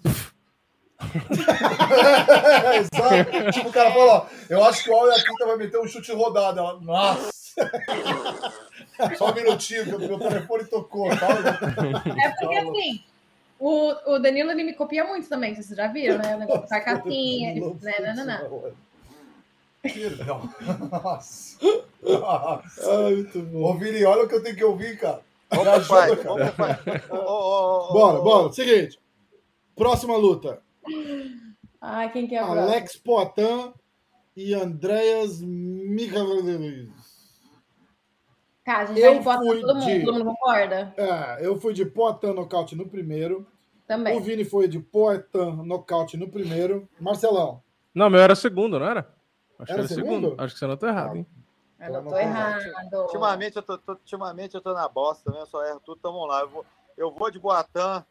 [2.77, 3.53] Exato.
[3.53, 6.13] Tipo, o cara fala, ó, eu acho que o Al Quinta vai meter um chute
[6.13, 6.61] rodado.
[6.61, 7.31] Ela, nossa!
[9.17, 11.09] Só um minutinho, que o meu telefone tocou.
[11.09, 11.29] Tá?
[12.23, 13.03] É porque assim
[13.59, 16.37] o, o Danilo ele me copia muito também, vocês já viram, né?
[16.37, 18.15] O negócio da cartinha, né?
[18.15, 18.75] Não, não, não.
[20.91, 21.59] Nossa.
[22.03, 23.07] Nossa.
[23.07, 23.65] Ai, muito bom.
[23.65, 25.21] Ô, Vini, olha o que eu tenho que ouvir, cara.
[25.51, 26.79] Vamos, pai, vamos, pai.
[27.09, 28.53] bora, bora.
[28.53, 28.99] Seguinte.
[29.75, 30.61] Próxima luta.
[31.81, 33.73] Ai, quem que é Alex Poitin
[34.37, 36.91] e Andreas Mikhailovich.
[38.67, 40.05] Cara, a gente eu vai fui todo mundo, de...
[40.05, 40.93] todo mundo concorda?
[40.97, 43.47] É, eu fui de Poitin nocaute no primeiro.
[43.87, 44.19] Também.
[44.19, 46.89] O Vini foi de Poitin nocaute no primeiro.
[46.99, 47.63] Marcelão.
[47.95, 49.09] Não, meu era segundo, não era?
[49.57, 50.31] Acho era que era segundo?
[50.31, 50.43] segundo?
[50.43, 51.27] Acho que você não tá errado, hein?
[51.79, 52.65] Eu não tô errado.
[52.93, 55.43] Ultimamente eu tô, tô, ultimamente eu tô na bosta, né?
[55.43, 56.41] Eu só erro tudo, então vamos lá.
[56.41, 56.67] Eu vou,
[56.97, 58.05] eu vou de Boatan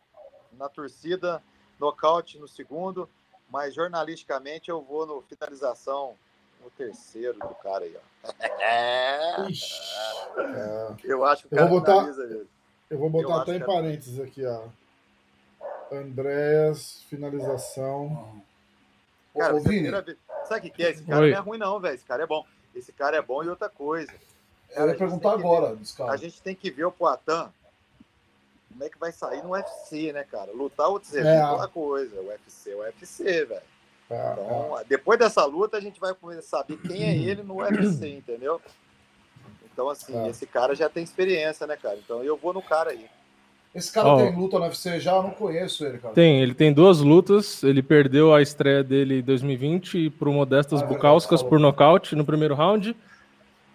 [0.54, 1.44] na torcida,
[1.78, 3.10] nocaute no segundo,
[3.52, 6.16] mas jornalisticamente eu vou no finalização
[6.72, 8.32] terceiro do cara aí, ó.
[8.60, 9.48] É.
[11.04, 12.08] Eu acho que o cara eu vou botar,
[12.90, 14.64] Eu vou botar eu até em parênteses aqui, ó.
[15.92, 18.42] Andréas, finalização.
[19.38, 19.90] Cara, Ô, Vini.
[20.46, 20.92] Sabe o que é?
[20.92, 21.32] Esse cara Oi.
[21.32, 21.96] não é ruim, não, velho.
[21.96, 22.46] Esse cara é bom.
[22.74, 24.12] Esse cara é bom e outra coisa.
[24.74, 25.76] Cara, eu ia perguntar agora.
[25.76, 27.52] Ver, a gente tem que ver o Poitin
[28.76, 30.52] como é que vai sair no UFC, né, cara?
[30.52, 32.20] Lutar ou dizer, é aquela coisa.
[32.20, 33.62] O UFC é o UFC, velho.
[34.10, 34.84] É, então, é.
[34.84, 38.62] depois dessa luta, a gente vai saber quem é ele no UFC, entendeu?
[39.72, 40.30] Então, assim, é.
[40.30, 41.98] esse cara já tem experiência, né, cara?
[41.98, 43.06] Então eu vou no cara aí.
[43.74, 44.18] Esse cara oh.
[44.18, 45.12] tem luta no UFC já?
[45.12, 46.14] Eu não conheço ele, cara.
[46.14, 47.62] Tem, ele tem duas lutas.
[47.62, 52.24] Ele perdeu a estreia dele em 2020 para o Modestas ah, Bukauskas por nocaute no
[52.24, 52.96] primeiro round.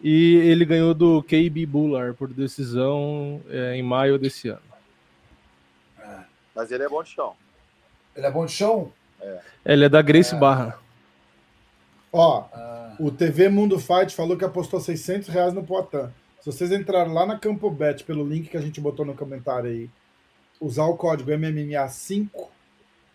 [0.02, 4.62] E ele ganhou do KB Bular por decisão é, em maio desse ano.
[5.98, 6.20] É.
[6.54, 7.34] Mas ele é bom de chão.
[8.16, 8.90] Ele é bom de chão?
[9.20, 9.40] É.
[9.64, 10.38] Ele é da Grace é.
[10.38, 10.78] Barra.
[12.12, 12.94] Ó, ah.
[12.98, 16.08] o TV Mundo Fight falou que apostou 600 reais no Poitin.
[16.40, 19.70] Se vocês entrarem lá na Campo Bet pelo link que a gente botou no comentário
[19.70, 19.90] aí,
[20.60, 22.28] usar o código MMMA5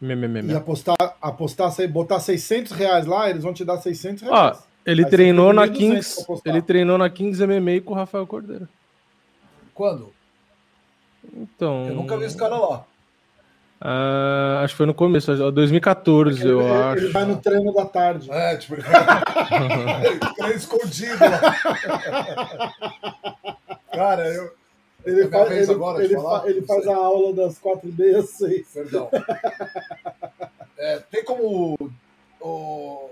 [0.02, 0.52] MMMA.
[0.52, 4.58] e apostar, apostar, botar 600 reais lá, eles vão te dar 600 reais.
[4.58, 8.68] Ó, ele Aí treinou na Kings, ele treinou na Kings MMA com o Rafael Cordeiro.
[9.74, 10.14] Quando?
[11.34, 11.88] Então.
[11.88, 12.86] Eu nunca vi esse cara lá.
[13.82, 17.04] Uh, acho que foi no começo, 2014, ele, eu ele, acho.
[17.04, 18.32] Ele vai no treino da tarde.
[18.32, 18.76] É, tipo,
[20.38, 21.42] treino escondido lá.
[23.94, 24.52] Cara, eu.
[25.06, 28.20] Ele, é faz, ele, agora ele, falar, ele faz a aula das quatro e meia
[28.20, 28.68] às seis.
[28.74, 29.10] Perdão.
[30.78, 31.78] É, tem como
[32.42, 33.10] o,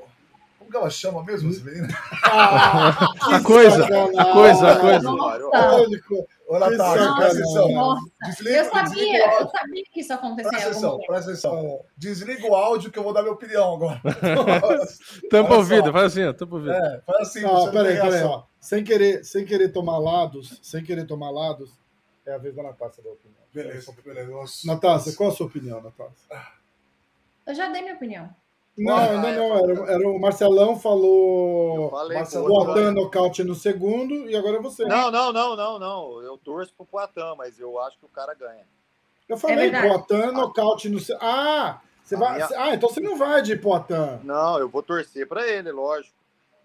[0.60, 1.88] como que ela chama mesmo, essa menina?
[2.24, 5.10] Ah, a coisa, a coisa, a coisa.
[6.54, 7.96] Ô, Natália, presta atenção.
[8.28, 10.52] Desliga, eu sabia, eu sabia que isso acontecia.
[10.52, 11.86] Presta atenção, presta atenção.
[11.98, 14.00] Desliga o áudio que eu vou dar minha opinião agora.
[15.32, 16.74] tampa ouvido, faz assim, ó, tampa ouvido.
[16.74, 17.42] É, faz assim.
[17.42, 18.42] Não, peraí, peraí.
[18.60, 21.72] Sem querer, sem querer tomar lados, sem querer tomar lados,
[22.24, 23.42] é a vez da Natácia da opinião.
[23.52, 24.32] Beleza, beleza.
[24.66, 26.14] Natácia, qual a sua opinião, Natácia?
[27.48, 28.30] Eu já dei minha opinião.
[28.78, 29.58] Não, ainda não.
[29.58, 31.92] Era, era o Marcelão falou.
[31.92, 34.86] Marcelo Poitin nocaute no segundo e agora é você.
[34.86, 36.22] Não, não, não, não, não.
[36.22, 38.66] Eu torço pro Poitin, mas eu acho que o cara ganha.
[39.30, 41.24] Eu falei é Poitin nocaute no segundo.
[41.24, 41.82] Ah!
[42.04, 42.34] Você vai...
[42.34, 42.50] Minha...
[42.58, 44.20] Ah, então você não vai de Poitin.
[44.24, 46.16] Não, eu vou torcer para ele, lógico.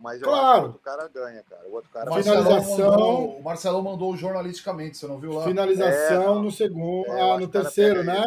[0.00, 0.48] Mas eu claro.
[0.48, 1.68] acho que o outro cara ganha, cara.
[1.68, 2.90] O outro cara Finalização.
[2.90, 5.44] Mandou, o Marcelão mandou jornalisticamente, você não viu lá?
[5.44, 7.10] Finalização é, no segundo.
[7.10, 8.22] É, ah, no terceiro, né?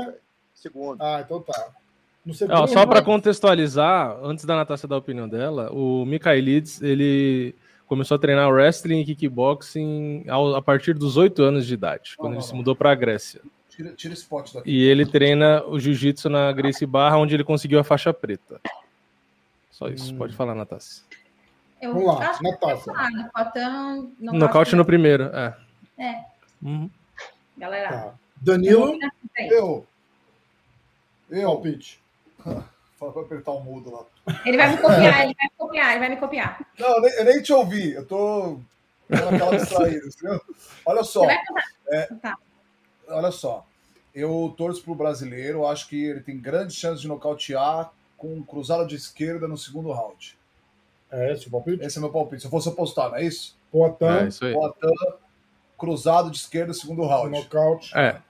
[0.54, 1.02] Isso, segundo.
[1.02, 1.70] Ah, então tá.
[2.26, 7.56] Não, só para contextualizar, antes da Natasha dar a opinião dela, o Mikhailides, ele
[7.88, 12.44] começou a treinar wrestling e kickboxing a partir dos 8 anos de idade, quando ele
[12.44, 13.42] se mudou para a Grécia.
[13.70, 14.70] Tira, tira esse pote daqui.
[14.70, 18.62] E ele treina o jiu-jitsu na Gracie Barra, onde ele conseguiu a faixa preta.
[19.72, 20.18] Só isso, hum.
[20.18, 21.02] pode falar, Natasha.
[21.82, 22.84] Eu Vamos lá, Natasha.
[22.84, 25.58] Falar, Nocaute no primeiro, é.
[25.98, 26.26] É.
[26.62, 26.90] Uhum.
[27.58, 27.90] Galera.
[27.90, 28.14] Tá.
[28.38, 28.98] Danilo.
[29.38, 29.86] Eu.
[31.30, 31.46] Eu.
[31.48, 32.01] Palpite.
[33.00, 34.36] Fala pra apertar o um mudo lá.
[34.46, 36.68] Ele vai me copiar, ele vai me copiar, ele vai me copiar.
[36.78, 38.60] Não, eu nem, eu nem te ouvi, eu tô
[39.10, 40.42] aquela distraída, entendeu?
[40.86, 41.26] Olha só.
[41.90, 42.38] É, tá.
[43.08, 43.66] Olha só.
[44.14, 48.96] Eu torço pro brasileiro, acho que ele tem grandes chances de nocautear com cruzado de
[48.96, 50.38] esquerda no segundo round.
[51.10, 51.84] É esse o palpite?
[51.84, 52.42] Esse é meu palpite.
[52.42, 53.58] Se eu fosse apostar, não é isso?
[53.72, 54.06] Poitin.
[54.06, 54.54] É isso aí.
[54.54, 54.94] Poitin,
[55.78, 57.32] cruzado de esquerda, segundo round.
[57.32, 57.98] Nocaute.
[57.98, 58.22] É.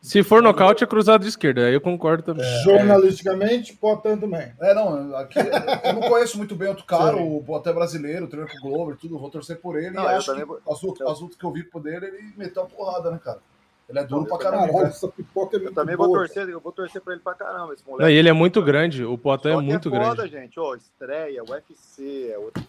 [0.00, 1.66] Se for nocaute, é cruzado de esquerda.
[1.66, 2.44] Aí eu concordo também.
[2.44, 2.62] É.
[2.62, 4.52] Jornalisticamente, Poitin também.
[4.60, 5.16] É, não.
[5.16, 5.38] Aqui,
[5.84, 7.36] eu não conheço muito bem outro cara, Sim.
[7.36, 9.18] o Poitin é brasileiro, treino com o Glover, tudo.
[9.18, 9.90] Vou torcer por ele.
[9.90, 10.60] Não, e acho que vou...
[10.68, 13.40] as, outras, as outras que eu vi por dele, ele meteu a porrada, né, cara?
[13.88, 14.82] Ele é duro não, pra caramba.
[14.82, 14.88] Né?
[14.88, 17.72] essa pipoca é eu também boa, vou torcer, eu vou torcer pra ele pra caramba.
[17.72, 18.02] Esse moleque.
[18.02, 20.30] Não, e ele é muito grande, o Poitin é muito é foda, grande.
[20.30, 20.58] gente.
[20.58, 22.64] Ô, estreia, UFC, é outro.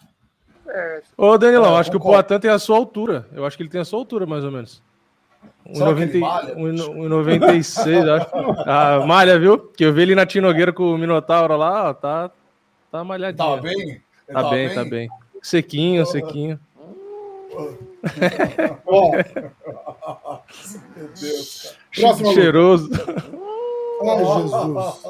[0.67, 3.27] É, Ô, Danilão, é, acho que o Poitin tem a sua altura.
[3.31, 4.83] Eu acho que ele tem a sua altura, mais ou menos.
[5.73, 8.69] 1,96, acho.
[8.69, 9.57] A malha, viu?
[9.57, 12.31] Que eu vi ele na Tinogueira com o Minotauro lá, ó, tá,
[12.91, 13.55] tá malhadinho.
[13.55, 14.01] Tá bem?
[14.27, 15.09] Tá, tá bem, bem, tá bem.
[15.41, 16.59] Sequinho, sequinho.
[18.85, 19.11] Ó.
[20.95, 22.89] Meu Deus, Próximo cheiroso.
[24.03, 25.07] Ai, Jesus.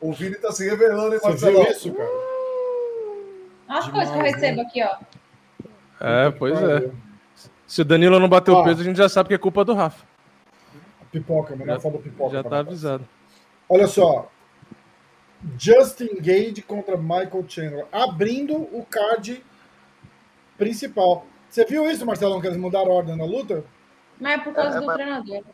[0.00, 1.58] O Vini tá se revelando, hein, Marcelo?
[1.58, 2.10] Você viu isso, cara?
[3.68, 4.96] Olha as coisas que eu recebo aqui, ó.
[6.00, 6.90] É, pois é.
[7.70, 9.72] Se o Danilo não bateu o peso, a gente já sabe que é culpa do
[9.74, 10.04] Rafa.
[11.12, 12.32] Pipoca, melhor do pipoca.
[12.32, 13.08] Já tá avisado.
[13.68, 14.28] Olha só.
[15.56, 17.86] Justin Gage contra Michael Chandler.
[17.92, 19.40] Abrindo o card
[20.58, 21.24] principal.
[21.48, 23.64] Você viu isso, Marcelão, que eles mudaram a ordem na luta?
[24.18, 24.96] Mas é por causa é, do mas...
[24.96, 25.44] treinador.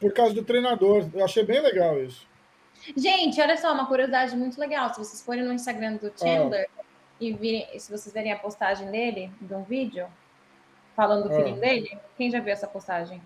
[0.00, 1.08] Por causa do treinador.
[1.14, 2.26] Eu achei bem legal isso.
[2.96, 4.92] Gente, olha só, uma curiosidade muito legal.
[4.92, 6.82] Se vocês forem no Instagram do Chandler ah.
[7.20, 10.08] e virem, se vocês verem a postagem dele, de um vídeo,
[11.02, 11.36] falando do ah.
[11.36, 13.20] filhinho dele, quem já viu essa postagem?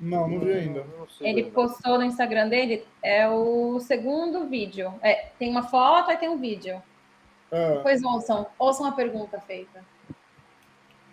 [0.00, 0.84] Não, não vi ainda.
[1.20, 4.92] Ele postou no Instagram dele, é o segundo vídeo.
[5.00, 6.82] É, tem uma foto e tem um vídeo.
[7.52, 7.74] Ah.
[7.76, 9.84] Depois ouçam, ouçam a pergunta feita.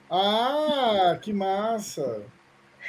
[0.09, 2.23] Ah, que massa!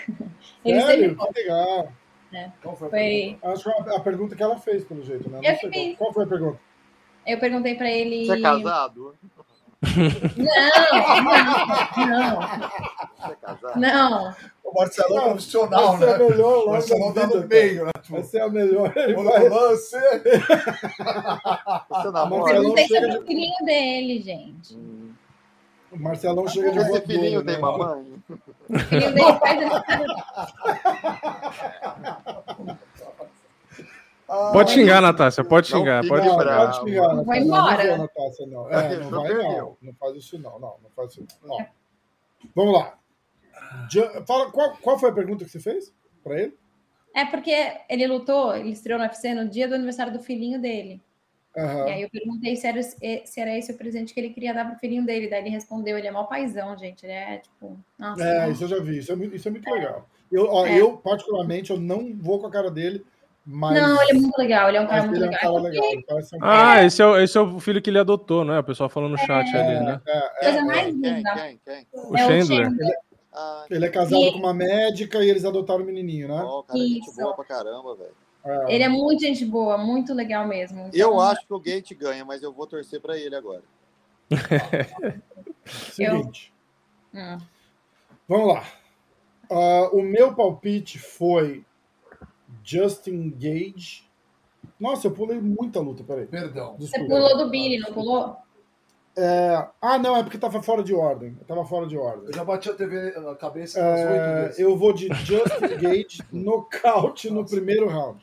[0.65, 1.16] Ele Sério?
[1.16, 1.93] Que legal.
[2.32, 2.51] É.
[2.62, 3.39] Qual foi a, foi...
[3.43, 5.40] Acho que a pergunta que ela fez, pelo jeito, né?
[5.43, 6.60] Não sei qual, qual, foi a pergunta?
[7.27, 8.27] Eu perguntei para ele.
[8.27, 9.15] Você é casado?
[10.37, 10.71] Não,
[12.07, 12.41] não, não.
[13.47, 13.79] Você é?
[13.79, 14.35] Não.
[14.65, 16.11] O Marcelo é profissional, né?
[16.11, 17.93] É melhor, o Marcelo tá no meio, né?
[18.09, 18.93] Vai ser a melhor.
[18.97, 19.49] Ele vai...
[19.49, 19.97] Lance.
[22.45, 24.75] Perguntei sobre o filhinho dele, gente.
[24.75, 25.13] Hum.
[25.91, 27.53] O Marcelão chega de Esse filhinho né?
[27.53, 28.23] tem mamãe?
[28.69, 29.59] O filhinho dele faz
[34.29, 36.07] ah, pode xingar, Natácia, pode xingar.
[36.07, 37.15] Pode, não, pode xingar.
[37.15, 37.97] Não vai embora.
[37.97, 38.71] Não, Natácia, não.
[38.71, 39.77] É, não vai, não.
[39.81, 40.59] Não faz isso, não.
[40.59, 41.67] Não, não faz isso, não.
[42.55, 42.99] Vamos lá.
[44.27, 45.93] Fala, qual, qual foi a pergunta que você fez
[46.23, 46.57] para ele?
[47.15, 47.55] É porque
[47.89, 51.01] ele lutou, ele estreou no UFC no dia do aniversário do filhinho dele.
[51.57, 51.89] Uhum.
[51.89, 54.69] E aí eu perguntei se era, se era esse o presente que ele queria dar
[54.69, 55.29] pro filhinho dele.
[55.29, 57.05] Daí ele respondeu, ele é mal paizão, gente.
[57.05, 57.77] Ele é tipo.
[57.99, 58.53] Nossa, é, não.
[58.53, 59.73] isso eu já vi, isso é muito, isso é muito é.
[59.73, 60.09] legal.
[60.31, 60.81] Eu, ó, é.
[60.81, 63.05] eu, particularmente, eu não vou com a cara dele.
[63.51, 63.81] Mas...
[63.81, 65.41] Não, ele é muito legal, ele é um cara muito legal.
[65.43, 65.85] É um cara legal
[66.35, 68.59] um ah, esse é, o, esse é o filho que ele adotou, não é?
[68.59, 70.03] O pessoal falando no chat é, ali, né?
[70.07, 71.33] É, Coisa mais linda.
[71.33, 71.87] Quem, quem, quem?
[71.95, 72.69] O Chandler.
[73.33, 74.33] Ah, ele é casado e...
[74.33, 76.43] com uma médica e eles adotaram o menininho, né?
[76.43, 78.15] Oh, cara, gente boa pra caramba, velho.
[78.45, 78.75] É.
[78.75, 80.81] Ele é muito gente boa, muito legal mesmo.
[80.81, 81.01] Então...
[81.01, 83.62] Eu acho que o Gate ganha, mas eu vou torcer para ele agora.
[85.65, 86.53] Seguinte.
[87.15, 87.20] Eu...
[87.20, 87.39] Hum.
[88.29, 88.65] Vamos lá.
[89.51, 91.65] Uh, o meu palpite foi
[92.69, 94.07] Justin Gage.
[94.78, 96.27] Nossa, eu pulei muita luta, peraí.
[96.27, 96.77] Perdão.
[96.78, 97.07] Desculpa.
[97.07, 98.36] Você pulou do Billy, não pulou?
[99.16, 99.66] É...
[99.81, 101.35] Ah, não, é porque tava fora de ordem.
[101.40, 102.27] Eu tava fora de ordem.
[102.27, 104.55] Eu já bati a TV na cabeça é...
[104.59, 108.23] Eu vou de Justin Gage nocaute no primeiro round.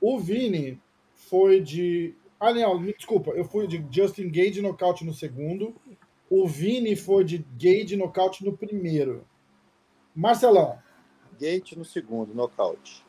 [0.00, 0.80] O Vini
[1.12, 2.14] foi de.
[2.40, 5.74] Ah, não, desculpa, eu fui de Justin Gage nocaute no segundo.
[6.30, 9.26] O Vini foi de Gage nocaute no primeiro.
[10.14, 10.78] Marcelão.
[11.38, 13.03] Gate no segundo, nocaute.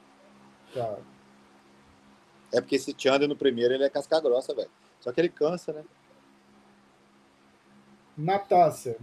[2.51, 4.69] É porque esse Chandler no primeiro ele é casca grossa, velho.
[4.99, 5.83] Só que ele cansa, né?
[8.17, 8.97] Natácia.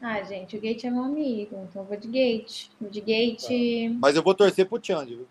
[0.00, 2.68] Ah, gente, o Gate é meu amigo, então eu vou de Gate.
[2.78, 3.48] Vou de Gate.
[3.48, 3.98] Tá.
[4.00, 5.28] Mas eu vou torcer pro Chandler, viu?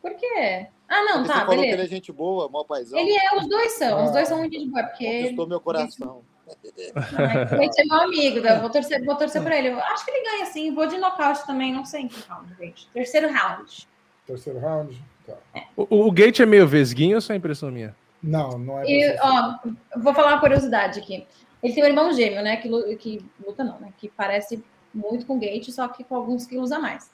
[0.00, 0.68] Por quê?
[0.88, 1.66] Ah, não, porque tá, você falou beleza.
[1.66, 2.98] que ele é gente boa, mó paizão.
[2.98, 5.22] Ele é, os dois são, ah, os dois são muito de boa, porque...
[5.22, 6.24] Conquistou meu coração.
[7.60, 9.68] Ele é meu amigo, eu vou torcer, vou torcer pra ele.
[9.68, 12.54] Eu acho que ele ganha sim, vou de nocaute também, não sei em que round,
[12.54, 12.88] gente.
[12.88, 13.88] Terceiro round.
[14.26, 15.02] Terceiro round?
[15.26, 15.34] Tá.
[15.54, 15.64] É.
[15.76, 17.96] O, o Gate é meio vesguinho ou só é impressão minha?
[18.22, 18.84] Não, não é.
[18.86, 19.58] E, ó,
[19.96, 21.26] vou falar uma curiosidade aqui.
[21.62, 22.56] Ele tem um irmão gêmeo, né?
[22.58, 23.92] Que, que luta não, né?
[23.98, 24.62] Que parece
[24.94, 27.10] muito com o Gate, só que com alguns quilos a mais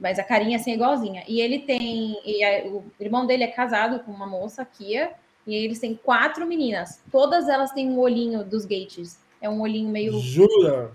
[0.00, 1.24] mas a carinha assim é igualzinha.
[1.28, 5.12] E ele tem, e a, o irmão dele é casado com uma moça, Kia,
[5.46, 7.00] e eles têm quatro meninas.
[7.10, 9.18] Todas elas têm um olhinho dos gates.
[9.40, 10.18] É um olhinho meio.
[10.18, 10.90] Jura?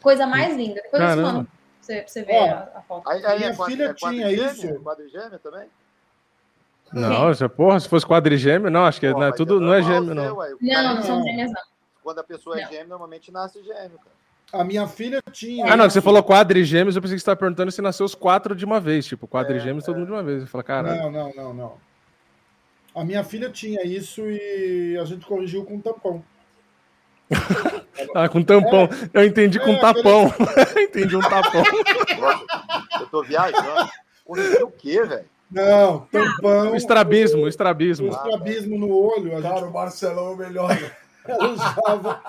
[0.00, 0.82] Coisa mais linda.
[0.82, 1.48] Depois eu mando
[1.80, 3.08] você, você ver a, a, foto.
[3.08, 4.68] Aí, aí minha é filha é tinha isso.
[4.80, 5.68] Quadrigêmeo também?
[6.92, 9.82] Não, se, porra, se fosse quadrigêmeo, não, acho que Pô, não é tudo, não é
[9.82, 10.36] gêmeo, não.
[10.36, 11.62] Não, não, não são gêmeas, não.
[12.02, 14.22] Quando a pessoa é gêmeo, normalmente nasce gêmeo, cara.
[14.52, 15.72] A minha filha tinha.
[15.72, 18.54] Ah, não, você falou quadrigêmeos, eu pensei que você estava perguntando se nasceu os quatro
[18.54, 19.06] de uma vez.
[19.06, 20.42] Tipo, quadrigêmeos é, todo mundo de uma vez.
[20.42, 20.94] Eu falei, cara.
[20.94, 21.72] Não, não, não, não.
[22.94, 26.22] A minha filha tinha isso e a gente corrigiu com tampão.
[28.14, 28.88] ah, com tampão.
[29.14, 30.32] É, eu entendi com é, tapão.
[30.76, 31.62] entendi um tapão.
[33.00, 33.90] eu tô viajando.
[34.24, 35.24] Corrigiu o quê, velho?
[35.50, 36.72] Não, tampão.
[36.72, 38.08] O estrabismo, o estrabismo.
[38.08, 39.30] O estrabismo no olho.
[39.42, 39.64] Cara, gente...
[39.64, 40.78] o Marcelão é o melhor.
[41.26, 42.22] Ela usava.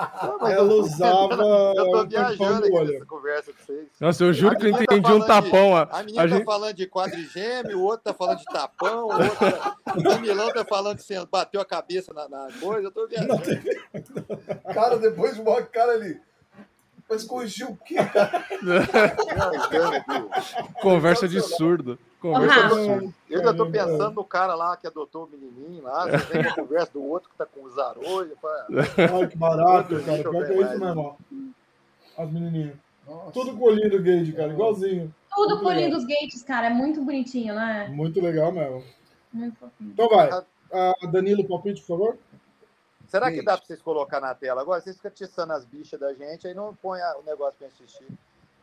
[0.52, 1.74] ela usava.
[1.76, 3.88] Eu tô viajando aqui nessa conversa com vocês.
[3.99, 5.70] Nossa, eu juro que eu tá entendi tá um tapão.
[5.72, 6.45] De, a menina a tá gente...
[6.45, 9.36] falando de quadrigêmeo, o outro tá falando de tapão, o outro.
[9.36, 9.78] Tá-
[10.15, 12.88] o Milão tá falando de assim, bateu a cabeça na, na coisa.
[12.88, 13.41] Eu tô viajando.
[14.74, 16.20] Cara, depois de uma cara ali.
[17.14, 18.44] Mas corrigiu o quê, cara?
[20.81, 21.99] Conversa de surdo.
[22.19, 23.14] Conversa de surdo.
[23.30, 26.10] Eu ainda tô pensando no cara lá que adotou o menininho lá.
[26.10, 28.35] Você tem a conversa do outro que tá com o zarolho.
[28.41, 30.23] Ai, que barato, cara.
[30.23, 31.18] Pior que é isso mesmo,
[32.18, 32.76] As menininhas.
[33.07, 33.31] Nossa.
[33.31, 35.14] Tudo colhido do gate, cara, igualzinho.
[35.35, 36.68] Tudo colhido dos gates, cara.
[36.68, 37.90] É muito bonitinho, né?
[37.94, 38.84] Muito legal mesmo.
[39.31, 39.91] Muito fofinho.
[39.91, 40.31] Então vai.
[40.31, 42.18] Uh, Danilo, palpite, por favor.
[43.14, 44.81] Será que dá para vocês colocar na tela agora?
[44.81, 48.07] Vocês ficam tiçando as bichas da gente, aí não põe o negócio para assistir.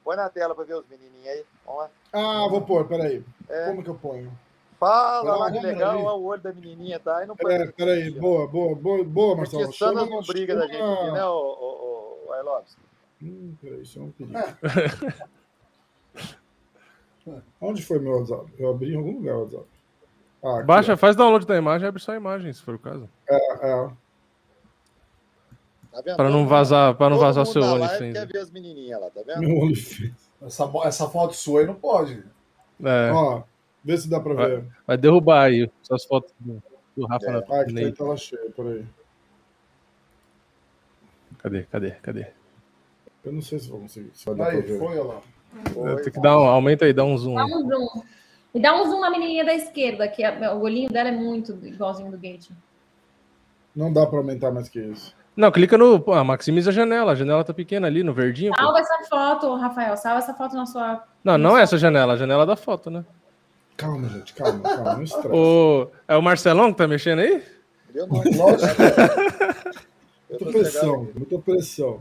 [0.02, 1.44] Põe na tela para ver os menininhos aí.
[1.64, 1.90] Vamos lá.
[2.12, 3.24] Ah, vou pôr, peraí.
[3.48, 3.66] É.
[3.66, 4.36] Como que eu ponho?
[4.76, 7.18] Fala lá, que legal, olha o olho da menininha, tá?
[7.18, 9.70] Aí não peraí, peraí, boa, boa, boa, boa, Marcelo.
[9.70, 12.62] Tiçando não briga da gente aqui, né, o, o, o, o
[13.22, 14.36] Hum, peraí, isso é um perigo.
[17.60, 18.52] Onde foi meu WhatsApp?
[18.58, 19.66] Eu abri em algum lugar o WhatsApp.
[20.42, 20.96] Ah, aqui, Baixa, ó.
[20.96, 23.08] faz download da imagem, abre só a imagem, se for o caso.
[23.28, 23.90] É, é.
[25.92, 28.12] Tá para não vazar, para não vazar seu OnlyFans.
[28.12, 29.40] quer ver as menininhas lá, tá vendo?
[29.40, 30.30] Meu OnlyFans.
[30.42, 32.24] Essa, essa foto sua aí não pode.
[32.82, 33.10] É.
[33.12, 33.42] Ó,
[33.84, 34.64] vê se dá para ver.
[34.86, 36.62] Vai derrubar aí essas fotos do,
[36.96, 37.30] do Rafa é.
[37.32, 38.84] na Ah, que tá tela cheia, por aí.
[41.38, 42.26] Cadê, cadê, cadê?
[43.24, 44.10] Eu não sei se vou conseguir.
[44.14, 45.20] Se vai aí, foi, olha lá.
[45.72, 47.34] Foi, Tem que dar um, aumenta aí, dá um zoom.
[47.34, 48.02] Dá um zoom.
[48.54, 51.52] E dá um zoom na menininha da esquerda, que é, o olhinho dela é muito
[51.64, 52.50] igualzinho do Gate.
[53.74, 55.14] Não dá para aumentar mais que isso.
[55.36, 56.00] Não, clica no.
[56.00, 57.12] Pô, maximiza a janela.
[57.12, 58.52] A janela tá pequena ali, no verdinho.
[58.56, 58.78] Salva pô.
[58.78, 59.96] essa foto, Rafael.
[59.96, 61.02] Salva essa foto na sua.
[61.24, 63.04] Não, não é essa janela, a janela da foto, né?
[63.76, 64.94] Calma, gente, calma, calma.
[64.94, 65.32] Não.
[65.32, 65.90] O...
[66.06, 67.42] É o Marcelão que tá mexendo aí?
[67.94, 68.74] Eu não, lógico.
[70.28, 71.98] muita pressão, muita pressão.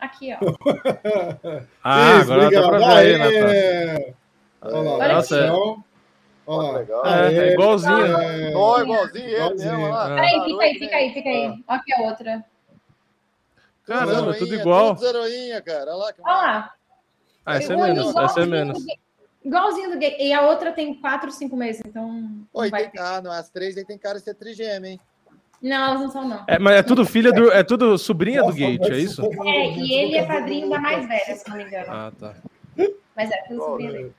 [0.00, 0.38] Aqui, ó.
[1.84, 2.62] ah, Isso, agora obrigado.
[2.62, 4.14] dá pra ver aí, Natália.
[4.62, 5.52] Olha lá, Olha Nossa, é.
[6.46, 6.78] Olha lá.
[6.78, 7.06] Legal.
[7.06, 8.06] É, é igualzinho.
[8.16, 9.88] É, Não, igualzinho ele mesmo.
[9.88, 10.08] Lá.
[10.08, 11.46] Peraí, fica aí, fica aí, fica aí.
[11.46, 12.44] Olha aqui a outra.
[13.86, 14.94] Caramba, tudo igual.
[14.94, 15.94] Tudo zeroinha, cara.
[15.94, 16.14] Olha lá.
[16.24, 16.74] Olha lá.
[17.44, 18.84] Ah, essa é menos, essa é menos.
[19.44, 20.16] Igualzinho do gay.
[20.20, 22.30] E a outra tem 4, 5 meses, então.
[22.52, 22.90] Oi, tem...
[22.98, 25.00] Ah, não, as três aí tem cara de ser trigêmea, hein?
[25.60, 26.44] Não, elas não são, não.
[26.48, 27.50] É, mas é tudo filha do.
[27.50, 29.22] É tudo sobrinha Nossa, do Gate, é isso?
[29.22, 31.86] É, e ele é padrinho da mais velha, se não me engano.
[31.88, 32.34] Ah, tá.
[33.16, 34.14] Mas é tudo sobrinha dele.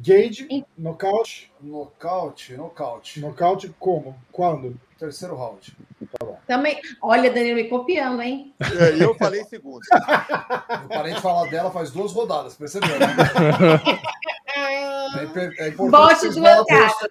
[0.00, 1.52] Gage, nocaute.
[1.60, 3.20] Nocaute, nocaute.
[3.20, 4.16] Nocaute como?
[4.32, 4.80] Quando?
[4.98, 5.76] Terceiro round.
[6.18, 6.38] Tá bom.
[6.46, 6.80] Também.
[7.02, 8.54] Olha, Danilo me copiando, hein?
[8.60, 9.82] É, eu falei segundo.
[10.82, 13.06] eu parei de falar dela faz duas rodadas, percebeu, né?
[15.58, 17.08] é, é Bote duas caras.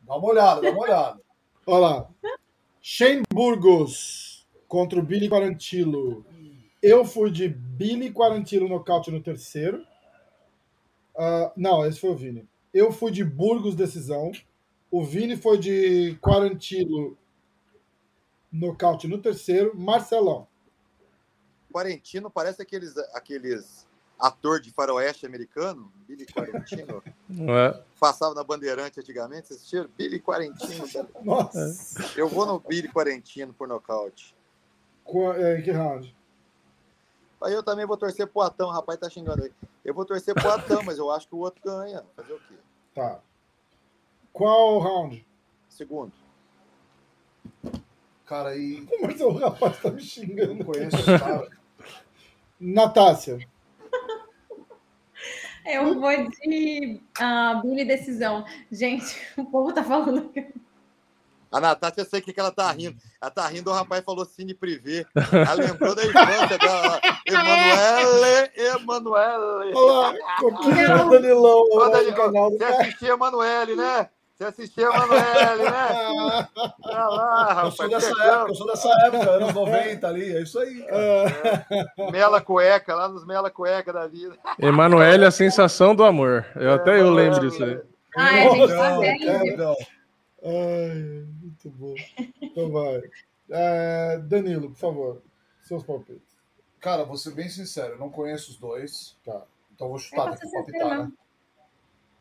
[0.00, 1.20] Dá uma olhada, dá uma olhada.
[1.66, 2.08] Olha lá.
[2.80, 6.24] Shane Burgos contra o Billy Quarantillo.
[6.82, 9.84] Eu fui de Billy Quarantillo nocaute no terceiro.
[11.18, 12.48] Uh, não, esse foi o Vini.
[12.72, 14.30] Eu fui de Burgos decisão.
[14.88, 17.18] O Vini foi de Quarantino
[18.52, 19.76] nocaute no terceiro.
[19.76, 20.46] Marcelão.
[21.72, 23.86] Quarentino parece aqueles, aqueles
[24.18, 27.02] ator de faroeste americano, Billy Quarentino.
[27.30, 27.82] É.
[28.00, 29.86] Passava na Bandeirante antigamente, vocês assistiram?
[29.98, 30.86] Billy Quarentino.
[31.22, 31.76] Nossa.
[32.16, 34.34] Eu vou no Billy Quarentino por nocaute.
[35.36, 36.16] É, em que round?
[37.42, 39.52] Aí eu também vou torcer pro Atão, o rapaz tá xingando aí.
[39.84, 42.04] Eu vou torcer pro Atão, mas eu acho que o outro ganha.
[42.16, 42.54] Fazer o quê?
[42.94, 43.20] Tá.
[44.32, 45.26] Qual round?
[45.68, 46.12] Segundo.
[48.26, 48.86] Cara, e.
[49.00, 50.54] Mas o rapaz tá me xingando.
[50.54, 51.48] Não conheço esse cara.
[52.60, 53.38] Natácia.
[55.64, 58.44] Eu vou de uh, Billy Decisão.
[58.70, 60.52] Gente, o povo tá falando que
[61.50, 62.96] a Natácia, eu sei que ela tá rindo.
[63.20, 65.06] Ela tá rindo, o rapaz falou cine privê.
[65.32, 67.00] Ela lembrou da infância dela.
[67.26, 69.74] Emanuele, Emanuele.
[69.74, 71.64] Olá, Coquinha Danilão.
[71.70, 74.08] Ô, Danilão, você assistia Emanuele, né?
[74.36, 76.48] Você assistia Emanuele, né?
[76.84, 77.64] Olha lá, rapaz.
[77.64, 80.84] Eu sou dessa época, eu sou dessa época, anos 90 ali, é isso aí.
[80.86, 82.10] É.
[82.12, 84.36] Mela cueca, lá nos Mela cueca da vida.
[84.60, 86.46] Emanuele, a sensação do amor.
[86.54, 87.80] Eu, é, até eu lembro disso aí.
[88.16, 89.97] Ah, é, a gente tá velho.
[90.42, 91.94] Ai, muito bom.
[92.40, 93.02] Então vai.
[93.50, 95.22] É, Danilo, por favor,
[95.62, 96.38] seus palpites.
[96.80, 99.16] Cara, vou ser bem sincero, eu não conheço os dois.
[99.24, 99.44] Tá.
[99.74, 101.12] Então vou chutar é aqui palpitar, né?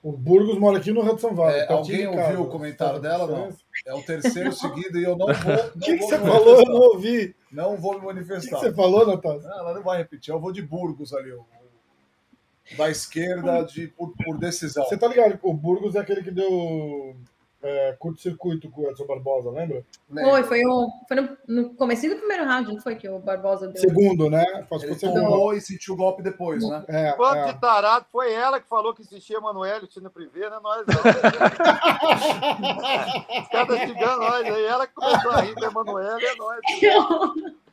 [0.01, 1.59] O Burgos mora aqui no Hudson Valley.
[1.59, 3.27] É, alguém ouviu o comentário tá, dela?
[3.27, 3.55] Não.
[3.85, 5.55] É o terceiro seguido e eu não vou.
[5.75, 6.59] O que, que você falou?
[6.59, 7.35] Eu não ouvi.
[7.51, 8.57] Não vou me manifestar.
[8.57, 9.41] O que, que você falou, Natália?
[9.43, 10.33] ela não vai repetir.
[10.33, 11.35] Eu vou de Burgos ali.
[12.77, 14.85] Da esquerda de, por, por decisão.
[14.85, 15.39] Você tá ligado?
[15.41, 17.15] O Burgos é aquele que deu
[17.61, 19.85] é, curto-circuito com o Edson Barbosa, lembra?
[20.09, 23.67] Foi, foi, o, foi no, no começo do primeiro round, não foi que o Barbosa
[23.67, 23.81] deu.
[23.81, 24.45] Segundo, né?
[24.69, 26.85] Faz Ele tomou e sentiu o golpe depois, né?
[26.87, 27.53] É, Quanto é.
[27.53, 30.57] de tarado, foi ela que falou que assistia Emanuele, Tina Privé, né?
[30.61, 30.85] Nós.
[33.41, 36.59] Os caras xingando nós aí, ela que começou a rir da Emanuele, é nós.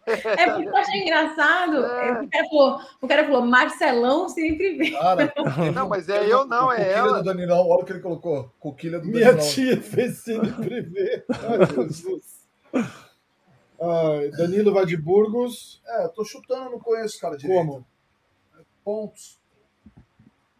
[0.06, 1.76] É porque eu achei engraçado.
[1.85, 2.22] É.
[2.22, 4.90] O, cara falou, o cara falou, Marcelão sempre vê.
[4.90, 5.32] Cara,
[5.74, 7.18] não, mas é eu não, é ela.
[7.18, 8.51] do Danilão, olha o que ele colocou.
[8.60, 9.51] Coquilha do Minha Danilão.
[9.51, 11.24] tia fez sempre ver.
[11.28, 12.44] Ai, Jesus.
[13.81, 15.82] Ai, Danilo vai de Burgos.
[15.86, 17.59] É, eu tô chutando, não conheço cara direito.
[17.59, 17.86] Como?
[18.85, 19.39] Pontos.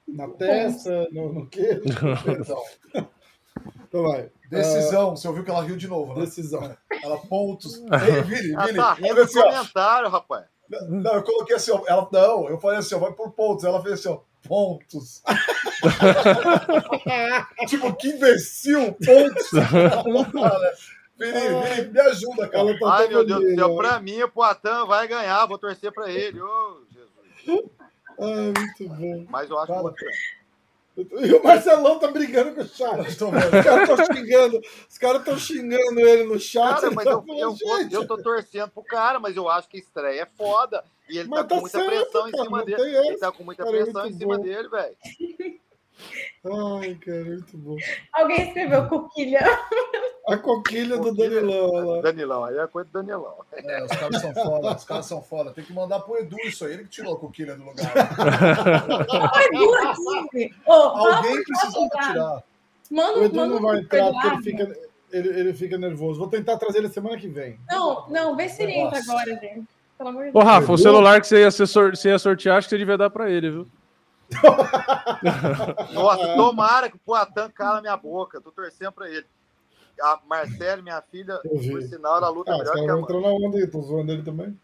[0.07, 1.81] Na testa, no, no quê?
[3.87, 4.31] Então vai.
[4.51, 6.21] Decisão, uh, você ouviu que ela riu de novo, né?
[6.25, 6.77] Decisão.
[7.03, 7.77] Ela pontos.
[8.07, 8.75] Ei, Vini, Vini.
[8.75, 10.45] Tá rindo assim, comentário, rapaz.
[10.89, 13.65] Não, eu coloquei assim, ó, ela, não, eu falei assim, ó, vai por pontos.
[13.65, 15.23] Ela fez assim, ó, pontos.
[17.69, 19.51] tipo, que imbecil, pontos.
[21.17, 22.79] Vini, Vini, me ajuda, cara.
[22.79, 26.11] Tá Ai, meu Deus do céu, pra mim o Poitin vai ganhar, vou torcer pra
[26.11, 26.41] ele.
[26.41, 27.71] Ô, oh, Jesus.
[28.21, 29.27] Ai, muito bom.
[29.29, 30.05] Mas eu acho cara, que
[30.97, 33.01] e o Marcelão tá brigando com o chat.
[33.01, 36.81] Os caras estão xingando, os caras estão xingando ele no chat.
[36.81, 39.69] Cara, mas tá eu, falando, eu, eu, eu, tô torcendo pro cara, mas eu acho
[39.69, 40.85] que a estreia é foda.
[41.09, 42.97] E ele tá, tá, com muita certo, pressão cara, em cima dele.
[42.97, 44.43] Ele tá com muita cara, pressão em cima bom.
[44.43, 44.97] dele, velho.
[46.45, 47.77] Ai, cara, muito bom.
[48.13, 49.41] Alguém escreveu coquilha.
[50.27, 52.01] A coquilha, do Danilão.
[52.01, 53.35] Danilão, aí é coisa do Danilão.
[53.53, 55.51] É, os caras são foda, os caras são foda.
[55.53, 57.93] Tem que mandar pro Edu isso aí, ele que tirou a coquilha do lugar.
[59.53, 59.75] Edu
[60.19, 60.55] aqui.
[60.67, 62.43] Oh, Alguém precisava tirar.
[62.91, 64.79] Manda, o Edu manda não vai entrar porque ele fica,
[65.13, 66.19] ele, ele fica nervoso.
[66.19, 67.59] Vou tentar trazer ele semana que vem.
[67.69, 69.65] Não, não, vê se ele entra agora, gente.
[69.97, 70.45] Pelo amor de Deus.
[70.45, 72.97] Ô, Rafa, o celular que você ia, ser, você ia sortear, acho que você devia
[72.97, 73.69] dar pra ele, viu?
[75.93, 78.41] Nossa, tomara que o Poitin cala minha boca.
[78.41, 79.27] Tô torcendo pra ele.
[80.01, 83.59] A Marcele, minha filha, por sinal, ela luta ah, melhor que a entrou na onda
[83.59, 84.59] aí, tô zoando ele também.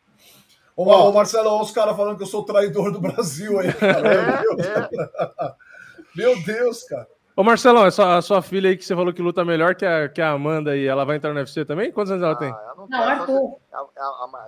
[0.77, 4.09] Ô, ô Marcelo, olha os caras falando que eu sou traidor do Brasil aí, cara.
[4.09, 4.67] É, Meu, Deus.
[4.67, 5.55] É.
[6.17, 7.07] Meu Deus, cara.
[7.37, 9.87] Ô Marcelão, a sua, a sua filha aí que você falou que luta melhor que
[9.87, 11.91] a, que a Amanda aí, ela vai entrar no UFC também?
[11.91, 12.51] Quantos anos ela tem?
[12.51, 13.57] Ah, não, não Arthur.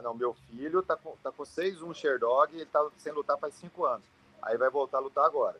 [0.02, 3.54] não, meu filho tá com, tá com 6-1 Sherdog e ele tá sem lutar faz
[3.54, 4.02] 5 anos.
[4.42, 5.56] Aí vai voltar a lutar agora.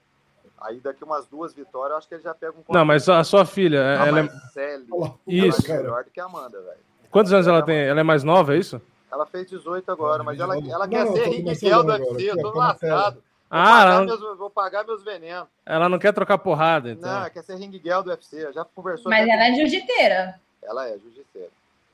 [0.61, 2.73] Aí daqui umas duas vitórias, eu acho que ele já pega um.
[2.73, 4.29] Não, mas a sua filha, não, ela é.
[4.53, 4.87] Celi,
[5.27, 5.71] Isso.
[5.71, 6.79] Ela é melhor do que a Amanda, velho.
[7.11, 7.77] Quantos anos ela tem?
[7.77, 8.81] Ela é mais nova, é isso?
[9.11, 13.23] Ela fez 18 agora, mas ela, ela quer ser Ringuel do UFC, eu tô lascado.
[13.55, 14.05] Ah, ela...
[14.07, 15.47] meus, vou pagar meus venenos.
[15.67, 17.21] Ela não quer trocar porrada, então.
[17.21, 18.51] Não, quer ser ringuel do UFC.
[18.51, 19.11] Já conversou.
[19.11, 20.41] Mas ela é jiu-jiteira.
[20.63, 21.51] Ela é jiu-jiteira.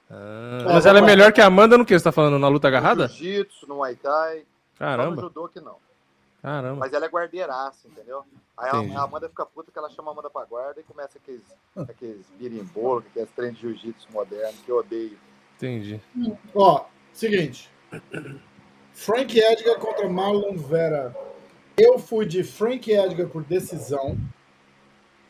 [0.08, 2.38] Ah, mas ela é melhor que a Amanda no que você tá falando?
[2.38, 3.08] Na luta agarrada?
[3.08, 4.44] No jiu-jitsu, no Muay Thai.
[4.78, 5.16] Caramba.
[5.16, 5.76] Só no judô que não.
[6.42, 6.76] Caramba.
[6.76, 8.24] Mas ela é guardeiraça, entendeu?
[8.56, 11.18] Aí a, a Amanda fica puta que ela chama a Amanda pra guarda e começa
[11.18, 11.44] aqueles,
[11.76, 15.18] aqueles birimbolo, aqueles treinos de jiu-jitsu moderno que eu odeio.
[15.56, 16.00] Entendi.
[16.54, 17.70] Ó, seguinte.
[18.92, 21.14] Frank Edgar contra Marlon Vera.
[21.76, 24.16] Eu fui de Frank Edgar por decisão.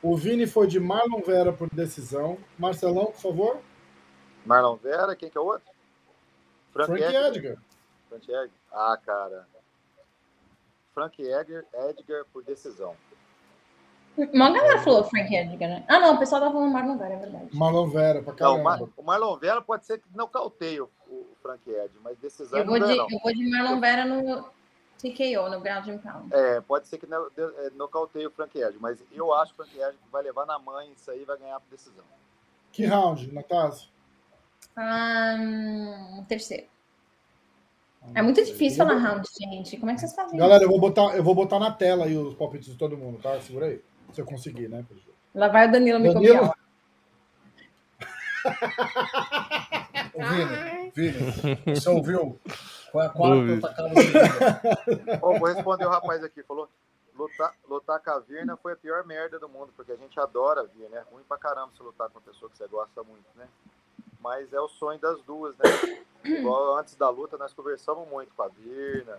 [0.03, 2.39] O Vini foi de Marlon Vera por decisão.
[2.59, 3.59] Marcelão, por favor.
[4.45, 5.69] Marlon Vera, quem que é o outro?
[6.73, 7.27] Frank, Frank Edgar.
[7.27, 7.57] Edgar.
[8.09, 8.51] Frank Edgar.
[8.73, 9.47] Ah, cara.
[10.99, 12.97] Frank Edgar, Edgar por decisão.
[14.17, 15.85] Uma galera falou Frank Edgar, né?
[15.87, 17.49] Ah, não, o pessoal tá falando Marlon Vera, é verdade.
[17.53, 18.79] Marlon Vera, pra caramba.
[18.79, 20.91] Não, o Marlon Vera pode ser que não cauteie o,
[21.41, 24.51] Frank Edgar, mas decisão eu vou, de, eu vou de Marlon Vera no,
[24.99, 26.35] TKO no ground and pound.
[26.35, 29.81] É, pode ser que é, nocauteie o Frank Edge, mas eu acho que o Frank
[29.81, 32.05] Edge vai levar na mãe isso aí e vai ganhar por decisão.
[32.73, 33.79] Que round, Natália?
[34.77, 36.67] Um, terceiro.
[38.15, 39.77] É muito difícil falar round, gente.
[39.77, 42.17] Como é que vocês fazem Galera, eu vou botar, eu vou botar na tela aí
[42.17, 43.41] os palpites de todo mundo, tá?
[43.41, 43.81] Segura aí.
[44.13, 44.85] Se eu conseguir, né?
[45.35, 46.35] Lá vai o Danilo me Danilo...
[46.49, 46.59] copiar.
[50.95, 52.39] Vini, Vini, você ouviu?
[52.91, 53.91] Foi a quarta tacada.
[55.23, 56.69] Oh, vou responder o rapaz aqui, falou.
[57.15, 60.61] Lutar, lutar com a Virna foi a pior merda do mundo, porque a gente adora
[60.61, 60.99] a Virna.
[60.99, 63.47] É ruim pra caramba se lutar com uma pessoa que você gosta muito, né?
[64.21, 65.65] Mas é o sonho das duas, né?
[66.25, 69.17] Igual antes da luta, nós conversamos muito com a Virna.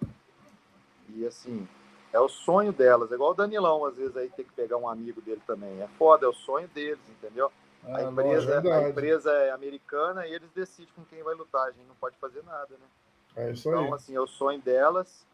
[1.10, 1.68] E assim,
[2.12, 3.12] é o sonho delas.
[3.12, 5.82] É igual o Danilão, às vezes, aí tem que pegar um amigo dele também.
[5.82, 7.52] É foda, é o sonho deles, entendeu?
[7.88, 11.68] a, ah, empresa, é a empresa é americana e eles decidem com quem vai lutar.
[11.68, 12.88] A gente não pode fazer nada, né?
[13.36, 13.94] É isso então, aí.
[13.94, 15.26] assim, é o sonho delas.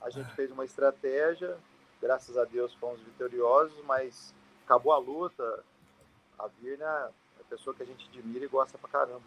[0.00, 1.56] A gente fez uma estratégia,
[2.00, 4.34] graças a Deus fomos vitoriosos, mas
[4.64, 5.64] acabou a luta.
[6.38, 7.10] A Virna a
[7.46, 9.22] pessoa que a gente admira e gosta pra caramba.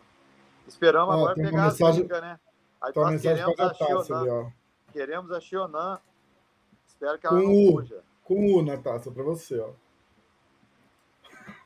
[0.68, 2.40] Esperamos ah, agora pegar mensagem, a briga, né?
[2.82, 4.54] Aí nós queremos a Xionan.
[4.92, 6.00] Queremos a Xionan.
[6.88, 8.04] Espero que ela com não fuja.
[8.24, 9.72] Com U na taça pra você, ó.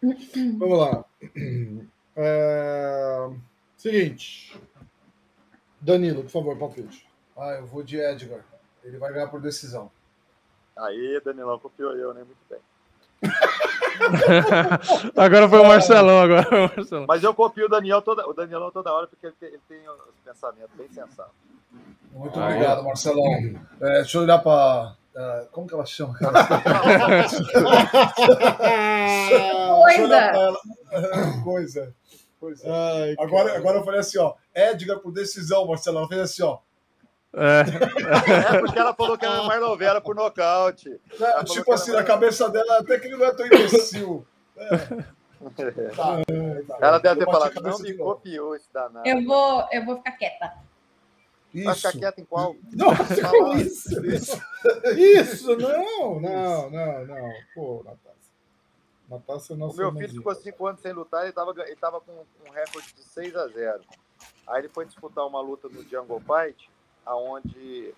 [0.60, 1.06] Vamos lá.
[2.16, 3.28] É...
[3.76, 4.62] Seguinte.
[5.82, 7.10] Danilo, por favor, palpite.
[7.36, 8.46] Ah, eu vou de Edgar.
[8.84, 9.92] Ele vai ganhar por decisão.
[10.78, 12.24] Aí, Danilão, copiou eu, né?
[12.24, 12.60] Muito bem.
[15.16, 17.06] agora foi o Marcelão, agora foi o Marcelão.
[17.08, 19.80] Mas eu copio o Daniel toda, o Danielão toda hora porque ele tem, ele tem
[19.90, 21.34] os pensamentos bem sensatos.
[22.12, 22.84] Muito ah, obrigado, é.
[22.84, 23.34] Marcelão.
[23.82, 24.96] É, deixa eu olhar para.
[25.16, 26.34] Uh, é, como que ela chama, cara?
[29.84, 30.34] Coisa.
[31.44, 31.94] Coisa.
[32.40, 32.70] Pois é.
[32.70, 34.34] Ai, agora, agora eu falei assim, ó.
[34.54, 36.00] Edgar por decisão, Marcelo.
[36.00, 36.58] Ela fez assim, ó.
[37.36, 37.62] É.
[38.56, 41.00] é porque ela falou que era mais novela por nocaute.
[41.20, 44.26] É, tipo assim, na cabeça dela, até que ele não é tão imbecil.
[44.58, 45.14] É.
[45.94, 46.24] Tá,
[46.70, 46.78] tá.
[46.80, 49.06] Ela deve ter falado, não me copiou esse danado.
[49.06, 50.54] Eu vou, eu vou ficar quieta.
[51.54, 51.66] Isso.
[51.66, 52.56] Vai ficar quieta em qual?
[52.72, 53.14] Nossa,
[53.58, 54.42] isso, isso.
[54.96, 57.30] Isso, não, não, não, não.
[57.54, 58.14] Pô, Natália.
[59.10, 59.76] Matasse o nosso.
[59.76, 62.94] O meu filho ficou cinco anos sem lutar, ele estava ele tava com um recorde
[62.94, 63.82] de 6 a 0
[64.48, 66.70] Aí ele foi disputar uma luta no Jungle Fight,
[67.06, 67.94] aonde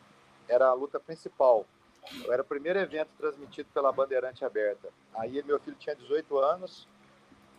[0.47, 1.65] era a luta principal.
[2.29, 4.89] Era o primeiro evento transmitido pela Bandeirante Aberta.
[5.15, 6.87] Aí meu filho tinha 18 anos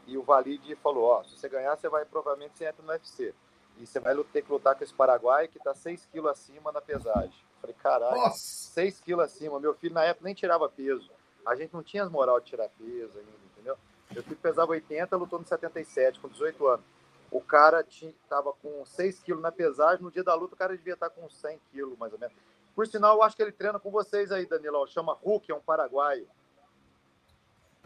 [0.07, 3.35] e o Valide falou: Ó, se você ganhar, você vai provavelmente você entra no UFC.
[3.79, 6.81] E você vai ter que lutar com esse Paraguai que tá 6 quilos acima na
[6.81, 7.35] pesagem.
[7.61, 9.61] falei, caralho, 6 quilos acima.
[9.61, 11.11] Meu filho na época nem tirava peso.
[11.45, 13.77] A gente não tinha as moral de tirar peso ainda, entendeu?
[14.11, 16.87] Meu filho pesava 80, lutou no 77, com 18 anos.
[17.31, 20.77] O cara tinha, tava com 6 quilos na pesagem, no dia da luta o cara
[20.77, 22.35] devia estar com 100 quilos, mais ou menos.
[22.75, 24.87] Por sinal, eu acho que ele treina com vocês aí, Danilo.
[24.87, 26.29] Chama Hulk, é um paraguaio.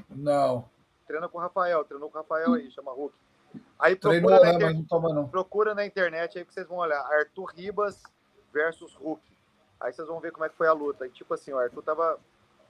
[0.09, 0.69] Não.
[1.07, 3.15] Treina com o Rafael, treinou com o Rafael aí, chama Hulk.
[3.79, 4.75] Aí procura, Treinou, na, inter...
[4.75, 5.29] não toma, não.
[5.29, 7.01] procura na internet aí que vocês vão olhar.
[7.01, 8.03] Arthur Ribas
[8.53, 9.23] versus Hulk.
[9.81, 11.07] Aí vocês vão ver como é que foi a luta.
[11.07, 12.19] E tipo assim, o Arthur tava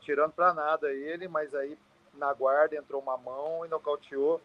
[0.00, 1.76] tirando para nada ele, mas aí
[2.14, 4.40] na guarda entrou uma mão e nocauteou.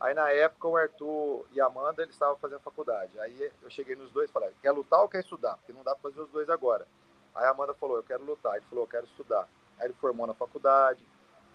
[0.00, 3.18] Aí na época o Arthur e a Amanda eles estavam fazendo faculdade.
[3.18, 5.56] Aí eu cheguei nos dois e falei: quer lutar ou quer estudar?
[5.56, 6.86] Porque não dá para fazer os dois agora.
[7.34, 8.56] Aí a Amanda falou: eu quero lutar.
[8.56, 9.48] Ele falou: eu quero estudar.
[9.78, 11.04] Aí ele formou na faculdade,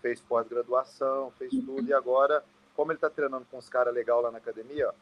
[0.01, 1.87] fez pós-graduação, fez tudo.
[1.87, 2.43] E agora,
[2.75, 4.93] como ele está treinando com uns caras legais lá na academia,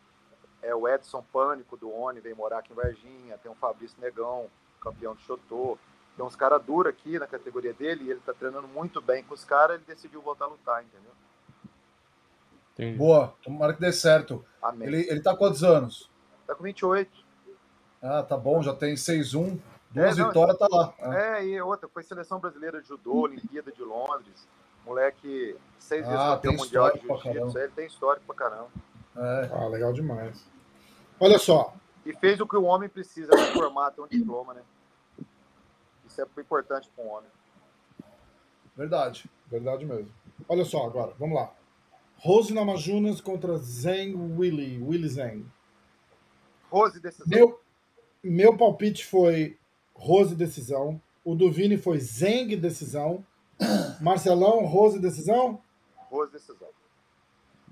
[0.62, 3.38] é o Edson Pânico do ONI, vem morar aqui em Varginha.
[3.40, 4.50] Tem o Fabrício Negão,
[4.80, 5.78] campeão de Chotô.
[6.16, 9.34] Tem uns caras duros aqui na categoria dele e ele está treinando muito bem com
[9.34, 9.78] os caras.
[9.78, 11.12] Ele decidiu voltar a lutar, entendeu?
[12.74, 12.98] Entendi.
[12.98, 14.44] Boa, tomara que dê certo.
[14.62, 14.88] Amém.
[14.88, 16.10] Ele, ele tá quantos anos?
[16.48, 17.12] Tá com 28.
[18.02, 19.60] Ah, tá bom, já tem 6-1.
[19.92, 20.94] Duas é, vitórias, tá lá.
[21.00, 21.40] É.
[21.40, 24.48] é, e outra, foi seleção brasileira de judô, Olimpíada de Londres.
[24.86, 27.60] Moleque, seis vezes ah, campeão mundial de jiu-jitsu.
[27.60, 28.70] Ele tem histórico pra caramba.
[29.16, 29.50] É.
[29.54, 30.44] Ah, legal demais.
[31.20, 31.74] Olha só.
[32.06, 34.62] E fez o que o homem precisa para formar, ter um diploma, né?
[36.08, 37.30] Isso é importante para um homem.
[38.76, 40.12] Verdade, verdade mesmo.
[40.50, 41.52] Olha só agora, vamos lá.
[42.24, 45.44] Rose Namajunas contra Zeng Willy, Willy Zeng.
[46.70, 47.28] Rose decisão.
[47.28, 47.60] Meu,
[48.24, 49.58] meu palpite foi
[49.92, 51.02] Rose decisão.
[51.26, 53.26] O do Vini foi Zeng decisão.
[54.00, 55.60] Marcelão, Rose decisão?
[56.12, 56.68] Rose decisão.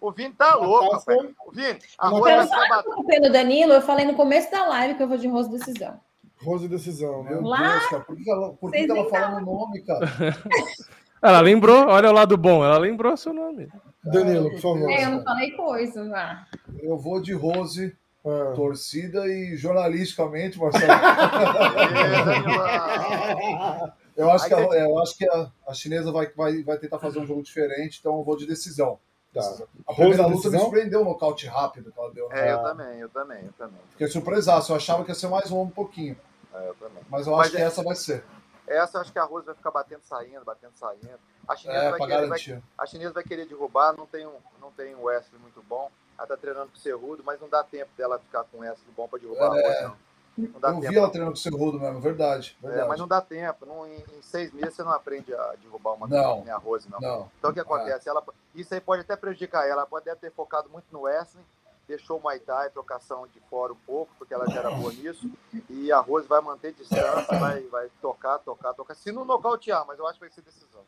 [0.02, 1.20] O Vini tá louco, rapaz.
[1.46, 3.06] O Vini, a Rose vai ficar batendo.
[3.06, 6.00] Pelo Danilo, eu falei no começo da live que eu vou de Rose decisão.
[6.42, 7.78] Rose decisão, meu Lá...
[7.78, 8.04] Deus, cara.
[8.04, 10.08] Por que ela, por que ela fala o nome, cara?
[11.22, 13.70] ela lembrou, olha o lado bom, ela lembrou seu nome.
[14.04, 14.90] Danilo, por favor.
[14.90, 16.46] É, eu não falei coisa lá.
[16.82, 17.96] Eu vou de Rose,
[18.26, 18.52] é.
[18.54, 20.92] torcida e jornalisticamente, Marcelo.
[24.16, 27.20] eu acho que, a, eu acho que a, a, chinesa vai, vai, vai tentar fazer
[27.20, 29.00] um jogo diferente, então eu vou de decisão.
[29.34, 29.42] Tá.
[29.88, 32.30] A primeira luta me surpreendeu o nocaute rápido que ela deu.
[32.30, 32.50] Né?
[32.50, 33.80] É, eu também, eu também, eu também.
[33.92, 36.18] Fiquei surpresaço, eu achava que ia ser mais longo um pouquinho.
[36.54, 37.04] É, eu também.
[37.10, 37.66] Mas eu acho Mas que é...
[37.66, 38.24] essa vai ser.
[38.68, 41.20] Essa eu acho que a Rose vai ficar batendo, saindo, batendo, saindo.
[41.50, 44.72] A chinesa, é, vai, querer, vai, a chinesa vai querer derrubar, não tem um, não
[44.72, 45.90] tem um Wesley muito bom.
[46.16, 48.94] Ela tá treinando com o Cerrudo, mas não dá tempo dela ficar com o Wesley
[48.96, 49.98] bom para derrubar é, não.
[50.38, 50.90] não dá eu tempo.
[50.92, 52.56] vi ela treinando com o Cerrudo mesmo, verdade.
[52.62, 52.86] verdade.
[52.86, 53.66] É, mas não dá tempo.
[53.66, 57.00] Não, em, em, seis meses você não aprende a derrubar uma não, minha Rose, não.
[57.00, 57.32] não.
[57.40, 58.08] Então o que acontece?
[58.08, 58.12] É.
[58.12, 58.24] Ela,
[58.54, 59.82] isso aí pode até prejudicar ela.
[59.82, 61.44] Ela pode ter focado muito no Wesley
[61.88, 65.28] deixou o Muay Thai, trocação de fora um pouco, porque ela já era boa nisso.
[65.68, 68.94] E a Rose vai manter distância, vai, vai tocar, tocar, tocar.
[68.94, 70.84] Se não nocautear, mas eu acho que vai ser decisão.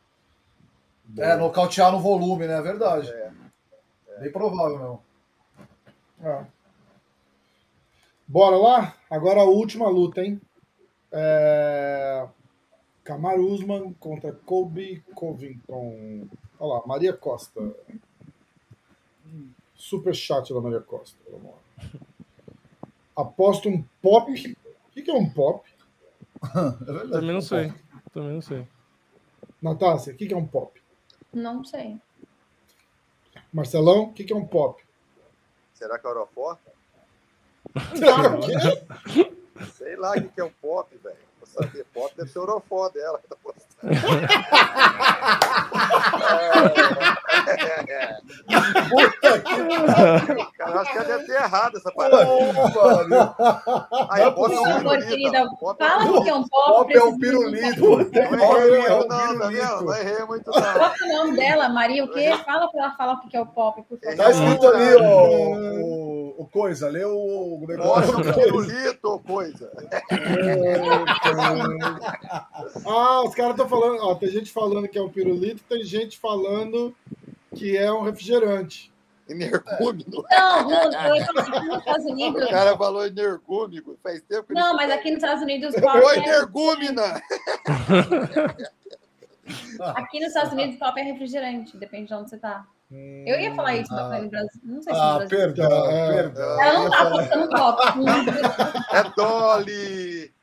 [1.18, 2.58] É, nocautear no volume, né?
[2.58, 3.10] É verdade.
[3.10, 3.32] É.
[4.08, 4.20] é.
[4.20, 5.02] Bem provável, não.
[6.28, 6.46] É.
[8.26, 8.96] Bora lá?
[9.10, 10.40] Agora a última luta, hein?
[11.10, 12.26] É...
[13.04, 16.28] Kamar Usman contra Colby Covington.
[16.58, 17.60] Olha lá, Maria Costa.
[19.74, 21.18] Super chat da Maria Costa.
[21.30, 21.58] Vamos lá.
[23.16, 24.32] Aposto um pop.
[24.32, 25.68] O que é um pop?
[26.42, 27.72] É Também não sei.
[28.12, 28.66] Também não sei.
[29.60, 30.81] Natácia, o que é um pop?
[31.32, 31.98] Não sei.
[33.52, 34.82] Marcelão, o que é um pop?
[35.74, 36.58] Será que é Orofó?
[37.96, 39.66] Será que é?
[39.76, 41.16] Sei lá o que é um pop, velho.
[41.38, 43.92] Pra saber, pop deve ser o Orofó dela que tá postando.
[48.88, 49.52] Puta que
[50.58, 52.28] Cara, acho que ela deve ter errado essa parada.
[54.10, 55.56] Aí, é um pirulito.
[55.78, 56.72] Fala o que é um pop.
[56.72, 57.80] Pop é um pirulito.
[57.80, 59.84] Não errei muito, não, tá vendo?
[59.84, 60.62] Não errei muito, não.
[60.62, 61.68] Qual é o nome dela?
[61.68, 62.32] Maria, o quê?
[62.44, 64.16] Fala pra ela falar o que é o pop, por favor.
[64.16, 66.21] Tá escrito ali, ó.
[66.36, 68.14] O coisa, lê o negócio.
[68.14, 69.70] Mostra o pirulito, coisa.
[72.86, 76.18] ah, os caras estão falando, ó, tem gente falando que é um pirulito, tem gente
[76.18, 76.94] falando
[77.54, 78.90] que é um refrigerante.
[79.28, 80.24] Energúmico.
[80.30, 82.44] Não, não, eu aqui nos Estados Unidos.
[82.44, 85.74] O cara falou energúmico, faz tempo que Não, mas aqui nos Estados Unidos.
[85.74, 87.22] Oi, energúmina!
[89.94, 92.66] aqui nos Estados Unidos, copo é refrigerante, depende de onde você tá.
[93.26, 94.60] Eu ia falar isso, ah, no Brasil.
[94.64, 95.38] Não sei se ah, no Brasil.
[95.38, 96.60] Perdão, é, perdão.
[96.60, 97.82] Ela não tá postando copo.
[98.92, 100.34] é Dolly!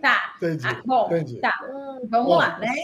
[0.00, 0.34] Tá.
[0.36, 0.66] Entendi.
[0.66, 1.36] Ah, bom, Entendi.
[1.40, 1.54] tá.
[2.08, 2.74] Vamos bom, lá, né?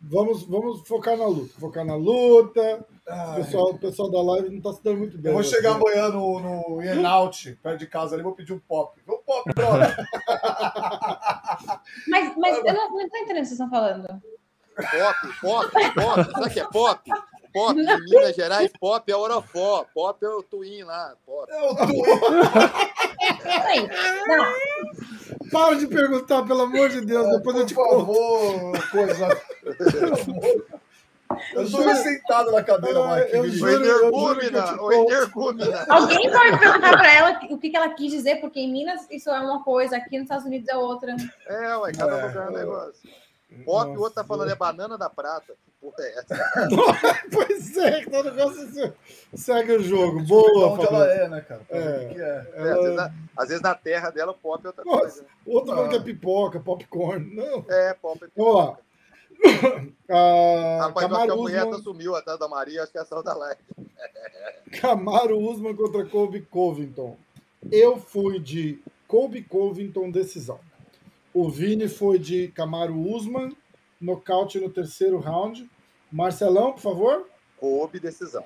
[0.00, 1.54] Vamos, vamos focar na luta.
[1.58, 2.84] Focar na luta.
[3.08, 5.30] O pessoal, o pessoal da live não está se dando muito bem.
[5.30, 5.80] Eu vou chegar assim.
[5.80, 9.00] amanhã no, no In-Out, perto de casa ali, vou pedir um pop.
[9.08, 9.96] Um pop, brother.
[12.08, 14.06] mas mas eu não, não tô entendendo o que vocês estão falando.
[14.76, 16.32] Pop, pop, pop.
[16.32, 17.10] Sabe o que é pop?
[17.56, 21.14] Pop, em Minas Gerais, pop é Orofó, pop é o Twin lá.
[21.24, 21.50] Pop.
[21.50, 21.96] É o Twin.
[25.50, 29.42] Para de perguntar, pelo amor de Deus, é, depois eu te favor, coisa.
[31.54, 33.46] Eu estou sentado na cadeira, ah, Marquinhos.
[33.46, 35.86] Eu juro, energúmina, o energúmina.
[35.88, 39.40] Alguém pode perguntar para ela o que ela quis dizer, porque em Minas isso é
[39.40, 41.16] uma coisa, aqui nos Estados Unidos é outra.
[41.46, 43.25] É, ué, cada lugar é um negócio.
[43.64, 45.54] Pop, o outro tá falando é banana da prata.
[45.64, 46.34] Que porra é essa?
[47.32, 48.94] pois é, que todo negócio
[49.34, 50.20] segue o jogo.
[50.22, 51.60] Boa, onde ela é, né, cara?
[51.70, 52.46] É, é.
[52.54, 52.68] é.
[52.68, 52.74] Ela...
[52.74, 55.26] Às, vezes na, às, vezes na, terra dela, pop é outra Nossa, coisa.
[55.46, 57.34] O outro falando que é pipoca, popcorn.
[57.34, 57.64] Não.
[57.68, 58.36] É, pop é pipoca.
[58.36, 58.78] Vamos lá.
[60.08, 61.82] Ah, Rapaz, Camaro acho que a Usman...
[61.82, 63.60] sumiu atrás da Maria, acho que é a da live.
[64.80, 67.16] Camaro Usman contra Colby Covington.
[67.70, 70.60] Eu fui de Colby Covington decisão.
[71.38, 73.54] O Vini foi de Camaro Usman,
[74.00, 75.70] nocaute no terceiro round.
[76.10, 77.28] Marcelão, por favor.
[77.58, 78.42] Colby decisão.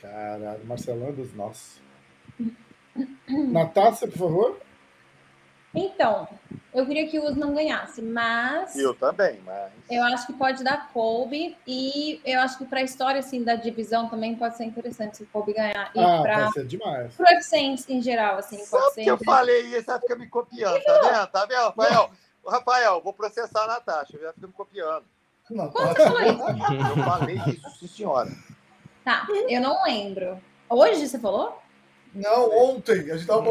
[0.00, 1.80] Caralho, Marcelão é dos nossos.
[3.28, 4.60] Natácia, por favor.
[5.74, 6.28] Então,
[6.74, 8.76] eu queria que o Usman ganhasse, mas.
[8.76, 9.72] Eu também, mas.
[9.90, 13.54] Eu acho que pode dar Colby e eu acho que para a história assim, da
[13.54, 15.90] divisão também pode ser interessante se o Colby ganhar.
[15.94, 16.40] E ah, pra...
[16.44, 17.14] pode ser demais.
[17.14, 18.64] Pro UFC em, em geral, assim.
[18.64, 21.26] Só pode ser que eu falei isso, ela fica me copiando, tá vendo?
[21.28, 22.10] Tá vendo, Rafael?
[22.46, 25.04] Rafael, vou processar a Natasha, ela fica me copiando.
[25.46, 26.42] Quando falou isso?
[26.98, 28.30] Eu falei isso, sim, senhora.
[29.04, 30.40] Tá, eu não lembro.
[30.68, 31.61] Hoje você falou?
[32.14, 33.10] Não, ontem.
[33.10, 33.44] A gente tava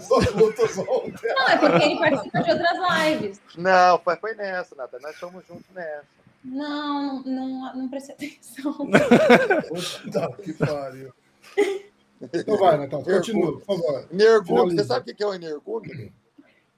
[0.00, 1.34] suas lutas ontem.
[1.34, 3.40] Não, é porque ele participa de outras lives.
[3.56, 4.98] Não, foi, foi nessa, Nata.
[5.00, 6.04] Nós estamos juntos nessa.
[6.44, 8.72] Não, não, não prestei atenção.
[8.72, 11.12] Puta que pariu.
[12.32, 14.06] Então vai, Natal, continua, por favor.
[14.12, 16.12] Energúmeno, você sabe o que é o energúmeno?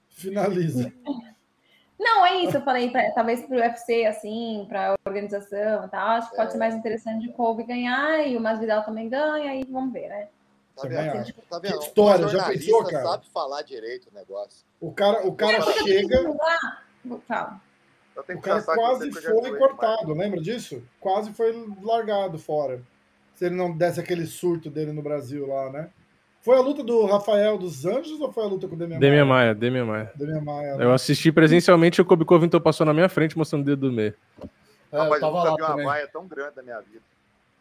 [0.09, 0.91] Finaliza.
[1.99, 2.57] Não, é isso.
[2.57, 6.09] Eu falei, pra, talvez para o UFC, assim, para a organização e tal.
[6.09, 6.51] Acho que pode é.
[6.51, 10.27] ser mais interessante de Kobe ganhar e o Masvidal também ganha, e vamos ver, né?
[10.77, 11.33] Tá vendo?
[11.49, 11.79] Tá vendo?
[11.79, 13.03] Que história, já pensou, cara?
[13.03, 14.63] sabe falar direito o negócio.
[14.79, 16.23] O cara, o cara chega.
[17.27, 17.61] Fala.
[18.15, 20.83] O cara quase foi cortado, lembra disso?
[20.99, 22.81] Quase foi largado fora.
[23.33, 25.89] Se ele não desse aquele surto dele no Brasil lá, né?
[26.41, 29.09] Foi a luta do Rafael dos Anjos ou foi a luta com o Demian Maia?
[29.11, 30.11] Demian Maia, Demian Maia.
[30.15, 30.85] Demian Maia né?
[30.85, 33.93] Eu assisti presencialmente e o Kobe Covington passou na minha frente mostrando o dedo do
[33.93, 34.15] meio.
[34.91, 37.01] É, Rapaz, eu, tava eu nunca vi uma maia tão grande na minha vida.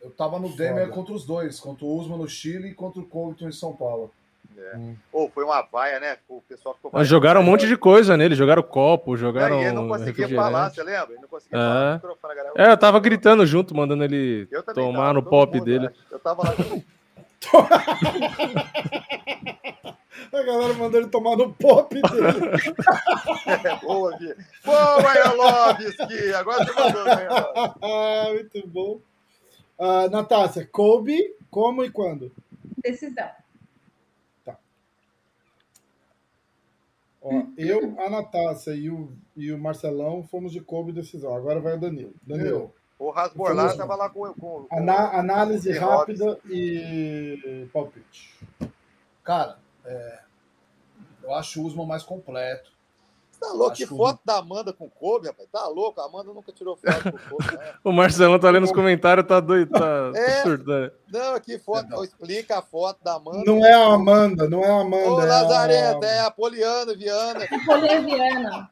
[0.07, 3.05] Eu tava no Demian contra os dois, contra o Usman no Chile e contra o
[3.05, 4.13] Covington em São Paulo.
[4.57, 4.77] É.
[4.77, 4.95] Hum.
[5.13, 6.17] Oh, foi uma vaia, né?
[6.29, 6.93] O pessoal ficou.
[6.95, 9.61] Mas jogaram um monte de coisa nele, jogaram copo, jogaram.
[9.61, 11.09] Ele não conseguia falar, você lembra?
[11.11, 11.61] Ele não conseguia é.
[11.61, 12.55] falar no microfone, galera.
[12.57, 15.91] É, eu tava gritando junto, mandando ele tomar tava, no pop mundo, dele.
[16.09, 16.55] Eu tava lá.
[20.33, 22.07] A galera mandou ele tomar no pop dele.
[23.65, 24.35] é, boa, Gui.
[24.65, 26.35] Boa, Elovski!
[26.35, 27.29] Agora você mandou, né?
[28.33, 29.01] Muito bom.
[29.79, 32.33] Uh, Natácia, Kobe, como e quando?
[32.83, 33.29] Decisão.
[34.45, 34.59] Tá.
[37.21, 41.35] Ó, eu, a Natácia e o, e o Marcelão fomos de Kobe decisão.
[41.35, 42.15] Agora vai o Danilo.
[42.27, 42.75] Danilo.
[42.99, 48.35] O Rasborlar estava lá com, com, com Ana, Análise rápida e palpite.
[49.23, 50.21] Cara, é,
[51.23, 52.73] eu acho o Usman mais completo.
[53.39, 53.73] Tá louco?
[53.73, 55.49] Acho que foto da Amanda com o Kobe, rapaz?
[55.51, 56.01] Tá louco?
[56.01, 57.57] A Amanda nunca tirou foto com o Kobe.
[57.57, 57.75] Né?
[57.85, 60.93] o Marcelão tá lendo os comentários, tá doido, tá é, surtando.
[61.13, 62.05] Não, aqui foto, não.
[62.05, 63.45] explica a foto da Amanda.
[63.45, 65.11] Não é a Amanda, não é a Amanda.
[65.11, 66.09] Ô, é Lazareta, a...
[66.09, 67.47] é a Poliana Viana.
[67.65, 68.71] Poliana Viana.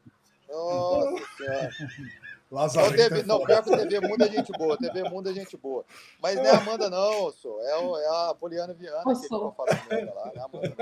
[0.48, 2.23] Nossa Senhora.
[2.54, 5.34] Lazareta não, TV, é não, pior que TV Mundo é gente boa, TV Mundo é
[5.34, 5.84] gente boa.
[6.22, 7.60] Mas não é a Amanda, não, sou.
[7.60, 10.76] É, o, é a Poliana Viana que ficou falando dela lá, não é a Amanda.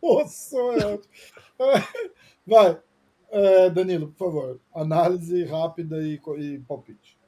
[0.00, 0.56] Nossa,
[2.46, 2.80] Vai.
[3.30, 4.60] É, Danilo, por favor.
[4.72, 7.18] Análise rápida e, e palpite.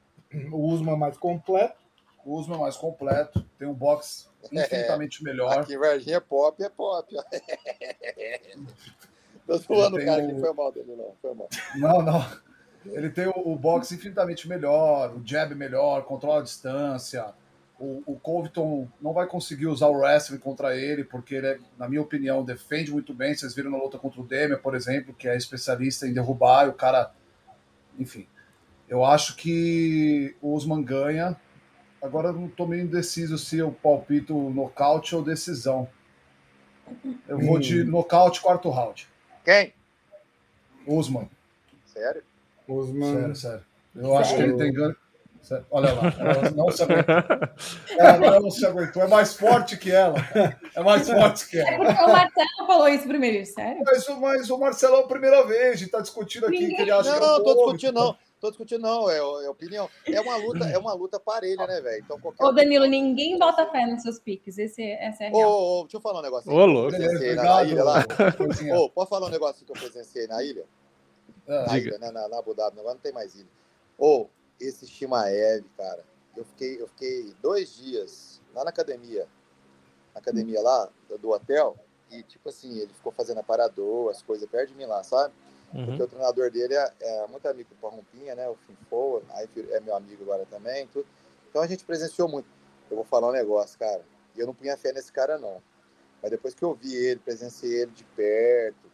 [0.53, 1.85] O Usman mais completo.
[2.24, 3.45] O Usman mais completo.
[3.59, 5.59] Tem um box infinitamente é, melhor.
[5.59, 7.12] Aqui, Varginha pop é pop.
[9.47, 10.28] Tô zoando o cara o...
[10.28, 11.12] que foi mal dele, não.
[11.23, 11.48] Foi mal.
[11.77, 12.27] Não, não.
[12.86, 17.35] Ele tem o, o box infinitamente melhor, o jab melhor, controla a distância.
[17.78, 21.89] O, o Covington não vai conseguir usar o wrestling contra ele, porque ele, é, na
[21.89, 23.35] minha opinião, defende muito bem.
[23.35, 26.70] Vocês viram na luta contra o Demian, por exemplo, que é especialista em derrubar, e
[26.70, 27.12] o cara.
[27.98, 28.27] Enfim.
[28.89, 31.36] Eu acho que o Usman ganha.
[32.01, 35.89] Agora eu não estou meio indeciso se eu palpito nocaute ou decisão.
[37.27, 37.86] Eu vou de hum.
[37.86, 39.09] nocaute quarto round.
[39.47, 39.73] Quem?
[40.89, 41.31] Usman.
[41.86, 42.24] Sério?
[42.66, 43.14] Usman.
[43.14, 43.62] Sério, sério.
[43.94, 44.18] Eu sério?
[44.18, 44.97] acho que ele tem ganho.
[45.70, 47.14] Olha lá, ela não se aguentou.
[47.97, 49.02] Ela não se aguentou.
[49.05, 50.16] É mais forte que ela.
[50.74, 51.70] É mais forte que ela.
[51.70, 53.85] É porque o Marcelo falou isso primeiro, sério?
[53.86, 55.62] Mas, mas o Marcelo é a primeira vez.
[55.62, 57.93] A gente está discutindo aqui que ele acha não, que é Não, não, tô discutindo,
[57.93, 58.16] não.
[58.40, 59.88] Tô discutindo, não, é, é opinião.
[60.04, 62.02] É uma luta, é uma luta parelha, né, velho?
[62.04, 62.88] Então, qualquer Ô, Danilo, um...
[62.88, 64.58] ninguém bota fé nos seus piques.
[64.58, 65.50] Esse, essa é a real.
[65.50, 66.52] Ô, ô, deixa eu falar um negócio.
[66.52, 66.98] Ô, louco.
[66.98, 68.04] na, na ilha lá.
[68.78, 70.66] Ô, posso falar um negócio que eu presenciei na ilha?
[71.48, 73.48] Ah, na ilha, né, na, na Abu Dhabi, agora não tem mais ilha.
[73.98, 74.26] Ô,
[74.60, 76.04] esse Shimaev, cara,
[76.36, 79.26] eu fiquei, eu fiquei dois dias lá na academia,
[80.14, 81.76] na academia lá do, do hotel,
[82.10, 85.32] e tipo assim, ele ficou fazendo aparador, as coisas perto de mim lá, sabe?
[85.74, 85.86] Uhum.
[85.86, 88.48] Porque o treinador dele é, é muito amigo do Parrompinha, né?
[88.48, 90.86] O Finfo, aí é meu amigo agora também.
[90.88, 91.06] Tudo.
[91.48, 92.47] Então a gente presenciou muito.
[92.90, 94.02] Eu vou falar um negócio, cara.
[94.34, 95.62] E eu não punha fé nesse cara, não.
[96.22, 98.90] Mas depois que eu vi ele, presenciei ele de perto,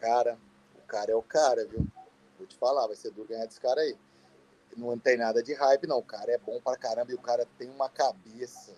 [0.00, 0.38] cara,
[0.76, 1.86] o cara é o cara, viu?
[2.38, 3.96] Vou te falar, vai ser duro ganhar desse cara aí.
[4.76, 5.98] Não tem nada de hype, não.
[5.98, 8.72] O cara é bom pra caramba e o cara tem uma cabeça.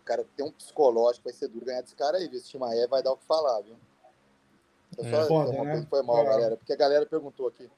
[0.00, 2.38] O cara tem um psicológico, vai ser duro ganhar desse cara aí, viu?
[2.38, 3.76] Esse Timaé vai dar o que falar, viu?
[4.98, 5.86] Eu só é, foda, né?
[5.88, 6.24] foi mal, é.
[6.24, 7.68] galera, porque a galera perguntou aqui.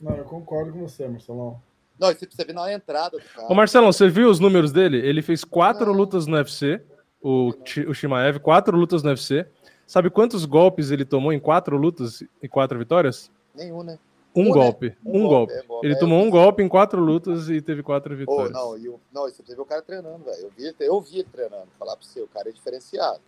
[0.00, 1.60] Não, eu concordo com você, Marcelão.
[1.98, 3.46] Não, você precisa ver na entrada do cara.
[3.48, 4.98] Ô Marcelão, você viu os números dele?
[4.98, 5.92] Ele fez quatro não.
[5.92, 6.82] lutas no UFC,
[7.22, 7.52] o,
[7.88, 9.46] o Shimaev, quatro lutas no UFC.
[9.86, 13.30] Sabe quantos golpes ele tomou em quatro lutas e quatro vitórias?
[13.54, 13.98] Nenhum, né?
[14.34, 14.50] Um, um né?
[14.50, 14.88] golpe.
[14.88, 14.96] Né?
[15.04, 15.54] Um, um, golpe.
[15.66, 15.86] golpe.
[15.86, 18.56] É, ele é, tomou um golpe em quatro lutas e teve quatro vitórias.
[18.56, 20.42] Oh, não, eu, não, você precisa ver o cara treinando, velho.
[20.42, 21.68] Eu vi, eu vi ele treinando.
[21.78, 23.20] Falar pra você, o cara é diferenciado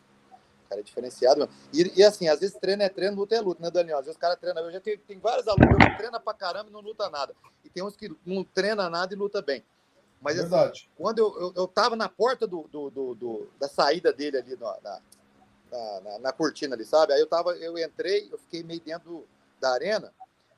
[0.75, 1.55] cara é diferenciado mesmo.
[1.73, 3.99] E, e, assim, às vezes treino é treino, luta é luta, né, Daniel?
[3.99, 4.61] Às vezes o cara treina.
[4.61, 7.35] Eu já tenho, tem vários alunos que treina pra caramba e não luta nada.
[7.65, 9.65] E tem uns que não treina nada e luta bem.
[10.21, 10.91] Mas assim, Verdade.
[10.97, 14.57] quando eu, eu, eu tava na porta do, do, do, do da saída dele ali
[14.57, 17.13] na, na, na, na, cortina ali, sabe?
[17.13, 19.27] Aí eu tava, eu entrei, eu fiquei meio dentro
[19.61, 20.13] da arena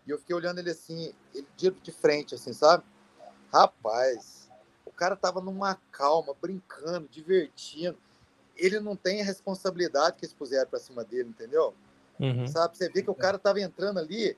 [0.06, 2.84] e eu fiquei olhando ele assim, ele de, de frente, assim, sabe?
[3.52, 4.48] Rapaz,
[4.84, 7.98] o cara tava numa calma, brincando, divertindo
[8.56, 11.74] ele não tem a responsabilidade que eles puseram para cima dele, entendeu?
[12.18, 12.46] Uhum.
[12.46, 12.76] Sabe?
[12.76, 14.36] Você vê que o cara tava entrando ali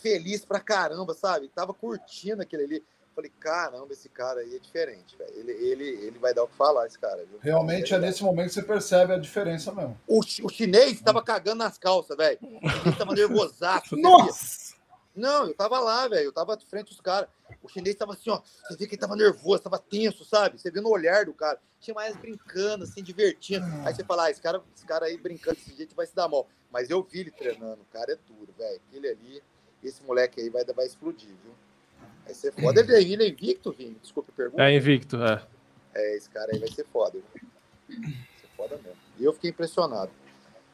[0.00, 1.48] feliz pra caramba, sabe?
[1.48, 2.84] Tava curtindo aquele ali.
[3.14, 5.32] Falei, caramba, esse cara aí é diferente, velho.
[5.34, 7.24] Ele, ele, ele vai dar o que falar, esse cara.
[7.26, 7.38] Viu?
[7.42, 10.00] Realmente é nesse momento que você percebe a diferença mesmo.
[10.06, 12.38] O, o chinês tava cagando nas calças, velho.
[12.42, 13.96] Ele tava nervosaço.
[13.98, 14.74] Nossa!
[15.14, 16.26] Não, eu tava lá, velho.
[16.26, 17.28] Eu tava de frente dos caras.
[17.62, 18.40] O chinês tava assim, ó.
[18.40, 20.58] Você vê que ele tava nervoso, tava tenso, sabe?
[20.58, 21.58] Você vê no olhar do cara.
[21.80, 23.64] Tinha mais brincando, assim, divertindo.
[23.66, 23.88] Ah.
[23.88, 26.28] Aí você fala, ah, esse cara, esse cara aí brincando desse jeito vai se dar
[26.28, 26.48] mal.
[26.72, 27.82] Mas eu vi ele treinando.
[27.82, 28.80] O cara é duro, velho.
[28.88, 29.42] Aquele ali,
[29.82, 31.54] esse moleque aí vai, vai explodir, viu?
[32.24, 32.80] Vai ser foda.
[32.80, 33.96] Ele, é, ele é invicto, Vini?
[34.00, 34.62] Desculpa a pergunta.
[34.62, 35.46] É invicto, é.
[35.94, 37.18] É, esse cara aí vai ser foda.
[37.88, 37.96] Vai
[38.40, 38.98] ser foda mesmo.
[39.18, 40.10] E eu fiquei impressionado.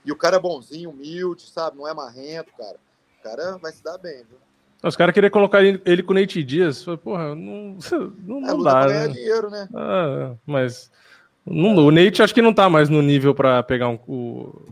[0.04, 1.76] E o cara é bonzinho, humilde, sabe?
[1.76, 2.78] Não é marrento, cara
[3.26, 4.38] cara vai se dar bem, viu?
[4.82, 6.84] Os caras queriam colocar ele, com o Nate Dias.
[7.02, 7.78] Porra, não,
[8.26, 8.86] não, não é, dá.
[8.86, 9.08] Né?
[9.08, 9.68] dinheiro, né?
[9.74, 10.90] Ah, mas
[11.44, 13.98] não, o Nate acho que não tá mais no nível para pegar um.
[14.06, 14.66] O,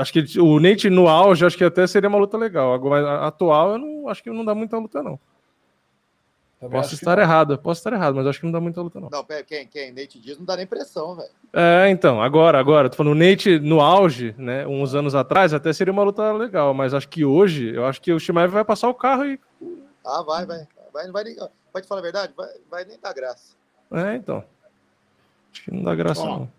[0.00, 2.72] acho que o Nate no auge, acho que até seria uma luta legal.
[2.74, 5.18] Agora, atual, eu não acho que não dá muita luta, não.
[6.66, 9.08] Também posso estar errado, posso estar errado, mas acho que não dá muita luta, não.
[9.10, 9.66] Não, quem?
[9.66, 9.92] Quem?
[9.92, 11.30] Nate Dias não dá nem pressão, velho.
[11.52, 15.72] É, então, agora, agora, tô falando, o Nate no auge, né, uns anos atrás, até
[15.72, 18.88] seria uma luta legal, mas acho que hoje, eu acho que o Shimaev vai passar
[18.88, 19.40] o carro e.
[20.04, 20.66] Ah, vai, vai.
[20.92, 21.36] vai, vai nem,
[21.72, 22.32] pode falar a verdade?
[22.36, 23.54] Vai, vai nem dar graça.
[23.92, 24.44] É, então.
[25.52, 26.52] Acho que não dá graça, Ó, não.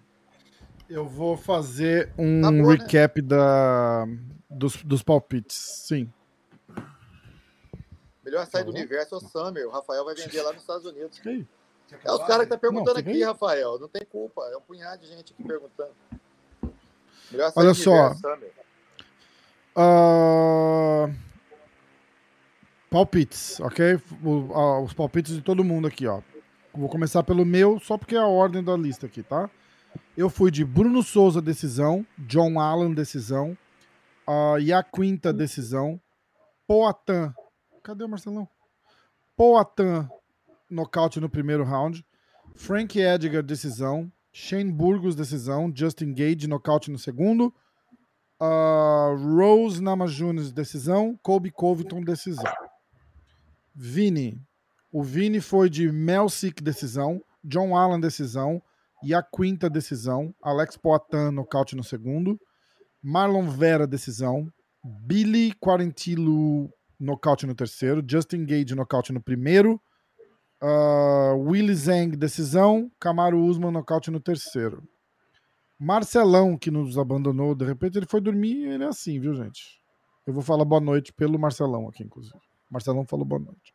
[0.89, 2.79] Eu vou fazer um tá boa, né?
[2.79, 3.27] recap né?
[3.27, 4.05] da,
[4.49, 6.09] dos, dos palpites, sim.
[8.27, 9.65] Melhor sair do universo é o Summer.
[9.67, 11.17] O Rafael vai vender lá nos Estados Unidos.
[11.25, 13.79] É os caras que tá perguntando não, aqui, Rafael.
[13.79, 14.41] Não tem culpa.
[14.51, 15.91] É um punhado de gente aqui perguntando.
[17.31, 18.07] Melhor sair Olha do só.
[18.09, 18.27] Universo,
[19.77, 21.15] uh...
[22.89, 23.97] Palpites, ok?
[24.83, 26.21] os palpites de todo mundo aqui, ó.
[26.73, 29.49] Vou começar pelo meu, só porque é a ordem da lista aqui, tá?
[30.17, 32.05] Eu fui de Bruno Souza, decisão.
[32.17, 33.57] John Allen, decisão.
[34.27, 35.99] Uh, Yaquinta, decisão.
[36.67, 37.33] Poatan,
[37.87, 38.45] Cadê o Marcelão?
[39.33, 40.09] Poatan,
[40.69, 42.05] nocaute no primeiro round.
[42.53, 44.11] Frank Edgar, decisão.
[44.29, 45.71] Shane Burgos, decisão.
[45.73, 47.45] Justin Gage, nocaute no segundo.
[48.41, 51.17] Uh, Rose Namajunas, decisão.
[51.23, 52.51] Colby Covington, decisão.
[53.73, 54.37] Vini.
[54.91, 57.21] O Vini foi de Melsick, decisão.
[57.41, 58.61] John Allen, decisão.
[59.01, 60.35] E a quinta decisão.
[60.43, 62.37] Alex Poatan, nocaute no segundo.
[63.01, 64.51] Marlon Vera, decisão.
[64.83, 66.69] Billy Quarentillo
[66.99, 68.03] nocaute no terceiro.
[68.07, 69.81] Justin Gage, nocaute no primeiro.
[70.61, 72.91] Uh, Willie Zeng, decisão.
[72.99, 74.83] Camaro Usman, nocaute no terceiro.
[75.79, 79.79] Marcelão, que nos abandonou, de repente ele foi dormir ele é assim, viu, gente?
[80.25, 82.39] Eu vou falar boa noite pelo Marcelão aqui, inclusive.
[82.69, 83.73] Marcelão falou boa noite.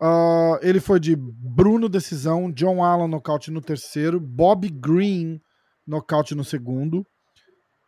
[0.00, 2.50] Uh, ele foi de Bruno, decisão.
[2.50, 4.18] John Allen, nocaute no terceiro.
[4.18, 5.40] Bob Green,
[5.86, 7.06] nocaute no segundo.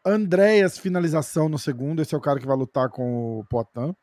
[0.04, 2.02] Andréas, finalização no segundo.
[2.02, 3.94] Esse é o cara que vai lutar com o Poitin.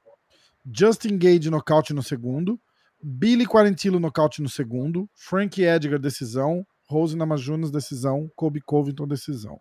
[0.66, 2.60] Justin Gage, nocaute no segundo.
[3.04, 5.10] Billy Quarentillo, nocaute no segundo.
[5.14, 6.66] Frank Edgar, decisão.
[6.88, 8.30] Rose Namajunas, decisão.
[8.36, 9.58] Kobe Covington, decisão.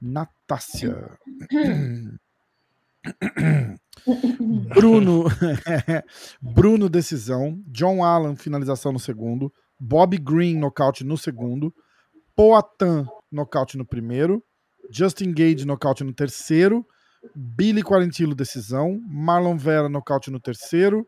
[0.00, 1.18] Natácia.
[4.74, 5.24] Bruno,
[6.40, 7.62] Bruno, decisão.
[7.66, 9.52] John Allen, finalização no segundo.
[9.78, 11.74] Bob Green, nocaute no segundo.
[12.34, 14.42] Poatan, nocaute no primeiro.
[14.90, 16.86] Justin Gage, nocaute no terceiro.
[17.34, 19.00] Billy Quarantillo, decisão.
[19.06, 21.06] Marlon Vera, nocaute no terceiro.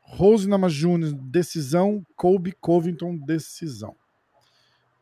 [0.00, 2.04] Rose Namajunas, decisão.
[2.16, 3.94] Colby Covington, decisão.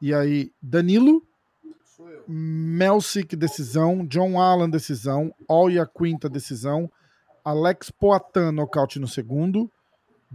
[0.01, 1.23] E aí, Danilo,
[2.27, 4.07] Melsick, decisão.
[4.07, 5.35] John Allen, decisão.
[5.49, 6.91] Olha Quinta, decisão.
[7.45, 9.71] Alex Poatan, nocaute no segundo.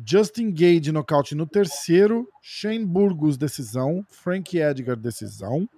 [0.04, 2.28] Justin Gage, nocaute no terceiro.
[2.42, 4.04] Shane Burgos, decisão.
[4.10, 5.70] Frank Edgar, decisão.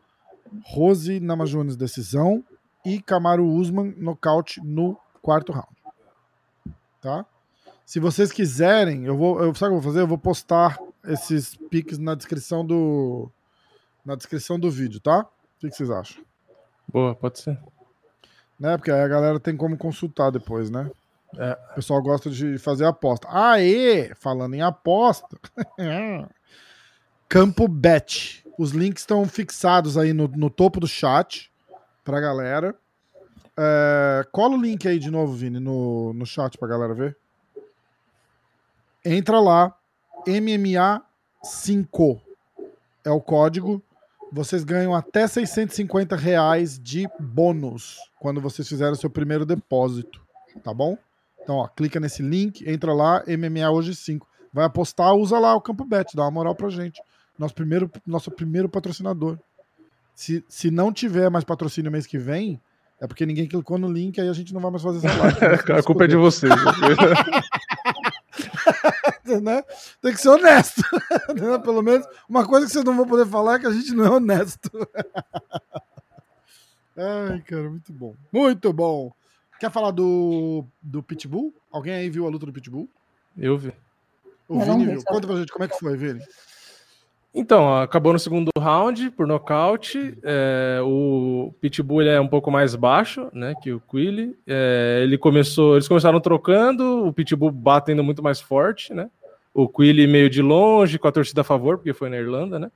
[0.64, 2.44] Rose Namajunas, decisão.
[2.86, 5.68] E Camaro Usman, nocaute no quarto round.
[7.02, 7.26] Tá?
[7.86, 9.44] Se vocês quiserem, eu vou.
[9.44, 10.02] Eu, sabe o que eu vou fazer?
[10.02, 13.30] Eu vou postar esses piques na descrição do.
[14.06, 15.22] Na descrição do vídeo, tá?
[15.22, 16.24] O que, que vocês acham?
[16.88, 17.60] Boa, pode ser.
[18.60, 18.78] Né?
[18.78, 20.90] Porque aí a galera tem como consultar depois, né?
[21.38, 21.58] É.
[21.72, 23.28] O pessoal gosta de fazer aposta.
[23.30, 24.14] Aê!
[24.16, 25.38] Falando em aposta.
[27.28, 28.45] Campo Bet.
[28.58, 31.52] Os links estão fixados aí no, no topo do chat
[32.04, 32.76] pra galera.
[33.58, 37.18] É, cola o link aí de novo, Vini, no, no chat pra galera ver.
[39.04, 39.76] Entra lá.
[40.28, 42.20] MMA5
[43.04, 43.82] é o código.
[44.32, 50.20] Vocês ganham até 650 reais de bônus quando vocês fizerem o seu primeiro depósito.
[50.64, 50.98] Tá bom?
[51.42, 54.28] Então, ó, clica nesse link, entra lá, MMA hoje 5.
[54.52, 57.00] Vai apostar, usa lá o Campo Bet, dá uma moral pra gente.
[57.38, 59.38] Nosso primeiro, nosso primeiro patrocinador.
[60.14, 62.62] Se, se não tiver mais patrocínio mês que vem,
[63.00, 65.38] é porque ninguém clicou no link, aí a gente não vai mais fazer essa live.
[65.78, 66.52] a culpa é de vocês.
[69.42, 69.62] né?
[70.02, 70.82] Tem que ser honesto.
[71.64, 74.06] Pelo menos uma coisa que vocês não vão poder falar é que a gente não
[74.06, 74.70] é honesto.
[76.98, 78.16] Ai, cara, muito bom.
[78.32, 79.12] Muito bom.
[79.60, 81.54] Quer falar do, do Pitbull?
[81.72, 82.90] Alguém aí viu a luta do Pitbull?
[83.38, 83.74] Eu vi.
[84.48, 85.04] O Vini viu.
[85.04, 86.22] Conta pra gente como é que foi, Vini.
[87.38, 90.18] Então, acabou no segundo round por nocaute.
[90.24, 94.38] É, o Pitbull é um pouco mais baixo, né, que o Quilly.
[94.48, 99.10] É, ele começou, eles começaram trocando, o Pitbull batendo muito mais forte, né?
[99.54, 102.72] O Quilly meio de longe, com a torcida a favor, porque foi na Irlanda, né?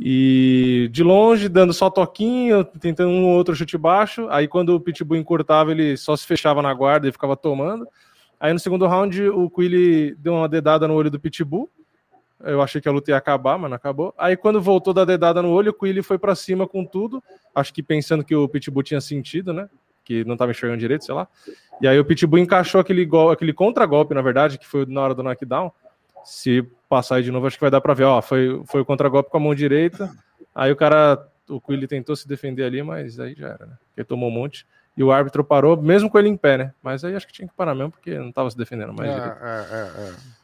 [0.00, 4.26] E de longe, dando só toquinho, tentando um ou outro chute baixo.
[4.30, 7.86] Aí quando o Pitbull encurtava, ele só se fechava na guarda e ficava tomando.
[8.38, 11.68] Aí no segundo round, o Quilly deu uma dedada no olho do Pitbull.
[12.42, 14.14] Eu achei que a luta ia acabar, mas não acabou.
[14.16, 17.22] Aí quando voltou da dedada no olho, o Quilly foi para cima com tudo.
[17.54, 19.68] Acho que pensando que o Pitbull tinha sentido, né?
[20.04, 21.28] Que não estava enxergando direito, sei lá.
[21.80, 25.22] E aí o Pitbull encaixou aquele, aquele contra-golpe, na verdade, que foi na hora do
[25.22, 25.70] knockdown.
[26.24, 28.04] Se passar aí de novo, acho que vai dar para ver.
[28.04, 30.10] Ó, foi, foi o contra-golpe com a mão direita.
[30.54, 33.74] Aí o cara, o Quilly tentou se defender ali, mas aí já era, né?
[33.88, 34.66] Porque tomou um monte.
[34.96, 36.74] E o árbitro parou, mesmo com ele em pé, né?
[36.82, 39.10] Mas aí acho que tinha que parar mesmo, porque não estava se defendendo mais.
[39.10, 40.39] É, é, é, é.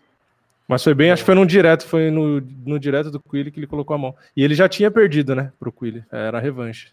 [0.68, 3.60] Mas foi bem, acho que foi no direto, foi no, no direto do Quilly que
[3.60, 4.14] ele colocou a mão.
[4.36, 6.04] E ele já tinha perdido, né, pro Quilly.
[6.10, 6.92] Era a revanche.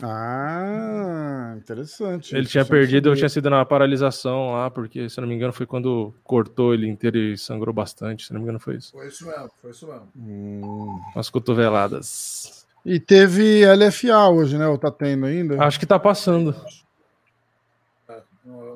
[0.00, 2.36] Ah, interessante.
[2.36, 5.66] Ele tinha perdido, eu tinha sido na paralisação lá, porque, se não me engano, foi
[5.66, 8.26] quando cortou ele inteiro e sangrou bastante.
[8.26, 8.92] Se não me engano, foi isso.
[8.92, 10.08] Foi isso mesmo, foi isso mesmo.
[10.16, 11.00] Hum.
[11.14, 12.64] Umas cotoveladas.
[12.84, 14.68] E teve LFA hoje, né?
[14.68, 15.60] Ou tá tendo ainda?
[15.62, 16.54] Acho que tá passando.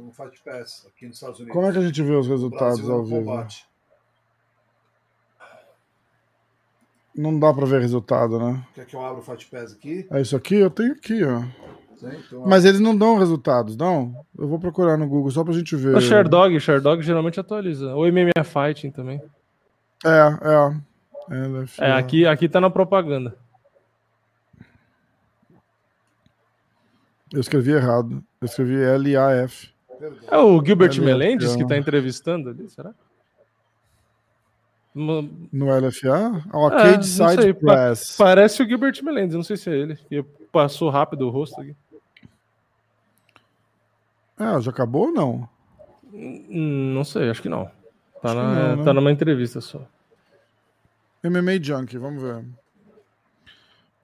[0.03, 1.55] É, no, Fight Pass, aqui nos Estados Unidos.
[1.55, 3.25] Como é que a gente vê os resultados ao vivo?
[3.25, 3.67] Combate.
[7.15, 8.67] Não dá pra ver resultado, né?
[8.75, 10.07] Quer que eu abra o Fight Pass aqui?
[10.11, 10.57] É isso aqui?
[10.57, 11.43] Eu tenho aqui, ó.
[12.03, 14.25] então, Mas eles não dão resultados, não?
[14.39, 15.95] Eu vou procurar no Google só pra gente ver.
[15.95, 17.95] O Sherdog, o Sherdog geralmente atualiza.
[17.95, 19.21] Ou MMA Fighting também.
[20.05, 20.93] É, é.
[21.81, 23.37] É, é aqui, aqui tá na propaganda.
[27.33, 28.23] Eu escrevi errado.
[28.41, 29.72] Eu escrevi L-A-F.
[30.31, 32.93] É o Gilbert Melendez que tá entrevistando ali, será?
[34.95, 35.23] No
[35.53, 36.45] LFA?
[36.53, 38.17] O Arcade é, Side sei, Press.
[38.17, 39.99] Pa parece o Gilbert Melendez, não sei se é ele.
[40.51, 41.75] Passou rápido o rosto aqui.
[44.39, 45.49] É, já acabou ou não?
[46.13, 47.71] Hum, não sei, acho que não.
[48.21, 48.85] Tá, na, não, né?
[48.85, 49.81] tá numa entrevista só.
[51.25, 52.45] MMA Junk, vamos ver.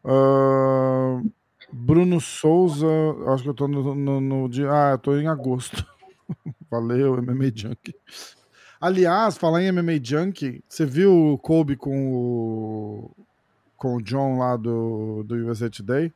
[0.04, 1.30] Uh,
[1.72, 2.86] Bruno Souza,
[3.28, 4.70] acho que eu tô no, no, no dia.
[4.70, 5.84] Ah, eu tô em agosto.
[6.70, 7.94] Valeu, MMA Junk.
[8.80, 13.10] Aliás, falar em MMA Junk, você viu o Kobe com o,
[13.76, 16.12] com o John lá do, do USA Today?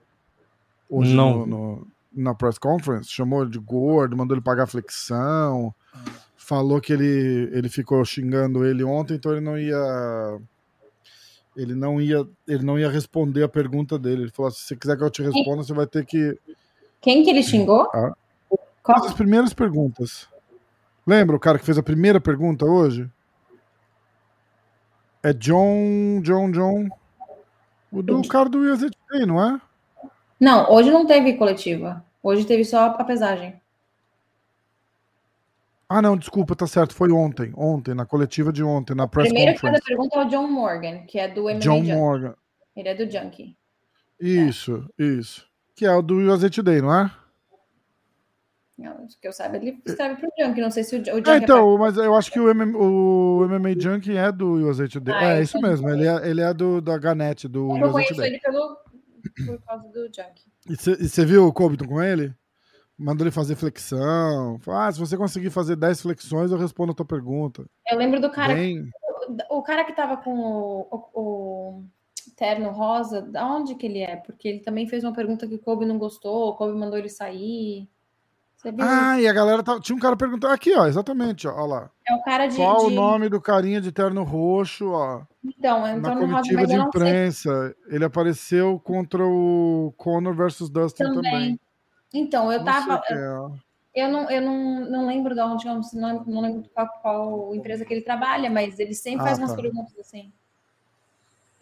[0.89, 1.45] Hoje Não.
[1.45, 3.11] No, no, na press conference?
[3.11, 5.75] Chamou ele de gordo, mandou ele pagar flexão,
[6.37, 10.41] falou que ele, ele ficou xingando ele ontem, então ele não ia
[11.57, 14.23] ele não ia ele não ia responder a pergunta dele.
[14.23, 16.39] Ele falou: se você quiser que eu te responda, você vai ter que.
[17.01, 17.89] Quem que ele xingou?
[17.93, 18.15] Ah,
[18.85, 20.29] as primeiras perguntas.
[21.07, 23.11] Lembra o cara que fez a primeira pergunta hoje?
[25.23, 26.89] É John, John, John.
[27.91, 29.61] O do cara do USDT, não é?
[30.41, 32.05] Não, hoje não teve coletiva.
[32.23, 33.61] Hoje teve só a pesagem.
[35.93, 36.95] Ah, não, desculpa, tá certo.
[36.95, 37.53] Foi ontem.
[37.55, 39.83] Ontem, na coletiva de ontem, na press Primeiro conference.
[39.83, 41.93] Que pergunta é o John Morgan, que é do MMA John Junkie.
[41.93, 42.35] Morgan.
[42.75, 43.57] Ele é do Junkie.
[44.19, 45.05] Isso, é.
[45.05, 45.47] isso.
[45.77, 47.11] Que é o do USA Today, não é?
[48.79, 50.61] Não, que eu saiba, ele escreve pro Junkie.
[50.63, 51.31] Não sei se o, o Junkie.
[51.31, 54.89] É, então, é mas eu acho que o, MM, o MMA Junkie é do USA
[54.89, 55.15] Today.
[55.15, 55.91] Ah, é, isso mesmo.
[55.91, 57.87] Ele é, ele é do da Ganet, do eu USA Today.
[57.87, 58.77] Eu conheço ele pelo,
[59.47, 60.51] por causa do Junkie.
[60.71, 62.35] E você viu o Colbton com ele?
[63.03, 64.61] Mandou ele fazer flexão.
[64.69, 67.65] Ah, se você conseguir fazer 10 flexões, eu respondo a tua pergunta.
[67.91, 68.55] Eu lembro do cara.
[68.55, 68.89] Bem...
[69.51, 71.85] O, o, cara que tava com o, o, o,
[72.37, 74.17] terno rosa, da onde que ele é?
[74.17, 77.09] Porque ele também fez uma pergunta que o Kobe não gostou, o Kobe mandou ele
[77.09, 77.89] sair.
[78.79, 79.81] Ah, e a galera tá...
[79.81, 81.91] tinha um cara perguntando aqui, ó, exatamente, ó, ó lá.
[82.07, 82.57] É o cara de.
[82.57, 82.85] Qual de...
[82.87, 85.23] o nome do carinha de terno roxo, ó?
[85.45, 91.23] Então, então na comitiva de imprensa, ele apareceu contra o Conor versus Dustin também.
[91.23, 91.61] também.
[92.13, 93.03] Então, eu tava.
[93.11, 93.55] Eu,
[93.95, 97.93] eu, não, eu não, não lembro de onde, não, não lembro qual, qual empresa que
[97.93, 99.57] ele trabalha, mas ele sempre ah, faz umas tá.
[99.57, 100.33] perguntas assim.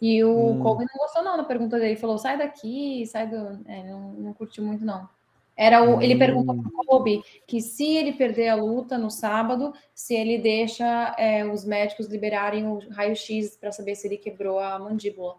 [0.01, 0.59] E o hum.
[0.61, 1.91] Colby não gostou, não, na pergunta dele.
[1.91, 3.59] Ele falou: sai daqui, sai do.
[3.65, 5.07] É, não, não curtiu muito, não.
[5.55, 9.73] Era o, ele perguntou para o Kobe que se ele perder a luta no sábado,
[9.93, 14.79] se ele deixa é, os médicos liberarem o raio-x para saber se ele quebrou a
[14.79, 15.35] mandíbula.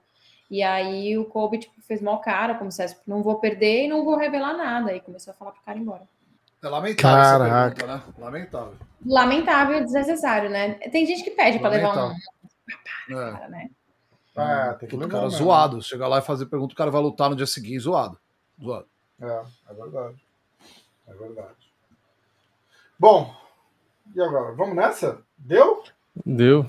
[0.53, 3.89] E aí o Kobe tipo, fez mal cara, como se fosse, não vou perder e
[3.89, 4.95] não vou revelar nada.
[4.95, 6.03] E começou a falar pro cara ir embora.
[6.63, 7.75] É lamentável Caraca.
[7.75, 8.15] Pergunta, né?
[8.19, 8.77] Lamentável.
[9.07, 10.75] Lamentável e desnecessário, né?
[10.91, 12.13] Tem gente que pede para levar um.
[12.13, 13.33] É.
[13.33, 13.71] Cara, né?
[14.37, 15.81] É, tem que cara zoado.
[15.81, 18.19] Chegar lá e fazer pergunta, o cara vai lutar no dia seguinte, zoado.
[18.63, 18.87] Zoado.
[19.23, 20.23] É, é verdade.
[21.09, 21.73] É verdade.
[22.99, 23.35] Bom,
[24.15, 24.53] e agora?
[24.53, 25.23] Vamos nessa?
[25.39, 25.83] Deu?
[26.27, 26.67] Deu.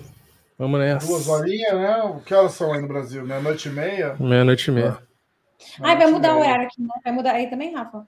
[0.58, 1.08] Vamos nessa.
[1.08, 2.04] Duas horinhas, né?
[2.04, 3.26] O que horas são aí no Brasil?
[3.26, 4.16] Meia-noite e meia?
[4.20, 4.98] Meia-noite e meia.
[5.82, 6.90] Ah, vai mudar o horário aqui, né?
[7.04, 8.08] Vai mudar aí também, Rafa?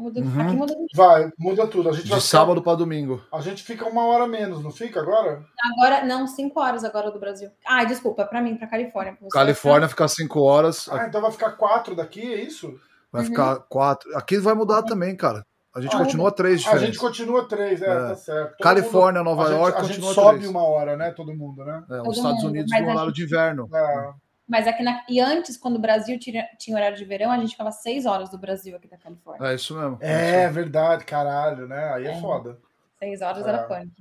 [0.00, 0.40] Muda, uhum.
[0.40, 1.90] Aqui muda Vai, muda tudo.
[1.90, 3.22] A gente De sábado para domingo.
[3.30, 5.44] A gente fica uma hora menos, não fica agora?
[5.72, 7.50] Agora, não, cinco horas agora do Brasil.
[7.66, 9.18] Ah, desculpa, para mim, para Califórnia.
[9.30, 10.88] Califórnia fica cinco horas.
[10.88, 12.80] Ah, então vai ficar quatro daqui, é isso?
[13.12, 13.28] Vai uhum.
[13.28, 14.16] ficar quatro.
[14.16, 14.86] Aqui vai mudar uhum.
[14.86, 15.44] também, cara.
[15.72, 16.82] A gente ah, continua três diferentes.
[16.82, 17.88] A gente continua três, é, é.
[17.88, 18.50] tá certo.
[18.56, 20.50] Todo Califórnia, mundo, Nova York, a gente, a gente sobe três.
[20.50, 21.12] uma hora, né?
[21.12, 21.84] Todo mundo, né?
[21.88, 23.14] É, os Estados mundo, Unidos no horário gente...
[23.14, 23.68] de inverno.
[23.72, 24.12] É.
[24.48, 25.04] Mas aqui na...
[25.08, 28.28] E antes, quando o Brasil tinha, tinha horário de verão, a gente ficava seis horas
[28.30, 29.46] do Brasil aqui da Califórnia.
[29.46, 29.98] É isso mesmo.
[30.00, 31.92] É, é verdade, caralho, né?
[31.94, 32.58] Aí é, é foda.
[32.98, 33.62] Seis horas era é.
[33.62, 33.92] punk.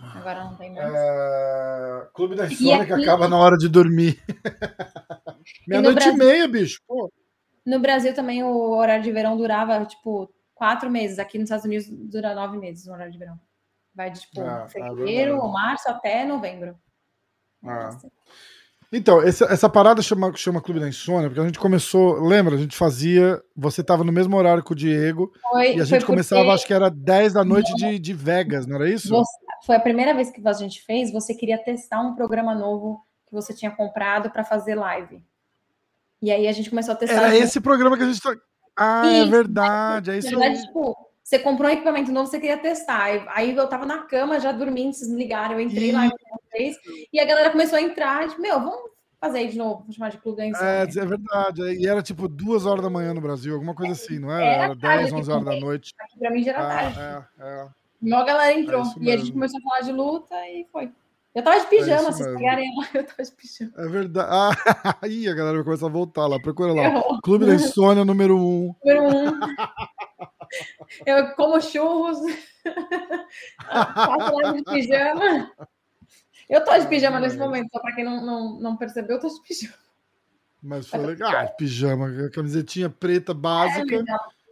[0.00, 0.94] Agora não tem mais.
[0.94, 2.06] É...
[2.14, 4.22] Clube da Insônia que acaba na hora de dormir.
[5.66, 6.14] Meia-noite e, Brasil...
[6.14, 6.80] e meia, bicho.
[6.86, 7.12] Pô.
[7.66, 11.18] No Brasil também o horário de verão durava, tipo, quatro meses.
[11.18, 13.40] Aqui nos Estados Unidos dura nove meses o horário de verão.
[13.94, 16.78] Vai de, tipo, ah, fevereiro ou março até novembro.
[17.64, 17.96] Ah.
[18.92, 22.56] Então, essa, essa parada chama, chama Clube da Insônia, porque a gente começou, lembra?
[22.56, 26.04] A gente fazia, você tava no mesmo horário que o Diego, foi, e a gente
[26.04, 29.08] começava, acho que era 10 da noite de, de Vegas, não era isso?
[29.08, 33.00] Você, foi a primeira vez que a gente fez, você queria testar um programa novo
[33.26, 35.24] que você tinha comprado para fazer live.
[36.20, 37.28] E aí a gente começou a testar.
[37.28, 38.36] Era esse programa que a gente tá.
[38.76, 39.28] Ah, é isso.
[39.28, 40.10] é verdade.
[40.10, 40.66] É isso verdade, aí.
[40.66, 43.24] Tipo, você comprou um equipamento novo, você queria testar.
[43.28, 46.16] Aí eu tava na cama já dormindo, vocês me ligaram, eu entrei lá com
[46.50, 46.76] vocês,
[47.12, 48.90] e a galera começou a entrar, tipo, meu, vamos
[49.20, 51.62] fazer aí de novo, vamos chamar de clube É, é verdade.
[51.62, 54.44] E era tipo duas horas da manhã no Brasil, alguma coisa assim, não era?
[54.44, 55.94] Era, era 10, 11 horas da noite.
[56.00, 56.98] Aqui pra mim já era ah, tarde.
[56.98, 57.68] É, é.
[58.02, 58.82] E a galera entrou.
[58.82, 60.90] É e a gente começou a falar de luta e foi.
[61.32, 63.72] Eu tava de pijama, é vocês pegarem lá, eu tava de pijama.
[63.76, 64.28] É verdade.
[64.30, 64.50] Ah,
[65.02, 67.20] aí a galera vai começar a voltar lá, procura lá.
[67.22, 68.74] Clube da Insônia número um.
[68.84, 69.40] Número um.
[71.06, 72.18] eu como churros.
[73.70, 75.52] Faço lá de pijama.
[76.48, 79.20] Eu tô de pijama ah, nesse momento, só pra quem não, não, não percebeu, eu
[79.20, 79.74] tô de pijama.
[80.60, 81.30] Mas foi legal.
[81.30, 84.04] Ah, pijama, camisetinha preta básica.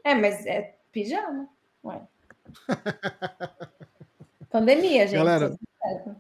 [0.05, 1.49] É, é mas é pijama.
[1.85, 2.01] Ué.
[4.49, 5.19] Pandemia, gente.
[5.19, 5.57] Galera,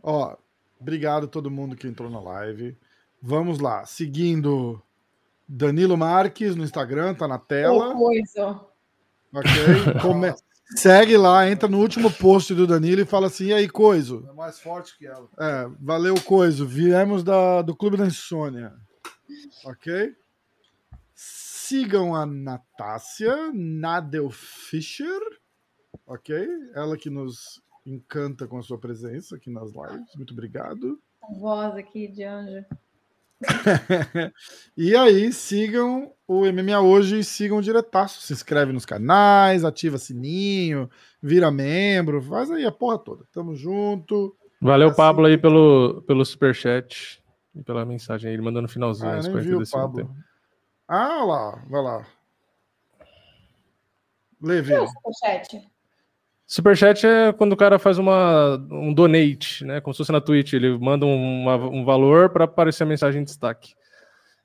[0.02, 0.36] ó,
[0.80, 2.76] Obrigado a todo mundo que entrou na live.
[3.20, 4.80] Vamos lá, seguindo
[5.48, 7.90] Danilo Marques no Instagram, tá na tela.
[7.90, 8.60] Oh, coisa.
[9.32, 10.00] Ok?
[10.00, 10.34] Come...
[10.76, 14.28] Segue lá, entra no último post do Danilo e fala assim: e aí, Coiso?
[14.30, 15.26] É mais forte que ela.
[15.38, 16.66] É, valeu, Coiso.
[16.66, 18.74] Viemos da, do Clube da Insônia.
[19.64, 20.14] Ok?
[21.14, 25.20] Sigam a Natácia Nadel Fischer.
[26.06, 26.36] Ok?
[26.74, 30.14] Ela que nos encanta com a sua presença aqui nas lives.
[30.16, 30.98] Muito obrigado.
[31.38, 32.64] Voz aqui de anjo.
[34.76, 38.20] e aí, sigam o MMA hoje e sigam o diretaço.
[38.20, 40.90] Se inscreve nos canais, ativa sininho,
[41.22, 43.24] vira membro, faz aí a porra toda.
[43.32, 44.36] Tamo junto.
[44.60, 44.96] Valeu, assim...
[44.96, 47.22] Pablo, aí pelo, pelo superchat
[47.54, 48.34] e pela mensagem aí.
[48.34, 49.10] Ele mandou no finalzinho.
[49.10, 50.10] Ah, nem viu, Pablo.
[50.88, 52.06] Ah, lá, vai lá.
[54.40, 54.74] Leve.
[54.74, 55.12] O
[56.48, 57.06] superchat?
[57.06, 59.80] É quando o cara faz uma, um donate, né?
[59.80, 60.54] Como se fosse na Twitch.
[60.54, 63.76] Ele manda um, uma, um valor para aparecer a mensagem em destaque.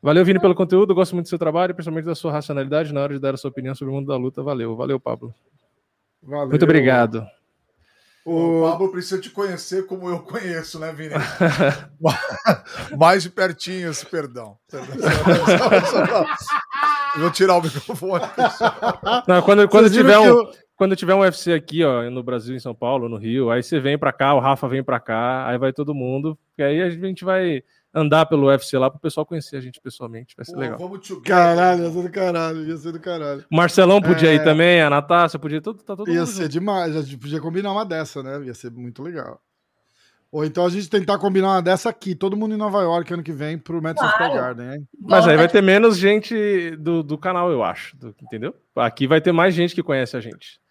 [0.01, 0.93] Valeu, Vini, pelo conteúdo.
[0.93, 3.49] Gosto muito do seu trabalho, principalmente da sua racionalidade na hora de dar a sua
[3.49, 4.43] opinião sobre o mundo da luta.
[4.43, 5.33] Valeu, valeu, Pablo.
[6.22, 6.49] Valeu.
[6.49, 7.25] Muito obrigado.
[8.25, 11.14] O Pablo precisa te conhecer como eu conheço, né, Vini?
[12.98, 14.57] Mais de pertinho esse perdão.
[17.17, 18.23] vou tirar o microfone.
[19.27, 20.25] Não, quando, quando tiver um.
[20.25, 20.51] Eu...
[20.83, 23.79] Quando tiver um UFC aqui, ó, no Brasil, em São Paulo, no Rio, aí você
[23.79, 26.89] vem para cá, o Rafa vem para cá, aí vai todo mundo, e aí a
[26.89, 27.63] gente vai
[27.93, 30.35] andar pelo UFC lá para o pessoal conhecer a gente pessoalmente.
[30.35, 30.77] Vai ser Pô, legal.
[30.77, 33.45] Vamos caralho, ia ser do caralho, ia ser do caralho.
[33.49, 34.35] O Marcelão podia é...
[34.35, 36.49] ir também, a Natácia podia, tudo, tá todo Ia ser junto.
[36.49, 38.43] demais, a gente podia combinar uma dessa, né?
[38.43, 39.39] Ia ser muito legal.
[40.33, 43.23] Ou então a gente tentar combinar uma dessa aqui, todo mundo em Nova York ano
[43.23, 44.15] que vem pro Madison claro.
[44.15, 44.87] Square Garden, hein?
[44.99, 48.53] Mas aí vai ter menos gente do, do canal, eu acho, do, entendeu?
[48.75, 50.61] Aqui vai ter mais gente que conhece a gente.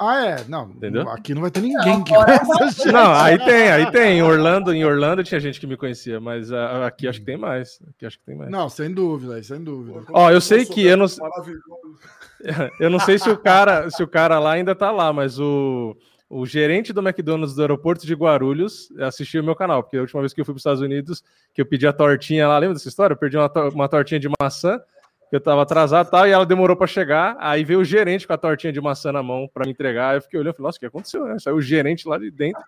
[0.00, 0.44] Ah, é.
[0.48, 1.06] Não, Entendeu?
[1.10, 4.18] aqui não vai ter ninguém não, que conhece Não, aí tem, aí tem.
[4.18, 7.36] Em Orlando, em Orlando tinha gente que me conhecia, mas uh, aqui acho que tem
[7.36, 7.78] mais.
[7.90, 8.50] Aqui acho que tem mais.
[8.50, 10.02] Não, sem dúvida, sem dúvida.
[10.10, 11.06] Ó, eu sei que eu não
[12.80, 15.94] Eu não sei se o cara, se o cara lá ainda tá lá, mas o
[16.30, 20.20] o gerente do McDonald's do aeroporto de Guarulhos assistiu o meu canal, porque a última
[20.20, 22.74] vez que eu fui para os Estados Unidos, que eu pedi a tortinha lá, lembra
[22.74, 23.14] dessa história?
[23.14, 24.80] Eu perdi uma, uma tortinha de maçã
[25.36, 27.36] eu tava atrasado e tal, e ela demorou para chegar.
[27.38, 30.14] Aí veio o gerente com a tortinha de maçã na mão para me entregar.
[30.14, 31.24] Eu fiquei olhando e falei, nossa, o que aconteceu?
[31.24, 31.38] Né?
[31.38, 32.62] Saiu o gerente lá de dentro.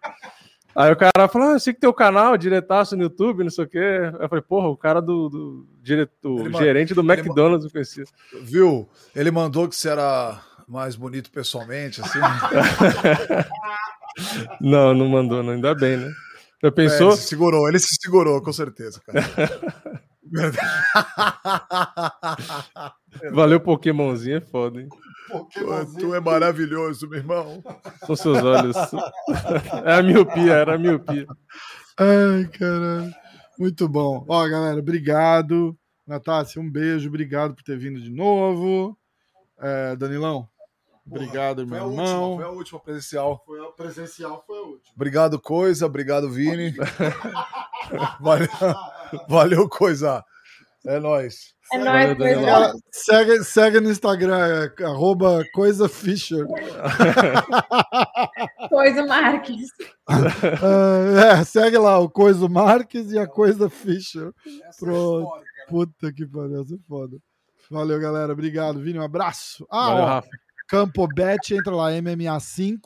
[0.75, 3.51] Aí o cara falou: ah, eu sei que tem o canal, diretaço no YouTube, não
[3.51, 4.11] sei o quê.
[4.19, 8.05] Eu falei, porra, o cara do, do, diretor, do gerente do McDonald's eu conhecia.
[8.43, 8.89] Viu?
[9.15, 12.19] Ele mandou que você era mais bonito pessoalmente, assim.
[14.61, 15.53] não, não mandou, não.
[15.53, 16.11] ainda bem, né?
[16.63, 17.11] Já pensou?
[17.11, 19.21] É, ele se segurou, ele se segurou, com certeza, cara.
[23.33, 24.89] Valeu, Pokémonzinho, é foda, hein?
[25.31, 26.01] Pokémonzinho.
[26.01, 27.63] Tu é maravilhoso, meu irmão.
[28.07, 28.77] São seus olhos.
[29.85, 31.27] É a miopia, era a miopia.
[31.99, 33.13] Ai, caralho.
[33.59, 34.25] Muito bom.
[34.29, 35.77] Ó, galera, obrigado.
[36.07, 37.09] Natácia, um beijo.
[37.09, 38.97] Obrigado por ter vindo de novo.
[39.61, 40.49] É, Danilão,
[41.07, 42.31] Obrigado, meu irmão.
[42.31, 43.43] Última, foi a última presencial.
[43.45, 44.95] Foi a presencial, foi a última.
[44.95, 45.87] Obrigado, Coisa.
[45.87, 46.75] Obrigado, Vini.
[48.21, 48.49] valeu,
[49.29, 50.25] valeu, Coisa.
[50.87, 51.55] É nóis.
[51.73, 52.75] É nóis, Coisa.
[52.91, 56.47] Segue, segue no Instagram, é, arroba Coisa Fischer.
[58.69, 59.69] Coisa Marques.
[60.09, 64.33] Uh, é, segue lá, o Coisa Marques e a Coisa Fischer.
[64.47, 65.37] Essa é Pronto.
[65.37, 67.19] É Puta que pariu, essa é foda.
[67.71, 68.33] Valeu, galera.
[68.33, 68.99] Obrigado, Vini.
[68.99, 69.67] Um abraço.
[69.71, 70.29] Ah, Valeu, ó, Rafa.
[70.73, 72.79] Campo Bet, entra lá, MMA5.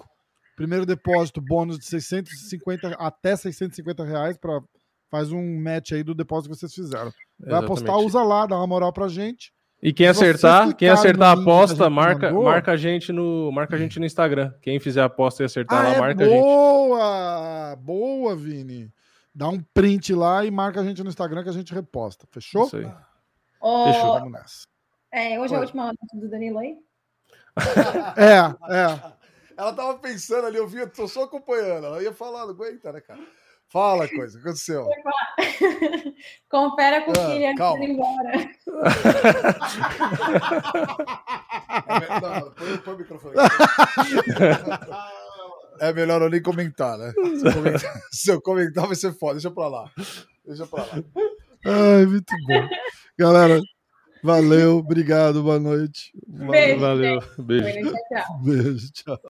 [0.57, 4.61] Primeiro depósito, bônus de 650 até 650 reais para
[5.09, 7.13] faz um match aí do depósito que vocês fizeram.
[7.39, 7.65] Vai Exatamente.
[7.65, 9.53] apostar, usa lá, dá uma moral pra gente.
[9.81, 14.01] E quem acertar, quem acertar a aposta, marca, marca a gente no, marca a gente
[14.01, 14.53] no Instagram.
[14.61, 16.27] Quem fizer a aposta e acertar ah, lá, é marca boa!
[16.27, 16.43] a gente.
[16.43, 18.93] Boa, boa, Vini.
[19.33, 22.27] Dá um print lá e marca a gente no Instagram que a gente reposta.
[22.33, 22.67] Fechou?
[22.67, 22.93] Isso aí.
[23.61, 24.15] Oh, Fechou.
[24.15, 24.67] Vamos nessa.
[25.13, 26.77] É, hoje é a última hora do Danilo aí.
[28.17, 28.37] É,
[28.75, 29.13] é.
[29.57, 31.87] Ela tava pensando ali, eu via, tô só acompanhando.
[31.87, 33.21] Ela ia falar, não aguenta, né, cara?
[33.69, 34.87] Fala, coisa, o que aconteceu?
[36.49, 38.33] Confere a coquilha ah, antes de ir embora.
[41.89, 43.35] é, não, põe, põe o microfone.
[45.79, 47.13] É melhor eu nem comentar, né?
[47.13, 49.35] Se eu comentar, se eu comentar vai ser foda.
[49.35, 49.91] Deixa pra lá.
[50.45, 51.05] Deixa pra lá.
[51.65, 52.69] Ai, muito bom.
[53.19, 53.61] Galera,
[54.23, 56.13] Valeu, obrigado, boa noite.
[56.27, 57.65] Beijo, Valeu, beijo.
[57.65, 58.39] Beijo, tchau.
[58.43, 59.21] Beijo, tchau.